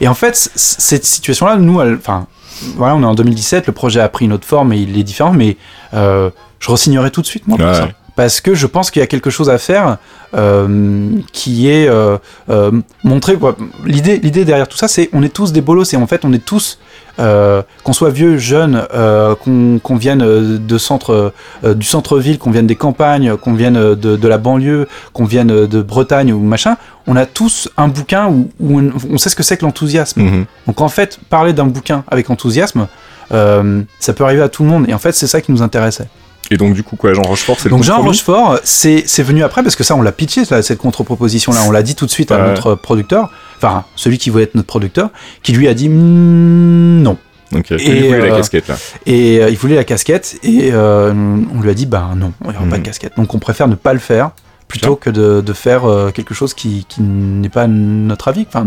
Et 0.01 0.07
en 0.07 0.15
fait 0.15 0.35
cette 0.35 1.05
situation 1.05 1.45
là 1.45 1.57
nous 1.57 1.79
enfin 1.79 2.27
voilà 2.75 2.95
on 2.95 3.01
est 3.01 3.05
en 3.05 3.15
2017 3.15 3.67
le 3.67 3.73
projet 3.73 3.99
a 3.99 4.09
pris 4.09 4.25
une 4.25 4.33
autre 4.33 4.45
forme 4.47 4.73
et 4.73 4.77
il 4.77 4.97
est 4.97 5.03
différent 5.03 5.33
mais 5.33 5.57
euh, 5.93 6.29
je 6.59 6.69
re-signerai 6.71 7.11
tout 7.11 7.21
de 7.21 7.25
suite 7.27 7.47
moi 7.47 7.57
pour 7.57 7.67
Ouais. 7.67 7.73
ça 7.73 7.89
parce 8.15 8.41
que 8.41 8.53
je 8.53 8.67
pense 8.67 8.91
qu'il 8.91 8.99
y 8.99 9.03
a 9.03 9.07
quelque 9.07 9.29
chose 9.29 9.49
à 9.49 9.57
faire 9.57 9.97
euh, 10.35 11.09
qui 11.31 11.69
est 11.69 11.87
euh, 11.87 12.17
euh, 12.49 12.71
montrer 13.05 13.37
l'idée 13.85 14.19
derrière 14.45 14.67
tout 14.67 14.77
ça 14.77 14.87
c'est 14.89 15.09
on 15.13 15.23
est 15.23 15.33
tous 15.33 15.53
des 15.53 15.61
bolos 15.61 15.85
et 15.93 15.97
en 15.97 16.07
fait 16.07 16.25
on 16.25 16.33
est 16.33 16.43
tous 16.43 16.77
euh, 17.21 17.61
qu'on 17.83 17.93
soit 17.93 18.09
vieux, 18.09 18.37
jeune, 18.37 18.85
euh, 18.93 19.35
qu'on 19.35 19.95
vienne 19.95 20.21
euh, 20.21 20.57
de 20.57 20.77
centre, 20.77 21.33
euh, 21.63 21.73
du 21.73 21.85
centre-ville, 21.85 22.39
qu'on 22.39 22.51
vienne 22.51 22.67
des 22.67 22.75
campagnes, 22.75 23.37
qu'on 23.37 23.53
vienne 23.53 23.95
de, 23.95 24.15
de 24.15 24.27
la 24.27 24.37
banlieue, 24.37 24.87
qu'on 25.13 25.25
vienne 25.25 25.67
de 25.67 25.81
Bretagne 25.81 26.33
ou 26.33 26.39
machin, 26.39 26.77
on 27.07 27.15
a 27.15 27.25
tous 27.25 27.69
un 27.77 27.87
bouquin 27.87 28.27
où, 28.27 28.49
où 28.59 28.79
on, 28.79 28.91
on 29.11 29.17
sait 29.17 29.29
ce 29.29 29.35
que 29.35 29.43
c'est 29.43 29.57
que 29.57 29.65
l'enthousiasme. 29.65 30.21
Mhm. 30.21 30.45
Donc 30.67 30.81
en 30.81 30.89
fait, 30.89 31.19
parler 31.29 31.53
d'un 31.53 31.65
bouquin 31.65 32.03
avec 32.09 32.29
enthousiasme, 32.29 32.87
ça 33.29 34.13
peut 34.13 34.25
arriver 34.25 34.41
à 34.41 34.49
tout 34.49 34.63
le 34.63 34.69
monde. 34.69 34.89
Et 34.89 34.93
en 34.93 34.99
fait, 34.99 35.13
c'est 35.13 35.27
ça 35.27 35.39
qui 35.39 35.53
nous 35.53 35.61
intéressait. 35.61 36.07
Et 36.51 36.57
donc, 36.57 36.73
du 36.73 36.83
coup, 36.83 36.97
quoi, 36.97 37.13
Jean 37.13 37.23
Rochefort, 37.23 37.57
c'est 37.59 37.69
le 37.69 37.71
Donc 37.71 37.83
Jean 37.83 38.01
Rochefort, 38.01 38.59
c'est 38.65 39.05
c'est 39.07 39.23
venu 39.23 39.41
après 39.41 39.63
parce 39.63 39.77
que 39.77 39.85
ça, 39.85 39.95
on 39.95 40.01
l'a 40.01 40.11
pitché, 40.11 40.43
cette 40.43 40.77
contre-proposition-là. 40.77 41.61
On 41.65 41.71
l'a 41.71 41.81
dit 41.81 41.95
tout 41.95 42.05
de 42.05 42.11
suite 42.11 42.31
à 42.31 42.45
notre 42.45 42.75
producteur, 42.75 43.31
enfin 43.57 43.85
celui 43.95 44.17
qui 44.17 44.29
voulait 44.29 44.43
être 44.43 44.55
notre 44.55 44.67
producteur, 44.67 45.09
qui 45.41 45.53
lui 45.53 45.67
a 45.67 45.73
dit 45.73 45.89
Mm, 45.89 47.01
non. 47.01 47.17
Et, 47.53 47.57
il 47.79 48.05
voulait 48.05 48.29
la 48.29 48.33
euh, 48.33 48.37
casquette, 48.37 48.67
là. 48.69 48.75
Et 49.05 49.41
euh, 49.41 49.49
il 49.49 49.57
voulait 49.57 49.75
la 49.75 49.83
casquette 49.83 50.37
et 50.41 50.69
euh, 50.71 51.11
on 51.13 51.59
lui 51.59 51.69
a 51.69 51.73
dit 51.73 51.85
bah 51.85 52.11
non, 52.15 52.31
il 52.45 52.51
n'y 52.51 52.57
aura 52.57 52.65
pas 52.65 52.77
de 52.77 52.83
casquette. 52.83 53.13
Donc 53.17 53.33
on 53.33 53.39
préfère 53.39 53.67
ne 53.67 53.75
pas 53.75 53.93
le 53.93 53.99
faire 53.99 54.31
plutôt 54.69 54.95
que 54.95 55.09
de, 55.09 55.41
de 55.41 55.53
faire 55.53 55.83
quelque 56.13 56.33
chose 56.33 56.53
qui, 56.53 56.85
qui 56.87 57.01
n'est 57.01 57.49
pas 57.49 57.67
notre 57.67 58.29
avis, 58.29 58.45
enfin 58.47 58.65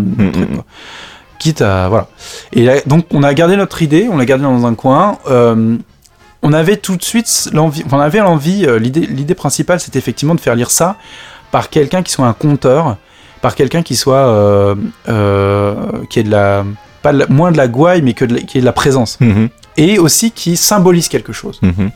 quoi. 0.54 0.64
Quitte 1.38 1.62
à 1.62 1.88
voilà. 1.88 2.08
Et 2.52 2.64
là, 2.64 2.74
donc 2.86 3.06
on 3.10 3.22
a 3.22 3.32
gardé 3.34 3.56
notre 3.56 3.82
idée, 3.82 4.08
on 4.10 4.16
l'a 4.18 4.24
gardée 4.24 4.44
dans 4.44 4.66
un 4.66 4.74
coin. 4.74 5.18
On 6.44 6.52
avait 6.52 6.76
tout 6.76 6.96
de 6.96 7.02
suite 7.02 7.48
l'envie, 7.52 7.82
on 7.90 7.98
avait 7.98 8.20
l'envie, 8.20 8.66
euh, 8.66 8.78
l'idée, 8.78 9.00
l'idée 9.06 9.34
principale, 9.34 9.80
c'était 9.80 9.98
effectivement 9.98 10.34
de 10.36 10.40
faire 10.40 10.54
lire 10.54 10.70
ça 10.70 10.96
par 11.50 11.70
quelqu'un 11.70 12.02
qui 12.02 12.12
soit 12.12 12.26
un 12.26 12.32
conteur, 12.34 12.96
par 13.40 13.54
quelqu'un 13.56 13.82
qui 13.82 13.96
soit 13.96 14.26
euh, 14.28 14.74
euh, 15.08 15.74
qui 16.10 16.20
ait 16.20 16.22
de 16.22 16.30
la 16.30 16.64
pas 17.02 17.12
de 17.12 17.18
la- 17.18 17.26
moins 17.26 17.50
de 17.52 17.56
la 17.56 17.66
gouaille, 17.68 18.02
mais 18.02 18.12
que 18.14 18.24
de 18.24 18.34
la- 18.34 18.40
qui 18.40 18.58
ait 18.58 18.60
de 18.60 18.66
la 18.66 18.72
présence 18.72 19.18
Mhm. 19.20 19.48
et 19.76 19.98
aussi 19.98 20.30
qui 20.30 20.56
symbolise 20.56 21.08
quelque 21.08 21.32
chose. 21.32 21.58
Mhm. 21.62 21.90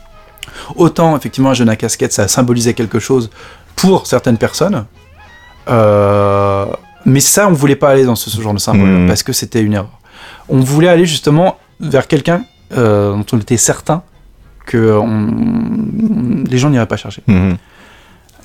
Autant, 0.75 1.15
effectivement, 1.17 1.51
un 1.51 1.53
jeune 1.55 1.69
à 1.69 1.75
casquette, 1.75 2.11
ça 2.13 2.27
symbolisait 2.27 2.73
quelque 2.73 2.99
chose 2.99 3.29
pour 3.75 4.07
certaines 4.07 4.37
personnes, 4.37 4.85
mais 7.05 7.19
ça, 7.21 7.47
on 7.47 7.53
voulait 7.53 7.75
pas 7.75 7.89
aller 7.89 8.05
dans 8.05 8.15
ce, 8.15 8.29
ce 8.29 8.41
genre 8.41 8.53
de 8.53 8.59
symbole 8.59 8.87
Mhm. 8.89 9.07
parce 9.07 9.23
que 9.23 9.33
c'était 9.33 9.61
une 9.61 9.73
erreur. 9.73 9.99
On 10.49 10.59
voulait 10.59 10.89
aller 10.89 11.05
justement 11.05 11.57
vers 11.79 12.07
quelqu'un 12.07 12.43
dont 12.75 13.25
on 13.31 13.37
était 13.39 13.57
certain 13.57 14.03
que 14.69 14.97
on- 14.97 16.43
les 16.49 16.57
gens 16.57 16.69
n'iraient 16.69 16.85
pas 16.85 16.97
chercher. 16.97 17.21
Mhm. 17.27 17.57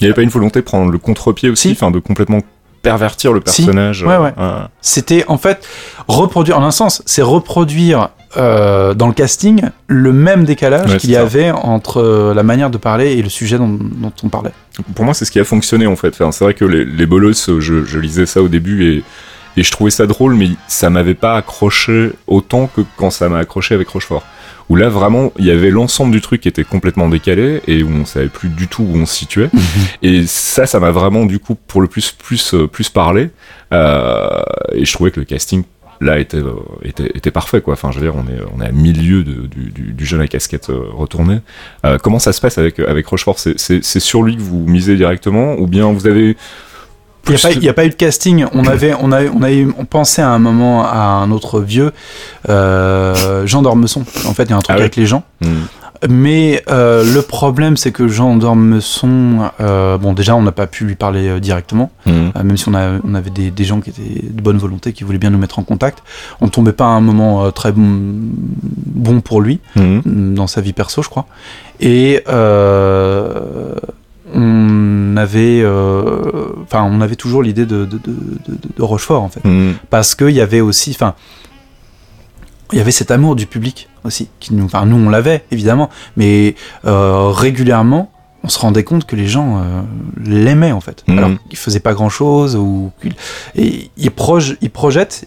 Il 0.01 0.05
n'y 0.05 0.07
avait 0.09 0.14
pas 0.14 0.22
une 0.22 0.29
volonté 0.29 0.59
de 0.61 0.64
prendre 0.64 0.91
le 0.91 0.99
contre-pied 0.99 1.49
aussi, 1.51 1.68
Si. 1.68 1.72
enfin 1.72 1.91
de 1.93 2.01
complètement 2.01 2.41
pervertir 2.83 3.33
le 3.33 3.41
Si. 3.47 3.62
personnage. 3.62 4.03
Ouais, 4.03 4.14
euh, 4.14 4.22
ouais. 4.25 4.33
ah. 4.37 4.68
C'était 4.81 5.25
en 5.29 5.39
fait 5.39 5.66
reproduire, 6.09 6.59
en 6.59 6.64
un 6.64 6.70
sens, 6.72 7.03
c'est 7.07 7.22
reproduire 7.22 8.09
euh, 8.37 8.95
dans 8.95 9.07
le 9.07 9.12
casting 9.12 9.62
le 9.87 10.12
même 10.12 10.45
décalage 10.45 10.91
Ouais, 10.91 10.97
qu'il 10.97 11.11
y 11.11 11.14
ça. 11.14 11.20
avait 11.22 11.53
entre 11.53 11.99
euh, 12.03 12.35
la 12.35 12.43
manière 12.43 12.68
de 12.70 12.77
parler 12.79 13.12
et 13.12 13.22
le 13.22 13.29
sujet 13.29 13.57
dont, 13.59 13.68
dont 13.81 14.12
on 14.25 14.29
parlait. 14.29 14.51
Pour 14.97 15.05
moi, 15.05 15.14
c'est 15.14 15.25
ce 15.25 15.31
qui 15.31 15.39
a 15.39 15.45
fonctionné 15.45 15.87
en 15.87 15.95
fait. 15.97 16.09
Enfin, 16.09 16.33
c'est 16.33 16.45
vrai 16.45 16.55
que 16.55 16.64
les, 16.64 16.85
les 16.85 17.07
bolos, 17.07 17.49
euh, 17.49 17.61
je, 17.61 17.85
je 17.85 17.99
lisais 18.01 18.27
ça 18.27 18.43
au 18.43 18.49
début 18.49 18.85
et, 18.93 19.05
et 19.57 19.62
je 19.62 19.70
trouvais 19.70 19.91
ça 19.93 20.07
drôle, 20.09 20.35
mais 20.35 20.49
ça 20.66 20.91
m'avait 20.91 21.14
pas 21.14 21.37
accroché 21.37 22.11
autant 22.27 22.66
que 22.66 22.81
quand 22.97 23.11
ça 23.11 23.29
m'a 23.29 23.39
accroché 23.39 23.75
avec 23.77 23.89
Rochefort. 23.89 24.25
Où 24.71 24.77
là, 24.77 24.89
vraiment, 24.89 25.33
il 25.39 25.45
y 25.45 25.51
avait 25.51 25.71
l'ensemble 25.71 26.11
du 26.12 26.21
truc 26.23 26.41
qui 26.41 26.49
était 26.49 26.65
complètement 26.65 27.09
décalé 27.09 27.61
et 27.67 27.83
où 27.83 27.91
on 27.91 28.07
savait 28.07 28.29
plus 28.29 28.49
du 28.49 28.67
tout 28.67 28.83
où 28.83 28.97
on 28.97 29.05
se 29.05 29.15
situait. 29.15 29.51
Et 30.03 30.27
ça, 30.27 30.65
ça 30.67 30.81
m'a 30.81 30.91
vraiment, 30.91 31.27
du 31.27 31.39
coup, 31.39 31.55
pour 31.55 31.83
le 31.83 31.87
plus, 31.87 32.12
plus, 32.12 32.55
euh, 32.55 32.67
plus 32.67 32.89
parlé. 32.89 33.31
Euh, 33.73 34.43
et 34.73 34.85
je 34.87 34.93
trouvais 34.93 35.11
que 35.11 35.21
le 35.21 35.27
casting 35.27 35.65
là 36.01 36.19
était, 36.19 36.39
euh, 36.39 36.55
était, 36.83 37.11
était 37.15 37.31
parfait 37.31 37.61
quoi. 37.61 37.75
Enfin, 37.75 37.91
je 37.93 37.99
veux 37.99 38.05
dire, 38.05 38.15
on 38.17 38.27
est, 38.31 38.41
on 38.57 38.61
est 38.62 38.67
à 38.67 38.73
milieu 38.73 39.23
de- 39.23 39.47
du, 39.47 39.71
du, 39.71 39.93
du 39.93 40.07
jeune 40.07 40.21
à 40.21 40.27
casquette 40.27 40.71
euh, 40.71 40.81
retournée. 40.93 41.39
Euh, 41.87 41.99
comment 42.03 42.19
ça 42.19 42.33
se 42.33 42.41
passe 42.41 42.59
avec, 42.59 42.79
avec 42.79 43.07
Rochefort? 43.07 43.39
C'est 43.39 44.01
sur 44.01 44.23
lui 44.23 44.37
que 44.37 44.43
vous 44.43 44.67
misez 44.67 44.97
directement 44.97 45.55
ou 45.55 45.67
bien 45.67 45.93
vous 45.93 46.07
avez 46.07 46.37
Il 47.29 47.59
n'y 47.61 47.68
a, 47.68 47.70
a 47.70 47.75
pas 47.75 47.85
eu 47.87 47.91
de 47.91 47.95
casting. 47.95 48.45
On 48.53 48.64
avait, 48.66 48.95
on 49.01 49.12
avait, 49.12 49.31
on 49.35 49.43
avait, 49.43 49.66
on 49.79 49.85
pensait 49.85 50.22
à 50.22 50.31
un 50.31 50.39
moment 50.39 50.85
à 50.85 50.99
un 50.99 51.31
autre 51.31 51.61
vieux, 51.61 51.93
euh, 52.49 53.47
Jean 53.47 53.62
d'Ormesson. 53.62 54.05
En 54.27 54.35
fait, 54.35 54.45
il 54.45 54.51
y 54.51 54.53
a 54.53 54.57
un 54.57 54.61
truc 54.61 54.77
Ah 54.77 54.81
avec 54.81 54.97
les 54.97 55.07
gens. 55.07 55.25
Hmm. 55.41 55.62
Mais 56.11 56.62
euh, 56.68 57.03
le 57.14 57.22
problème, 57.22 57.79
c'est 57.79 57.91
que 57.93 58.09
Jean 58.09 58.37
d'Ormesson, 58.37 59.49
euh, 59.61 59.97
bon, 59.97 60.12
déjà, 60.12 60.37
on 60.37 60.43
n'a 60.43 60.53
pas 60.53 60.66
pu 60.66 60.85
lui 60.85 60.97
parler 60.97 61.29
euh, 61.29 61.41
directement, 61.41 61.91
Hmm. 62.05 62.29
euh, 62.37 62.43
même 62.43 62.57
si 62.59 62.68
on, 62.68 62.75
a, 62.75 62.99
on 63.03 63.14
avait 63.14 63.31
des, 63.31 63.51
des 63.51 63.64
gens 63.64 63.81
qui 63.81 63.89
étaient 63.89 64.27
de 64.29 64.43
bonne 64.43 64.59
volonté, 64.59 64.93
qui 64.93 65.03
voulaient 65.05 65.16
bien 65.18 65.31
nous 65.31 65.39
mettre 65.39 65.59
en 65.59 65.62
contact. 65.62 66.03
On 66.43 66.47
ne 66.47 66.51
tombait 66.51 66.72
pas 66.72 66.85
à 66.85 66.89
un 66.89 67.01
moment 67.01 67.47
euh, 67.47 67.51
très 67.53 67.72
bon, 67.72 67.83
bon 67.83 69.20
pour 69.22 69.41
lui 69.41 69.61
Hmm. 69.77 70.35
dans 70.35 70.47
sa 70.47 70.61
vie 70.61 70.75
perso, 70.75 71.03
je 71.03 71.09
crois. 71.09 71.27
Et 71.81 72.22
euh, 72.29 73.72
on 74.35 75.16
avait, 75.16 75.61
euh, 75.62 76.47
enfin, 76.62 76.82
on 76.91 77.01
avait 77.01 77.16
toujours 77.16 77.43
l'idée 77.43 77.66
de, 77.66 77.85
de, 77.85 77.99
de, 77.99 78.12
de- 78.76 78.82
Rochefort 78.82 79.22
en 79.22 79.28
fait, 79.28 79.45
Hmm. 79.45 79.72
parce 79.91 80.14
qu'il 80.14 80.30
y 80.30 80.41
avait 80.41 80.61
aussi, 80.61 80.91
enfin, 80.91 81.14
il 82.72 82.78
y 82.78 82.80
avait 82.80 82.91
cet 82.91 83.11
amour 83.11 83.37
du 83.37 83.47
public 83.47 83.89
aussi, 84.05 84.28
qui 84.41 84.53
nous, 84.55 84.64
enfin, 84.64 84.85
nous 84.87 84.97
on 84.97 85.09
l'avait 85.09 85.45
évidemment, 85.51 85.89
mais 86.16 86.55
euh, 86.85 87.30
régulièrement. 87.30 88.11
On 88.47 88.51
se 88.51 88.59
rendait 88.59 88.85
compte 88.85 89.07
que 89.07 89.16
les 89.16 89.26
gens 89.26 89.57
euh, 89.57 89.80
l'aimaient 90.22 90.72
en 90.72 90.80
fait, 90.82 91.03
Mhm. 91.09 91.18
alors 91.18 91.30
qu'il 91.49 91.57
faisait 91.59 91.80
pas 91.80 91.95
grand 91.95 92.11
chose 92.11 92.57
ou 92.57 92.91
et 93.55 93.91
il 93.97 94.11
proj 94.11 94.59
et 94.61 94.70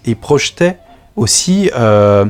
il 0.05 0.15
projetait 0.15 0.77
aussi 1.15 1.71
euh, 1.75 2.25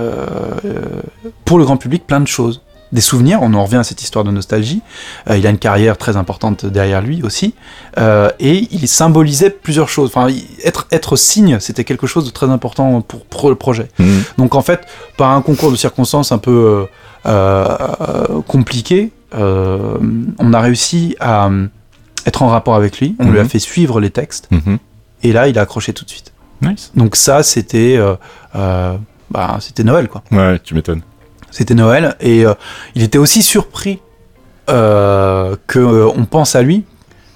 euh, 0.00 1.02
pour 1.44 1.58
le 1.58 1.64
grand 1.64 1.76
public 1.76 2.04
plein 2.08 2.18
de 2.20 2.26
choses. 2.26 2.60
Des 2.92 3.00
souvenirs, 3.00 3.38
on 3.42 3.54
en 3.54 3.64
revient 3.64 3.76
à 3.76 3.84
cette 3.84 4.02
histoire 4.02 4.22
de 4.24 4.30
nostalgie. 4.30 4.82
Euh, 5.30 5.38
il 5.38 5.46
a 5.46 5.50
une 5.50 5.58
carrière 5.58 5.96
très 5.96 6.16
importante 6.18 6.66
derrière 6.66 7.00
lui 7.00 7.22
aussi. 7.22 7.54
Euh, 7.98 8.30
et 8.38 8.68
il 8.70 8.86
symbolisait 8.86 9.48
plusieurs 9.50 9.88
choses. 9.88 10.10
Enfin, 10.14 10.28
être, 10.62 10.86
être 10.92 11.16
signe, 11.16 11.58
c'était 11.58 11.84
quelque 11.84 12.06
chose 12.06 12.26
de 12.26 12.30
très 12.30 12.50
important 12.50 13.00
pour, 13.00 13.24
pour 13.24 13.48
le 13.48 13.54
projet. 13.54 13.88
Hmm. 13.98 14.20
Donc 14.36 14.54
en 14.54 14.60
fait, 14.62 14.82
par 15.16 15.30
un 15.30 15.40
concours 15.40 15.70
de 15.70 15.76
circonstances 15.76 16.32
un 16.32 16.38
peu 16.38 16.86
euh, 17.26 18.42
compliqué, 18.46 19.10
on 19.34 20.52
a 20.52 20.60
réussi 20.60 21.16
à 21.18 21.48
être 22.26 22.42
en 22.42 22.48
rapport 22.48 22.74
avec 22.74 23.00
lui. 23.00 23.16
On 23.18 23.30
lui 23.30 23.38
a 23.38 23.42
Mhm. 23.44 23.48
fait 23.48 23.58
suivre 23.58 24.00
les 24.00 24.10
textes. 24.10 24.48
Mhm. 24.50 24.78
Et 25.22 25.32
là, 25.32 25.48
il 25.48 25.58
a 25.58 25.62
accroché 25.62 25.92
tout 25.94 26.04
de 26.04 26.10
suite. 26.10 26.32
Nice. 26.60 26.92
Donc 26.94 27.16
ça, 27.16 27.42
c'était 27.42 27.98
bah, 28.54 29.56
c'était 29.60 29.82
Noël, 29.84 30.08
quoi. 30.08 30.22
Ouais, 30.30 30.58
tu 30.62 30.74
m'étonnes. 30.74 31.00
C'était 31.52 31.74
Noël 31.74 32.16
et 32.20 32.44
euh, 32.44 32.54
il 32.96 33.02
était 33.04 33.18
aussi 33.18 33.42
surpris 33.44 34.00
euh, 34.70 35.54
que 35.66 35.78
euh, 35.78 36.08
on 36.16 36.24
pense 36.24 36.56
à 36.56 36.62
lui 36.62 36.84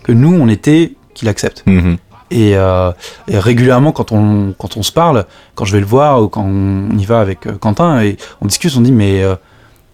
que 0.03 0.13
nous 0.13 0.33
on 0.35 0.49
était 0.49 0.95
qu'il 1.15 1.29
accepte. 1.29 1.63
Mhm. 1.67 1.99
Et, 2.33 2.57
euh, 2.57 2.91
et 3.29 3.39
régulièrement 3.39 3.93
quand 3.93 4.11
on 4.11 4.53
quand 4.59 4.77
on 4.77 4.83
se 4.83 4.91
parle, 4.91 5.27
quand 5.55 5.65
je 5.65 5.73
vais 5.73 5.81
le 5.81 5.87
voir 5.87 6.21
ou 6.23 6.29
quand 6.29 6.43
on 6.45 6.91
y 6.99 7.05
va 7.05 7.21
avec 7.21 7.41
Quentin 7.61 8.01
et 8.03 8.17
on 8.41 8.47
discute, 8.47 8.75
on 8.77 8.81
dit 8.81 8.91
mais 8.91 9.23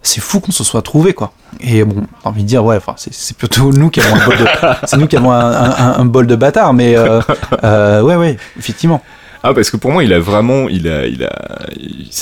c'est 0.01 0.21
fou 0.21 0.41
qu'on 0.41 0.51
se 0.53 0.65
soit 0.65 0.81
trouvé 0.83 1.13
quoi. 1.13 1.33
Et 1.61 1.85
bon, 1.85 2.03
j'ai 2.23 2.29
envie 2.29 2.43
de 2.43 2.49
dire 2.49 2.65
ouais, 2.65 2.77
enfin 2.77 2.95
c'est, 2.97 3.37
plutôt 3.37 3.71
nous 3.73 3.91
qui 3.91 4.01
avons 4.01 4.17
un 4.17 4.25
bol 4.27 4.39
de 4.39 4.47
c'est 4.87 4.97
nous 4.97 5.07
qui 5.07 5.17
avons 5.19 5.31
un, 5.33 5.53
un- 5.53 5.99
un 5.99 6.05
bol 6.07 6.27
de 6.27 6.35
bâtard, 6.37 6.73
mais 6.73 6.97
euh, 6.97 7.21
euh, 7.65 8.01
ouais 8.03 8.17
ouais 8.17 8.37
effectivement. 8.59 9.03
Ah 9.45 9.55
parce 9.55 9.71
que 9.71 9.77
pour 9.77 9.91
moi 9.91 10.05
il 10.05 10.13
a 10.13 10.21
vraiment 10.21 10.69
il 10.69 10.87
a 10.89 11.07
il 11.07 11.25
a 11.25 11.67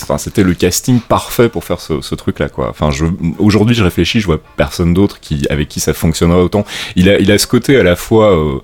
enfin 0.02 0.16
c'était 0.16 0.42
le 0.42 0.54
casting 0.54 1.00
parfait 1.00 1.48
pour 1.50 1.64
faire 1.64 1.80
ce, 1.80 2.00
ce 2.00 2.14
truc 2.14 2.38
là 2.38 2.48
quoi. 2.48 2.70
Enfin 2.70 2.90
je 2.90 3.04
aujourd'hui 3.38 3.74
je 3.74 3.84
réfléchis 3.84 4.20
je 4.20 4.26
vois 4.26 4.40
personne 4.56 4.94
d'autre 4.94 5.20
qui 5.20 5.46
avec 5.50 5.68
qui 5.68 5.80
ça 5.80 5.92
fonctionnerait 5.92 6.40
autant. 6.40 6.64
Il 6.96 7.10
a 7.10 7.18
il 7.18 7.30
a 7.30 7.36
ce 7.38 7.46
côté 7.46 7.76
à 7.76 7.82
la 7.82 7.96
fois 7.96 8.34
euh, 8.36 8.58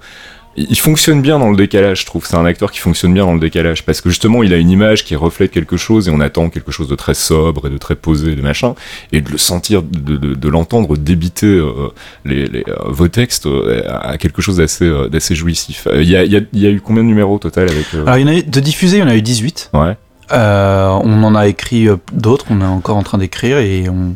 il 0.57 0.79
fonctionne 0.79 1.21
bien 1.21 1.39
dans 1.39 1.51
le 1.51 1.57
décalage, 1.57 2.01
je 2.01 2.07
trouve. 2.07 2.25
C'est 2.27 2.37
un 2.37 2.45
acteur 2.47 2.71
qui 2.73 2.79
fonctionne 2.81 3.13
bien 3.13 3.27
dans 3.27 3.35
le 3.35 3.41
décalage 3.41 3.85
parce 3.85 4.01
que 4.01 4.09
justement 4.09 4.43
il 4.43 4.53
a 4.55 4.57
une 4.57 4.71
image 4.71 5.05
qui 5.05 5.15
reflète 5.15 5.51
quelque 5.51 5.77
chose 5.77 6.09
et 6.09 6.11
on 6.11 6.21
attend 6.21 6.49
quelque 6.49 6.73
chose 6.73 6.89
de 6.89 6.95
très 6.95 7.15
sobre 7.15 7.67
et 7.67 7.71
de 7.71 7.77
très 7.79 7.95
posé, 7.95 8.35
de 8.35 8.41
machin, 8.43 8.75
et 9.13 9.21
de 9.21 9.31
le 9.31 9.39
sentir, 9.39 9.83
de, 9.83 10.17
de, 10.17 10.35
de 10.35 10.49
l'entendre 10.49 10.97
débiter 10.97 11.47
euh, 11.47 11.89
les, 12.25 12.47
les, 12.47 12.65
euh, 12.69 12.75
vos 12.87 13.09
textes 13.09 13.47
euh, 13.47 13.83
à 13.89 14.17
quelque 14.19 14.41
chose 14.41 14.57
d'assez 14.57 14.87
euh, 14.87 15.09
d'assez 15.09 15.35
jouissif. 15.35 15.87
Il 15.95 16.09
y, 16.09 16.17
a, 16.17 16.25
il 16.25 16.33
y, 16.33 16.37
a, 16.37 16.41
il 16.53 16.61
y 16.61 16.67
a 16.67 16.71
eu 16.71 16.81
combien 16.81 17.03
de 17.03 17.09
numéros 17.09 17.35
au 17.35 17.39
total 17.39 17.71
avec 17.71 17.93
Alors 17.95 18.17
il 18.17 18.23
y 18.23 18.25
en 18.25 18.33
a 18.33 18.37
eu, 18.37 18.43
de 18.43 18.61
diffusés, 18.61 18.97
il 18.97 19.01
y 19.01 19.03
en 19.03 19.09
a 19.09 19.17
eu 19.17 19.23
18. 19.23 19.71
Ouais. 19.75 19.97
On 20.33 21.23
en 21.23 21.35
a 21.35 21.47
écrit 21.49 21.89
d'autres, 22.13 22.47
on 22.51 22.61
est 22.61 22.65
encore 22.65 22.97
en 22.97 23.03
train 23.03 23.19
d'écrire 23.19 23.59
et 23.59 23.89
on, 23.89 24.15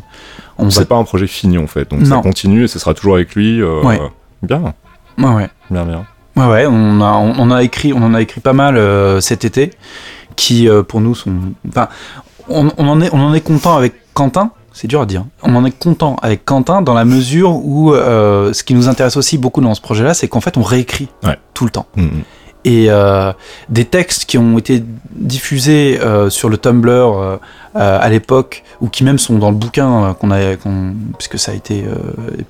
on 0.57 0.65
va. 0.65 0.71
C'est 0.71 0.87
pas 0.87 0.95
un 0.97 1.03
projet 1.03 1.27
fini 1.27 1.57
en 1.57 1.67
fait, 1.67 1.89
donc 1.91 2.05
ça 2.05 2.17
continue 2.17 2.63
et 2.63 2.67
ce 2.67 2.79
sera 2.79 2.93
toujours 2.93 3.15
avec 3.15 3.35
lui. 3.35 3.63
Ouais. 3.63 3.99
Bien, 4.41 4.73
Ouais, 5.19 5.33
ouais. 5.35 5.49
bien, 5.69 5.85
bien. 5.85 6.05
Ouais, 6.47 6.51
ouais, 6.51 6.65
on, 6.67 7.01
a, 7.01 7.11
on, 7.13 7.33
on 7.37 7.51
a 7.51 7.63
écrit, 7.63 7.93
on 7.93 8.01
en 8.03 8.13
a 8.13 8.21
écrit 8.21 8.41
pas 8.41 8.53
mal 8.53 8.77
euh, 8.77 9.21
cet 9.21 9.45
été, 9.45 9.71
qui 10.35 10.67
euh, 10.69 10.83
pour 10.83 11.01
nous 11.01 11.15
sont. 11.15 11.33
Enfin, 11.67 11.87
on, 12.49 12.71
on 12.77 12.87
en 12.87 13.01
est, 13.01 13.09
on 13.13 13.19
en 13.19 13.33
est 13.33 13.41
content 13.41 13.77
avec 13.77 13.93
Quentin. 14.13 14.51
C'est 14.73 14.87
dur 14.87 15.01
à 15.01 15.05
dire. 15.05 15.25
On 15.43 15.53
en 15.55 15.65
est 15.65 15.77
content 15.77 16.15
avec 16.21 16.45
Quentin 16.45 16.81
dans 16.81 16.93
la 16.93 17.03
mesure 17.03 17.51
où 17.57 17.93
euh, 17.93 18.53
ce 18.53 18.63
qui 18.63 18.73
nous 18.73 18.87
intéresse 18.87 19.17
aussi 19.17 19.37
beaucoup 19.37 19.59
dans 19.61 19.75
ce 19.75 19.81
projet-là, 19.81 20.13
c'est 20.13 20.29
qu'en 20.29 20.39
fait 20.39 20.55
on 20.57 20.61
réécrit 20.63 21.09
Ouais. 21.23 21.37
tout 21.53 21.65
le 21.65 21.71
temps. 21.71 21.87
Mhm. 21.97 22.21
Et 22.63 22.85
euh, 22.89 23.33
des 23.69 23.85
textes 23.85 24.25
qui 24.25 24.37
ont 24.37 24.57
été 24.57 24.83
diffusés 25.13 25.99
euh, 25.99 26.29
sur 26.29 26.47
le 26.47 26.57
Tumblr 26.57 27.39
euh, 27.75 27.97
à 28.01 28.09
l'époque, 28.09 28.63
ou 28.81 28.87
qui 28.89 29.03
même 29.03 29.19
sont 29.19 29.37
dans 29.37 29.49
le 29.49 29.55
bouquin 29.55 30.03
euh, 30.09 30.13
qu'on 30.13 30.31
a, 30.31 30.55
qu'on- 30.55 30.93
puisque 31.17 31.37
ça 31.39 31.51
a 31.51 31.55
été 31.55 31.83
euh, 31.85 31.95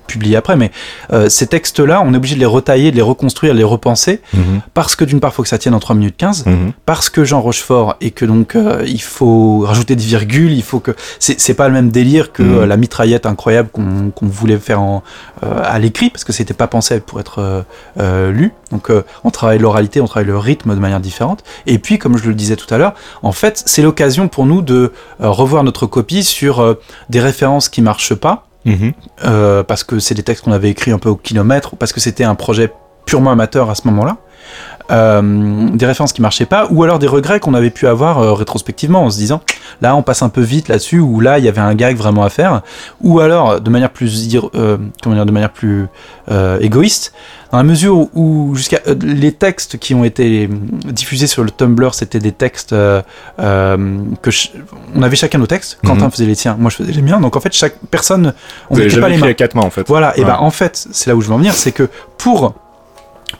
publié 0.06 0.36
après, 0.36 0.56
mais 0.56 0.70
euh, 1.12 1.28
ces 1.28 1.46
textes-là, 1.46 2.02
on 2.04 2.12
est 2.14 2.16
obligé 2.16 2.34
de 2.34 2.40
les 2.40 2.46
retailler, 2.46 2.90
de 2.90 2.96
les 2.96 3.02
reconstruire, 3.02 3.52
de 3.52 3.58
les 3.58 3.64
repenser, 3.64 4.20
Mhm. 4.34 4.60
parce 4.74 4.96
que 4.96 5.04
d'une 5.04 5.20
part, 5.20 5.30
il 5.30 5.34
faut 5.34 5.42
que 5.42 5.48
ça 5.48 5.58
tienne 5.58 5.74
en 5.74 5.80
3 5.80 5.94
minutes 5.96 6.16
15, 6.16 6.44
Mhm. 6.46 6.72
parce 6.86 7.08
que 7.10 7.24
Jean 7.24 7.40
Rochefort, 7.40 7.96
et 8.00 8.10
que 8.10 8.24
donc 8.24 8.56
euh, 8.56 8.82
il 8.86 9.02
faut 9.02 9.60
rajouter 9.60 9.96
des 9.96 10.04
virgules, 10.04 10.52
il 10.52 10.62
faut 10.62 10.80
que. 10.80 10.92
C'est 11.18 11.54
pas 11.54 11.68
le 11.68 11.74
même 11.74 11.90
délire 11.90 12.32
que 12.32 12.42
Mhm. 12.42 12.64
la 12.64 12.76
mitraillette 12.76 13.26
incroyable 13.26 13.68
qu'on 13.72 14.10
qu'on 14.14 14.26
voulait 14.26 14.58
faire 14.58 14.80
en, 14.80 15.02
euh, 15.44 15.60
à 15.64 15.78
l'écrit, 15.78 16.10
parce 16.10 16.24
que 16.24 16.32
c'était 16.32 16.54
pas 16.54 16.66
pensé 16.66 17.00
pour 17.00 17.20
être 17.20 17.64
lu. 17.98 18.52
Donc 18.70 18.90
euh, 18.90 19.02
on 19.24 19.30
travaille 19.30 19.58
l'oralité, 19.58 20.00
on 20.00 20.06
travaille 20.06 20.26
le 20.26 20.38
rythme 20.38 20.74
de 20.74 20.80
manière 20.80 21.00
différente. 21.00 21.44
Et 21.66 21.78
puis, 21.78 21.98
comme 21.98 22.16
je 22.18 22.26
le 22.28 22.34
disais 22.34 22.56
tout 22.56 22.72
à 22.74 22.78
l'heure, 22.78 22.94
en 23.22 23.32
fait, 23.32 23.62
c'est 23.66 23.82
l'occasion 23.82 24.28
pour 24.28 24.46
nous 24.46 24.62
de 24.62 24.92
revoir 25.20 25.64
notre 25.64 25.86
copie 25.86 26.24
sur 26.24 26.60
euh, 26.60 26.74
des 27.10 27.20
références 27.20 27.68
qui 27.68 27.82
marchent 27.82 28.14
pas, 28.14 28.46
Mhm. 28.64 28.92
euh, 29.24 29.62
parce 29.64 29.82
que 29.82 29.98
c'est 29.98 30.14
des 30.14 30.22
textes 30.22 30.44
qu'on 30.44 30.52
avait 30.52 30.70
écrits 30.70 30.92
un 30.92 30.98
peu 30.98 31.08
au 31.08 31.16
kilomètre, 31.16 31.74
ou 31.74 31.76
parce 31.76 31.92
que 31.92 31.98
c'était 32.00 32.22
un 32.24 32.36
projet 32.36 32.72
purement 33.06 33.32
amateur 33.32 33.68
à 33.70 33.74
ce 33.74 33.86
moment-là. 33.88 34.18
Euh, 34.90 35.68
des 35.74 35.86
références 35.86 36.12
qui 36.12 36.20
marchaient 36.22 36.44
pas, 36.46 36.66
ou 36.70 36.82
alors 36.82 36.98
des 36.98 37.06
regrets 37.06 37.40
qu'on 37.40 37.54
avait 37.54 37.70
pu 37.70 37.86
avoir 37.86 38.18
euh, 38.18 38.32
rétrospectivement 38.32 39.04
en 39.04 39.10
se 39.10 39.16
disant 39.16 39.40
là 39.80 39.94
on 39.96 40.02
passe 40.02 40.22
un 40.22 40.28
peu 40.28 40.40
vite 40.42 40.68
là-dessus, 40.68 40.98
ou 40.98 41.20
là 41.20 41.38
il 41.38 41.44
y 41.44 41.48
avait 41.48 41.60
un 41.60 41.74
gag 41.74 41.96
vraiment 41.96 42.24
à 42.24 42.28
faire, 42.30 42.62
ou 43.00 43.20
alors 43.20 43.60
de 43.60 43.70
manière 43.70 43.90
plus 43.90 44.10
euh, 44.54 44.76
comment 45.02 45.14
dire, 45.14 45.24
de 45.26 45.30
manière 45.32 45.52
plus 45.52 45.86
égoïste, 46.60 47.12
dans 47.50 47.58
la 47.58 47.64
mesure 47.64 48.08
où 48.14 48.54
jusqu'à 48.54 48.80
les 49.02 49.32
textes 49.32 49.78
qui 49.78 49.94
ont 49.94 50.04
été 50.04 50.48
diffusés 50.84 51.26
sur 51.26 51.44
le 51.44 51.50
Tumblr, 51.50 51.94
c'était 51.94 52.18
des 52.20 52.32
textes 52.32 52.70
que 52.70 54.30
ch- 54.30 54.52
on 54.94 55.02
avait 55.02 55.16
chacun 55.16 55.38
nos 55.38 55.46
textes. 55.46 55.78
Quentin 55.84 56.06
Mhm. 56.06 56.10
faisait 56.10 56.26
les 56.26 56.36
tiens, 56.36 56.56
moi 56.58 56.70
je 56.70 56.76
faisais 56.76 56.92
les 56.92 57.02
miens. 57.02 57.20
Donc 57.20 57.36
en 57.36 57.40
fait 57.40 57.52
chaque 57.52 57.76
personne, 57.90 58.32
on 58.70 58.76
n'était 58.76 59.00
pas 59.00 59.08
les 59.08 59.16
mains. 59.18 59.28
à 59.28 59.34
quatre 59.34 59.54
mains 59.54 59.62
en 59.62 59.70
fait. 59.70 59.86
Voilà, 59.88 60.16
et 60.18 60.24
ben 60.24 60.36
en 60.40 60.50
fait, 60.50 60.86
c'est 60.92 61.08
là 61.10 61.16
où 61.16 61.20
je 61.20 61.28
veux 61.28 61.34
en 61.34 61.38
venir, 61.38 61.52
c'est 61.54 61.72
que 61.72 61.88
pour 62.18 62.54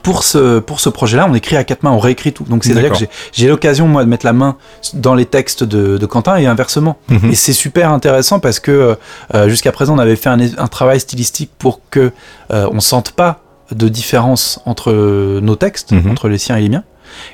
pour 0.03 0.25
ce 0.25 0.59
pour 0.59 0.81
ce 0.81 0.89
projet-là, 0.89 1.27
on 1.31 1.35
écrit 1.35 1.57
à 1.57 1.65
quatre 1.65 1.83
mains, 1.83 1.91
on 1.91 1.99
réécrit 1.99 2.33
tout. 2.33 2.45
Donc 2.45 2.65
c'est 2.65 2.73
à 2.77 2.81
dire 2.81 2.91
que 2.93 2.97
j'ai 2.99 3.09
j'ai 3.33 3.49
l'occasion 3.49 3.87
moi 3.89 4.05
de 4.05 4.09
mettre 4.09 4.27
la 4.27 4.33
main 4.33 4.57
dans 4.95 5.15
les 5.15 5.27
textes 5.27 5.65
de, 5.65 5.99
de 5.99 6.07
Quentin 6.07 6.37
et 6.37 6.47
inversement. 6.47 6.97
Mhm. 7.09 7.31
Et 7.31 7.35
c'est 7.35 7.53
super 7.53 7.91
intéressant 7.93 8.41
parce 8.41 8.61
que 8.61 8.97
euh, 9.35 9.49
jusqu'à 9.49 9.73
présent, 9.73 9.95
on 9.95 9.99
avait 9.99 10.17
fait 10.17 10.29
un, 10.31 10.39
un 10.41 10.69
travail 10.69 11.01
stylistique 11.01 11.51
pour 11.59 11.81
que 11.91 12.13
euh, 12.53 12.69
on 12.73 12.81
sente 12.81 13.13
pas 13.13 13.41
de 13.71 13.89
différence 13.89 14.61
entre 14.67 14.93
nos 15.41 15.57
textes, 15.57 15.93
Mhm. 15.93 16.11
entre 16.11 16.29
les 16.29 16.39
siens 16.39 16.57
et 16.57 16.63
les 16.63 16.69
miens. 16.69 16.85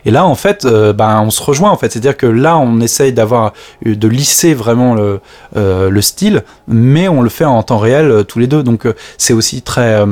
Et 0.04 0.10
là, 0.10 0.24
en 0.26 0.34
fait, 0.34 0.64
euh, 0.64 0.92
ben, 0.92 1.22
on 1.24 1.30
se 1.30 1.40
rejoint, 1.40 1.70
en 1.70 1.76
fait. 1.76 1.92
C'est-à-dire 1.92 2.16
que 2.16 2.26
là, 2.26 2.58
on 2.58 2.80
essaye 2.80 3.12
d'avoir, 3.12 3.52
de 3.84 4.08
lisser 4.08 4.52
vraiment 4.52 4.94
le, 4.96 5.20
euh, 5.56 5.88
le 5.88 6.02
style, 6.02 6.42
mais 6.66 7.08
on 7.08 7.22
le 7.22 7.28
fait 7.28 7.44
en 7.44 7.62
temps 7.62 7.78
réel 7.78 8.10
euh, 8.10 8.22
tous 8.24 8.40
les 8.40 8.48
deux. 8.48 8.64
Donc, 8.64 8.88
c'est 9.18 9.32
aussi 9.32 9.62
très, 9.62 10.04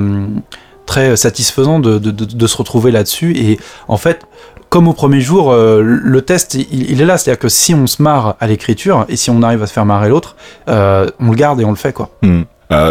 très 0.87 1.17
satisfaisant 1.17 1.81
de, 1.81 1.99
de, 1.99 2.11
de, 2.11 2.47
se 2.47 2.57
retrouver 2.57 2.91
là-dessus. 2.91 3.37
Et 3.37 3.59
en 3.89 3.97
fait, 3.97 4.27
comme 4.69 4.89
au 4.89 4.93
premier 4.93 5.21
jour, 5.21 5.53
le 5.55 6.21
test, 6.23 6.55
il, 6.55 7.01
est 7.01 7.05
là. 7.05 7.19
C'est-à-dire 7.19 7.39
que 7.39 7.49
si 7.49 7.75
on 7.75 7.87
se 7.87 8.03
marre 8.03 8.37
à 8.41 8.47
l'écriture 8.47 9.05
et 9.09 9.17
si 9.17 9.31
on 9.31 9.43
arrive 9.43 9.63
à 9.63 9.67
se 9.67 9.73
faire 9.73 9.85
marrer 9.85 10.09
l'autre, 10.09 10.37
on 10.67 11.31
le 11.31 11.35
garde 11.35 11.61
et 11.61 11.65
on 11.65 11.71
le 11.71 11.77
fait, 11.77 11.93
quoi. 11.93 12.11
Hmm. 12.23 12.43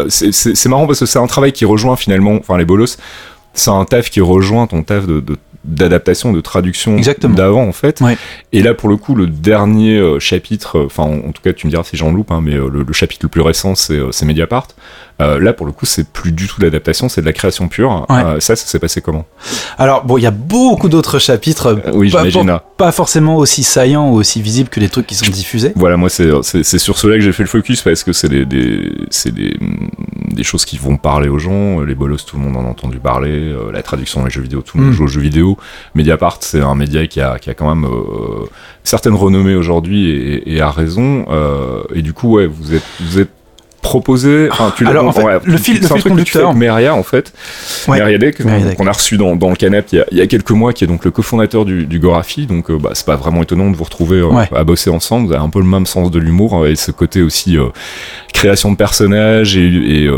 c'est 0.09 0.65
marrant 0.67 0.87
parce 0.87 0.99
que 0.99 1.05
c'est 1.05 1.19
un 1.19 1.27
travail 1.27 1.51
qui 1.51 1.65
rejoint 1.65 1.95
finalement, 1.95 2.33
enfin 2.33 2.57
les 2.57 2.65
bolos, 2.65 2.97
c'est 3.53 3.71
un 3.71 3.85
taf 3.85 4.09
qui 4.09 4.21
rejoint 4.21 4.67
ton 4.67 4.83
taf 4.83 5.07
de, 5.07 5.23
d'adaptation, 5.65 6.31
de 6.31 6.41
traduction 6.41 6.97
d'avant 7.29 7.67
en 7.67 7.71
fait. 7.71 8.01
Et 8.51 8.61
là 8.61 8.73
pour 8.73 8.89
le 8.89 8.97
coup 8.97 9.15
le 9.15 9.27
dernier 9.27 9.97
euh, 9.97 10.19
chapitre, 10.19 10.77
euh, 10.77 10.85
enfin 10.85 11.03
en, 11.03 11.31
tout 11.31 11.41
cas 11.41 11.53
tu 11.53 11.67
me 11.67 11.71
diras 11.71 11.83
si 11.83 11.97
j'en 11.97 12.11
loupe, 12.11 12.31
hein, 12.31 12.41
mais 12.43 12.53
euh, 12.53 12.69
le, 12.69 12.93
chapitre 12.93 13.25
le 13.25 13.29
plus 13.29 13.41
récent 13.41 13.73
c'est 13.75 14.23
Mediapart. 14.23 14.67
Euh, 15.21 15.39
là, 15.39 15.53
pour 15.53 15.65
le 15.65 15.71
coup, 15.71 15.85
c'est 15.85 16.07
plus 16.07 16.31
du 16.31 16.47
tout 16.47 16.59
l'adaptation, 16.59 17.07
c'est 17.07 17.21
de 17.21 17.25
la 17.25 17.33
création 17.33 17.67
pure. 17.67 18.05
Euh, 18.09 18.39
ça, 18.39 18.55
ça 18.55 18.65
s'est 18.67 18.79
passé 18.79 19.01
comment 19.01 19.25
Alors, 19.77 20.03
bon, 20.03 20.17
il 20.17 20.21
y 20.21 20.27
a 20.27 20.31
beaucoup 20.31 20.89
d'autres 20.89 21.19
chapitres. 21.19 21.67
Euh, 21.67 21.91
oui, 21.93 22.09
j'imagine. 22.09 22.45
Pas, 22.45 22.63
pas, 22.77 22.91
forcément 22.91 23.37
aussi 23.37 23.63
saillants 23.63 24.09
ou 24.09 24.15
aussi 24.15 24.41
visibles 24.41 24.69
que 24.69 24.79
les 24.79 24.89
trucs 24.89 25.07
qui 25.07 25.15
sont 25.15 25.31
diffusés. 25.31 25.71
Voilà, 25.75 25.95
moi, 25.95 26.09
c'est 26.09 26.79
sur 26.79 26.97
cela 26.97 27.15
que 27.15 27.21
j'ai 27.21 27.31
fait 27.31 27.43
le 27.43 27.49
focus 27.49 27.81
parce 27.81 28.03
que 28.03 28.11
c'est 28.11 28.29
des, 28.29 28.45
des, 28.45 28.91
des, 29.31 29.57
des, 30.31 30.43
choses 30.43 30.65
qui 30.65 30.77
vont 30.77 30.97
parler 30.97 31.29
aux 31.29 31.39
gens. 31.39 31.79
Les 31.81 31.95
bolos, 31.95 32.25
tout 32.25 32.35
le 32.37 32.43
monde 32.43 32.57
en 32.57 32.65
a 32.65 32.69
entendu 32.69 32.99
parler. 32.99 33.55
la 33.71 33.83
traduction 33.83 34.19
dans 34.19 34.25
les 34.25 34.33
jeux 34.33 34.41
vidéo, 34.41 34.61
tout 34.61 34.77
le 34.77 34.83
monde 34.83 34.93
mm. 34.93 34.95
joue 34.95 35.03
aux 35.05 35.07
jeux 35.07 35.21
vidéo. 35.21 35.57
Mediapart, 35.93 36.39
c'est 36.41 36.61
un 36.61 36.75
média 36.75 37.07
qui 37.07 37.21
a, 37.21 37.39
qui 37.39 37.49
a 37.49 37.53
quand 37.53 37.73
même 37.73 37.89
certaines 38.83 39.15
renommées 39.15 39.55
aujourd'hui 39.55 40.09
et, 40.09 40.55
et, 40.55 40.61
a 40.61 40.71
raison. 40.71 41.25
et 41.93 42.01
du 42.01 42.11
coup, 42.11 42.35
ouais, 42.35 42.47
vous 42.47 42.73
êtes, 42.73 42.83
vous 42.99 43.19
êtes 43.19 43.31
proposé. 43.85 44.49
Enfin, 44.51 44.73
tu 44.75 44.85
Alors, 44.87 45.05
en 45.07 45.11
fait, 45.11 45.23
le 45.43 45.57
fil, 45.57 45.79
le 45.79 45.87
fil 45.87 46.03
conducteur. 46.03 46.53
Meria, 46.55 46.95
en 46.95 47.03
fait. 47.03 47.31
Ouais. 47.87 48.75
qu'on 48.75 48.87
a 48.87 48.91
reçu 48.91 49.17
dans, 49.17 49.35
dans 49.35 49.49
le 49.49 49.55
canap 49.55 49.85
il 49.91 49.99
y, 49.99 50.01
a, 50.01 50.05
il 50.11 50.17
y, 50.17 50.21
a, 50.21 50.27
quelques 50.27 50.51
mois, 50.51 50.73
qui 50.73 50.83
est 50.83 50.87
donc 50.87 51.05
le 51.05 51.11
cofondateur 51.11 51.65
du, 51.65 51.85
du 51.85 51.99
Gorafi. 51.99 52.47
Donc, 52.47 52.71
euh, 52.71 52.77
bah, 52.77 52.91
c'est 52.93 53.05
pas 53.05 53.15
vraiment 53.15 53.43
étonnant 53.43 53.69
de 53.69 53.75
vous 53.75 53.83
retrouver 53.83 54.19
euh, 54.19 54.31
à 54.55 54.63
bosser 54.63 54.89
ensemble. 54.89 55.27
Vous 55.27 55.33
avez 55.33 55.43
un 55.43 55.49
peu 55.49 55.59
le 55.59 55.65
même 55.65 55.85
sens 55.85 56.09
de 56.09 56.19
l'humour 56.19 56.63
euh, 56.63 56.71
et 56.71 56.75
ce 56.75 56.91
côté 56.91 57.21
aussi 57.21 57.57
création 58.33 58.71
de 58.71 58.75
personnages 58.75 59.55
et, 59.55 60.09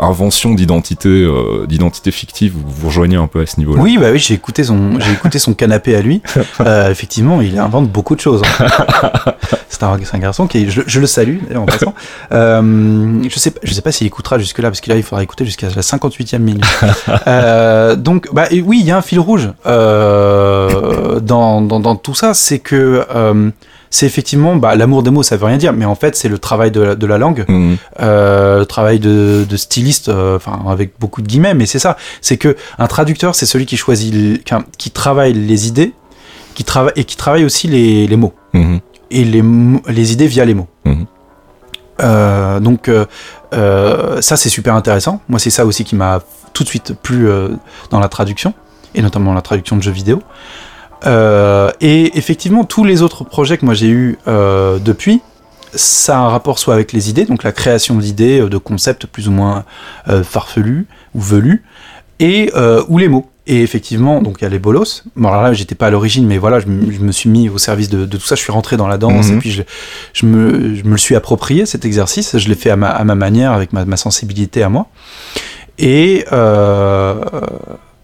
invention 0.00 0.54
d'identité, 0.54 1.28
d'identité 1.68 2.10
fictive. 2.10 2.52
Vous 2.54 2.62
vous 2.66 2.88
rejoignez 2.88 3.16
un 3.16 3.26
peu 3.26 3.40
à 3.40 3.46
ce 3.46 3.58
niveau-là. 3.58 3.82
Oui, 3.82 3.98
bah 3.98 4.08
oui, 4.12 4.18
j'ai 4.18 4.34
écouté 4.34 4.64
son, 4.64 4.98
j'ai 5.00 5.12
écouté 5.12 5.38
son 5.38 5.52
canapé 5.52 5.94
à 5.94 6.00
lui. 6.00 6.22
effectivement, 6.90 7.40
il 7.40 7.58
invente 7.58 7.90
beaucoup 7.90 8.14
de 8.14 8.20
choses. 8.20 8.42
Hein. 8.60 8.66
c'est 9.68 9.82
un, 9.82 9.98
un, 10.12 10.18
garçon 10.18 10.46
qui, 10.46 10.70
je, 10.70 10.82
je 10.86 11.00
le 11.00 11.06
salue 11.06 11.38
en 11.54 11.66
passant. 11.66 11.94
je 13.28 13.38
sais, 13.38 13.52
je 13.62 13.72
sais 13.72 13.82
pas 13.82 13.92
s'il 13.92 14.06
écoutera 14.06 14.38
jusque-là, 14.38 14.70
parce 14.70 14.80
que 14.80 14.90
là, 14.90 14.96
il 14.96 15.02
faudra 15.02 15.22
écouter 15.22 15.44
jusqu'à 15.44 15.68
la 15.68 15.82
58e 15.82 16.38
minute. 16.38 16.64
euh, 17.26 17.96
donc, 17.96 18.28
bah, 18.32 18.46
oui, 18.50 18.78
il 18.80 18.86
y 18.86 18.90
a 18.90 18.96
un 18.96 19.02
fil 19.02 19.20
rouge 19.20 19.50
euh, 19.66 21.20
dans, 21.20 21.60
dans, 21.60 21.80
dans, 21.80 21.96
tout 21.96 22.14
ça, 22.14 22.34
c'est 22.34 22.58
que 22.58 23.04
euh, 23.14 23.50
c'est 23.90 24.06
effectivement 24.06 24.56
bah, 24.56 24.74
l'amour 24.74 25.02
des 25.02 25.10
mots, 25.10 25.22
ça 25.22 25.36
veut 25.36 25.46
rien 25.46 25.56
dire, 25.56 25.72
mais 25.72 25.84
en 25.84 25.94
fait, 25.94 26.16
c'est 26.16 26.28
le 26.28 26.38
travail 26.38 26.70
de 26.70 26.80
la, 26.80 26.94
de 26.94 27.06
la 27.06 27.18
langue, 27.18 27.44
mmh. 27.48 27.74
euh, 28.00 28.58
le 28.60 28.66
travail 28.66 28.98
de, 28.98 29.46
de 29.48 29.56
styliste, 29.56 30.08
euh, 30.08 30.36
enfin, 30.36 30.60
avec 30.68 30.92
beaucoup 30.98 31.22
de 31.22 31.26
guillemets, 31.26 31.54
mais 31.54 31.66
c'est 31.66 31.78
ça. 31.78 31.96
C'est 32.20 32.36
que 32.36 32.56
un 32.78 32.86
traducteur, 32.86 33.34
c'est 33.34 33.46
celui 33.46 33.66
qui 33.66 33.76
choisit, 33.76 34.44
qui, 34.44 34.54
qui, 34.78 34.90
travaille 34.90 35.32
les 35.32 35.68
idées, 35.68 35.92
qui 36.54 36.64
travaille 36.64 36.92
et 36.96 37.04
qui 37.04 37.16
travaille 37.16 37.44
aussi 37.44 37.68
les, 37.68 38.06
les 38.06 38.16
mots. 38.16 38.34
Mmh. 38.52 38.76
Et 39.10 39.24
les, 39.24 39.42
les 39.88 40.12
idées 40.12 40.26
via 40.26 40.44
les 40.44 40.54
mots. 40.54 40.68
Mmh. 40.84 41.04
Euh, 42.00 42.60
donc 42.60 42.88
euh, 42.88 43.06
euh, 43.54 44.20
ça 44.20 44.36
c'est 44.36 44.48
super 44.48 44.74
intéressant. 44.74 45.20
Moi 45.28 45.38
c'est 45.38 45.50
ça 45.50 45.64
aussi 45.64 45.84
qui 45.84 45.96
m'a 45.96 46.20
tout 46.52 46.64
de 46.64 46.68
suite 46.68 46.94
plu 46.94 47.28
dans 47.90 48.00
la 48.00 48.08
traduction 48.08 48.54
et 48.94 49.02
notamment 49.02 49.34
la 49.34 49.42
traduction 49.42 49.76
de 49.76 49.82
jeux 49.82 49.92
vidéo. 49.92 50.22
et 51.04 52.18
effectivement 52.18 52.64
tous 52.64 52.84
les 52.84 53.02
autres 53.02 53.24
projets 53.24 53.58
que 53.58 53.66
moi 53.66 53.74
j'ai 53.74 53.88
eu 53.88 54.18
depuis, 54.26 55.20
ça 55.74 56.16
a 56.16 56.20
un 56.20 56.28
rapport 56.28 56.58
soit 56.58 56.72
avec 56.72 56.92
les 56.92 57.10
idées, 57.10 57.26
donc 57.26 57.42
la 57.42 57.52
création 57.52 57.96
d'idées, 57.96 58.40
de 58.40 58.56
concepts 58.56 59.04
plus 59.06 59.28
ou 59.28 59.32
moins 59.32 59.64
farfelus 60.24 60.86
ou 61.14 61.20
velus, 61.20 61.62
et 62.20 62.50
ou 62.88 62.96
les 62.96 63.08
mots. 63.08 63.28
Et 63.48 63.62
effectivement, 63.62 64.20
donc 64.22 64.38
il 64.40 64.44
y 64.44 64.46
a 64.46 64.50
les 64.50 64.58
bolos. 64.58 65.04
Bon, 65.14 65.28
alors 65.28 65.42
là, 65.42 65.52
j'étais 65.52 65.76
pas 65.76 65.86
à 65.86 65.90
l'origine, 65.90 66.26
mais 66.26 66.36
voilà, 66.36 66.58
je, 66.58 66.66
me 66.66 67.12
suis 67.12 67.30
mis 67.30 67.48
au 67.48 67.58
service 67.58 67.88
de, 67.88 68.04
tout 68.04 68.26
ça. 68.26 68.34
Je 68.34 68.40
suis 68.40 68.52
rentré 68.52 68.76
dans 68.76 68.88
la 68.88 68.98
danse 68.98 69.28
mhm. 69.28 69.36
et 69.36 69.38
puis 69.38 69.50
je, 69.52 69.62
je, 70.14 70.26
me, 70.26 70.74
je, 70.74 70.82
me, 70.82 70.90
le 70.90 70.98
suis 70.98 71.14
approprié 71.14 71.64
cet 71.64 71.84
exercice. 71.84 72.36
Je 72.38 72.48
l'ai 72.48 72.56
fait 72.56 72.70
à 72.70 72.76
ma, 72.76 72.88
à 72.88 73.04
ma, 73.04 73.14
manière, 73.14 73.52
avec 73.52 73.72
ma, 73.72 73.84
ma, 73.84 73.96
sensibilité 73.96 74.64
à 74.64 74.68
moi. 74.68 74.88
Et 75.78 76.24
euh, 76.32 77.14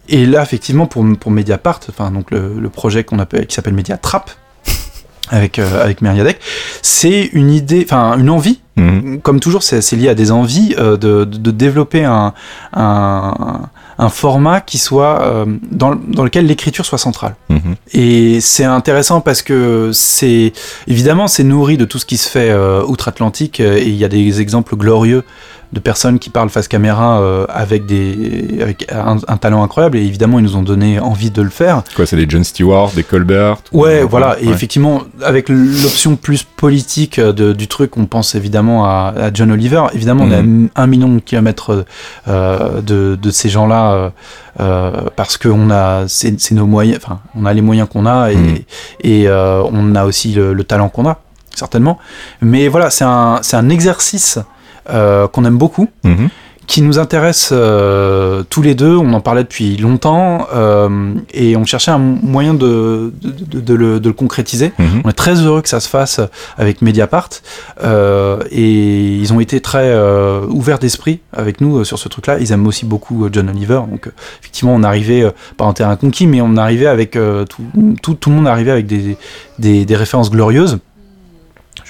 et 0.08 0.26
là, 0.26 0.42
effectivement, 0.42 0.86
pour, 0.86 1.04
pour 1.18 1.30
Mediapart, 1.30 1.80
enfin 1.88 2.10
donc 2.10 2.30
le, 2.30 2.54
le 2.60 2.68
projet 2.68 3.02
qu'on 3.02 3.18
appelle, 3.18 3.46
qui 3.46 3.54
s'appelle 3.54 3.74
Mediatrap, 3.74 4.30
avec 5.30 5.58
euh, 5.58 5.82
avec 5.82 6.02
Meriadec, 6.02 6.38
c'est 6.82 7.30
une 7.32 7.50
idée, 7.50 7.82
enfin 7.84 8.16
une 8.18 8.30
envie. 8.30 8.60
Mhm. 8.76 9.20
Comme 9.22 9.40
toujours, 9.40 9.62
c'est 9.62 9.96
lié 9.96 10.08
à 10.08 10.14
des 10.14 10.30
envies 10.30 10.74
euh, 10.78 10.96
de, 10.96 11.24
de, 11.24 11.50
développer 11.50 12.04
un, 12.04 12.32
un 12.72 13.68
un 13.98 14.08
format 14.08 14.60
qui 14.60 14.78
soit 14.78 15.22
euh, 15.22 15.44
dans, 15.70 15.94
dans, 15.94 16.24
lequel 16.24 16.46
l'écriture 16.46 16.86
soit 16.86 16.98
centrale. 16.98 17.34
Mhm. 17.48 17.76
Et 17.92 18.40
c'est 18.40 18.64
intéressant 18.64 19.20
parce 19.20 19.42
que 19.42 19.90
c'est 19.92 20.52
évidemment 20.86 21.28
c'est 21.28 21.44
nourri 21.44 21.76
de 21.76 21.84
tout 21.84 21.98
ce 21.98 22.06
qui 22.06 22.16
se 22.16 22.28
fait 22.28 22.50
euh, 22.50 22.82
outre-Atlantique 22.84 23.60
euh, 23.60 23.76
et 23.76 23.86
il 23.86 23.96
y 23.96 24.04
a 24.04 24.08
des 24.08 24.40
exemples 24.40 24.76
glorieux 24.76 25.24
de 25.72 25.80
personnes 25.80 26.18
qui 26.18 26.30
parlent 26.30 26.50
face 26.50 26.68
caméra 26.68 27.20
euh, 27.20 27.46
avec, 27.48 27.86
des, 27.86 28.58
avec 28.60 28.86
un, 28.92 29.16
talent 29.36 29.62
incroyable 29.62 29.96
et 29.96 30.02
évidemment 30.02 30.38
ils 30.38 30.44
nous 30.44 30.56
ont 30.56 30.62
donné 30.62 31.00
envie 31.00 31.30
de 31.30 31.42
le 31.42 31.50
faire. 31.50 31.82
Quoi, 31.96 32.06
c'est 32.06 32.16
des 32.16 32.28
Jon 32.28 32.44
Stewart, 32.44 32.90
des 32.90 33.02
Colbert 33.04 33.58
Ouais, 33.72 34.02
voilà, 34.02 34.36
et 34.40 34.48
effectivement, 34.48 35.02
avec 35.22 35.48
l'option 35.48 36.16
plus 36.16 36.42
politique 36.42 37.18
de, 37.18 37.52
du 37.52 37.68
truc, 37.68 37.96
on 37.96 38.06
pense 38.06 38.34
évidemment 38.34 38.84
à, 38.84 39.14
à 39.16 39.32
John 39.32 39.50
Oliver. 39.50 39.84
Évidemment, 39.94 40.24
on 40.24 40.30
a 40.30 40.42
mhm. 40.42 40.68
un 40.74 40.86
million 40.86 41.08
de 41.08 41.20
kilomètres 41.20 41.84
euh, 42.28 42.80
de, 42.80 43.18
de, 43.20 43.30
ces 43.30 43.48
gens-là 43.48 43.92
euh, 43.92 44.10
euh 44.60 44.90
parce 45.16 45.38
qu'on 45.38 45.70
a, 45.70 46.04
c'est 46.08 46.52
nos 46.52 46.66
moyens, 46.66 47.00
enfin, 47.02 47.20
on 47.34 47.46
a 47.46 47.52
les 47.52 47.62
moyens 47.62 47.88
qu'on 47.90 48.06
a 48.06 48.30
et, 48.30 48.36
mhm. 48.36 48.58
et 49.00 49.28
euh, 49.28 49.62
on 49.72 49.94
a 49.94 50.04
aussi 50.04 50.32
le, 50.32 50.52
le 50.52 50.64
talent 50.64 50.88
qu'on 50.88 51.06
a, 51.08 51.20
certainement. 51.54 51.98
Mais 52.40 52.68
voilà, 52.68 52.90
c'est 52.90 53.04
un, 53.04 53.40
un 53.52 53.68
exercice 53.68 54.38
euh, 54.38 54.42
qu'on 54.86 55.44
aime 55.44 55.58
beaucoup, 55.58 55.88
mhm. 56.04 56.28
qui 56.66 56.82
nous 56.82 56.98
intéresse 56.98 57.50
euh, 57.52 58.42
tous 58.48 58.62
les 58.62 58.74
deux. 58.74 58.96
On 58.96 59.12
en 59.12 59.20
parlait 59.20 59.42
depuis 59.42 59.76
longtemps 59.76 60.46
euh, 60.54 61.14
et 61.32 61.56
on 61.56 61.64
cherchait 61.64 61.90
un 61.90 61.98
moyen 61.98 62.54
de, 62.54 63.12
de, 63.22 63.74
le, 63.74 64.12
concrétiser. 64.12 64.72
Mhm. 64.78 65.02
On 65.04 65.08
est 65.10 65.14
très 65.14 65.34
heureux 65.34 65.62
que 65.62 65.68
ça 65.68 65.80
se 65.80 65.88
fasse 65.88 66.20
avec 66.58 66.82
Mediapart 66.82 67.28
et 68.50 69.16
ils 69.16 69.32
ont 69.32 69.40
été 69.40 69.60
très 69.60 69.94
ouverts 70.48 70.78
d'esprit 70.78 71.20
avec 71.32 71.60
nous 71.60 71.84
sur 71.84 71.98
ce 71.98 72.08
truc-là. 72.08 72.38
Ils 72.38 72.52
aiment 72.52 72.66
aussi 72.66 72.84
beaucoup 72.84 73.28
John 73.32 73.48
Oliver, 73.48 73.80
donc 73.90 74.10
effectivement 74.40 74.74
on 74.74 74.82
arrivait 74.82 75.24
pas 75.56 75.64
en 75.64 75.72
terrain 75.72 75.96
conquis, 75.96 76.26
mais 76.26 76.40
on 76.40 76.56
arrivait 76.56 76.86
avec 76.86 77.12
tout, 77.12 77.62
tout, 78.02 78.14
tout, 78.14 78.30
le 78.30 78.36
monde 78.36 78.46
arrivait 78.46 78.70
avec 78.70 78.86
des, 78.86 79.16
des, 79.58 79.84
des 79.84 79.96
références 79.96 80.30
glorieuses. 80.30 80.78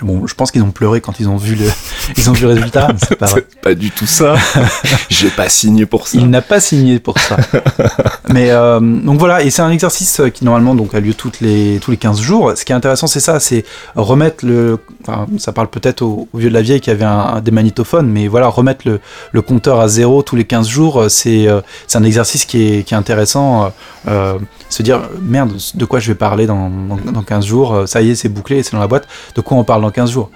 Bon, 0.00 0.26
je 0.26 0.34
pense 0.34 0.50
qu'ils 0.50 0.62
ont 0.62 0.70
pleuré 0.70 1.00
quand 1.00 1.20
ils 1.20 1.28
ont 1.28 1.36
vu 1.36 1.54
le, 1.54 1.66
ils 2.16 2.30
ont 2.30 2.32
vu 2.32 2.42
le 2.42 2.54
résultat. 2.54 2.88
C'est 2.98 3.16
pas, 3.16 3.28
pas 3.62 3.74
du 3.74 3.90
tout 3.90 4.06
ça. 4.06 4.34
J'ai 5.10 5.30
pas 5.30 5.48
signé 5.48 5.86
pour 5.86 6.08
ça. 6.08 6.18
Il 6.18 6.28
n'a 6.28 6.42
pas 6.42 6.60
signé 6.60 6.98
pour 6.98 7.18
ça. 7.18 7.36
Mais 8.28 8.50
euh, 8.50 8.80
donc 8.80 9.18
voilà, 9.18 9.42
et 9.42 9.50
c'est 9.50 9.62
un 9.62 9.70
exercice 9.70 10.22
qui 10.32 10.44
normalement 10.44 10.74
donc 10.74 10.94
a 10.94 11.00
lieu 11.00 11.14
toutes 11.14 11.40
les 11.40 11.78
tous 11.80 11.90
les 11.90 11.96
15 11.96 12.20
jours. 12.20 12.52
Ce 12.56 12.64
qui 12.64 12.72
est 12.72 12.74
intéressant, 12.74 13.06
c'est 13.06 13.20
ça, 13.20 13.38
c'est 13.40 13.64
remettre 13.94 14.44
le, 14.46 14.78
enfin, 15.06 15.26
ça 15.38 15.52
parle 15.52 15.68
peut-être 15.68 16.02
au, 16.02 16.28
vieux 16.34 16.48
de 16.48 16.54
la 16.54 16.62
vieille 16.62 16.80
qui 16.80 16.90
avait 16.90 17.04
un, 17.04 17.40
des 17.40 17.50
magnétophones, 17.50 18.08
mais 18.08 18.28
voilà, 18.28 18.48
remettre 18.48 18.88
le, 18.88 19.00
le 19.32 19.42
compteur 19.42 19.80
à 19.80 19.88
zéro 19.88 20.22
tous 20.22 20.36
les 20.36 20.44
15 20.44 20.68
jours, 20.68 21.04
c'est 21.08 21.46
euh, 21.46 21.60
c'est 21.86 21.98
un 21.98 22.04
exercice 22.04 22.44
qui 22.44 22.62
est 22.62 22.82
qui 22.82 22.94
est 22.94 22.96
intéressant. 22.96 23.72
Euh, 24.08 24.38
se 24.68 24.82
dire 24.82 25.02
merde, 25.20 25.52
de 25.74 25.84
quoi 25.84 26.00
je 26.00 26.08
vais 26.08 26.14
parler 26.14 26.46
dans, 26.46 26.70
dans, 26.70 26.96
dans 26.96 27.22
15 27.22 27.44
jours, 27.44 27.82
ça 27.86 28.00
y 28.02 28.10
est, 28.10 28.14
c'est 28.14 28.30
bouclé, 28.30 28.62
c'est 28.62 28.72
dans 28.72 28.80
la 28.80 28.86
boîte. 28.86 29.06
De 29.34 29.40
quoi 29.40 29.58
on 29.58 29.64
parle 29.64 29.82
dans 29.82 29.90
15 29.92 30.10
jours. 30.10 30.30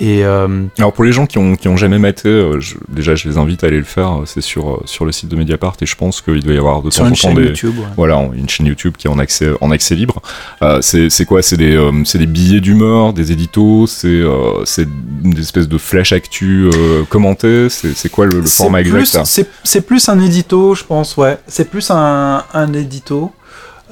Et 0.00 0.24
euh, 0.24 0.64
Alors 0.78 0.92
pour 0.92 1.04
les 1.04 1.12
gens 1.12 1.26
qui 1.26 1.38
ont, 1.38 1.54
qui 1.54 1.68
ont 1.68 1.76
jamais 1.76 1.98
maté, 1.98 2.28
euh, 2.28 2.58
déjà 2.88 3.14
je 3.14 3.28
les 3.28 3.36
invite 3.36 3.62
à 3.62 3.66
aller 3.66 3.76
le 3.76 3.84
faire, 3.84 4.22
c'est 4.24 4.40
sur, 4.40 4.70
euh, 4.70 4.82
sur 4.86 5.04
le 5.04 5.12
site 5.12 5.28
de 5.28 5.36
Mediapart 5.36 5.76
et 5.80 5.86
je 5.86 5.94
pense 5.94 6.22
qu'il 6.22 6.42
doit 6.42 6.54
y 6.54 6.58
avoir 6.58 6.82
de 6.82 6.90
temps 6.90 7.06
en 7.06 7.12
temps 7.12 7.34
des... 7.34 7.48
YouTube, 7.48 7.74
Voilà, 7.96 8.28
une 8.34 8.48
chaîne 8.48 8.66
YouTube 8.66 8.94
qui 8.96 9.06
est 9.06 9.10
en 9.10 9.18
accès, 9.18 9.50
en 9.60 9.70
accès 9.70 9.94
libre. 9.94 10.22
Euh, 10.62 10.80
c'est 10.80 11.24
quoi? 11.26 11.42
C'est 11.42 11.58
des, 11.58 11.76
des 12.14 12.26
billets 12.26 12.60
d'humeur, 12.60 13.12
des 13.12 13.32
éditos, 13.32 13.86
c'est 13.86 14.22
c'est 14.64 14.88
une 15.24 15.38
espèce 15.38 15.68
de 15.68 15.78
flash 15.78 16.12
actu 16.12 16.70
commenté, 17.08 17.68
c'est 17.68 18.10
quoi 18.10 18.26
le, 18.26 18.42
format 18.42 18.80
exact 18.80 19.46
C'est 19.62 19.86
plus 19.86 20.08
un 20.08 20.20
édito, 20.20 20.74
je 20.74 20.84
pense, 20.84 21.16
ouais. 21.16 21.38
C'est 21.46 21.70
plus 21.70 21.90
un, 21.90 22.44
un 22.54 22.72
édito. 22.72 23.30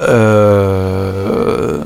Euh, 0.00 1.82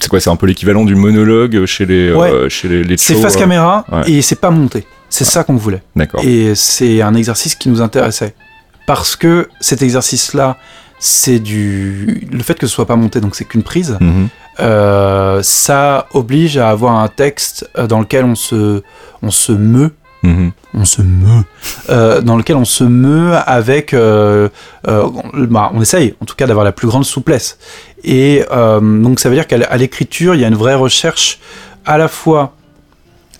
C'est 0.00 0.08
quoi 0.08 0.20
C'est 0.20 0.30
un 0.30 0.36
peu 0.36 0.46
l'équivalent 0.46 0.84
du 0.84 0.94
monologue 0.94 1.64
chez 1.66 1.86
les, 1.86 2.08
euh, 2.08 2.16
Ouais. 2.16 2.48
chez 2.50 2.68
les, 2.68 2.82
les 2.84 2.96
c'est 2.96 3.14
face 3.14 3.36
euh, 3.36 3.38
caméra 3.38 3.84
ouais. 3.92 4.10
et 4.10 4.22
c'est 4.22 4.40
pas 4.40 4.50
monté. 4.50 4.86
C'est 5.08 5.24
ça 5.24 5.42
qu'on 5.44 5.56
voulait. 5.56 5.82
D'accord. 5.96 6.22
Et 6.24 6.54
c'est 6.54 7.02
un 7.02 7.14
exercice 7.14 7.54
qui 7.54 7.68
nous 7.68 7.80
intéressait. 7.82 8.34
Parce 8.86 9.16
que 9.16 9.48
cet 9.60 9.82
exercice-là, 9.82 10.56
c'est 10.98 11.38
du. 11.38 12.26
Le 12.30 12.42
fait 12.42 12.54
que 12.58 12.66
ce 12.66 12.72
soit 12.74 12.86
pas 12.86 12.96
monté, 12.96 13.20
donc 13.20 13.34
c'est 13.36 13.44
qu'une 13.44 13.62
prise, 13.62 13.96
Mhm. 14.00 14.28
euh, 14.60 15.40
ça 15.42 16.06
oblige 16.12 16.56
à 16.58 16.70
avoir 16.70 16.94
un 16.96 17.08
texte 17.08 17.68
dans 17.88 18.00
lequel 18.00 18.24
on 18.24 18.34
se, 18.34 18.82
on 19.22 19.30
se 19.30 19.52
meut. 19.52 19.92
Mhm. 20.22 20.52
On 20.74 20.84
se 20.84 21.02
meut. 21.02 21.44
euh, 21.88 22.20
dans 22.20 22.36
lequel 22.36 22.56
on 22.56 22.64
se 22.64 22.84
meut 22.84 23.32
avec. 23.46 23.94
euh, 23.94 24.48
euh, 24.88 25.08
on, 25.32 25.44
bah, 25.44 25.70
on 25.74 25.80
essaye, 25.80 26.14
en 26.20 26.24
tout 26.26 26.34
cas, 26.36 26.46
d'avoir 26.46 26.64
la 26.64 26.72
plus 26.72 26.86
grande 26.88 27.04
souplesse. 27.04 27.58
Et 28.04 28.44
donc, 28.50 29.20
ça 29.20 29.28
veut 29.28 29.34
dire 29.34 29.46
qu'à 29.46 29.76
l'écriture, 29.76 30.34
il 30.34 30.40
y 30.40 30.44
a 30.44 30.48
une 30.48 30.54
vraie 30.54 30.74
recherche 30.74 31.38
à 31.86 31.98
la 31.98 32.08
fois 32.08 32.54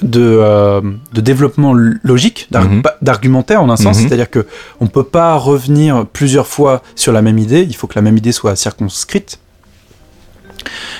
de, 0.02 0.82
de 1.12 1.20
développement 1.20 1.72
logique, 2.02 2.48
Mhm. 2.52 2.82
d'argumentaire 3.02 3.62
en 3.62 3.68
un 3.70 3.76
sens, 3.76 3.98
Mhm. 3.98 4.08
c'est-à-dire 4.08 4.30
que 4.30 4.46
on 4.80 4.86
peut 4.86 5.04
pas 5.04 5.34
revenir 5.36 6.06
plusieurs 6.12 6.46
fois 6.46 6.82
sur 6.96 7.12
la 7.12 7.20
même 7.22 7.38
idée, 7.38 7.62
il 7.68 7.76
faut 7.76 7.86
que 7.86 7.94
la 7.96 8.02
même 8.02 8.16
idée 8.16 8.32
soit 8.32 8.56
circonscrite. 8.56 9.38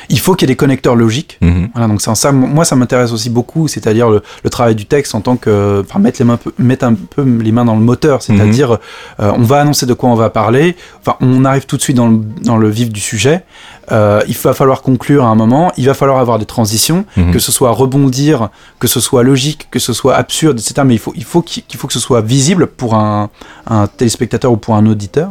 Il 0.09 0.19
faut 0.19 0.35
qu'il 0.35 0.49
y 0.49 0.51
ait 0.51 0.55
des 0.55 0.57
connecteurs 0.57 0.97
logiques. 0.97 1.39
Mhm. 1.41 1.69
Voilà, 1.75 1.89
donc 1.89 2.01
c'est 2.01 2.15
ça, 2.15 2.33
moi 2.33 2.65
ça 2.65 2.77
m'intéresse 2.77 3.13
aussi 3.13 3.31
beaucoup, 3.31 3.69
c'est-à-dire 3.69 4.11
le, 4.11 4.23
le 4.43 4.51
travail 4.51 4.75
du 4.75 4.87
texte 4.87 5.15
en 5.15 5.21
tant 5.21 5.37
que, 5.37 5.83
enfin 5.89 5.99
mettre 5.99 6.19
les 6.21 6.25
mains, 6.25 6.39
mettre 6.59 6.85
un 6.85 6.95
peu 6.95 7.23
les 7.23 7.53
mains 7.53 7.65
dans 7.65 7.77
le 7.77 7.83
moteur, 7.83 8.23
c'est-à-dire 8.23 8.79
euh, 9.21 9.33
on 9.37 9.43
va 9.43 9.61
annoncer 9.61 9.87
de 9.87 9.95
quoi 9.95 10.09
on 10.11 10.15
va 10.15 10.31
parler, 10.31 10.77
enfin 11.01 11.17
on 11.21 11.45
arrive 11.45 11.67
tout 11.67 11.77
de 11.77 11.83
suite 11.83 11.97
dans 11.97 12.09
le, 12.09 12.21
dans 12.43 12.57
le 12.57 12.69
vif 12.69 12.91
du 12.91 13.01
sujet, 13.01 13.45
euh, 13.93 14.21
il 14.29 14.37
va 14.37 14.53
falloir 14.55 14.83
conclure 14.83 15.25
à 15.25 15.29
un 15.29 15.35
moment, 15.35 15.73
il 15.77 15.87
va 15.87 15.95
falloir 15.95 16.19
avoir 16.19 16.39
des 16.39 16.47
transitions, 16.47 17.05
Mhm. 17.17 17.33
que 17.33 17.39
ce 17.39 17.53
soit 17.53 17.71
rebondir, 17.71 18.49
que 18.79 18.87
ce 18.89 19.01
soit 19.01 19.23
logique, 19.23 19.69
que 19.71 19.79
ce 19.79 19.93
soit 19.93 20.15
absurde, 20.17 20.59
etc. 20.59 20.83
Mais 20.85 20.95
il 20.95 20.99
faut, 20.99 21.13
il 21.17 21.25
faut 21.25 21.43
qu'il 21.43 21.63
qu'il 21.65 21.79
faut 21.79 21.87
que 21.87 21.93
ce 21.93 22.01
soit 22.01 22.21
visible 22.21 22.67
pour 22.67 22.95
un, 22.95 23.31
un 23.69 23.87
téléspectateur 23.87 24.51
ou 24.53 24.57
pour 24.57 24.75
un 24.77 24.87
auditeur. 24.87 25.31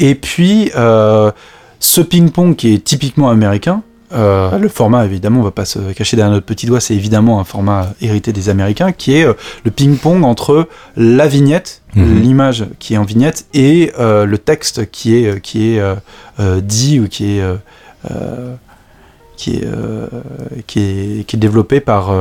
Et 0.00 0.14
puis, 0.14 0.70
euh, 0.76 1.30
ce 1.80 2.00
ping-pong 2.00 2.56
qui 2.56 2.74
est 2.74 2.84
typiquement 2.84 3.30
américain, 3.30 3.82
euh, 4.12 4.58
le 4.58 4.68
format, 4.68 5.04
évidemment, 5.04 5.40
on 5.40 5.42
va 5.42 5.50
pas 5.50 5.64
se 5.64 5.78
cacher 5.92 6.16
derrière 6.16 6.32
notre 6.32 6.46
petit 6.46 6.66
doigt, 6.66 6.78
c'est 6.80 6.94
évidemment 6.94 7.40
un 7.40 7.44
format 7.44 7.88
hérité 8.00 8.32
des 8.32 8.48
Américains, 8.48 8.92
qui 8.92 9.16
est 9.16 9.24
euh, 9.26 9.32
le 9.64 9.70
ping-pong 9.72 10.22
entre 10.24 10.68
la 10.96 11.26
vignette, 11.26 11.82
Mhm. 11.96 12.20
l'image 12.22 12.64
qui 12.80 12.94
est 12.94 12.96
en 12.96 13.04
vignette, 13.04 13.46
et 13.54 13.92
euh, 14.00 14.24
le 14.24 14.38
texte 14.38 14.90
qui 14.90 15.14
est, 15.16 15.40
qui 15.40 15.76
est 15.76 15.82
dit 16.62 16.98
ou 17.00 17.08
qui 17.08 17.38
est, 17.38 17.42
qui, 19.36 19.56
est, 19.56 19.64
qui, 20.66 20.80
est, 20.80 21.24
qui 21.26 21.36
est 21.36 21.38
développé 21.38 21.80
par 21.80 22.12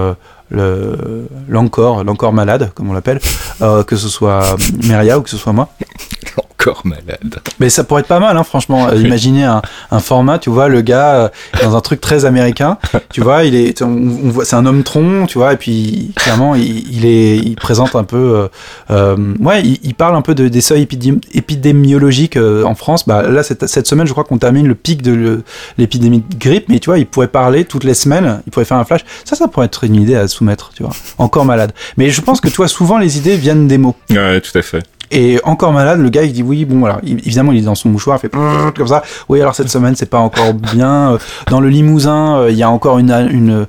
le- 0.50 1.28
l'encore, 1.48 2.04
l'encore 2.04 2.34
malade, 2.34 2.72
comme 2.76 2.90
on 2.90 2.94
l'appelle, 2.94 3.20
que 3.60 3.96
ce 3.96 4.10
soit 4.10 4.56
Meria 4.88 5.18
ou 5.20 5.22
que 5.22 5.30
ce 5.30 5.38
soit 5.38 5.54
moi. 5.54 5.70
Malade. 6.84 7.40
Mais 7.60 7.70
ça 7.70 7.84
pourrait 7.84 8.02
être 8.02 8.08
pas 8.08 8.20
mal, 8.20 8.38
hein, 8.38 8.44
franchement. 8.44 8.88
Euh, 8.88 8.92
Oui. 8.96 9.04
Imaginez 9.06 9.44
un, 9.44 9.62
un 9.92 10.00
format, 10.00 10.40
tu 10.40 10.50
vois, 10.50 10.68
le 10.70 10.82
gars 10.82 11.16
euh, 11.16 11.30
dans 11.62 11.76
un 11.76 11.82
truc 11.82 12.00
très 12.02 12.26
américain, 12.26 12.78
tu 13.12 13.22
vois, 13.22 13.44
il 13.44 13.56
est, 13.56 13.82
on, 13.82 13.88
on 13.88 14.30
voit, 14.30 14.46
c'est 14.46 14.56
un 14.56 14.66
homme 14.66 14.84
tronc, 14.84 15.26
tu 15.28 15.38
vois, 15.38 15.54
et 15.54 15.58
puis 15.58 16.12
clairement, 16.16 16.56
il, 16.56 16.88
il 16.96 17.06
est, 17.06 17.38
il 17.38 17.56
présente 17.56 17.96
un 17.96 18.04
peu, 18.04 18.18
euh, 18.18 18.48
euh, 18.92 19.34
ouais, 19.40 19.62
il, 19.62 19.80
il 19.84 19.94
parle 19.96 20.16
un 20.16 20.22
peu 20.22 20.36
de, 20.36 20.48
des 20.48 20.62
seuils 20.62 20.84
épidém- 20.86 21.22
épidémiologiques 21.34 22.38
euh, 22.38 22.64
en 22.64 22.76
France. 22.76 23.08
Bah 23.08 23.24
là, 23.30 23.44
cette, 23.44 23.68
cette 23.68 23.88
semaine, 23.88 24.08
je 24.08 24.12
crois 24.12 24.24
qu'on 24.24 24.38
termine 24.38 24.68
le 24.68 24.76
pic 24.76 25.02
de 25.02 25.42
l'épidémie 25.78 26.20
de 26.28 26.36
grippe, 26.38 26.66
mais 26.70 26.80
tu 26.80 26.90
vois, 26.90 26.98
il 27.00 27.06
pourrait 27.06 27.28
parler 27.28 27.66
toutes 27.66 27.84
les 27.84 27.94
semaines, 27.94 28.42
il 28.46 28.52
pourrait 28.52 28.66
faire 28.66 28.78
un 28.78 28.86
flash. 28.86 29.02
Ça, 29.26 29.36
ça 29.36 29.48
pourrait 29.48 29.66
être 29.68 29.84
une 29.84 29.96
idée 29.96 30.16
à 30.16 30.28
soumettre, 30.28 30.72
tu 30.76 30.84
vois. 30.84 30.92
Encore 31.18 31.46
malade. 31.46 31.72
Mais 31.98 32.10
je 32.10 32.22
pense 32.22 32.40
que, 32.42 32.48
tu 32.48 32.56
vois, 32.56 32.68
souvent 32.68 32.98
les 32.98 33.18
idées 33.18 33.36
viennent 33.36 33.68
des 33.68 33.78
mots. 33.78 33.96
Ouais, 34.10 34.40
tout 34.42 34.58
à 34.58 34.62
fait. 34.62 34.84
Et 35.16 35.40
encore 35.44 35.72
malade, 35.74 36.00
le 36.00 36.10
gars 36.10 36.24
il 36.24 36.34
dit 36.34 36.42
oui, 36.44 36.66
bon 36.66 36.84
il- 37.04 37.20
évidemment 37.20 37.52
il 37.52 37.60
est 37.60 37.66
dans 37.66 37.76
son 37.76 37.88
mouchoir, 37.90 38.18
il 38.18 38.22
fait 38.22 38.30
comme 38.76 38.88
ça. 38.88 39.04
Oui 39.30 39.40
alors 39.40 39.54
cette 39.54 39.70
semaine 39.70 39.96
c'est 39.96 40.10
pas 40.10 40.18
encore 40.18 40.54
bien. 40.56 41.14
Euh, 41.14 41.18
Dans 41.52 41.60
le 41.62 41.70
Limousin 41.70 42.40
euh, 42.40 42.52
il 42.52 42.58
y 42.58 42.64
a 42.64 42.70
encore 42.70 42.98
une, 42.98 43.12
une 43.32 43.68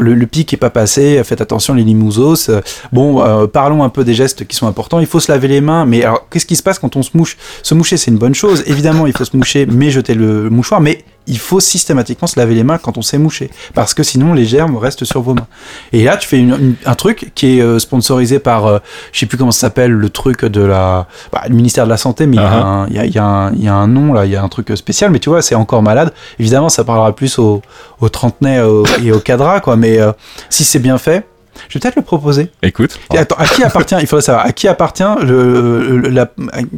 le, 0.00 0.26
pic 0.26 0.52
est 0.52 0.58
pas 0.58 0.70
passé. 0.70 1.22
Faites 1.24 1.40
attention 1.40 1.72
les 1.74 1.82
Limousos. 1.82 2.48
Euh, 2.50 2.60
Bon 2.92 3.24
parlons 3.48 3.82
un 3.82 3.88
peu 3.88 4.04
des 4.04 4.14
gestes 4.14 4.46
qui 4.46 4.54
sont 4.54 4.66
importants. 4.66 5.00
Il 5.00 5.06
faut 5.06 5.20
se 5.20 5.32
laver 5.32 5.48
les 5.48 5.60
mains. 5.62 5.86
Mais 5.86 6.04
alors 6.04 6.26
qu'est-ce 6.30 6.46
qui 6.46 6.56
se 6.56 6.62
passe 6.62 6.78
quand 6.78 6.94
on 6.96 7.02
se 7.02 7.10
mouche? 7.14 7.36
Se 7.62 7.74
moucher 7.74 7.96
c'est 7.96 8.10
une 8.10 8.18
bonne 8.18 8.34
chose. 8.34 8.62
Évidemment 8.66 9.06
il 9.06 9.16
faut 9.16 9.24
se 9.24 9.36
moucher, 9.36 9.66
mais 9.66 9.90
jeter 9.90 10.14
le 10.14 10.50
mouchoir. 10.50 10.80
Mais 10.82 11.04
il 11.26 11.38
faut 11.38 11.60
systématiquement 11.60 12.26
se 12.26 12.38
laver 12.38 12.54
les 12.54 12.64
mains 12.64 12.78
quand 12.78 12.98
on 12.98 13.02
s'est 13.02 13.18
mouché, 13.18 13.50
parce 13.74 13.94
que 13.94 14.02
sinon 14.02 14.34
les 14.34 14.44
germes 14.44 14.76
restent 14.76 15.04
sur 15.04 15.20
vos 15.22 15.34
mains. 15.34 15.46
Et 15.92 16.04
là, 16.04 16.16
tu 16.16 16.26
fais 16.28 16.38
une- 16.38 16.50
une- 16.50 16.74
un 16.84 16.94
truc 16.94 17.32
qui 17.34 17.58
est 17.58 17.62
euh, 17.62 17.78
sponsorisé 17.78 18.38
par, 18.38 18.66
euh, 18.66 18.78
je 19.12 19.20
sais 19.20 19.26
plus 19.26 19.38
comment 19.38 19.50
ça 19.52 19.60
s'appelle, 19.60 19.92
le 19.92 20.08
truc 20.10 20.44
de 20.44 20.60
la, 20.62 21.06
bah, 21.32 21.42
le 21.48 21.54
ministère 21.54 21.84
de 21.84 21.90
la 21.90 21.96
santé, 21.96 22.26
mais 22.26 22.36
il 22.36 22.42
y 22.42 22.44
a 22.44 22.52
un- 22.64 22.86
il 22.88 22.94
y, 22.94 22.98
a, 22.98 23.06
y 23.06 23.18
a 23.18 23.24
un- 23.24 23.52
il 23.52 23.64
y 23.64 23.68
a 23.68 23.74
un 23.74 23.86
nom 23.86 24.12
là, 24.12 24.26
il 24.26 24.32
y 24.32 24.36
a 24.36 24.42
un 24.42 24.48
truc 24.48 24.72
spécial, 24.76 25.10
mais 25.10 25.18
tu 25.20 25.28
vois, 25.28 25.42
c'est 25.42 25.54
encore 25.54 25.82
malade. 25.82 26.12
Évidemment, 26.38 26.68
ça 26.68 26.84
parlera 26.84 27.14
plus 27.14 27.38
aux, 27.38 27.62
aux 28.00 28.08
trentenaires 28.08 28.66
au- 28.68 28.84
et 29.02 29.12
aux 29.12 29.20
cadras, 29.20 29.60
quoi. 29.60 29.76
Mais 29.76 29.98
euh, 30.00 30.12
si 30.50 30.64
c'est 30.64 30.78
bien 30.80 30.98
fait, 30.98 31.26
je 31.68 31.74
vais 31.74 31.80
peut-être 31.80 31.96
le 31.96 32.02
proposer. 32.02 32.48
Écoute. 32.62 32.98
Et 33.14 33.18
attends, 33.18 33.36
à 33.38 33.46
qui 33.46 33.62
appartient 33.62 33.94
Il 34.00 34.06
faudrait 34.06 34.22
savoir 34.22 34.46
à 34.46 34.52
qui 34.52 34.68
appartient 34.68 35.02
le, 35.22 35.98
la, 36.08 36.30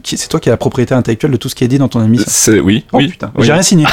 c'est 0.05 0.29
toi 0.29 0.41
qui 0.41 0.49
as 0.49 0.53
la 0.53 0.57
propriété 0.57 0.95
intellectuelle 0.95 1.31
de 1.33 1.37
tout 1.37 1.49
ce 1.49 1.55
qui 1.55 1.65
est 1.65 1.69
dit 1.69 1.79
dans 1.79 1.89
ton 1.89 2.03
émission? 2.05 2.27
C'est 2.29 2.61
oui, 2.61 2.85
Oh 2.93 2.99
oui. 2.99 3.09
putain, 3.09 3.33
oui. 3.37 3.45
j'ai 3.47 3.53
rien 3.53 3.63
signé. 3.63 3.87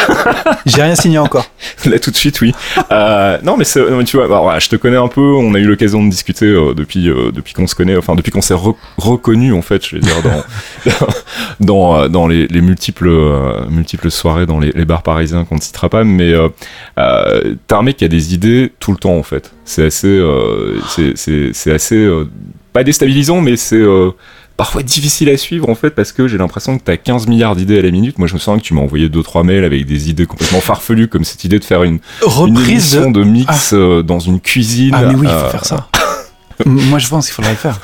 j'ai 0.66 0.82
rien 0.82 0.96
signé 0.96 1.18
encore. 1.18 1.46
Là 1.86 2.00
tout 2.00 2.12
de 2.12 2.16
suite, 2.16 2.40
oui. 2.42 2.54
Euh, 2.92 3.38
non, 3.44 3.58
mais 3.58 3.64
c'est, 3.64 3.82
mais 3.90 4.04
tu 4.04 4.18
vois, 4.18 4.26
alors, 4.26 4.44
voilà, 4.44 4.60
je 4.60 4.70
te 4.70 4.76
connais 4.76 4.98
un 4.98 5.08
peu. 5.08 5.22
On 5.22 5.54
a 5.54 5.60
eu 5.60 5.66
l'occasion 5.66 6.04
de 6.04 6.10
discuter 6.10 6.46
euh, 6.46 6.74
depuis 6.74 7.10
euh, 7.10 7.32
depuis 7.32 7.54
qu'on 7.54 7.68
se 7.68 7.76
connaît, 7.76 7.96
enfin 7.98 8.16
depuis 8.16 8.32
qu'on 8.32 8.42
s'est 8.42 8.54
re- 8.54 8.76
reconnu 8.98 9.54
en 9.54 9.62
fait, 9.62 9.86
je 9.86 9.96
vais 9.96 10.02
dire 10.02 10.16
dans 10.24 10.92
dans 11.60 11.96
euh, 12.02 12.08
dans 12.08 12.28
les, 12.28 12.48
les 12.48 12.62
multiples 12.62 13.08
euh, 13.10 13.66
multiples 13.70 14.12
soirées 14.12 14.46
dans 14.46 14.60
les, 14.60 14.72
les 14.74 14.86
bars 14.86 15.04
parisiens 15.04 15.46
qu'on 15.46 15.56
ne 15.56 15.62
citera 15.62 15.90
pas, 15.90 16.04
mais 16.04 16.34
euh, 16.34 16.50
euh, 16.98 17.56
t'es 17.68 17.76
un 17.76 17.82
mec 17.84 17.98
qui 17.98 18.06
a 18.06 18.08
des 18.08 18.34
idées 18.34 18.72
tout 18.80 18.92
le 18.92 18.98
temps 18.98 19.16
en 19.18 19.24
fait. 19.24 19.52
C'est 19.66 19.86
assez 19.86 20.08
euh, 20.08 20.80
c'est 21.16 21.72
assez 21.74 21.96
euh, 21.96 22.30
pas 22.74 22.84
déstabilisant, 22.84 23.42
mais 23.42 23.58
c'est 23.58 23.76
euh, 23.76 24.12
parfois 24.58 24.84
difficile 24.84 25.30
à 25.30 25.38
suivre 25.38 25.70
en 25.70 25.76
fait 25.76 25.90
parce 25.92 26.12
que 26.12 26.28
j'ai 26.28 26.38
l'impression 26.38 26.78
que 26.78 26.84
t'as 26.84 26.98
15 26.98 27.28
milliards 27.28 27.56
d'idées 27.56 27.80
à 27.80 27.82
la 27.82 27.92
minute. 27.92 28.18
Moi 28.20 28.28
je 28.28 28.34
me 28.34 28.40
souviens 28.40 28.60
que 28.60 28.64
tu 28.64 28.74
m'as 28.74 28.82
envoyé 28.82 29.10
deux 29.10 29.24
trois 29.24 29.44
mails 29.44 29.64
avec 29.64 29.86
des 29.86 30.10
idées 30.10 30.26
complètement 30.26 30.62
farfelues 30.62 31.08
comme 31.08 31.24
cette 31.24 31.44
idée 31.44 31.60
de 31.60 31.64
faire 31.66 31.84
une, 31.84 32.00
Reprise 32.22 32.94
de. 32.94 33.24
mix 33.24 33.74
euh, 33.74 34.04
dans 34.04 34.20
une 34.20 34.40
cuisine. 34.40 34.94
Ah 34.96 35.04
mais 35.04 35.16
oui, 35.16 35.28
il 35.28 35.30
Euh, 35.30 35.46
faut 35.46 35.52
faire 35.52 35.66
ça. 35.66 35.88
Moi 36.66 37.00
je 37.00 37.08
pense 37.08 37.26
qu'il 37.26 37.34
faudrait 37.34 37.52
le 37.52 37.58
faire. 37.58 37.80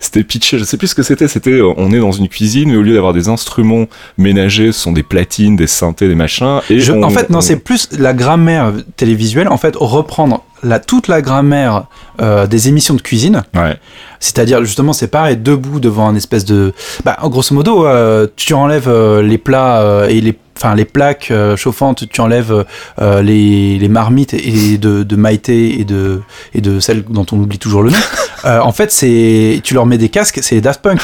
C'était 0.00 0.24
pitché, 0.24 0.58
je 0.58 0.64
sais 0.64 0.76
plus 0.76 0.88
ce 0.88 0.94
que 0.94 1.02
c'était. 1.02 1.26
C'était, 1.28 1.60
on 1.62 1.90
est 1.90 2.00
dans 2.00 2.12
une 2.12 2.28
cuisine, 2.28 2.70
mais 2.70 2.76
au 2.76 2.82
lieu 2.82 2.92
d'avoir 2.92 3.14
des 3.14 3.28
instruments 3.28 3.86
ménagers, 4.18 4.72
ce 4.72 4.80
sont 4.80 4.92
des 4.92 5.02
platines, 5.04 5.56
des 5.56 5.66
synthés, 5.68 6.08
des 6.08 6.14
machins. 6.14 6.60
Et 6.68 6.80
Je- 6.80 6.92
on- 6.92 7.02
en 7.02 7.08
fait, 7.08 7.30
non, 7.30 7.38
on- 7.38 7.40
c'est 7.40 7.56
plus 7.56 7.88
la 7.98 8.12
grammaire 8.12 8.72
télévisuelle. 8.96 9.48
En 9.48 9.56
fait, 9.56 9.74
reprendre 9.76 10.44
la, 10.64 10.80
toute 10.80 11.06
la 11.08 11.22
grammaire 11.22 11.84
euh, 12.20 12.46
des 12.48 12.68
émissions 12.68 12.94
de 12.94 13.00
cuisine. 13.02 13.44
Ouais. 13.54 13.76
C'est-à-dire, 14.18 14.64
justement, 14.64 14.92
c'est 14.92 15.06
pareil, 15.08 15.36
debout 15.36 15.78
devant 15.80 16.08
un 16.08 16.16
espèce 16.16 16.44
de. 16.44 16.72
Bah, 17.04 17.16
en 17.22 17.28
grosso 17.28 17.54
modo, 17.54 17.86
euh, 17.86 18.26
tu 18.36 18.54
enlèves 18.54 18.88
euh, 18.88 19.22
les 19.22 19.38
plats 19.38 20.06
et 20.08 20.20
les. 20.20 20.36
Enfin, 20.56 20.76
les 20.76 20.84
plaques 20.84 21.32
chauffantes, 21.56 22.08
tu 22.08 22.20
enlèves 22.20 22.64
les, 23.00 23.76
les 23.76 23.88
marmites 23.88 24.34
et 24.34 24.78
de, 24.78 25.02
de 25.02 25.16
Maïté 25.16 25.80
et 25.80 25.84
de, 25.84 26.20
et 26.54 26.60
de 26.60 26.78
celles 26.78 27.02
dont 27.02 27.26
on 27.32 27.38
oublie 27.40 27.58
toujours 27.58 27.82
le 27.82 27.90
nom. 27.90 27.98
En 28.44 28.70
fait, 28.72 28.92
c'est 28.92 29.60
tu 29.64 29.74
leur 29.74 29.84
mets 29.86 29.98
des 29.98 30.10
casques, 30.10 30.38
c'est 30.42 30.60
Daft 30.60 30.80
Punk. 30.82 31.00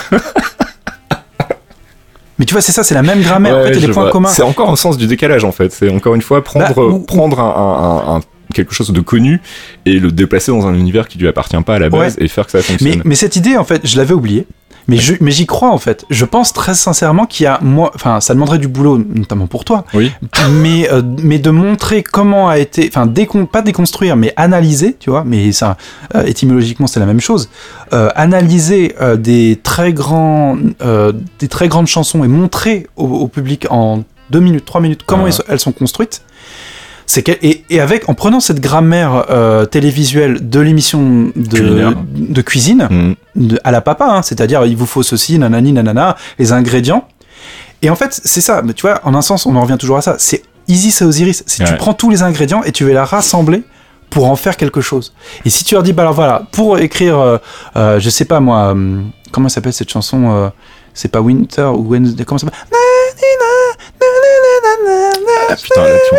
Mais 2.38 2.46
tu 2.46 2.54
vois, 2.54 2.62
c'est 2.62 2.72
ça, 2.72 2.82
c'est 2.82 2.94
la 2.94 3.02
même 3.02 3.20
grammaire. 3.22 3.56
en 3.56 3.58
Ouais, 3.58 3.64
fait, 3.66 3.70
il 3.70 3.74
y 3.74 3.78
a 3.78 3.80
je 3.82 3.86
des 3.88 3.92
points 3.92 4.04
vois. 4.04 4.12
communs. 4.12 4.28
C'est 4.28 4.42
encore 4.42 4.70
un 4.70 4.76
sens 4.76 4.96
du 4.96 5.06
décalage 5.06 5.44
en 5.44 5.52
fait. 5.52 5.72
C'est 5.72 5.90
encore 5.90 6.14
une 6.14 6.22
fois 6.22 6.42
prendre, 6.42 6.72
Bah, 6.74 6.82
ou- 6.82 7.00
prendre 7.00 7.38
un, 7.40 7.44
un- 7.44 8.14
un- 8.14 8.16
un- 8.18 8.20
quelque 8.52 8.74
chose 8.74 8.90
de 8.92 9.00
connu 9.00 9.40
et 9.86 9.98
le 9.98 10.12
déplacer 10.12 10.52
dans 10.52 10.66
un 10.66 10.74
univers 10.74 11.08
qui 11.08 11.18
lui 11.18 11.28
appartient 11.28 11.60
pas 11.64 11.74
à 11.76 11.78
la 11.78 11.90
base 11.90 12.16
et 12.18 12.28
faire 12.28 12.46
que 12.46 12.52
ça 12.52 12.62
fonctionne. 12.62 12.96
Mais, 12.96 13.02
mais 13.04 13.14
cette 13.14 13.36
idée, 13.36 13.56
en 13.56 13.64
fait, 13.64 13.86
je 13.86 13.96
l'avais 13.96 14.14
oubliée. 14.14 14.46
Mais 14.88 15.30
j'y 15.30 15.46
crois 15.46 15.70
en 15.70 15.78
fait. 15.78 16.04
Je 16.10 16.24
pense 16.24 16.52
très 16.52 16.74
sincèrement 16.74 17.26
qu'il 17.26 17.44
y 17.44 17.46
a 17.46 17.58
moi, 17.62 17.92
enfin, 17.94 18.20
ça 18.20 18.34
demanderait 18.34 18.58
du 18.58 18.66
boulot, 18.68 18.98
notamment 18.98 19.46
pour 19.46 19.64
toi. 19.64 19.84
Oui. 19.94 20.10
Mais 20.50 20.90
euh, 20.90 21.02
mais 21.22 21.38
de 21.38 21.50
montrer 21.50 22.02
comment 22.02 22.48
a 22.48 22.58
été, 22.58 22.88
enfin, 22.88 23.06
décon, 23.06 23.46
pas 23.46 23.62
déconstruire, 23.62 24.16
mais 24.16 24.32
analyser, 24.36 24.96
tu 24.98 25.10
vois. 25.10 25.22
Mais 25.24 25.52
ça, 25.52 25.76
euh, 26.14 26.24
étymologiquement, 26.24 26.86
c'est 26.86 26.98
la 26.98 27.06
même 27.06 27.20
chose. 27.20 27.50
Euh, 27.92 28.08
analyser 28.16 28.94
des 29.18 29.60
très 29.62 29.92
grands, 29.92 30.56
des 30.56 31.48
très 31.48 31.68
grandes 31.68 31.86
chansons 31.86 32.24
et 32.24 32.28
montrer 32.28 32.86
au, 32.96 33.04
au 33.06 33.28
public 33.28 33.66
en 33.70 34.02
deux 34.30 34.40
minutes, 34.40 34.64
trois 34.64 34.80
minutes 34.80 35.02
comment 35.06 35.26
Ah. 35.26 35.42
elles 35.48 35.60
sont 35.60 35.72
construites. 35.72 36.22
C'est 37.12 37.22
que, 37.24 37.32
et, 37.42 37.64
et 37.70 37.80
avec 37.80 38.08
en 38.08 38.14
prenant 38.14 38.38
cette 38.38 38.60
grammaire 38.60 39.26
euh, 39.30 39.64
télévisuelle 39.66 40.48
de 40.48 40.60
l'émission 40.60 41.32
de, 41.34 42.42
cuisine 42.42 42.86
Mm. 42.90 43.14
de- 43.34 43.58
à 43.64 43.70
la 43.72 43.80
papa, 43.80 44.06
hein, 44.06 44.22
c'est-à-dire 44.22 44.64
il 44.64 44.76
vous 44.76 44.86
faut 44.86 45.02
ceci, 45.02 45.36
nanani, 45.38 45.72
nanana, 45.72 46.16
les 46.38 46.52
ingrédients. 46.52 47.08
Et 47.82 47.90
en 47.90 47.96
fait, 47.96 48.20
c'est 48.24 48.40
ça. 48.40 48.62
Mais 48.62 48.74
tu 48.74 48.82
vois, 48.82 49.00
en 49.04 49.14
un 49.14 49.22
sens, 49.22 49.44
on 49.46 49.56
en 49.56 49.62
revient 49.62 49.76
toujours 49.78 49.96
à 49.96 50.02
ça. 50.02 50.14
C'est 50.18 50.42
Easy, 50.68 50.92
c'est 50.92 51.04
Osiris. 51.04 51.42
C'est 51.46 51.64
tu 51.64 51.76
prends 51.78 51.94
tous 51.94 52.10
les 52.10 52.22
ingrédients 52.22 52.62
et 52.62 52.70
tu 52.70 52.84
vas 52.84 52.90
les 52.92 52.98
rassembler 53.00 53.62
pour 54.10 54.30
en 54.30 54.36
faire 54.36 54.56
quelque 54.56 54.80
chose. 54.80 55.12
Et 55.44 55.50
si 55.50 55.64
tu 55.64 55.74
leur 55.74 55.82
dis, 55.82 55.92
bah 55.92 56.02
alors 56.02 56.14
voilà, 56.14 56.42
pour 56.52 56.78
écrire, 56.78 57.18
euh, 57.18 57.38
euh, 57.76 57.98
je 57.98 58.08
sais 58.10 58.24
pas 58.24 58.38
moi, 58.38 58.70
hum, 58.70 59.10
comment 59.32 59.48
s'appelle 59.48 59.72
cette 59.72 59.90
chanson 59.90 60.30
euh, 60.30 60.48
C'est 60.94 61.08
pas 61.10 61.20
Winter 61.20 61.70
ou 61.74 61.88
Wednesday 61.88 62.24
Comment 62.24 62.38
ça 62.38 62.46
s'appelle? 62.46 62.60
Ah 65.48 65.56
putain, 65.56 65.82
là, 65.82 65.90
tu 66.08 66.14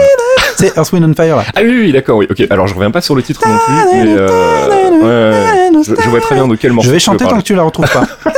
C'est 0.57 0.77
Earth, 0.77 0.91
Wind 0.91 1.05
and 1.05 1.13
Fire 1.15 1.35
là. 1.37 1.43
Ah 1.55 1.61
oui, 1.63 1.79
oui, 1.85 1.91
d'accord, 1.91 2.17
oui. 2.17 2.27
Ok, 2.29 2.43
alors 2.49 2.67
je 2.67 2.73
reviens 2.75 2.91
pas 2.91 3.01
sur 3.01 3.15
le 3.15 3.23
titre 3.23 3.41
non 3.47 3.57
plus, 3.57 3.73
mais 3.93 4.05
euh, 4.17 4.27
ouais, 4.27 4.89
ouais, 4.89 5.77
ouais. 5.77 5.83
Je, 5.83 5.95
je 6.01 6.09
vois 6.09 6.19
très 6.21 6.35
bien 6.35 6.47
de 6.47 6.55
quel 6.55 6.73
morceau 6.73 6.87
Je 6.89 6.93
vais 6.93 6.99
tu 6.99 7.09
veux 7.09 7.13
chanter 7.13 7.23
tant 7.23 7.29
parler. 7.31 7.43
que 7.43 7.47
tu 7.47 7.55
la 7.55 7.63
retrouves 7.63 7.89
pas. 7.91 8.03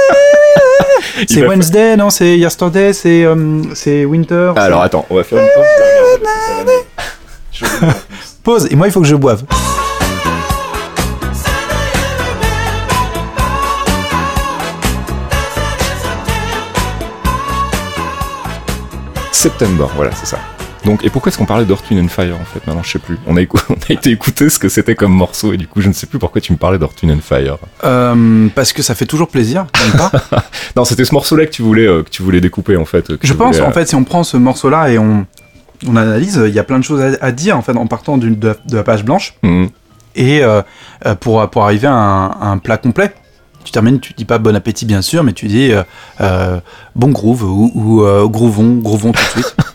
C'est 1.29 1.45
Wednesday, 1.45 1.95
non 1.95 2.09
C'est 2.09 2.37
Yesterday, 2.37 2.91
c'est 2.93 3.23
euh, 3.23 3.61
c'est 3.75 4.03
Winter. 4.05 4.53
Alors 4.55 4.81
attends, 4.81 5.05
on 5.09 5.15
va 5.15 5.23
faire 5.23 5.39
une 5.39 5.45
pause. 5.45 5.63
je 5.77 5.83
vais 5.83 5.89
regarder 5.99 6.23
parce 6.23 6.35
que 6.35 6.41
ça 6.41 6.53
va 6.55 6.61
aller. 6.61 6.85
Je 7.51 7.65
vais 7.65 7.71
regarder. 7.81 7.99
Pause. 8.43 8.67
Et 8.71 8.75
moi, 8.75 8.87
il 8.87 8.91
faut 8.93 9.01
que 9.01 9.07
je 9.07 9.15
boive. 9.15 9.43
September, 19.43 19.87
voilà, 19.97 20.11
c'est 20.15 20.25
ça. 20.25 20.39
Donc, 20.85 21.03
et 21.03 21.09
pourquoi 21.09 21.29
est-ce 21.29 21.37
qu'on 21.37 21.43
parlait 21.45 21.65
d'Earth, 21.65 21.83
Wind 21.91 22.05
and 22.05 22.07
Fire 22.07 22.35
en 22.41 22.45
fait? 22.45 22.65
Maintenant, 22.65 22.81
je 22.81 22.91
sais 22.91 22.99
plus. 22.99 23.17
On 23.27 23.35
a, 23.35 23.41
écou- 23.41 23.59
on 23.69 23.73
a 23.73 23.91
été 23.93 24.09
écouter 24.11 24.49
ce 24.49 24.57
que 24.57 24.69
c'était 24.69 24.95
comme 24.95 25.11
morceau 25.11 25.51
et 25.51 25.57
du 25.57 25.67
coup, 25.67 25.81
je 25.81 25.89
ne 25.89 25.93
sais 25.93 26.07
plus 26.07 26.17
pourquoi 26.17 26.39
tu 26.39 26.53
me 26.53 26.57
parlais 26.57 26.77
d'Earth, 26.77 27.01
Wind 27.03 27.17
and 27.17 27.21
Fire. 27.21 27.57
Euh, 27.83 28.47
parce 28.55 28.71
que 28.71 28.81
ça 28.81 28.95
fait 28.95 29.05
toujours 29.05 29.27
plaisir, 29.27 29.65
pas 29.97 30.11
Non, 30.77 30.85
c'était 30.85 31.03
ce 31.03 31.13
morceau-là 31.13 31.45
que 31.45 31.51
tu 31.51 31.61
voulais, 31.61 31.85
euh, 31.85 32.03
que 32.03 32.09
tu 32.09 32.23
voulais 32.23 32.39
découper 32.39 32.77
en 32.77 32.85
fait. 32.85 33.17
que 33.17 33.27
Je 33.27 33.33
pense, 33.33 33.57
voulais, 33.57 33.67
en 33.67 33.71
euh, 33.71 33.73
fait, 33.73 33.85
si 33.85 33.95
on 33.95 34.05
prend 34.05 34.23
ce 34.23 34.37
morceau-là 34.37 34.89
et 34.91 34.97
on, 34.97 35.25
on 35.85 35.95
analyse, 35.97 36.41
il 36.47 36.53
y 36.53 36.59
a 36.59 36.63
plein 36.63 36.79
de 36.79 36.85
choses 36.85 37.01
à, 37.01 37.25
à 37.25 37.31
dire 37.33 37.57
en 37.57 37.61
fait 37.61 37.75
en 37.75 37.87
partant 37.87 38.17
de, 38.17 38.29
de 38.29 38.55
la 38.71 38.83
page 38.83 39.03
blanche 39.03 39.33
hum, 39.43 39.67
et 40.15 40.41
euh, 40.41 40.61
pour, 41.19 41.49
pour 41.49 41.65
arriver 41.65 41.87
à 41.87 41.93
un, 41.93 42.27
à 42.27 42.45
un 42.47 42.59
plat 42.59 42.77
complet. 42.77 43.13
Tu 43.63 43.71
termines, 43.71 43.99
tu 43.99 44.13
dis 44.13 44.25
pas 44.25 44.37
bon 44.37 44.55
appétit 44.55 44.85
bien 44.85 45.01
sûr, 45.01 45.23
mais 45.23 45.33
tu 45.33 45.47
dis 45.47 45.71
euh, 45.71 45.83
euh, 46.21 46.59
bon 46.95 47.09
groove 47.09 47.43
ou, 47.43 47.71
ou 47.75 48.03
euh, 48.03 48.27
groovons, 48.27 48.75
groovons 48.77 49.11
tout 49.11 49.21
de 49.23 49.41
suite. 49.43 49.55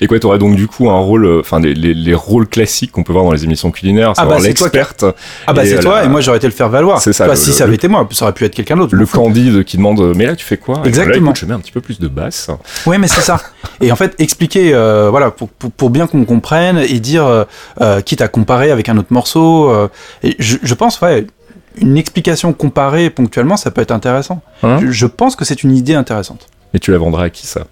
Et 0.00 0.06
quoi, 0.06 0.20
t'aurais 0.20 0.38
donc 0.38 0.54
du 0.54 0.68
coup 0.68 0.88
un 0.90 0.98
rôle, 0.98 1.24
euh, 1.24 1.40
enfin 1.40 1.58
les, 1.60 1.74
les, 1.74 1.92
les 1.94 2.14
rôles 2.14 2.46
classiques 2.46 2.92
qu'on 2.92 3.02
peut 3.02 3.12
voir 3.12 3.24
dans 3.24 3.32
les 3.32 3.42
émissions 3.44 3.70
culinaires, 3.72 4.12
Ah 4.16 4.26
bah, 4.26 4.36
c'est 4.38 4.54
toi 4.54 4.68
qui- 4.68 4.76
l'experte, 4.76 5.04
Ah 5.46 5.52
bah 5.52 5.62
c'est 5.64 5.80
toi 5.80 6.00
la- 6.00 6.04
et 6.04 6.08
moi 6.08 6.20
j'aurais 6.20 6.36
été 6.36 6.46
le 6.46 6.52
faire 6.52 6.68
valoir. 6.68 7.00
C'est 7.00 7.12
ça, 7.12 7.24
Toi, 7.24 7.34
le- 7.34 7.40
si 7.40 7.48
le- 7.48 7.52
ça 7.54 7.64
avait 7.64 7.74
été 7.74 7.88
moi, 7.88 8.06
ça 8.12 8.26
aurait 8.26 8.34
pu 8.34 8.44
être 8.44 8.54
quelqu'un 8.54 8.76
d'autre. 8.76 8.94
le 8.94 9.06
candide 9.06 9.64
qui 9.64 9.76
demande 9.76 10.00
mais 10.14 10.26
là 10.26 10.36
tu 10.36 10.44
fais 10.44 10.56
quoi? 10.56 10.82
Exactement. 10.84 11.30
écoute, 11.30 11.40
je 11.40 11.46
mets 11.46 11.54
un 11.54 11.58
petit 11.60 11.72
peu 11.72 11.80
plus 11.80 11.98
de 11.98 12.06
basse. 12.06 12.50
Oui, 12.86 12.96
mais 12.98 13.08
c'est 13.08 13.22
ça. 13.22 13.40
Et 13.80 13.90
en 13.90 13.96
fait, 13.96 14.14
expliquer, 14.18 14.70
voilà, 15.10 15.30
pour, 15.30 15.48
pour, 15.48 15.70
pour 15.72 15.90
bien 15.90 16.06
qu'on 16.06 16.24
comprenne 16.24 16.78
et 16.78 17.00
dire, 17.00 17.46
quitte 18.04 18.20
à 18.20 18.28
comparer 18.28 18.70
avec 18.70 18.88
un 18.88 18.98
autre 18.98 19.12
morceau. 19.12 19.72
et 20.22 20.36
je, 20.38 20.58
je 20.62 20.74
pense, 20.74 21.00
ouais, 21.00 21.26
une 21.76 21.96
explication 21.96 22.52
comparée 22.52 23.10
ponctuellement, 23.10 23.56
ça 23.56 23.70
peut 23.70 23.80
être 23.80 23.90
intéressant. 23.92 24.40
Hein 24.62 24.78
je, 24.80 24.90
je 24.90 25.06
pense 25.06 25.36
que 25.36 25.44
c'est 25.44 25.62
une 25.62 25.76
idée 25.76 25.94
intéressante. 25.94 26.48
Et 26.74 26.78
tu 26.78 26.90
la 26.92 26.98
vendrais 26.98 27.24
à 27.26 27.30
qui 27.30 27.46
ça? 27.46 27.62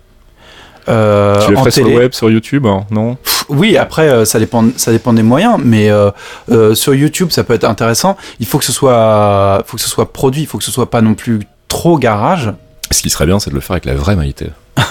Euh, 0.88 1.44
Tu 1.44 1.50
le 1.50 1.56
ferais 1.56 1.70
sur 1.72 1.82
télé. 1.84 1.94
le 1.96 2.00
web, 2.02 2.12
sur 2.12 2.30
YouTube, 2.30 2.64
hein, 2.66 2.86
non? 2.90 3.16
Oui, 3.48 3.76
après, 3.76 4.08
euh, 4.08 4.24
ça 4.24 4.38
dépend, 4.38 4.64
ça 4.76 4.92
dépend 4.92 5.12
des 5.12 5.22
moyens, 5.24 5.56
mais 5.62 5.90
euh, 5.90 6.10
euh, 6.50 6.74
sur 6.76 6.94
YouTube, 6.94 7.30
ça 7.30 7.42
peut 7.44 7.54
être 7.54 7.64
intéressant. 7.64 8.16
Il 8.38 8.46
faut 8.46 8.58
que 8.58 8.64
ce 8.64 8.72
soit, 8.72 9.64
faut 9.66 9.76
que 9.76 9.82
ce 9.82 9.88
soit 9.88 10.12
produit, 10.12 10.42
il 10.42 10.46
faut 10.46 10.58
que 10.58 10.64
ce 10.64 10.70
soit 10.70 10.90
pas 10.90 11.00
non 11.00 11.14
plus 11.14 11.40
trop 11.68 11.98
garage. 11.98 12.52
Ce 12.92 13.02
qui 13.02 13.10
serait 13.10 13.26
bien, 13.26 13.40
c'est 13.40 13.50
de 13.50 13.56
le 13.56 13.60
faire 13.60 13.72
avec 13.72 13.84
la 13.84 13.94
vraie 13.94 14.14
Maïté. 14.16 14.50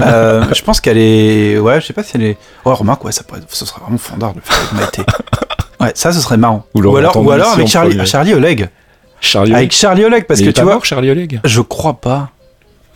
Euh, 0.00 0.44
je 0.54 0.62
pense 0.62 0.80
qu'elle 0.80 0.98
est, 0.98 1.58
ouais, 1.58 1.80
je 1.80 1.86
sais 1.86 1.92
pas 1.92 2.02
si 2.02 2.12
elle 2.16 2.22
est. 2.24 2.36
Oh, 2.64 2.74
remarque, 2.74 3.04
ouais, 3.04 3.12
ça 3.12 3.22
pourrait, 3.24 3.40
ce 3.48 3.64
serait 3.66 3.80
vraiment 3.80 3.98
fandard 3.98 4.32
de 4.32 4.38
le 4.38 4.42
faire 4.44 4.56
avec 4.58 4.72
Maïté. 4.72 5.02
Ouais, 5.80 5.92
ça, 5.94 6.12
ce 6.12 6.20
serait 6.20 6.36
marrant. 6.36 6.64
Ou 6.74 6.96
alors, 6.96 7.16
ou 7.16 7.30
alors 7.30 7.52
avec 7.52 7.68
Charlie, 7.68 8.34
Oleg. 8.34 8.68
Charlie 9.20 9.54
Avec 9.54 9.72
Charlie 9.72 10.04
Oleg, 10.04 10.24
parce 10.26 10.40
Mais 10.40 10.46
que 10.46 10.48
il 10.48 10.50
est 10.50 10.52
tu 10.54 10.60
pas 10.60 10.64
vois, 10.64 10.74
mort, 10.74 10.84
Charlie 10.84 11.10
Oleg 11.10 11.40
je 11.44 11.60
crois 11.60 11.94
pas. 12.00 12.30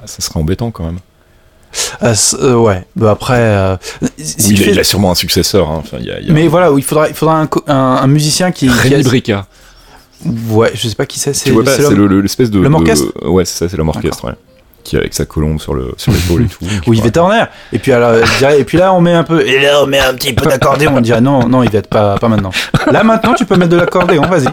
Ah, 0.02 0.06
Ça 0.06 0.20
serait 0.20 0.38
embêtant 0.40 0.70
quand 0.70 0.84
même. 0.84 0.98
Euh, 2.02 2.14
c- 2.14 2.36
euh, 2.40 2.54
ouais, 2.54 2.84
bah 2.96 3.12
après, 3.12 3.38
euh, 3.38 3.76
il, 4.18 4.24
a, 4.54 4.64
fais- 4.64 4.70
il 4.72 4.78
a 4.80 4.84
sûrement 4.84 5.10
un 5.10 5.14
successeur. 5.14 5.70
hein. 5.70 5.78
Enfin, 5.78 5.96
il 6.00 6.06
y 6.06 6.10
a, 6.10 6.20
il 6.20 6.26
y 6.26 6.30
a 6.30 6.32
mais 6.34 6.46
voilà, 6.46 6.70
il 6.76 6.82
faudra, 6.82 7.08
il 7.08 7.14
faudra 7.14 7.38
un, 7.38 7.46
co- 7.46 7.64
un, 7.66 7.74
un 7.74 8.06
musicien 8.08 8.50
qui, 8.52 8.66
qui 8.66 8.72
Rémi 8.72 8.96
a- 8.96 9.02
Brica. 9.02 9.46
ouais, 10.50 10.70
je 10.74 10.86
sais 10.88 10.94
pas 10.94 11.06
qui 11.06 11.18
c'est. 11.18 11.32
Tu 11.32 11.50
vois 11.50 11.64
pas, 11.64 11.74
c'est 11.76 11.82
l'homme- 11.82 11.94
le- 11.94 12.06
le- 12.08 12.20
l'espèce 12.20 12.50
de. 12.50 12.60
l'homme 12.60 12.72
de- 12.74 12.78
orchestre 12.78 13.06
Ouais, 13.26 13.44
c'est 13.46 13.58
ça, 13.58 13.68
c'est 13.70 13.76
l'homme 13.78 13.88
orchestre, 13.88 14.24
ouais. 14.26 14.34
Qui 14.84 14.96
est 14.96 14.98
avec 14.98 15.14
sa 15.14 15.24
colombe 15.26 15.60
sur 15.60 15.74
le 15.74 15.92
sur 15.96 16.12
l'épaule 16.12 16.42
et 16.42 16.46
tout. 16.46 16.58
Oui, 16.86 16.96
pourra- 16.98 17.04
vétérinaire. 17.04 17.48
Et 17.72 17.78
puis, 17.78 17.92
alors, 17.92 18.14
et 18.16 18.64
puis 18.64 18.78
là, 18.78 18.92
on 18.92 19.00
met 19.00 19.12
un 19.14 19.22
peu. 19.24 19.46
Et 19.46 19.60
là, 19.60 19.82
on 19.82 19.86
met 19.86 20.00
un 20.00 20.14
petit 20.14 20.32
peu 20.32 20.44
d'accordéon. 20.48 20.92
On 20.96 21.00
dirait 21.00 21.20
non, 21.20 21.46
non, 21.48 21.62
il 21.62 21.70
va 21.70 21.78
être 21.78 21.86
pas, 21.88 22.16
pas 22.18 22.28
maintenant. 22.28 22.50
Là, 22.90 23.04
maintenant, 23.04 23.34
tu 23.34 23.44
peux 23.46 23.56
mettre 23.56 23.70
de 23.70 23.76
l'accordéon, 23.76 24.22
vas-y. 24.22 24.48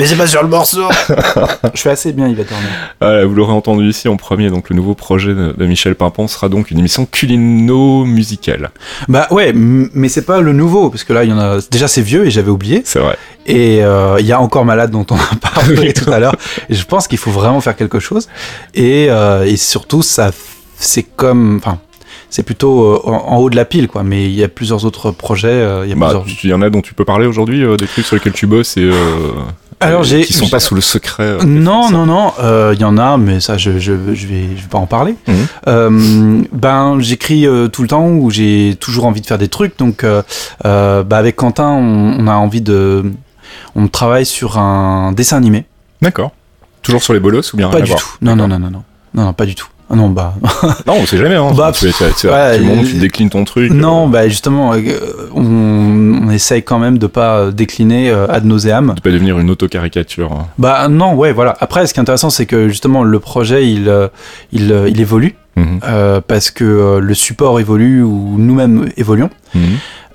Mais 0.00 0.06
c'est 0.06 0.16
pas 0.16 0.26
sur 0.26 0.42
le 0.42 0.48
morceau. 0.48 0.82
je 1.74 1.80
fais 1.80 1.90
assez 1.90 2.12
bien, 2.12 2.26
Yves 2.26 2.44
Turner. 2.46 2.66
Voilà, 3.00 3.26
vous 3.26 3.34
l'aurez 3.34 3.52
entendu 3.52 3.88
ici 3.88 4.08
en 4.08 4.16
premier, 4.16 4.48
donc 4.50 4.70
le 4.70 4.76
nouveau 4.76 4.94
projet 4.94 5.34
de, 5.34 5.54
de 5.56 5.66
Michel 5.66 5.94
Pimpon 5.94 6.26
sera 6.26 6.48
donc 6.48 6.70
une 6.70 6.78
émission 6.78 7.06
culino-musicale. 7.06 8.70
Bah 9.08 9.26
ouais, 9.30 9.52
mais 9.54 10.08
c'est 10.08 10.24
pas 10.24 10.40
le 10.40 10.52
nouveau, 10.52 10.90
parce 10.90 11.04
que 11.04 11.12
là, 11.12 11.24
il 11.24 11.30
y 11.30 11.32
en 11.32 11.38
a. 11.38 11.58
Déjà, 11.70 11.86
c'est 11.88 12.02
vieux 12.02 12.26
et 12.26 12.30
j'avais 12.30 12.50
oublié. 12.50 12.82
C'est 12.84 12.98
vrai. 12.98 13.16
Et 13.46 13.82
euh, 13.82 14.16
il 14.20 14.26
y 14.26 14.32
a 14.32 14.40
encore 14.40 14.64
Malade 14.64 14.90
dont 14.90 15.06
on 15.10 15.16
a 15.16 15.36
parlé 15.54 15.78
Oui. 15.78 15.92
tout 15.92 16.10
à 16.10 16.18
l'heure. 16.18 16.36
Je 16.68 16.82
pense 16.84 17.06
qu'il 17.08 17.18
faut 17.18 17.30
vraiment 17.30 17.60
faire 17.60 17.76
quelque 17.76 18.00
chose. 18.00 18.28
Et, 18.74 19.06
euh, 19.10 19.44
et 19.44 19.56
surtout, 19.56 20.02
ça, 20.02 20.30
c'est 20.76 21.02
comme. 21.02 21.56
Enfin, 21.62 21.78
c'est 22.30 22.42
plutôt 22.44 22.84
euh, 22.84 23.00
en, 23.04 23.12
en 23.34 23.36
haut 23.38 23.50
de 23.50 23.56
la 23.56 23.64
pile, 23.66 23.88
quoi. 23.88 24.02
Mais 24.02 24.24
il 24.24 24.32
y 24.34 24.42
a 24.42 24.48
plusieurs 24.48 24.84
autres 24.86 25.10
projets. 25.10 25.48
euh, 25.48 25.84
il 25.84 25.90
y 25.90 25.92
a 25.92 25.96
Bah, 25.96 26.20
plusieurs... 26.22 26.44
il 26.44 26.50
y 26.50 26.54
en 26.54 26.62
a 26.62 26.70
dont 26.70 26.80
tu 26.80 26.94
peux 26.94 27.04
parler 27.04 27.26
aujourd'hui, 27.26 27.62
euh, 27.64 27.76
des 27.76 27.86
trucs 27.86 28.06
sur 28.06 28.16
lesquels 28.16 28.32
tu 28.32 28.46
bosses 28.46 28.76
et. 28.76 28.90
Alors, 29.82 30.04
j'ai- 30.04 30.20
Qui 30.24 30.34
sont 30.34 30.48
pas 30.48 30.60
sous 30.60 30.74
le 30.74 30.82
secret. 30.82 31.38
Non, 31.46 31.90
non, 31.90 32.04
non, 32.04 32.32
euh, 32.38 32.72
il 32.74 32.80
y 32.80 32.84
en 32.84 32.98
a, 32.98 33.16
mais 33.16 33.40
ça, 33.40 33.56
je, 33.56 33.78
je, 33.78 33.92
je, 34.12 34.26
vais, 34.26 34.42
je 34.54 34.60
vais 34.62 34.68
pas 34.70 34.76
en 34.76 34.84
parler. 34.86 35.14
Mhm. 35.26 35.34
Euh, 35.68 36.42
ben, 36.52 36.98
j'écris 37.00 37.46
euh, 37.46 37.68
tout 37.68 37.80
le 37.80 37.88
temps 37.88 38.06
où 38.06 38.30
j'ai 38.30 38.76
toujours 38.78 39.06
envie 39.06 39.22
de 39.22 39.26
faire 39.26 39.38
des 39.38 39.48
trucs. 39.48 39.78
Donc, 39.78 40.04
bah, 40.04 41.04
avec 41.12 41.36
Quentin, 41.36 41.68
on, 41.70 42.16
on 42.20 42.26
a 42.26 42.34
envie 42.34 42.60
de. 42.60 43.04
On 43.74 43.88
travaille 43.88 44.26
sur 44.26 44.58
un 44.58 45.12
dessin 45.12 45.38
animé. 45.38 45.64
D'accord. 46.02 46.32
Toujours 46.82 47.02
sur 47.02 47.14
les 47.14 47.20
bolos 47.20 47.52
ou 47.52 47.56
bien 47.56 47.70
Pas 47.70 47.80
du 47.80 47.88
voir 47.88 48.00
tout. 48.00 48.08
Non, 48.20 48.36
non, 48.36 48.48
non, 48.48 48.58
non, 48.58 48.70
non. 48.70 48.82
Non, 49.14 49.24
non, 49.24 49.32
pas 49.32 49.46
du 49.46 49.54
tout. 49.54 49.66
Ah 49.92 49.96
non, 49.96 50.08
bah. 50.08 50.34
Non, 50.86 50.94
on 51.00 51.06
sait 51.06 51.16
jamais. 51.16 51.34
Hein. 51.34 51.50
Bah, 51.56 51.72
tu, 51.74 51.86
tu, 51.86 51.92
tu, 51.92 52.04
tu, 52.20 52.28
ouais, 52.28 52.58
tu 52.58 52.64
montes, 52.64 52.78
euh, 52.84 52.88
tu 52.88 52.94
déclines 52.98 53.28
ton 53.30 53.44
truc. 53.44 53.72
non, 53.72 54.06
euh, 54.06 54.10
bah, 54.10 54.28
justement, 54.28 54.72
euh, 54.72 54.78
on, 55.34 55.42
on 55.44 56.30
essaye 56.30 56.62
quand 56.62 56.78
même 56.78 56.96
de 56.98 57.06
pas 57.08 57.50
décliner 57.50 58.10
euh, 58.10 58.26
ad 58.28 58.44
nauseam. 58.44 58.94
de 58.96 59.00
pas 59.00 59.10
devenir 59.10 59.38
une 59.40 59.50
autocaricature. 59.50 60.30
hein. 60.32 60.46
Bah, 60.58 60.86
non, 60.88 61.14
ouais, 61.14 61.32
voilà. 61.32 61.56
Après, 61.60 61.86
ce 61.86 61.92
qui 61.94 61.98
est 61.98 62.02
intéressant, 62.02 62.30
c'est 62.30 62.46
que 62.46 62.68
justement, 62.68 63.02
le 63.02 63.18
projet, 63.18 63.68
il, 63.68 63.88
euh, 63.88 64.08
il, 64.52 64.72
euh, 64.72 64.88
il 64.88 65.00
évolue. 65.00 65.34
Mhm. 65.56 65.80
euh, 65.84 66.20
parce 66.26 66.52
que 66.52 66.62
euh, 66.64 67.00
le 67.00 67.12
support 67.12 67.58
évolue 67.58 68.02
ou 68.04 68.36
nous-mêmes 68.38 68.88
évoluons. 68.96 69.30
Mhm. 69.56 69.62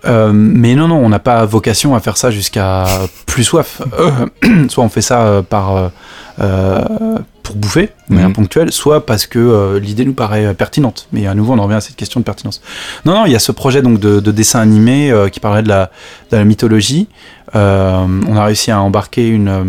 Euh, 0.05 0.31
mais 0.33 0.75
non, 0.75 0.87
non, 0.87 0.95
on 1.03 1.09
n'a 1.09 1.19
pas 1.19 1.43
vocation 1.45 1.93
à 1.93 1.99
faire 1.99 2.15
ça 2.15 2.31
jusqu'à 2.31 2.85
plus 3.25 3.43
soif. 3.43 3.81
Euh, 3.99 4.67
soit 4.69 4.83
on 4.85 4.89
fait 4.89 5.01
ça 5.01 5.23
euh, 5.23 5.41
par 5.41 5.75
euh, 5.75 5.81
euh, 5.81 5.89
pour 6.37 7.55
bouffer, 7.55 7.91
de 8.09 8.13
manière 8.15 8.29
Mhm. 8.29 8.35
ponctuelle, 8.35 8.71
soit 8.71 9.05
parce 9.05 9.25
que 9.27 9.39
euh, 9.39 9.79
l'idée 9.79 10.03
nous 10.05 10.13
paraît 10.13 10.45
euh, 10.47 10.53
pertinente. 10.53 11.07
Mais 11.11 11.27
à 11.27 11.33
nouveau, 11.35 11.53
on 11.53 11.59
en 11.59 11.63
revient 11.63 11.75
à 11.75 11.81
cette 11.81 11.95
question 11.95 12.19
de 12.19 12.25
pertinence. 12.25 12.61
Non, 13.05 13.13
non, 13.13 13.25
il 13.25 13.31
y 13.31 13.35
a 13.35 13.39
ce 13.39 13.51
projet 13.51 13.81
donc 13.81 13.99
de, 13.99 14.19
de 14.19 14.31
dessin 14.31 14.59
animé 14.59 15.11
euh, 15.11 15.29
qui 15.29 15.39
parlait 15.39 15.61
de 15.63 15.69
la, 15.69 15.91
de 16.31 16.37
la 16.37 16.43
mythologie. 16.43 17.07
Euh, 17.55 18.05
on 18.27 18.35
a 18.35 18.43
réussi 18.45 18.71
à 18.71 18.81
embarquer 18.81 19.27
une 19.29 19.47
euh, 19.47 19.63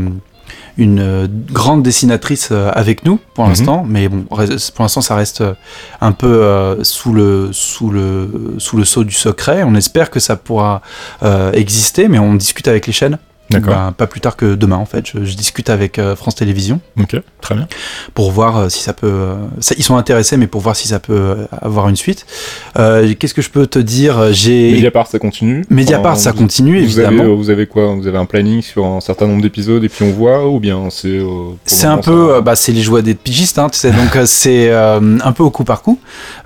une 0.78 1.00
euh, 1.00 1.26
grande 1.50 1.82
dessinatrice 1.82 2.48
euh, 2.52 2.70
avec 2.74 3.04
nous 3.06 3.18
pour 3.34 3.44
Mhm. 3.44 3.50
l'instant, 3.50 3.84
mais 3.88 4.08
bon, 4.08 4.24
pour 4.24 4.40
l'instant 4.82 5.00
ça 5.00 5.14
reste 5.14 5.40
euh, 5.40 5.54
un 6.02 6.12
peu 6.12 6.26
euh, 6.42 6.82
sous 6.84 7.12
le 7.14 7.48
sous 7.52 7.90
le 7.90 8.54
sous 8.58 8.76
le 8.76 8.84
sceau 8.84 9.02
du 9.04 9.14
secret. 9.14 9.62
On 9.64 9.74
espère 9.74 10.10
que 10.10 10.20
ça 10.20 10.36
pourra 10.36 10.82
euh, 11.22 11.50
exister, 11.52 12.08
mais 12.08 12.18
on 12.18 12.34
discute 12.34 12.68
avec 12.68 12.86
les 12.86 12.92
chaînes. 12.92 13.16
D'accord. 13.50 13.74
Ben, 13.74 13.92
pas 13.92 14.06
plus 14.08 14.20
tard 14.20 14.36
que 14.36 14.54
demain 14.56 14.76
en 14.76 14.86
fait. 14.86 15.06
Je, 15.06 15.24
je 15.24 15.36
discute 15.36 15.70
avec 15.70 15.98
euh, 15.98 16.16
France 16.16 16.34
Télévisions 16.34 16.80
Ok, 17.00 17.16
très 17.40 17.54
bien. 17.54 17.68
pour 18.12 18.32
voir 18.32 18.56
euh, 18.56 18.68
si 18.68 18.82
ça 18.82 18.92
peut. 18.92 19.06
euh, 19.08 19.34
ça- 19.60 19.74
ils 19.78 19.84
sont 19.84 19.96
intéressés, 19.96 20.36
mais 20.36 20.46
pour 20.48 20.60
voir 20.60 20.74
si 20.74 20.88
ça 20.88 20.98
peut 20.98 21.36
avoir 21.62 21.88
une 21.88 21.94
suite. 21.96 22.26
Qu'est-ce 22.74 23.34
que 23.34 23.42
je 23.42 23.50
peux 23.50 23.66
te 23.66 23.78
dire? 23.78 24.32
J'ai 24.32 24.72
Mediapart, 24.72 25.06
ça 25.06 25.18
continue. 25.18 25.64
Mediapart, 25.70 26.12
Enfin, 26.12 26.20
ça 26.20 26.32
vous- 26.32 26.38
continue 26.38 26.84
Vous 26.84 26.98
avez, 26.98 27.08
évidemment. 27.14 27.34
vous 27.36 27.50
avez 27.50 27.66
quoi? 27.66 27.94
Vous 27.94 28.06
avez 28.06 28.18
un 28.18 28.24
planning 28.26 28.62
sur 28.62 28.84
un 28.84 29.00
certain 29.00 29.26
nombre 29.26 29.42
d'épisodes 29.42 29.82
et 29.84 29.88
puis 29.88 30.04
on 30.04 30.10
voit 30.12 30.46
ou 30.48 30.58
bien 30.60 30.88
c'est. 30.90 31.20
C'est 31.64 31.86
un 31.86 31.98
peu, 31.98 32.34
ça- 32.34 32.40
bah, 32.40 32.56
c'est 32.56 32.72
les 32.72 32.82
joies 32.82 33.02
des 33.02 33.14
pigistes, 33.14 33.58
hein, 33.58 33.68
tu 33.70 33.78
sais, 33.78 33.92
donc 33.92 34.16
c'est 34.26 34.72
un 34.72 35.32
peu 35.32 35.42
au 35.44 35.50
coup 35.50 35.64
par 35.64 35.82
coup, 35.82 35.98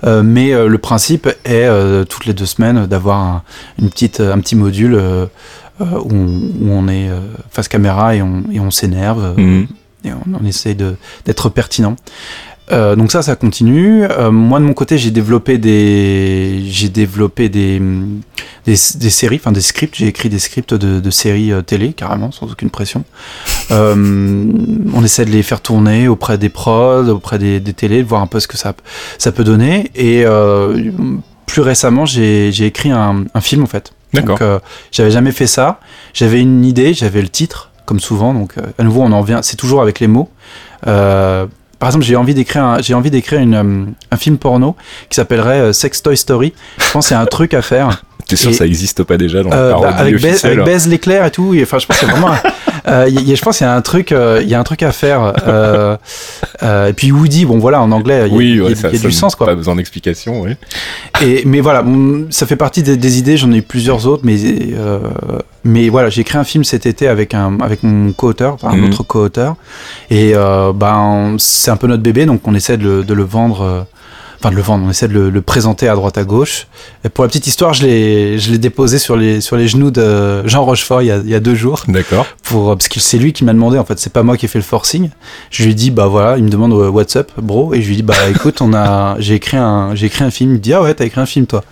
mais 0.05 0.51
le 0.67 0.77
principe 0.77 1.27
est 1.45 1.67
toutes 2.05 2.25
les 2.27 2.33
deux 2.33 2.45
semaines 2.45 2.85
d'avoir 2.85 3.19
un, 3.19 3.43
une 3.79 3.89
petite, 3.89 4.19
un 4.19 4.39
petit 4.39 4.55
module 4.55 4.99
où, 6.03 6.13
on, 6.13 6.25
où 6.25 6.71
on 6.71 6.87
est 6.87 7.09
euh, 7.09 7.19
face 7.49 7.67
caméra 7.67 8.15
et 8.15 8.21
on, 8.21 8.43
et 8.51 8.59
on 8.59 8.71
s'énerve 8.71 9.33
euh, 9.37 9.41
Mhm. 9.41 9.67
et 10.05 10.09
on, 10.13 10.39
on 10.41 10.45
essaie 10.45 10.75
d'être 11.25 11.49
pertinent. 11.49 11.95
Euh, 12.71 12.95
donc 12.95 13.11
ça, 13.11 13.21
ça 13.21 13.35
continue. 13.35 14.05
Euh, 14.05 14.31
moi 14.31 14.59
de 14.61 14.63
mon 14.63 14.73
côté, 14.73 14.97
j'ai 14.97 15.11
développé 15.11 15.57
des, 15.57 16.61
j'ai 16.69 16.87
développé 16.87 17.49
des, 17.49 17.81
des, 18.65 18.71
des 18.95 19.09
séries, 19.09 19.35
enfin 19.41 19.51
des 19.51 19.59
scripts. 19.61 19.95
J'ai 19.95 20.07
écrit 20.07 20.29
des 20.29 20.39
scripts 20.39 20.73
de, 20.73 21.01
de 21.01 21.09
séries 21.09 21.51
euh, 21.51 21.61
télé 21.63 21.91
carrément, 21.91 22.31
sans 22.31 22.49
aucune 22.49 22.69
pression. 22.69 23.03
Euh, 23.71 24.45
on 24.93 25.03
essaie 25.03 25.25
de 25.25 25.31
les 25.31 25.43
faire 25.43 25.59
tourner 25.59 26.07
auprès 26.07 26.37
des 26.37 26.47
prods, 26.49 27.09
auprès 27.09 27.39
des, 27.39 27.59
des 27.59 27.73
télés, 27.73 28.03
de 28.03 28.07
voir 28.07 28.21
un 28.21 28.27
peu 28.27 28.39
ce 28.39 28.47
que 28.47 28.57
ça, 28.57 28.73
ça 29.17 29.33
peut 29.33 29.43
donner. 29.43 29.91
Et 29.95 30.23
euh, 30.25 30.91
plus 31.47 31.61
récemment, 31.61 32.05
j'ai 32.05 32.51
j'ai 32.53 32.67
écrit 32.67 32.91
un, 32.91 33.25
un 33.33 33.41
film 33.41 33.63
en 33.63 33.67
fait. 33.67 33.91
D'accord. 34.13 34.37
Donc, 34.37 34.41
euh, 34.41 34.59
j'avais 34.91 35.11
jamais 35.11 35.31
fait 35.31 35.47
ça. 35.47 35.79
J'avais 36.13 36.41
une 36.41 36.65
idée, 36.65 36.93
j'avais 36.93 37.21
le 37.21 37.29
titre, 37.29 37.71
comme 37.85 37.99
souvent. 37.99 38.33
Donc, 38.33 38.57
euh, 38.57 38.61
à 38.77 38.83
nouveau, 38.83 39.01
on 39.01 39.11
en 39.11 39.21
vient. 39.21 39.41
C'est 39.41 39.57
toujours 39.57 39.81
avec 39.81 39.99
les 39.99 40.07
mots. 40.07 40.29
Euh, 40.87 41.47
par 41.79 41.89
exemple, 41.89 42.05
j'ai 42.05 42.15
envie 42.15 42.33
d'écrire, 42.33 42.63
un, 42.63 42.81
j'ai 42.81 42.93
envie 42.93 43.09
d'écrire 43.09 43.39
un 43.41 44.17
film 44.17 44.37
porno 44.37 44.75
qui 45.09 45.15
s'appellerait 45.15 45.73
Sex 45.73 46.03
Toy 46.03 46.15
Story. 46.15 46.53
Je 46.77 46.91
pense 46.91 47.07
c'est 47.07 47.15
un 47.15 47.25
truc 47.25 47.55
à 47.55 47.63
faire. 47.63 48.03
T'es 48.31 48.35
sûr 48.37 48.49
Et- 48.49 48.53
que 48.53 48.57
ça 48.57 48.65
existe 48.65 49.03
pas 49.03 49.17
déjà 49.17 49.43
dans 49.43 49.49
la 49.49 49.55
Euh, 49.57 49.71
bah, 49.73 49.79
parodie 49.81 49.99
avec, 50.01 50.13
Baise, 50.15 50.25
officielle 50.31 50.51
avec 50.53 50.65
Baise 50.65 50.87
l'éclair 50.87 51.25
et 51.25 51.31
tout. 51.31 51.53
Enfin, 51.61 51.77
je 51.79 51.85
pense 51.85 51.97
que 51.99 52.05
c'est 52.05 52.11
vraiment. 52.11 52.33
euh, 52.87 53.07
y- 53.09 53.31
y- 53.31 53.35
je 53.35 53.41
pense 53.41 53.57
qu'il 53.57 53.67
y 53.67 53.69
a 53.69 53.75
un 53.75 53.81
truc, 53.81 54.11
euh, 54.11 54.39
il 54.41 54.47
y 54.49 54.55
a 54.55 54.59
un 54.59 54.63
truc 54.63 54.81
à 54.83 54.91
faire. 54.91 55.33
euh, 55.47 55.97
euh, 56.63 56.87
et 56.87 56.93
puis 56.93 57.11
Woody, 57.11 57.45
bon 57.45 57.59
voilà, 57.59 57.81
en 57.81 57.91
anglais, 57.91 58.23
il 58.27 58.31
y 58.31 58.33
a, 58.33 58.37
Oui, 58.37 58.49
il 58.51 58.55
y 58.63 58.65
a- 58.65 58.69
y 58.69 58.75
ça, 58.75 58.87
a 58.87 58.91
ça 58.93 59.07
du 59.07 59.11
sens 59.11 59.35
quoi. 59.35 59.47
Pas 59.47 59.55
besoin 59.55 59.75
d'explication, 59.75 60.41
oui. 60.41 60.51
Et, 61.21 61.43
mais 61.45 61.59
voilà, 61.59 61.83
mm, 61.83 62.27
ça 62.29 62.45
fait 62.47 62.55
partie 62.55 62.81
des, 62.83 62.97
des 62.97 63.17
idées. 63.19 63.35
J'en 63.37 63.51
ai 63.51 63.57
eu 63.57 63.61
plusieurs 63.61 64.07
autres, 64.07 64.23
mais 64.25 64.37
euh, 64.73 64.99
mais 65.63 65.89
voilà, 65.89 66.09
j'ai 66.09 66.21
écrit 66.21 66.37
un 66.37 66.43
film 66.43 66.63
cet 66.63 66.85
été 66.85 67.07
avec 67.07 67.33
un 67.33 67.59
avec 67.59 67.83
mon 67.83 68.11
co-auteur, 68.13 68.53
enfin, 68.55 68.69
un 68.69 68.77
Mhm. 68.77 68.85
autre 68.85 69.03
co-auteur, 69.03 69.55
et 70.09 70.31
euh, 70.35 70.71
ben 70.73 71.35
c'est 71.37 71.69
un 71.71 71.77
peu 71.77 71.87
notre 71.87 72.01
bébé, 72.03 72.25
donc 72.25 72.47
on 72.47 72.55
essaie 72.55 72.77
de 72.77 72.83
le, 72.83 73.03
de 73.03 73.13
le 73.13 73.23
vendre. 73.23 73.85
Euh, 74.41 74.47
Enfin, 74.47 74.51
de 74.51 74.55
le 74.55 74.61
vendre, 74.63 74.85
on 74.85 74.89
essaie 74.89 75.07
de 75.07 75.13
le, 75.13 75.29
le 75.29 75.41
présenter 75.41 75.87
à 75.87 75.93
droite 75.93 76.17
à 76.17 76.23
gauche. 76.23 76.67
Et 77.05 77.09
pour 77.09 77.23
la 77.23 77.27
petite 77.27 77.45
histoire, 77.45 77.73
je 77.73 77.83
l'ai, 77.83 78.39
je 78.39 78.51
l'ai 78.51 78.57
déposé 78.57 78.97
sur 78.97 79.15
les, 79.15 79.39
sur 79.39 79.55
les 79.55 79.67
genoux 79.67 79.91
de 79.91 80.47
Jean 80.47 80.65
Rochefort 80.65 81.01
il 81.01 81.07
y 81.07 81.11
a, 81.11 81.17
il 81.17 81.29
y 81.29 81.35
a 81.35 81.39
deux 81.39 81.53
jours. 81.55 81.83
D'accord. 81.87 82.25
pour 82.43 82.75
parce 82.75 82.87
que 82.87 82.99
c'est 82.99 83.17
lui 83.17 83.33
qui 83.33 83.43
m'a 83.43 83.53
demandé 83.53 83.77
en 83.77 83.85
fait. 83.85 83.99
C'est 83.99 84.11
pas 84.11 84.23
moi 84.23 84.37
qui 84.37 84.45
ai 84.45 84.49
fait 84.49 84.59
le 84.59 84.63
forcing. 84.63 85.09
Je 85.51 85.63
lui 85.63 85.71
ai 85.71 85.73
dit 85.73 85.91
bah 85.91 86.07
voilà 86.07 86.37
il 86.37 86.43
me 86.43 86.49
demande 86.49 86.73
euh, 86.73 86.89
what's 86.89 87.15
up 87.15 87.31
bro. 87.37 87.73
Et 87.73 87.81
je 87.81 87.87
lui 87.87 87.93
ai 87.93 87.95
dit 87.97 88.03
bah 88.03 88.15
écoute 88.29 88.61
on 88.61 88.73
a 88.73 89.15
j'ai 89.19 89.35
écrit 89.35 89.57
un 89.57 89.93
j'ai 89.95 90.07
écrit 90.07 90.23
un 90.23 90.31
film. 90.31 90.51
Il 90.51 90.53
me 90.55 90.59
dit 90.59 90.73
ah 90.73 90.81
ouais 90.81 90.93
t'as 90.93 91.05
écrit 91.05 91.21
un 91.21 91.25
film 91.25 91.45
toi. 91.45 91.63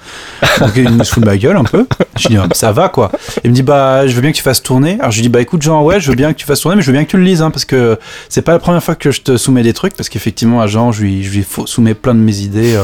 Donc 0.60 0.72
il 0.76 0.90
me 0.90 1.04
fout 1.04 1.24
de 1.24 1.28
ma 1.28 1.38
gueule 1.38 1.58
un 1.58 1.64
peu. 1.64 1.88
Je 2.18 2.28
lui 2.28 2.36
dis 2.36 2.42
Ah, 2.42 2.48
ça 2.54 2.72
va 2.72 2.90
quoi. 2.90 3.12
Il 3.44 3.50
me 3.52 3.56
dit 3.56 3.64
bah 3.64 4.06
je 4.08 4.14
veux 4.14 4.22
bien 4.22 4.32
que 4.32 4.38
tu 4.38 4.44
fasses 4.44 4.62
tourner. 4.62 4.98
Alors 5.00 5.12
je 5.12 5.18
lui 5.18 5.24
dis 5.24 5.30
bah 5.30 5.42
écoute 5.42 5.62
Jean 5.62 5.82
ouais 5.84 6.00
je 6.00 6.10
veux 6.10 6.16
bien 6.16 6.34
que 6.34 6.38
tu 6.38 6.46
fasses 6.46 6.62
tourner 6.62 6.76
mais 6.76 6.82
je 6.82 6.88
veux 6.88 6.94
bien 6.94 7.06
que 7.06 7.10
tu 7.10 7.18
le 7.18 7.24
lises 7.24 7.42
hein, 7.42 7.52
parce 7.52 7.66
que 7.66 7.98
c'est 8.30 8.42
pas 8.42 8.52
la 8.52 8.60
première 8.60 8.84
fois 8.84 8.96
que 8.96 9.12
je 9.12 9.22
te 9.22 9.38
soumets 9.38 9.64
des 9.64 9.74
trucs 9.74 9.96
parce 9.96 10.10
qu'effectivement 10.10 10.62
à 10.62 10.68
Jean 10.68 10.92
je 10.92 11.02
lui 11.02 11.24
je 11.24 11.32
lui 11.32 11.46
soumets 11.66 11.94
plein 11.94 12.14
de 12.14 12.20
mes 12.20 12.40
idées 12.40 12.59
euh, 12.76 12.84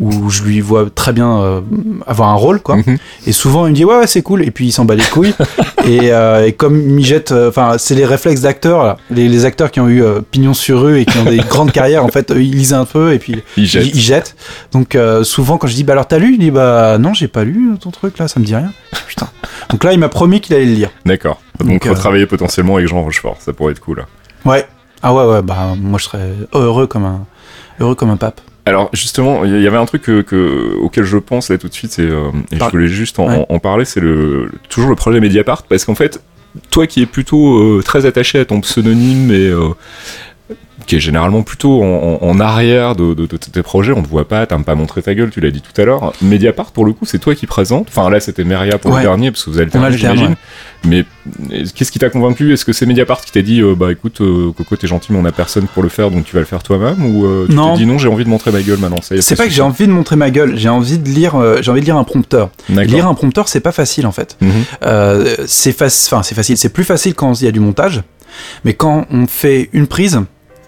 où 0.00 0.30
je 0.30 0.42
lui 0.42 0.60
vois 0.60 0.88
très 0.94 1.12
bien 1.12 1.40
euh, 1.40 1.60
avoir 2.06 2.28
un 2.30 2.34
rôle 2.34 2.60
quoi 2.60 2.76
Mhm. 2.76 2.98
et 3.26 3.32
souvent, 3.32 3.66
il 3.66 3.70
me 3.70 3.74
dit 3.76 3.84
ouais, 3.84 3.98
ouais 3.98 4.06
c'est 4.06 4.22
cool. 4.22 4.42
Et 4.42 4.50
puis 4.50 4.66
il 4.66 4.72
s'en 4.72 4.84
bat 4.84 4.94
les 4.94 5.02
couilles. 5.04 5.34
et, 5.84 6.12
euh, 6.12 6.46
et 6.46 6.52
comme 6.52 6.98
il 6.98 7.04
jette, 7.04 7.32
enfin, 7.32 7.76
c'est 7.78 7.94
les 7.94 8.04
réflexes 8.06 8.40
d'acteurs, 8.42 8.82
là. 8.84 8.96
Les, 9.10 9.28
les 9.28 9.44
acteurs 9.44 9.70
qui 9.70 9.80
ont 9.80 9.88
eu 9.88 10.02
pignon 10.30 10.54
sur 10.54 10.86
eux 10.86 10.96
et 10.96 11.04
qui 11.04 11.18
ont 11.18 11.24
des 11.24 11.36
grandes 11.48 11.72
carrières. 11.72 12.04
En 12.04 12.08
fait, 12.08 12.32
ils 12.34 12.50
lisent 12.56 12.74
un 12.74 12.84
peu 12.84 13.12
et 13.12 13.18
puis 13.18 13.42
ils, 13.56 13.64
ils 13.64 14.00
jettent. 14.00 14.36
Donc 14.72 14.96
souvent, 15.22 15.58
quand 15.58 15.66
je 15.66 15.74
dis 15.74 15.84
bah 15.84 15.92
alors 15.92 16.06
t'as 16.06 16.18
lu, 16.18 16.32
il 16.34 16.38
dit 16.38 16.50
bah 16.50 16.98
non, 16.98 17.14
j'ai 17.14 17.28
pas 17.28 17.44
lu 17.44 17.70
ton 17.80 17.90
truc 17.90 18.18
là, 18.18 18.28
ça 18.28 18.40
me 18.40 18.44
dit 18.44 18.54
rien. 18.56 18.72
Putain. 19.06 19.28
Donc 19.70 19.84
là, 19.84 19.92
il 19.92 19.98
m'a 19.98 20.08
promis 20.08 20.40
qu'il 20.40 20.54
allait 20.54 20.66
le 20.66 20.72
lire. 20.74 20.90
D'accord. 21.06 21.40
Donc, 21.58 21.68
Donc, 21.68 21.84
retravailler 21.84 22.26
potentiellement 22.26 22.76
avec 22.76 22.88
Jean 22.88 23.02
Rochefort, 23.02 23.36
ça 23.40 23.52
pourrait 23.52 23.72
être 23.72 23.80
cool. 23.80 24.04
Ouais. 24.44 24.66
Ah 25.02 25.12
ouais, 25.14 25.24
ouais. 25.24 25.42
Bah 25.42 25.74
moi, 25.80 25.98
je 25.98 26.04
serais 26.04 26.30
heureux 26.52 26.86
comme 26.86 27.04
un 27.04 27.24
heureux 27.80 27.94
comme 27.94 28.10
un 28.10 28.16
pape. 28.16 28.40
Alors 28.64 28.90
justement, 28.92 29.44
il 29.44 29.60
y 29.60 29.66
avait 29.66 29.76
un 29.76 29.86
truc 29.86 30.02
que, 30.02 30.22
que- 30.22 30.76
auquel 30.80 31.04
je 31.04 31.18
pense 31.18 31.50
là 31.50 31.58
tout 31.58 31.68
de 31.68 31.74
suite, 31.74 31.90
c'est, 31.92 32.02
euh, 32.02 32.28
et 32.52 32.58
je 32.58 32.64
voulais 32.70 32.86
juste 32.86 33.18
en, 33.18 33.26
Ouais. 33.28 33.46
en- 33.48 33.54
en 33.54 33.58
parler, 33.58 33.84
c'est 33.84 33.98
le, 34.00 34.50
toujours 34.68 34.88
le 34.90 34.94
projet 34.96 35.18
Mediapart, 35.20 35.64
parce 35.64 35.84
qu'en 35.84 35.96
fait, 35.96 36.22
toi 36.70 36.86
qui 36.86 37.02
es 37.02 37.06
plutôt 37.06 37.58
euh, 37.58 37.82
très 37.84 38.06
attaché 38.06 38.38
à 38.38 38.44
ton 38.44 38.60
pseudonyme 38.60 39.32
et 39.32 39.48
euh, 39.48 39.70
qui 40.86 40.96
est 40.96 41.00
généralement 41.00 41.42
plutôt 41.42 41.82
en, 41.82 42.40
arrière 42.40 42.94
de, 42.96 43.14
de- 43.14 43.26
de 43.26 43.36
tes 43.36 43.62
projets, 43.62 43.92
on 43.92 44.02
te 44.02 44.08
voit 44.08 44.26
pas, 44.28 44.46
t'as 44.46 44.58
pas 44.58 44.74
montré 44.74 45.02
ta 45.02 45.14
gueule, 45.14 45.30
tu 45.30 45.40
l'as 45.40 45.50
dit 45.50 45.60
tout 45.62 45.78
à 45.80 45.84
l'heure. 45.84 46.12
Mediapart, 46.22 46.72
pour 46.72 46.84
le 46.84 46.92
coup, 46.92 47.04
c'est 47.06 47.18
toi 47.18 47.34
qui 47.34 47.46
présente. 47.46 47.88
Enfin 47.88 48.08
là, 48.10 48.20
c'était 48.20 48.44
Meria 48.44 48.78
pour 48.78 48.90
Ouais. 48.92 48.98
le 48.98 49.02
dernier, 49.04 49.30
parce 49.30 49.44
que 49.44 49.50
vous 49.50 49.58
alternez, 49.60 49.86
alterne, 49.86 50.16
j'imagine. 50.16 50.36
Mais 50.84 51.04
euh, 51.52 51.64
qu'est-ce 51.74 51.92
qui 51.92 51.98
t'a 52.00 52.10
convaincu? 52.10 52.52
Est-ce 52.52 52.64
que 52.64 52.72
c'est 52.72 52.86
Mediapart 52.86 53.20
qui 53.20 53.30
t'a 53.32 53.42
dit, 53.42 53.60
euh, 53.60 53.74
bah 53.76 53.92
écoute, 53.92 54.20
euh, 54.20 54.50
Coco, 54.56 54.76
t'es 54.76 54.86
gentil, 54.88 55.12
mais 55.12 55.18
on 55.18 55.24
a 55.24 55.32
personne 55.32 55.66
pour 55.68 55.82
le 55.82 55.88
faire, 55.88 56.10
donc 56.10 56.24
tu 56.24 56.34
vas 56.34 56.40
le 56.40 56.46
faire 56.46 56.62
toi-même? 56.62 57.04
Ou 57.04 57.24
euh, 57.26 57.46
tu 57.48 57.54
t'es 57.54 57.76
dit 57.76 57.86
non, 57.86 57.98
j'ai 57.98 58.08
envie 58.08 58.24
de 58.24 58.28
montrer 58.30 58.50
ma 58.50 58.62
gueule 58.62 58.78
maintenant 58.78 58.98
C'est 59.02 59.36
pas 59.36 59.44
que 59.46 59.52
j'ai 59.52 59.62
envie 59.62 59.86
de 59.86 59.92
montrer 59.92 60.16
ma 60.16 60.30
gueule. 60.30 60.58
J'ai 60.58 60.68
envie 60.68 60.98
de 60.98 61.08
lire. 61.08 61.36
euh, 61.36 61.58
j'ai 61.62 61.70
envie 61.70 61.80
de 61.80 61.86
lire 61.86 61.96
un 61.96 62.04
prompteur. 62.04 62.50
Lire 62.68 63.06
un 63.06 63.14
prompteur, 63.14 63.48
c'est 63.48 63.60
pas 63.60 63.72
facile 63.72 64.06
en 64.06 64.12
fait. 64.12 64.36
Mhm. 64.40 64.50
C'est 65.46 65.76
faci- 65.78 66.08
enfin 66.12 66.22
c'est 66.22 66.34
facile, 66.34 66.56
c'est 66.56 66.68
plus 66.68 66.84
facile 66.84 67.14
quand 67.14 67.40
il 67.40 67.44
y 67.44 67.48
a 67.48 67.52
du 67.52 67.60
montage, 67.60 68.02
mais 68.64 68.74
quand 68.74 69.06
on 69.10 69.26
fait 69.26 69.68
une 69.72 69.86
prise, 69.86 70.20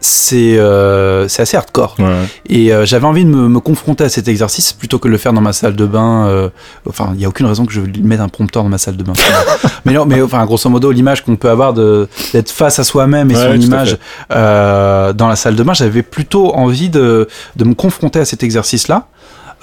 c'est 0.05 0.59
euh, 0.59 1.27
c'est 1.29 1.43
assez 1.43 1.57
hardcore. 1.57 1.97
Ouais. 1.99 2.05
Et 2.49 2.73
euh, 2.73 2.85
j'avais 2.85 3.07
envie 3.07 3.25
de 3.25 3.31
me, 3.31 3.49
me 3.49 3.61
confronter 3.61 4.05
à 4.05 4.09
cet 4.09 4.29
exercice 4.29 4.73
plutôt 4.75 4.99
que 4.99 5.09
de 5.09 5.13
le 5.13 5.19
faire 5.19 5.33
dans 5.33 5.41
ma 5.41 5.53
salle 5.55 5.75
de 5.77 5.87
bain. 5.87 6.27
euh, 6.27 6.51
enfin, 6.89 7.13
il 7.15 7.21
y 7.21 7.25
a 7.25 7.29
aucune 7.29 7.47
raison 7.47 7.65
que 7.65 7.73
je 7.73 7.81
mette 8.03 8.21
un 8.21 8.29
prompteur 8.29 8.63
dans 8.63 8.69
ma 8.69 8.79
salle 8.79 8.97
de 8.99 9.03
bain. 9.03 9.15
mais 9.87 9.95
non, 9.95 10.05
mais 10.05 10.21
enfin, 10.21 10.45
grosso 10.45 10.69
modo, 10.69 10.91
l'image 10.91 11.25
qu'on 11.25 11.37
peut 11.37 11.49
avoir 11.49 11.73
d'être 11.73 12.51
face 12.51 12.79
à 12.79 12.85
soi-même 12.85 13.31
et 13.31 13.35
Ouais, 13.35 13.47
son 13.57 13.61
image 13.61 13.97
dans 14.31 15.29
la 15.29 15.37
salle 15.37 15.57
de 15.57 15.63
bain, 15.63 15.73
j'avais 15.75 16.03
plutôt 16.03 16.55
envie 16.55 16.91
de, 16.91 17.27
de 17.57 17.65
me 17.65 17.75
confronter 17.75 18.19
à 18.21 18.25
cet 18.25 18.43
exercice-là. 18.43 19.09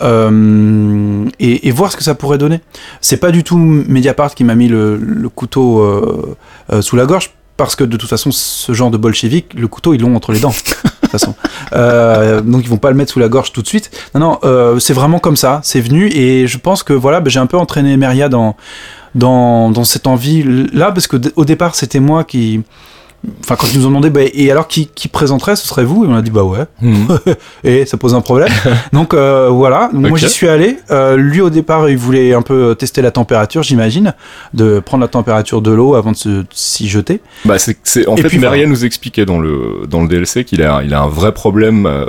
euh, 0.01 1.25
et, 1.39 1.67
et 1.67 1.71
voir 1.71 1.91
ce 1.91 1.97
que 1.97 2.03
ça 2.03 2.15
pourrait 2.15 2.37
donner. 2.37 2.61
C'est 3.01 3.17
pas 3.17 3.31
du 3.31 3.43
tout 3.43 3.57
Mediapart 3.57 4.33
qui 4.33 4.43
m'a 4.43 4.55
mis 4.55 4.67
le, 4.67 4.97
le 4.97 5.29
couteau 5.29 5.79
euh, 5.81 6.35
euh, 6.73 6.81
sous 6.81 6.95
la 6.95 7.05
gorge, 7.05 7.31
parce 7.65 7.75
que 7.75 7.83
de 7.83 7.97
toute 7.97 8.09
façon, 8.09 8.31
ce 8.31 8.73
genre 8.73 8.91
de 8.91 8.97
bolchevique, 8.97 9.53
le 9.53 9.67
couteau, 9.67 9.93
ils 9.93 10.01
l'ont 10.01 10.15
entre 10.15 10.31
les 10.31 10.39
dents. 10.39 10.49
de 10.49 10.89
toute 11.01 11.11
façon. 11.11 11.35
Euh, 11.73 12.41
donc 12.41 12.63
ils 12.63 12.69
vont 12.69 12.77
pas 12.77 12.89
le 12.89 12.95
mettre 12.95 13.13
sous 13.13 13.19
la 13.19 13.29
gorge 13.29 13.51
tout 13.51 13.61
de 13.61 13.67
suite. 13.67 13.91
Non, 14.13 14.19
non, 14.19 14.39
euh, 14.43 14.79
c'est 14.79 14.93
vraiment 14.93 15.19
comme 15.19 15.37
ça. 15.37 15.61
C'est 15.63 15.81
venu 15.81 16.07
et 16.07 16.47
je 16.47 16.57
pense 16.57 16.83
que 16.83 16.93
voilà, 16.93 17.19
bah, 17.19 17.29
j'ai 17.29 17.39
un 17.39 17.45
peu 17.45 17.57
entraîné 17.57 17.97
Meria 17.97 18.29
dans 18.29 18.55
dans, 19.13 19.71
dans 19.71 19.83
cette 19.83 20.07
envie 20.07 20.43
là 20.73 20.91
parce 20.91 21.07
que 21.07 21.17
au 21.35 21.43
départ 21.43 21.75
c'était 21.75 21.99
moi 21.99 22.23
qui 22.23 22.61
Enfin, 23.43 23.55
quand 23.55 23.67
ils 23.71 23.77
nous 23.79 23.85
ont 23.85 23.89
demandé, 23.89 24.09
bah, 24.09 24.21
et 24.33 24.49
alors 24.51 24.67
qui, 24.67 24.87
qui 24.87 25.07
présenterait, 25.07 25.55
ce 25.55 25.67
serait 25.67 25.83
vous 25.83 26.05
Et 26.05 26.07
on 26.07 26.15
a 26.15 26.21
dit, 26.23 26.31
bah 26.31 26.43
ouais. 26.43 26.65
Mhm. 26.81 27.07
Et 27.63 27.85
ça 27.85 27.97
pose 27.97 28.15
un 28.15 28.21
problème. 28.21 28.49
Donc 28.93 29.13
euh, 29.13 29.47
voilà, 29.51 29.89
moi 29.93 30.17
j'y 30.17 30.29
suis 30.29 30.47
allé. 30.47 30.77
Euh, 30.89 31.17
lui 31.17 31.39
au 31.41 31.49
départ, 31.51 31.87
il 31.89 31.97
voulait 31.97 32.33
un 32.33 32.41
peu 32.41 32.73
tester 32.75 33.01
la 33.03 33.11
température, 33.11 33.61
j'imagine, 33.61 34.13
de 34.55 34.79
prendre 34.79 35.01
la 35.01 35.07
température 35.07 35.61
de 35.61 35.69
l'eau 35.71 35.93
avant 35.95 36.11
de 36.13 36.17
se- 36.17 36.43
s'y 36.51 36.87
jeter. 36.89 37.21
Bah 37.45 37.59
c'est, 37.59 37.77
c'est 37.83 38.07
en 38.07 38.15
Et 38.15 38.21
fait 38.23 38.27
puis, 38.29 38.39
Maria 38.39 38.63
voilà. 38.63 38.69
nous 38.69 38.85
expliquait 38.85 39.25
dans 39.25 39.39
le 39.39 39.83
dans 39.87 40.01
le 40.01 40.07
DLC 40.07 40.43
qu'il 40.43 40.63
a 40.63 40.81
il 40.83 40.93
a 40.95 41.01
un 41.01 41.07
vrai 41.07 41.31
problème 41.31 41.85
euh, 41.85 42.05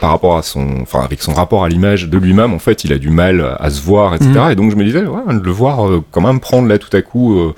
par 0.00 0.10
rapport 0.10 0.36
à 0.38 0.42
son 0.42 0.66
enfin 0.82 1.00
avec 1.00 1.22
son 1.22 1.32
rapport 1.34 1.64
à 1.64 1.68
l'image 1.68 2.08
de 2.08 2.18
lui-même 2.18 2.52
en 2.54 2.58
fait 2.58 2.84
il 2.84 2.92
a 2.92 2.98
du 2.98 3.10
mal 3.10 3.56
à 3.58 3.70
se 3.70 3.82
voir 3.82 4.14
etc 4.14 4.30
Mhm. 4.38 4.50
et 4.50 4.54
donc 4.54 4.70
je 4.70 4.76
me 4.76 4.84
disais 4.84 5.04
ouais, 5.04 5.34
de 5.34 5.42
le 5.44 5.50
voir 5.50 5.86
euh, 5.88 6.02
quand 6.12 6.20
même 6.20 6.40
prendre 6.40 6.68
là 6.68 6.78
tout 6.78 6.94
à 6.96 7.02
coup 7.02 7.38
euh, 7.38 7.54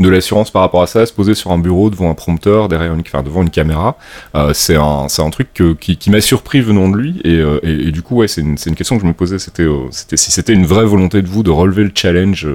de 0.00 0.08
l'assurance 0.08 0.50
par 0.50 0.62
rapport 0.62 0.82
à 0.82 0.86
ça 0.86 1.06
se 1.06 1.12
poser 1.12 1.34
sur 1.34 1.50
un 1.52 1.58
bureau 1.58 1.90
devant 1.94 2.10
un 2.10 2.14
prompteur 2.14 2.68
derrière 2.68 2.92
une 2.94 3.00
enfin, 3.00 3.22
devant 3.22 3.42
une 3.42 3.50
caméra 3.50 3.96
euh, 4.34 4.52
c'est 4.52 4.76
un 4.76 5.06
un 5.18 5.30
truc 5.30 5.48
que- 5.54 5.72
qui, 5.74 5.96
qui 5.96 6.10
m'a 6.10 6.20
surpris 6.20 6.60
venant 6.60 6.88
de 6.88 6.96
lui 6.96 7.20
et, 7.24 7.36
euh, 7.38 7.58
et, 7.62 7.88
et 7.88 7.90
du 7.92 8.02
coup 8.02 8.16
ouais 8.16 8.28
c'est 8.28 8.40
une 8.42 8.56
une 8.66 8.74
question 8.74 8.96
que 8.96 9.02
je 9.02 9.06
me 9.08 9.12
posais 9.14 9.38
c'était 9.38 9.62
euh, 9.62 9.86
c'était 9.90 10.16
si 10.18 10.30
c'était 10.30 10.52
une 10.52 10.66
vraie 10.66 10.84
volonté 10.84 11.22
de 11.22 11.28
vous 11.28 11.42
de 11.42 11.50
relever 11.50 11.84
le 11.84 11.92
challenge 11.94 12.46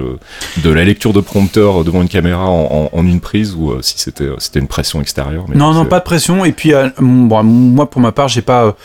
de 0.64 0.70
la 0.70 0.84
lecture 0.84 1.12
de 1.12 1.20
prompteur 1.20 1.82
devant 1.84 2.02
une 2.02 2.08
caméra 2.08 2.46
en, 2.48 2.88
en- 2.92 2.98
en 2.98 3.06
une 3.06 3.20
prise 3.20 3.54
ou 3.54 3.72
si 3.82 3.94
c'était 3.98 4.58
une 4.60 4.68
pression 4.68 5.00
extérieure. 5.00 5.44
mais 5.48 5.56
non, 5.56 5.72
non, 5.72 5.84
pas 5.86 5.98
de 5.98 6.04
pression. 6.04 6.44
Et 6.44 6.52
puis, 6.52 6.72
bon, 7.00 7.42
moi, 7.42 7.88
pour 7.88 8.00
ma 8.00 8.12
part, 8.12 8.28
j'ai 8.28 8.42
pas. 8.42 8.76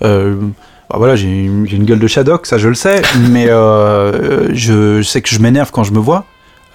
bah 0.00 0.96
voilà, 0.98 1.16
j'ai 1.16 1.28
une, 1.28 1.66
j'ai 1.66 1.76
une 1.76 1.84
gueule 1.84 1.98
de 1.98 2.06
Shadok, 2.06 2.46
ça 2.46 2.58
je 2.58 2.68
le 2.68 2.74
sais, 2.74 3.00
mais 3.30 3.46
euh, 3.48 4.52
je, 4.54 4.98
je 4.98 5.02
sais 5.02 5.22
que 5.22 5.28
je 5.30 5.38
m'énerve 5.38 5.70
quand 5.72 5.84
je 5.84 5.92
me 5.92 5.98
vois 5.98 6.24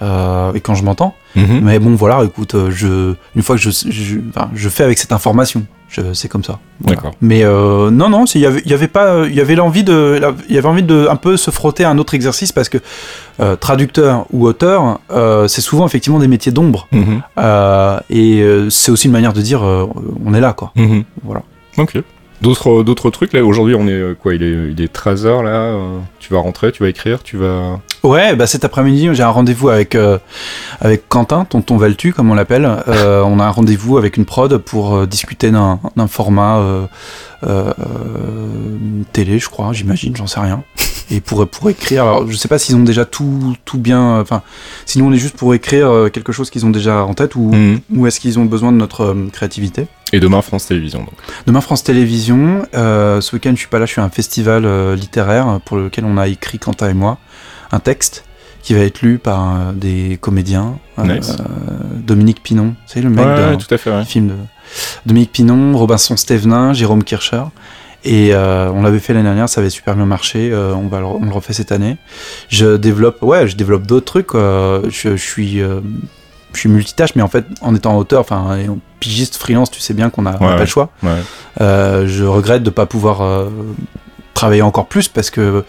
euh, 0.02 0.52
et 0.54 0.60
quand 0.60 0.74
je 0.74 0.84
m'entends. 0.84 1.14
Mhm. 1.34 1.60
Mais 1.62 1.78
bon, 1.78 1.94
voilà, 1.94 2.22
écoute, 2.24 2.54
euh, 2.54 2.70
je, 2.70 3.14
une 3.34 3.42
fois 3.42 3.56
que 3.56 3.62
je, 3.62 3.70
je, 3.70 4.18
enfin, 4.30 4.50
je 4.54 4.68
fais 4.68 4.84
avec 4.84 4.98
cette 4.98 5.12
information, 5.12 5.64
c'est 6.12 6.28
comme 6.28 6.44
ça. 6.44 6.58
Voilà. 6.80 6.96
D'accord. 6.96 7.14
Mais 7.20 7.42
euh, 7.44 7.90
non, 7.90 8.08
non, 8.08 8.24
il 8.26 8.40
y 8.40 8.46
avait, 8.46 8.62
y 8.64 8.74
avait 8.74 8.88
pas, 8.88 9.24
il 9.26 9.34
y 9.34 9.40
avait 9.40 9.54
l'envie 9.54 9.84
de, 9.84 10.20
il 10.48 10.54
y 10.54 10.58
avait 10.58 10.68
envie 10.68 10.82
de 10.82 11.08
un 11.10 11.16
peu 11.16 11.36
se 11.36 11.50
frotter 11.50 11.84
à 11.84 11.90
un 11.90 11.98
autre 11.98 12.14
exercice 12.14 12.52
parce 12.52 12.68
que 12.68 12.78
euh, 13.40 13.56
traducteur 13.56 14.26
ou 14.32 14.46
auteur, 14.46 15.00
c'est 15.48 15.60
souvent 15.60 15.86
effectivement 15.86 16.18
des 16.18 16.28
métiers 16.28 16.52
d'ombre 16.52 16.86
Mhm. 16.92 17.22
Et 18.10 18.44
c'est 18.70 18.90
aussi 18.92 19.06
une 19.06 19.12
manière 19.12 19.32
de 19.32 19.40
dire, 19.40 19.62
on 19.62 20.34
est 20.34 20.40
là, 20.40 20.52
quoi. 20.52 20.72
Mhm. 20.76 21.04
Voilà. 21.24 21.42
Ok. 21.78 21.98
D'autres, 22.40 22.84
d'autres 22.84 23.10
trucs 23.10 23.32
là 23.32 23.44
aujourd'hui 23.44 23.74
on 23.74 23.88
est 23.88 24.14
quoi 24.22 24.32
il 24.32 24.44
est, 24.44 24.70
il 24.70 24.80
est 24.80 24.94
13h 24.94 25.42
là 25.42 25.76
tu 26.20 26.32
vas 26.32 26.38
rentrer 26.38 26.70
tu 26.70 26.84
vas 26.84 26.88
écrire 26.88 27.24
tu 27.24 27.36
vas 27.36 27.80
Ouais, 28.04 28.36
bah 28.36 28.46
cet 28.46 28.64
après-midi, 28.64 29.08
j'ai 29.12 29.22
un 29.22 29.28
rendez-vous 29.30 29.68
avec, 29.70 29.94
euh, 29.94 30.18
avec 30.80 31.08
Quentin, 31.08 31.44
tonton 31.44 31.76
Valtu, 31.76 32.12
comme 32.12 32.30
on 32.30 32.34
l'appelle. 32.34 32.68
Euh, 32.88 33.22
on 33.22 33.40
a 33.40 33.44
un 33.44 33.50
rendez-vous 33.50 33.98
avec 33.98 34.16
une 34.16 34.24
prod 34.24 34.56
pour 34.58 34.94
euh, 34.96 35.06
discuter 35.06 35.50
d'un 35.50 35.78
format 36.08 36.62
télé, 39.12 39.38
je 39.38 39.48
crois, 39.48 39.72
j'imagine, 39.72 40.16
j'en 40.16 40.26
sais 40.26 40.40
rien. 40.40 40.62
Et 41.10 41.20
pour, 41.20 41.48
pour 41.48 41.70
écrire, 41.70 42.02
alors 42.02 42.30
je 42.30 42.36
sais 42.36 42.48
pas 42.48 42.58
s'ils 42.58 42.76
ont 42.76 42.82
déjà 42.82 43.04
tout, 43.06 43.56
tout 43.64 43.78
bien. 43.78 44.20
Enfin, 44.20 44.42
sinon 44.84 45.06
on 45.06 45.12
est 45.12 45.16
juste 45.18 45.36
pour 45.36 45.54
écrire 45.54 45.90
quelque 46.12 46.32
chose 46.32 46.50
qu'ils 46.50 46.66
ont 46.66 46.70
déjà 46.70 47.02
en 47.04 47.14
tête 47.14 47.34
ou, 47.34 47.50
Mhm. 47.52 47.80
ou 47.96 48.06
est-ce 48.06 48.20
qu'ils 48.20 48.38
ont 48.38 48.44
besoin 48.44 48.72
de 48.72 48.76
notre 48.76 49.16
créativité. 49.32 49.86
et 50.12 50.20
demain 50.20 50.42
France 50.42 50.66
Télévisions 50.66 51.00
donc 51.00 51.14
Demain 51.46 51.60
France 51.62 51.82
Télévisions, 51.82 52.66
ce 52.74 53.34
week-end 53.34 53.52
je 53.54 53.58
suis 53.60 53.68
pas 53.68 53.78
là, 53.78 53.86
je 53.86 53.92
suis 53.92 54.00
à 54.02 54.04
un 54.04 54.10
festival 54.10 54.92
littéraire 54.94 55.60
pour 55.64 55.78
lequel 55.78 56.04
on 56.04 56.18
a 56.18 56.28
écrit 56.28 56.58
Quentin 56.58 56.90
et 56.90 56.94
moi 56.94 57.16
un 57.72 57.78
texte 57.80 58.24
qui 58.62 58.74
va 58.74 58.80
être 58.80 59.02
lu 59.02 59.18
par 59.18 59.54
euh, 59.56 59.72
des 59.72 60.18
comédiens. 60.20 60.78
Euh, 60.98 61.04
Nice. 61.04 61.36
euh, 61.40 61.44
Dominique 61.96 62.42
Pinon, 62.42 62.74
c'est 62.86 63.00
le 63.00 63.08
mec 63.10 63.24
ouais, 63.26 63.36
de, 63.36 63.50
ouais, 63.50 63.56
tout 63.56 63.72
à 63.72 63.78
fait 63.78 63.90
ouais. 63.90 64.00
du 64.02 64.06
film 64.08 64.28
de 64.28 64.34
Dominique 65.06 65.32
Pinon, 65.32 65.76
Robinson 65.76 66.16
Stevenin, 66.16 66.72
Jérôme 66.72 67.04
Kircher. 67.04 67.42
Et 68.04 68.32
euh, 68.32 68.70
on 68.72 68.82
l'avait 68.82 68.98
fait 69.00 69.12
l'année 69.12 69.24
dernière, 69.26 69.48
ça 69.48 69.60
avait 69.60 69.70
super 69.70 69.94
bien 69.96 70.06
marché. 70.06 70.50
euh, 70.52 70.72
on 70.74 70.88
va 70.88 71.00
le, 71.00 71.06
on 71.06 71.24
le 71.24 71.32
refait 71.32 71.52
cette 71.52 71.72
année. 71.72 71.96
Je 72.48 72.76
développe, 72.76 73.22
ouais, 73.22 73.46
je 73.48 73.56
développe 73.56 73.86
d'autres 73.86 74.06
trucs. 74.06 74.32
je, 74.34 74.88
je 74.90 75.16
suis, 75.16 75.58
je 75.58 76.58
suis 76.58 76.68
multitâche, 76.68 77.14
mais 77.16 77.22
en 77.22 77.28
fait, 77.28 77.44
en 77.60 77.74
étant 77.74 77.96
auteur, 77.96 78.20
enfin, 78.20 78.56
pigiste 79.00 79.36
freelance, 79.36 79.70
tu 79.70 79.80
sais 79.80 79.94
bien 79.94 80.10
qu'on 80.10 80.26
a, 80.26 80.36
on 80.40 80.46
a 80.46 80.50
Ouais, 80.50 80.54
pas 80.56 80.60
le 80.60 80.66
choix. 80.66 80.90
Je 81.58 82.24
regrette 82.24 82.62
de 82.62 82.70
pas 82.70 82.86
pouvoir 82.86 83.48
travailler 84.38 84.62
encore 84.62 84.86
plus 84.86 85.08
parce 85.08 85.30
que 85.30 85.64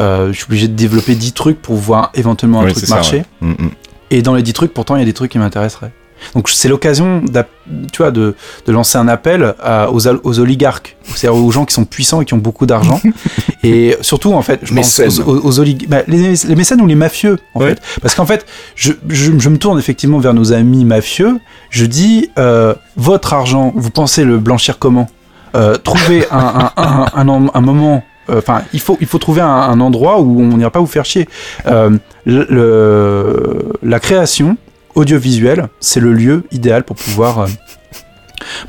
euh, 0.00 0.28
je 0.28 0.32
suis 0.32 0.44
obligé 0.46 0.66
de 0.68 0.74
développer 0.74 1.14
10 1.14 1.32
trucs 1.32 1.60
pour 1.60 1.76
voir 1.76 2.10
éventuellement 2.14 2.60
un 2.62 2.64
Oui, 2.66 2.72
truc 2.72 2.86
ça, 2.86 2.94
marcher. 2.96 3.18
ouais. 3.42 3.48
Mm, 3.48 3.50
mm. 3.66 3.70
Et 4.10 4.22
dans 4.22 4.34
les 4.34 4.42
10 4.42 4.52
trucs, 4.54 4.72
pourtant, 4.74 4.96
il 4.96 5.00
y 5.00 5.02
a 5.02 5.06
des 5.06 5.12
trucs 5.12 5.30
qui 5.32 5.38
m'intéresseraient. 5.38 5.92
Donc 6.34 6.48
c'est 6.48 6.68
l'occasion, 6.68 7.20
d'app- 7.22 7.50
tu 7.92 7.98
vois, 7.98 8.10
de, 8.10 8.34
de 8.66 8.72
lancer 8.72 8.96
un 8.96 9.08
appel 9.08 9.54
à- 9.62 9.90
aux, 9.90 10.06
aux 10.08 10.38
oligarques, 10.40 10.96
c'est-à-dire 11.14 11.38
aux 11.38 11.50
gens 11.50 11.66
qui 11.66 11.74
sont 11.74 11.84
puissants 11.84 12.22
et 12.22 12.24
qui 12.24 12.32
ont 12.32 12.38
beaucoup 12.38 12.64
d'argent. 12.64 12.98
et 13.62 13.96
surtout, 14.00 14.32
en 14.32 14.40
fait, 14.40 14.60
je 14.62 14.72
pense 14.72 15.00
aux, 15.00 15.20
aux, 15.28 15.38
aux 15.46 15.60
olig- 15.60 15.86
bah, 15.86 15.98
les, 16.06 16.34
les 16.34 16.54
mécènes 16.54 16.80
ou 16.80 16.86
les 16.86 16.94
mafieux, 16.94 17.38
en 17.54 17.60
Ouais. 17.60 17.70
fait. 17.70 17.82
Parce 18.00 18.14
qu'en 18.14 18.24
fait, 18.24 18.46
je, 18.74 18.92
je, 19.08 19.32
je 19.38 19.48
me 19.50 19.58
tourne 19.58 19.78
effectivement 19.78 20.18
vers 20.18 20.32
nos 20.32 20.52
amis 20.54 20.84
mafieux. 20.86 21.38
Je 21.68 21.84
dis, 21.84 22.30
euh, 22.38 22.74
votre 22.96 23.34
argent, 23.34 23.72
vous 23.76 23.90
pensez 23.90 24.24
le 24.24 24.38
blanchir 24.38 24.78
comment? 24.78 25.08
Euh, 25.56 25.76
Trouvez 25.76 26.26
un, 26.30 26.70
un, 26.76 26.82
un, 26.82 27.28
un, 27.28 27.48
un- 27.54 28.02
euh, 28.30 28.38
Enfin, 28.38 28.62
il 28.72 28.80
faut 28.80 28.96
il 29.00 29.06
faut 29.06 29.18
trouver 29.18 29.40
un, 29.40 29.46
un 29.48 29.80
endroit 29.80 30.20
où 30.20 30.40
on 30.40 30.56
n'ira 30.56 30.70
pas 30.70 30.80
vous 30.80 30.86
faire 30.86 31.04
chier. 31.04 31.28
Euh, 31.66 31.90
le, 32.26 32.46
le- 32.50 33.72
la 33.82 34.00
création 34.00 34.56
audiovisuelle, 34.94 35.68
c'est 35.80 36.00
le 36.00 36.12
lieu 36.12 36.44
idéal 36.52 36.84
pour 36.84 36.96
pouvoir 36.96 37.40
euh, 37.40 37.46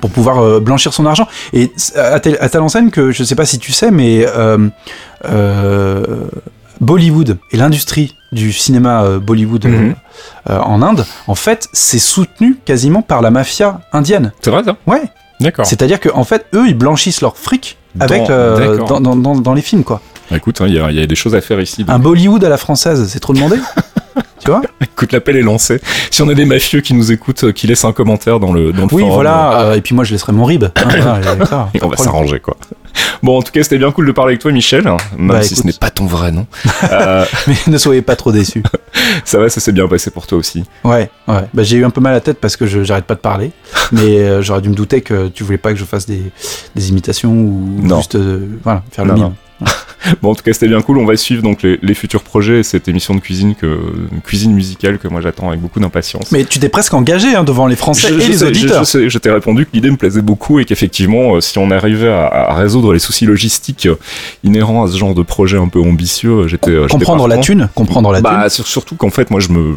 pour 0.01 0.09
pouvoir 0.09 0.39
euh, 0.39 0.59
blanchir 0.59 0.93
son 0.93 1.05
argent. 1.05 1.27
Et 1.53 1.71
à 1.95 2.19
telle, 2.19 2.37
à 2.39 2.49
telle 2.49 2.61
enseigne 2.61 2.89
que 2.89 3.11
je 3.11 3.23
sais 3.23 3.35
pas 3.35 3.45
si 3.45 3.59
tu 3.59 3.71
sais, 3.71 3.91
mais 3.91 4.25
Bollywood 6.81 7.37
et 7.51 7.57
l'industrie 7.57 8.15
du 8.31 8.51
cinéma 8.51 9.17
Bollywood 9.19 9.65
Mhm. 9.65 9.95
en 10.49 10.81
Inde, 10.81 11.05
en 11.27 11.35
fait, 11.35 11.69
c'est 11.73 11.99
soutenu 11.99 12.57
quasiment 12.65 13.01
par 13.01 13.21
la 13.21 13.31
mafia 13.31 13.79
indienne. 13.93 14.33
c'est 14.41 14.49
vrai 14.51 14.63
ça? 14.63 14.75
Ouais. 14.85 15.03
d'accord 15.39 15.65
C'est-à-dire 15.65 15.99
qu'en 16.01 16.23
fait, 16.25 16.45
eux, 16.53 16.65
ils 16.67 16.77
blanchissent 16.77 17.21
leur 17.21 17.37
fric 17.37 17.77
avec 17.99 18.23
Dans- 18.23 18.29
euh, 18.31 18.77
dans, 18.77 18.99
dans, 19.01 19.15
dans- 19.15 19.35
dans 19.35 19.53
les 19.53 19.61
films, 19.61 19.83
quoi. 19.83 20.01
Bah, 20.31 20.37
écoute 20.37 20.59
hein, 20.61 20.65
il 20.67 20.73
y, 20.73 20.79
a- 20.79 20.89
il 20.91 20.97
y 20.97 21.01
a 21.01 21.05
des 21.07 21.15
choses 21.15 21.35
à 21.35 21.41
faire 21.41 21.59
ici 21.61 21.83
donc. 21.83 21.95
Un 21.95 21.99
Bollywood 21.99 22.43
à 22.43 22.49
la 22.49 22.57
française, 22.57 23.07
c'est 23.07 23.19
trop 23.19 23.33
demandé? 23.33 23.57
Tu 24.39 24.49
vois 24.51 24.61
écoute 24.81 25.11
l'appel 25.11 25.35
est 25.37 25.41
lancé 25.41 25.79
si 26.11 26.21
on 26.21 26.29
a 26.29 26.33
des 26.33 26.45
mafieux 26.45 26.81
qui 26.81 26.93
nous 26.93 27.11
écoutent 27.11 27.45
euh, 27.45 27.51
qui 27.51 27.67
laissent 27.67 27.85
un 27.85 27.91
commentaire 27.93 28.39
dans 28.39 28.51
le 28.53 28.71
dans 28.71 28.83
le 28.85 28.93
Oui, 28.93 29.01
forum, 29.01 29.13
voilà. 29.15 29.61
euh, 29.61 29.73
et 29.75 29.81
puis 29.81 29.95
moi, 29.95 30.03
je 30.03 30.11
laisserai 30.11 30.31
mon 30.33 30.43
rib. 30.45 30.63
hein, 30.75 31.19
voilà, 31.21 31.69
Et 31.73 31.83
on 31.83 31.87
va 31.87 31.97
s'arranger 31.97 32.39
quoi. 32.39 32.55
Bon, 33.23 33.37
en 33.37 33.41
tout 33.41 33.51
cas, 33.51 33.63
c'était 33.63 33.77
bien 33.77 33.91
cool 33.91 34.07
de 34.07 34.11
parler 34.11 34.31
avec 34.33 34.41
toi, 34.41 34.51
Michel, 34.51 34.83
même 35.17 35.27
Bah, 35.29 35.41
si 35.41 35.55
ce 35.55 35.65
n'est 35.65 35.73
pas 35.73 35.89
ton 35.89 36.05
vrai 36.05 36.31
nom. 36.31 36.45
Euh, 36.91 37.25
Mais 37.47 37.55
ne 37.67 37.77
soyez 37.77 38.01
pas 38.01 38.15
trop 38.15 38.31
déçus. 38.31 38.63
ça 39.25 39.39
va, 39.39 39.49
ça 39.49 39.59
s'est 39.59 39.71
bien 39.71 39.87
passé 39.87 40.11
pour 40.11 40.27
toi 40.27 40.37
aussi. 40.37 40.63
Ouais, 40.83 41.09
ouais. 41.27 41.41
Bah, 41.53 41.63
j'ai 41.63 41.77
eu 41.77 41.85
un 41.85 41.89
peu 41.89 41.99
mal 42.01 42.11
à 42.11 42.15
la 42.15 42.21
tête 42.21 42.39
parce 42.39 42.55
que 42.57 42.65
je 42.67 42.83
j'arrête 42.83 43.05
pas 43.05 43.15
de 43.15 43.19
parler. 43.19 43.51
Mais 43.91 44.19
euh, 44.19 44.41
j'aurais 44.41 44.61
dû 44.61 44.69
me 44.69 44.75
douter 44.75 45.01
que 45.01 45.27
tu 45.29 45.43
voulais 45.43 45.57
pas 45.57 45.71
que 45.73 45.79
je 45.79 45.85
fasse 45.85 46.05
des, 46.05 46.21
des 46.75 46.89
imitations 46.89 47.31
ou 47.33 47.79
Non. 47.81 47.97
juste 47.97 48.17
voilà, 48.63 48.83
faire 48.91 49.05
le 49.05 49.13
Non, 49.13 49.33
mime. 49.61 49.67
Bon, 50.21 50.31
en 50.31 50.35
tout 50.35 50.43
cas, 50.43 50.53
c'était 50.53 50.67
bien 50.67 50.81
cool. 50.81 50.97
On 50.99 51.05
va 51.05 51.15
suivre 51.17 51.41
donc 51.41 51.61
les, 51.63 51.79
les 51.81 51.93
futurs 51.93 52.21
projets 52.23 52.59
et 52.59 52.63
cette 52.63 52.87
émission 52.87 53.15
de 53.15 53.19
cuisine 53.19 53.55
que 53.55 53.79
cuisine 54.23 54.53
musicale 54.53 54.97
que 54.97 55.07
moi 55.07 55.21
j'attends 55.21 55.49
avec 55.49 55.59
beaucoup 55.61 55.79
d'impatience. 55.79 56.31
Mais 56.31 56.43
tu 56.45 56.59
t'es 56.59 56.69
presque 56.69 56.93
engagé 56.93 57.35
hein, 57.35 57.43
devant 57.43 57.67
les 57.67 57.75
Français 57.75 58.07
Je, 58.09 58.13
et 58.15 58.21
je 58.21 58.27
les 58.31 58.37
sais, 58.37 58.45
auditeurs. 58.45 58.83
je 58.85 59.17
t'ai 59.17 59.31
répondu 59.31 59.65
que 59.65 59.71
l'idée 59.73 59.89
me 59.91 59.97
plaisait 59.97 60.21
beaucoup 60.21 60.59
et 60.59 60.65
qu'effectivement, 60.65 61.35
euh, 61.35 61.41
si 61.41 61.57
on 61.57 61.71
arrivait 61.71 62.09
à, 62.11 62.25
à 62.27 62.53
résoudre 62.55 62.93
les 62.93 62.99
soucis 62.99 63.25
logistiques 63.25 63.85
euh, 63.87 63.95
inhérents 64.43 64.83
à 64.85 64.87
ce 64.91 64.97
genre 64.97 65.13
de 65.15 65.23
projet 65.23 65.57
un 65.57 65.67
peu 65.67 65.79
ambitieux, 65.81 66.31
euh, 66.31 66.47
j'étais 66.47 66.75
comprendre 66.89 67.27
la 67.27 67.37
thune, 67.37 67.69
comprendre 67.75 68.11
la 68.11 68.21
Bah, 68.21 68.47
thune. 68.49 68.63
surtout 68.65 68.95
qu'en 68.95 69.09
fait, 69.09 69.31
moi, 69.31 69.39
je 69.39 69.49
me, 69.49 69.75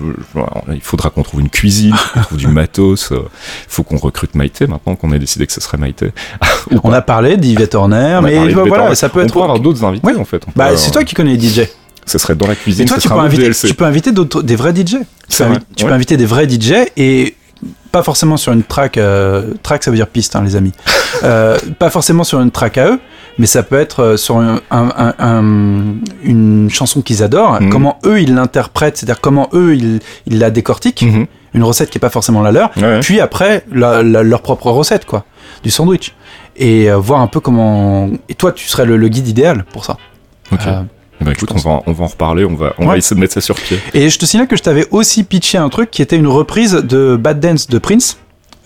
il 0.73 0.81
faudra 0.81 1.11
qu'on 1.11 1.23
trouve 1.23 1.41
une 1.41 1.51
cuisine, 1.51 1.95
qu'on 2.15 2.21
trouve 2.21 2.39
du 2.39 2.49
matos. 2.49 3.13
euh, 3.13 3.17
Il 3.21 3.71
faut 3.73 3.83
qu'on 3.83 3.97
recrute 3.97 4.35
Maïté 4.35 4.67
maintenant 4.67 4.95
qu'on 4.95 5.13
a 5.13 5.19
décidé 5.19 5.47
que 5.47 5.53
ce 5.53 5.61
serait 5.61 5.79
Maïté. 5.79 6.13
On 6.83 6.91
pas. 6.91 6.97
a 6.99 7.03
parlé 7.03 7.37
d'Yvette 7.37 7.75
Horner, 7.75 8.21
mais 8.23 8.49
voilà, 8.53 8.95
ça 8.95 9.09
peut 9.09 9.21
On 9.21 9.25
être. 9.25 9.33
pourrait 9.33 9.45
avoir 9.45 9.61
d'autres 9.61 9.85
invités 9.85 10.07
Oui. 10.07 10.13
En 10.19 10.25
fait. 10.25 10.43
On 10.47 10.51
Bah, 10.57 10.77
c'est 10.77 10.91
toi 10.91 11.05
qui 11.05 11.15
connais 11.15 11.37
les 11.37 11.49
DJ. 11.49 11.63
Ce 12.07 12.17
serait 12.19 12.35
dans 12.35 12.47
la 12.47 12.55
cuisine. 12.55 12.85
Et 12.85 12.89
toi, 12.89 12.97
tu 12.99 13.09
peux, 13.09 13.15
inviter, 13.19 13.43
DLC. 13.43 13.69
tu 13.69 13.75
peux 13.75 13.85
inviter 13.85 14.13
d'autres- 14.13 14.43
des 14.43 14.57
vrais 14.57 14.73
DJ. 14.75 14.85
Tu, 14.87 14.97
peux, 15.37 15.45
vrai, 15.45 15.57
invi- 15.57 15.61
tu 15.77 15.85
ouais. 15.85 15.91
peux 15.91 15.95
inviter 15.95 16.17
des 16.17 16.25
vrais 16.27 16.49
DJ 16.49 16.73
et 16.97 17.35
pas 17.93 18.03
forcément 18.03 18.37
sur 18.39 18.53
une 18.53 18.63
track. 18.63 18.97
euh, 18.97 19.53
track, 19.63 19.83
ça 19.85 19.91
veut 19.91 19.97
dire 19.97 20.07
piste, 20.07 20.35
hein, 20.37 20.43
les 20.45 20.57
amis. 20.57 20.73
Euh, 21.25 21.59
pas 21.79 21.91
forcément 21.91 22.23
sur 22.23 22.41
une 22.41 22.51
track 22.53 22.79
à 22.79 22.91
eux, 22.91 23.01
mais 23.39 23.47
ça 23.47 23.63
peut 23.65 23.79
être 23.79 24.01
euh, 24.05 24.17
sur 24.17 24.37
un- 24.37 24.61
un- 24.71 24.93
un- 24.97 25.15
un- 25.19 25.95
une 26.23 26.69
chanson 26.71 27.01
qu'ils 27.03 27.23
adorent. 27.23 27.61
Mhm. 27.61 27.71
Comment 27.71 27.99
eux 28.05 28.21
ils 28.21 28.35
l'interprètent, 28.35 28.97
c'est-à-dire 28.99 29.21
comment 29.21 29.49
eux 29.53 29.75
ils, 29.75 30.01
ils 30.27 30.39
la 30.39 30.51
décortiquent. 30.51 31.03
Mhm. 31.03 31.27
Une 31.55 31.65
recette 31.65 31.89
qui 31.91 31.99
est 31.99 32.01
pas 32.01 32.11
forcément 32.11 32.43
la 32.43 32.53
leur. 32.53 32.71
Ouais. 32.77 33.01
Puis 33.01 33.21
après, 33.21 33.65
la- 33.73 34.03
la- 34.03 34.23
leur 34.23 34.43
propre 34.43 34.71
recette, 34.71 35.07
quoi, 35.07 35.25
du 35.65 35.71
sandwich. 35.71 36.15
Et 36.57 36.91
euh, 36.91 36.97
voir 36.97 37.21
un 37.21 37.27
peu 37.27 37.41
comment. 37.41 38.09
Et 38.29 38.35
toi, 38.35 38.53
tu 38.53 38.67
serais 38.69 38.85
le, 38.85 38.97
le 38.97 39.09
guide 39.09 39.27
idéal 39.29 39.65
pour 39.73 39.85
ça. 39.85 39.97
Ok. 40.53 40.61
Ben, 41.21 41.33
écoute, 41.33 41.51
on 41.53 41.59
va, 41.59 41.83
on 41.87 41.93
va 41.93 42.05
en 42.05 42.09
reparler. 42.09 42.45
On 42.45 42.55
va, 42.55 42.75
on 42.79 42.83
Ouais. 42.83 42.89
va 42.91 42.97
essayer 42.99 43.17
de 43.17 43.21
mettre 43.21 43.35
ça 43.35 43.41
sur 43.41 43.57
pied. 43.57 43.79
Et 43.93 44.09
je 44.09 44.19
te 44.19 44.25
signale 44.25 44.47
que 44.47 44.57
je 44.57 44.63
t'avais 44.63 44.87
aussi 44.93 45.25
pitché 45.25 45.59
un 45.59 45.69
truc 45.69 45.91
qui 45.91 46.01
était 46.03 46.17
une 46.17 46.29
reprise 46.29 46.73
de 46.75 47.17
Bad 47.17 47.41
Dance 47.41 47.67
de 47.67 47.79
Prince. 47.79 48.19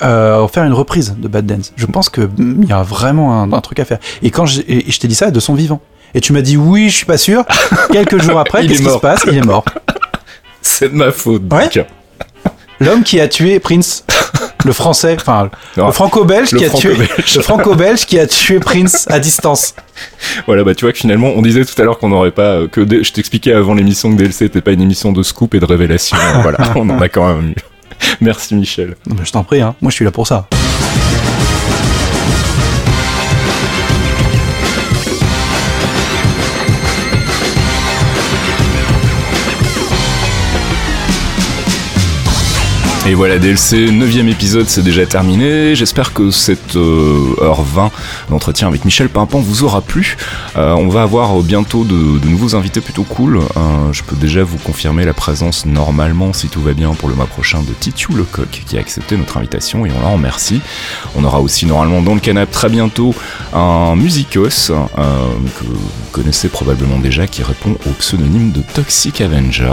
Euh, 0.02 0.46
faire 0.48 0.64
une 0.64 0.72
reprise 0.72 1.14
de 1.18 1.28
Bad 1.28 1.46
Dance. 1.46 1.72
Je 1.76 1.86
pense 1.86 2.08
que 2.08 2.20
mm, 2.22 2.60
il 2.64 2.68
y 2.68 2.72
a 2.72 2.82
vraiment 2.82 3.40
un, 3.40 3.52
un 3.52 3.60
truc 3.60 3.78
à 3.78 3.84
faire. 3.84 3.98
Et 4.22 4.30
quand 4.30 4.46
je, 4.46 4.60
et 4.68 4.90
je 4.90 4.98
t'ai 5.00 5.08
dit 5.08 5.14
ça 5.14 5.30
de 5.30 5.40
son 5.40 5.54
vivant. 5.54 5.80
Et 6.14 6.20
tu 6.20 6.32
m'as 6.34 6.42
dit 6.42 6.56
oui, 6.58 6.90
je 6.90 6.96
suis 6.96 7.06
pas 7.06 7.16
sûr. 7.18 7.44
Quelques 7.92 8.20
jours 8.20 8.38
après, 8.38 8.66
qu'est-ce 8.66 8.82
est 8.82 8.84
qui 8.84 8.90
se 8.90 8.98
passe? 8.98 9.22
Il 9.26 9.38
est 9.38 9.44
mort. 9.46 9.64
C'est 10.60 10.90
de 10.90 10.94
ma 10.94 11.10
faute. 11.10 11.42
Ouais. 11.52 11.68
L'homme 12.80 13.02
qui 13.04 13.18
a 13.20 13.28
tué 13.28 13.60
Prince, 13.60 14.04
le 14.64 14.72
français, 14.72 15.16
enfin 15.18 15.50
le 15.76 15.92
franco-belge 15.92 16.50
qui 16.50 16.64
a 16.64 16.70
tué, 16.70 16.94
franco-belge. 16.94 17.36
le 17.36 17.42
franco-belge 17.42 18.06
qui 18.06 18.18
a 18.18 18.26
tué 18.26 18.60
Prince 18.60 19.06
à 19.08 19.18
distance. 19.18 19.74
Voilà, 20.46 20.64
bah 20.64 20.74
tu 20.74 20.84
vois 20.84 20.92
que 20.92 20.98
finalement, 20.98 21.32
on 21.34 21.42
disait 21.42 21.64
tout 21.64 21.80
à 21.80 21.84
l'heure 21.84 21.98
qu'on 21.98 22.08
n'aurait 22.08 22.30
pas 22.30 22.54
euh, 22.54 22.68
que 22.68 22.86
je 23.02 23.12
t'expliquais 23.12 23.52
avant 23.52 23.74
l'émission 23.74 24.10
que 24.10 24.16
DLC 24.16 24.44
n'était 24.44 24.60
pas 24.60 24.72
une 24.72 24.82
émission 24.82 25.12
de 25.12 25.22
scoop 25.22 25.54
et 25.54 25.60
de 25.60 25.64
révélation. 25.64 26.16
voilà, 26.42 26.58
on 26.74 26.88
en 26.90 27.00
a 27.00 27.08
quand 27.08 27.34
même 27.34 27.50
eu. 27.50 27.54
Merci 28.20 28.54
Michel. 28.54 28.96
Je 29.22 29.30
t'en 29.30 29.44
prie, 29.44 29.60
hein. 29.60 29.74
moi 29.80 29.90
je 29.90 29.96
suis 29.96 30.04
là 30.04 30.10
pour 30.10 30.26
ça. 30.26 30.48
Et 43.04 43.14
voilà, 43.14 43.40
DLC, 43.40 43.90
9 43.90 44.16
épisode, 44.28 44.68
c'est 44.68 44.82
déjà 44.82 45.04
terminé. 45.06 45.74
J'espère 45.74 46.12
que 46.12 46.30
cette 46.30 46.76
euh, 46.76 47.34
heure 47.40 47.62
20 47.62 47.90
d'entretien 48.30 48.68
avec 48.68 48.84
Michel 48.84 49.08
Pimpon 49.08 49.40
vous 49.40 49.64
aura 49.64 49.80
plu. 49.80 50.16
Euh, 50.56 50.72
on 50.74 50.86
va 50.86 51.02
avoir 51.02 51.34
bientôt 51.40 51.82
de, 51.82 51.94
nouveaux 52.28 52.54
invités 52.54 52.80
plutôt 52.80 53.02
cool. 53.02 53.38
Euh, 53.38 53.92
je 53.92 54.04
peux 54.04 54.14
déjà 54.14 54.44
vous 54.44 54.56
confirmer 54.58 55.04
la 55.04 55.14
présence 55.14 55.66
normalement, 55.66 56.32
si 56.32 56.48
tout 56.48 56.62
va 56.62 56.74
bien, 56.74 56.94
pour 56.94 57.08
le 57.08 57.16
mois 57.16 57.26
prochain 57.26 57.60
de 57.62 57.72
Titu 57.72 58.12
Lecoq 58.12 58.62
qui 58.64 58.76
a 58.76 58.80
accepté 58.80 59.16
notre 59.16 59.36
invitation 59.36 59.84
et 59.84 59.90
on 59.90 60.00
la 60.00 60.10
remercie. 60.10 60.60
On 61.16 61.24
aura 61.24 61.40
aussi 61.40 61.66
normalement 61.66 62.02
dans 62.02 62.14
le 62.14 62.20
canap 62.20 62.52
très 62.52 62.68
bientôt 62.68 63.16
un 63.52 63.96
musicos 63.96 64.70
que 64.70 65.64
vous 65.64 65.90
connaissez 66.12 66.48
probablement 66.48 67.00
déjà 67.00 67.26
qui 67.26 67.42
répond 67.42 67.76
au 67.86 67.90
pseudonyme 67.98 68.52
de 68.52 68.62
Toxic 68.74 69.20
Avenger. 69.20 69.72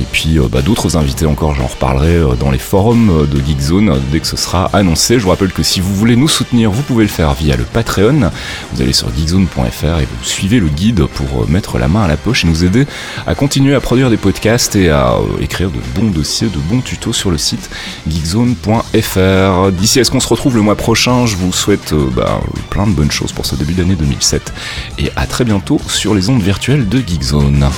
Et 0.00 0.04
puis 0.12 0.38
bah, 0.52 0.62
d'autres 0.62 0.96
invités 0.96 1.26
encore, 1.26 1.56
j'en 1.56 1.66
reparlerai 1.66 2.20
dans 2.38 2.43
dans 2.44 2.50
les 2.50 2.58
forums 2.58 3.26
de 3.26 3.40
Geekzone 3.40 3.98
dès 4.12 4.20
que 4.20 4.26
ce 4.26 4.36
sera 4.36 4.68
annoncé. 4.74 5.18
Je 5.18 5.24
vous 5.24 5.30
rappelle 5.30 5.52
que 5.52 5.62
si 5.62 5.80
vous 5.80 5.94
voulez 5.94 6.14
nous 6.14 6.28
soutenir, 6.28 6.70
vous 6.70 6.82
pouvez 6.82 7.04
le 7.04 7.10
faire 7.10 7.32
via 7.32 7.56
le 7.56 7.64
Patreon. 7.64 8.30
Vous 8.72 8.82
allez 8.82 8.92
sur 8.92 9.08
geekzone.fr 9.16 10.00
et 10.00 10.04
vous 10.04 10.24
suivez 10.24 10.60
le 10.60 10.68
guide 10.68 11.06
pour 11.06 11.48
mettre 11.48 11.78
la 11.78 11.88
main 11.88 12.02
à 12.02 12.08
la 12.08 12.18
poche 12.18 12.44
et 12.44 12.46
nous 12.46 12.62
aider 12.62 12.86
à 13.26 13.34
continuer 13.34 13.74
à 13.74 13.80
produire 13.80 14.10
des 14.10 14.18
podcasts 14.18 14.76
et 14.76 14.90
à 14.90 15.16
écrire 15.40 15.70
de 15.70 15.80
bons 15.94 16.10
dossiers, 16.10 16.48
de 16.48 16.58
bons 16.58 16.82
tutos 16.82 17.14
sur 17.14 17.30
le 17.30 17.38
site 17.38 17.70
geekzone.fr. 18.06 19.72
D'ici 19.72 20.00
à 20.00 20.04
ce 20.04 20.10
qu'on 20.10 20.20
se 20.20 20.28
retrouve 20.28 20.56
le 20.56 20.62
mois 20.62 20.76
prochain, 20.76 21.24
je 21.24 21.36
vous 21.36 21.52
souhaite 21.52 21.94
bah, 22.14 22.40
plein 22.68 22.86
de 22.86 22.92
bonnes 22.92 23.10
choses 23.10 23.32
pour 23.32 23.46
ce 23.46 23.54
début 23.54 23.72
d'année 23.72 23.96
2007 23.96 24.52
et 24.98 25.10
à 25.16 25.26
très 25.26 25.44
bientôt 25.44 25.80
sur 25.88 26.14
les 26.14 26.28
ondes 26.28 26.42
virtuelles 26.42 26.88
de 26.90 26.98
Geekzone. 26.98 27.70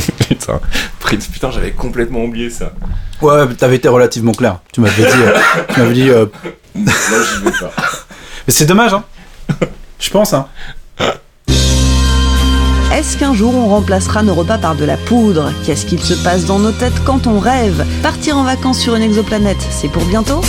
putain, 0.28 0.60
Putain, 1.18 1.50
j'avais 1.50 1.72
complètement 1.72 2.24
oublié 2.24 2.50
ça. 2.50 2.72
Ouais, 3.22 3.46
t'avais 3.54 3.76
été 3.76 3.88
relativement 3.88 4.32
clair. 4.32 4.60
Tu 4.72 4.80
m'avais 4.80 5.02
dit. 5.02 5.08
euh, 5.12 5.38
tu 5.74 5.80
m'avais 5.80 5.94
dit. 5.94 6.10
euh, 6.10 6.26
j'y 6.74 7.44
vais 7.44 7.50
pas. 7.50 7.70
Mais 8.46 8.52
c'est 8.52 8.66
dommage, 8.66 8.94
hein. 8.94 9.04
Je 9.98 10.10
pense, 10.10 10.32
hein. 10.32 10.46
Est-ce 12.92 13.16
qu'un 13.16 13.34
jour 13.34 13.54
on 13.54 13.68
remplacera 13.68 14.22
nos 14.24 14.34
repas 14.34 14.58
par 14.58 14.74
de 14.74 14.84
la 14.84 14.96
poudre? 14.96 15.52
Qu'est-ce 15.64 15.86
qu'il 15.86 16.02
se 16.02 16.12
passe 16.12 16.44
dans 16.44 16.58
nos 16.58 16.72
têtes 16.72 17.04
quand 17.04 17.28
on 17.28 17.38
rêve? 17.38 17.86
Partir 18.02 18.36
en 18.36 18.42
vacances 18.42 18.80
sur 18.80 18.96
une 18.96 19.02
exoplanète, 19.02 19.64
c'est 19.70 19.88
pour 19.88 20.04
bientôt? 20.06 20.40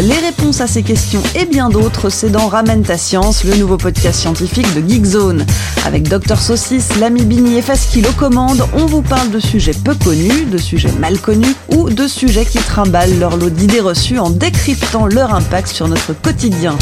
Les 0.00 0.14
réponses 0.14 0.60
à 0.60 0.68
ces 0.68 0.84
questions 0.84 1.22
et 1.34 1.46
bien 1.46 1.68
d'autres, 1.68 2.08
c'est 2.08 2.30
dans 2.30 2.46
Ramène 2.46 2.84
ta 2.84 2.96
science, 2.96 3.42
le 3.42 3.56
nouveau 3.56 3.76
podcast 3.76 4.20
scientifique 4.20 4.72
de 4.72 4.88
Geekzone. 4.88 5.44
Avec 5.84 6.08
Dr 6.08 6.38
Saucisse, 6.38 6.96
l'ami 7.00 7.24
Bini 7.24 7.58
et 7.58 7.62
Faskil 7.62 8.06
aux 8.06 8.12
commandes, 8.12 8.64
on 8.72 8.86
vous 8.86 9.02
parle 9.02 9.30
de 9.30 9.40
sujets 9.40 9.74
peu 9.74 9.96
connus, 9.96 10.44
de 10.44 10.58
sujets 10.58 10.92
mal 10.92 11.18
connus 11.18 11.56
ou 11.74 11.90
de 11.90 12.06
sujets 12.06 12.44
qui 12.44 12.58
trimballent 12.58 13.18
leur 13.18 13.36
lot 13.36 13.50
d'idées 13.50 13.80
reçues 13.80 14.20
en 14.20 14.30
décryptant 14.30 15.06
leur 15.06 15.34
impact 15.34 15.66
sur 15.68 15.88
notre 15.88 16.12
quotidien. 16.12 16.78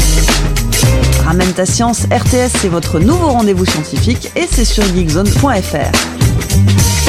Ramène 1.25 1.53
ta 1.53 1.65
science, 1.65 2.05
RTS, 2.05 2.57
c'est 2.59 2.69
votre 2.69 2.99
nouveau 2.99 3.29
rendez-vous 3.29 3.65
scientifique 3.65 4.31
et 4.35 4.47
c'est 4.49 4.65
sur 4.65 4.83
geekzone.fr. 4.83 7.08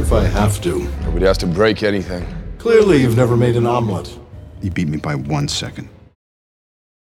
If 0.00 0.14
I 0.14 0.24
have 0.24 0.62
to. 0.62 0.88
Nobody 1.02 1.26
has 1.26 1.36
to 1.38 1.46
break 1.46 1.82
anything. 1.82 2.26
Clearly, 2.56 3.02
you've 3.02 3.18
never 3.18 3.36
made 3.36 3.54
an 3.54 3.66
omelet. 3.66 4.18
You 4.62 4.70
beat 4.70 4.88
me 4.88 4.96
by 4.96 5.14
one 5.14 5.46
second. 5.46 5.90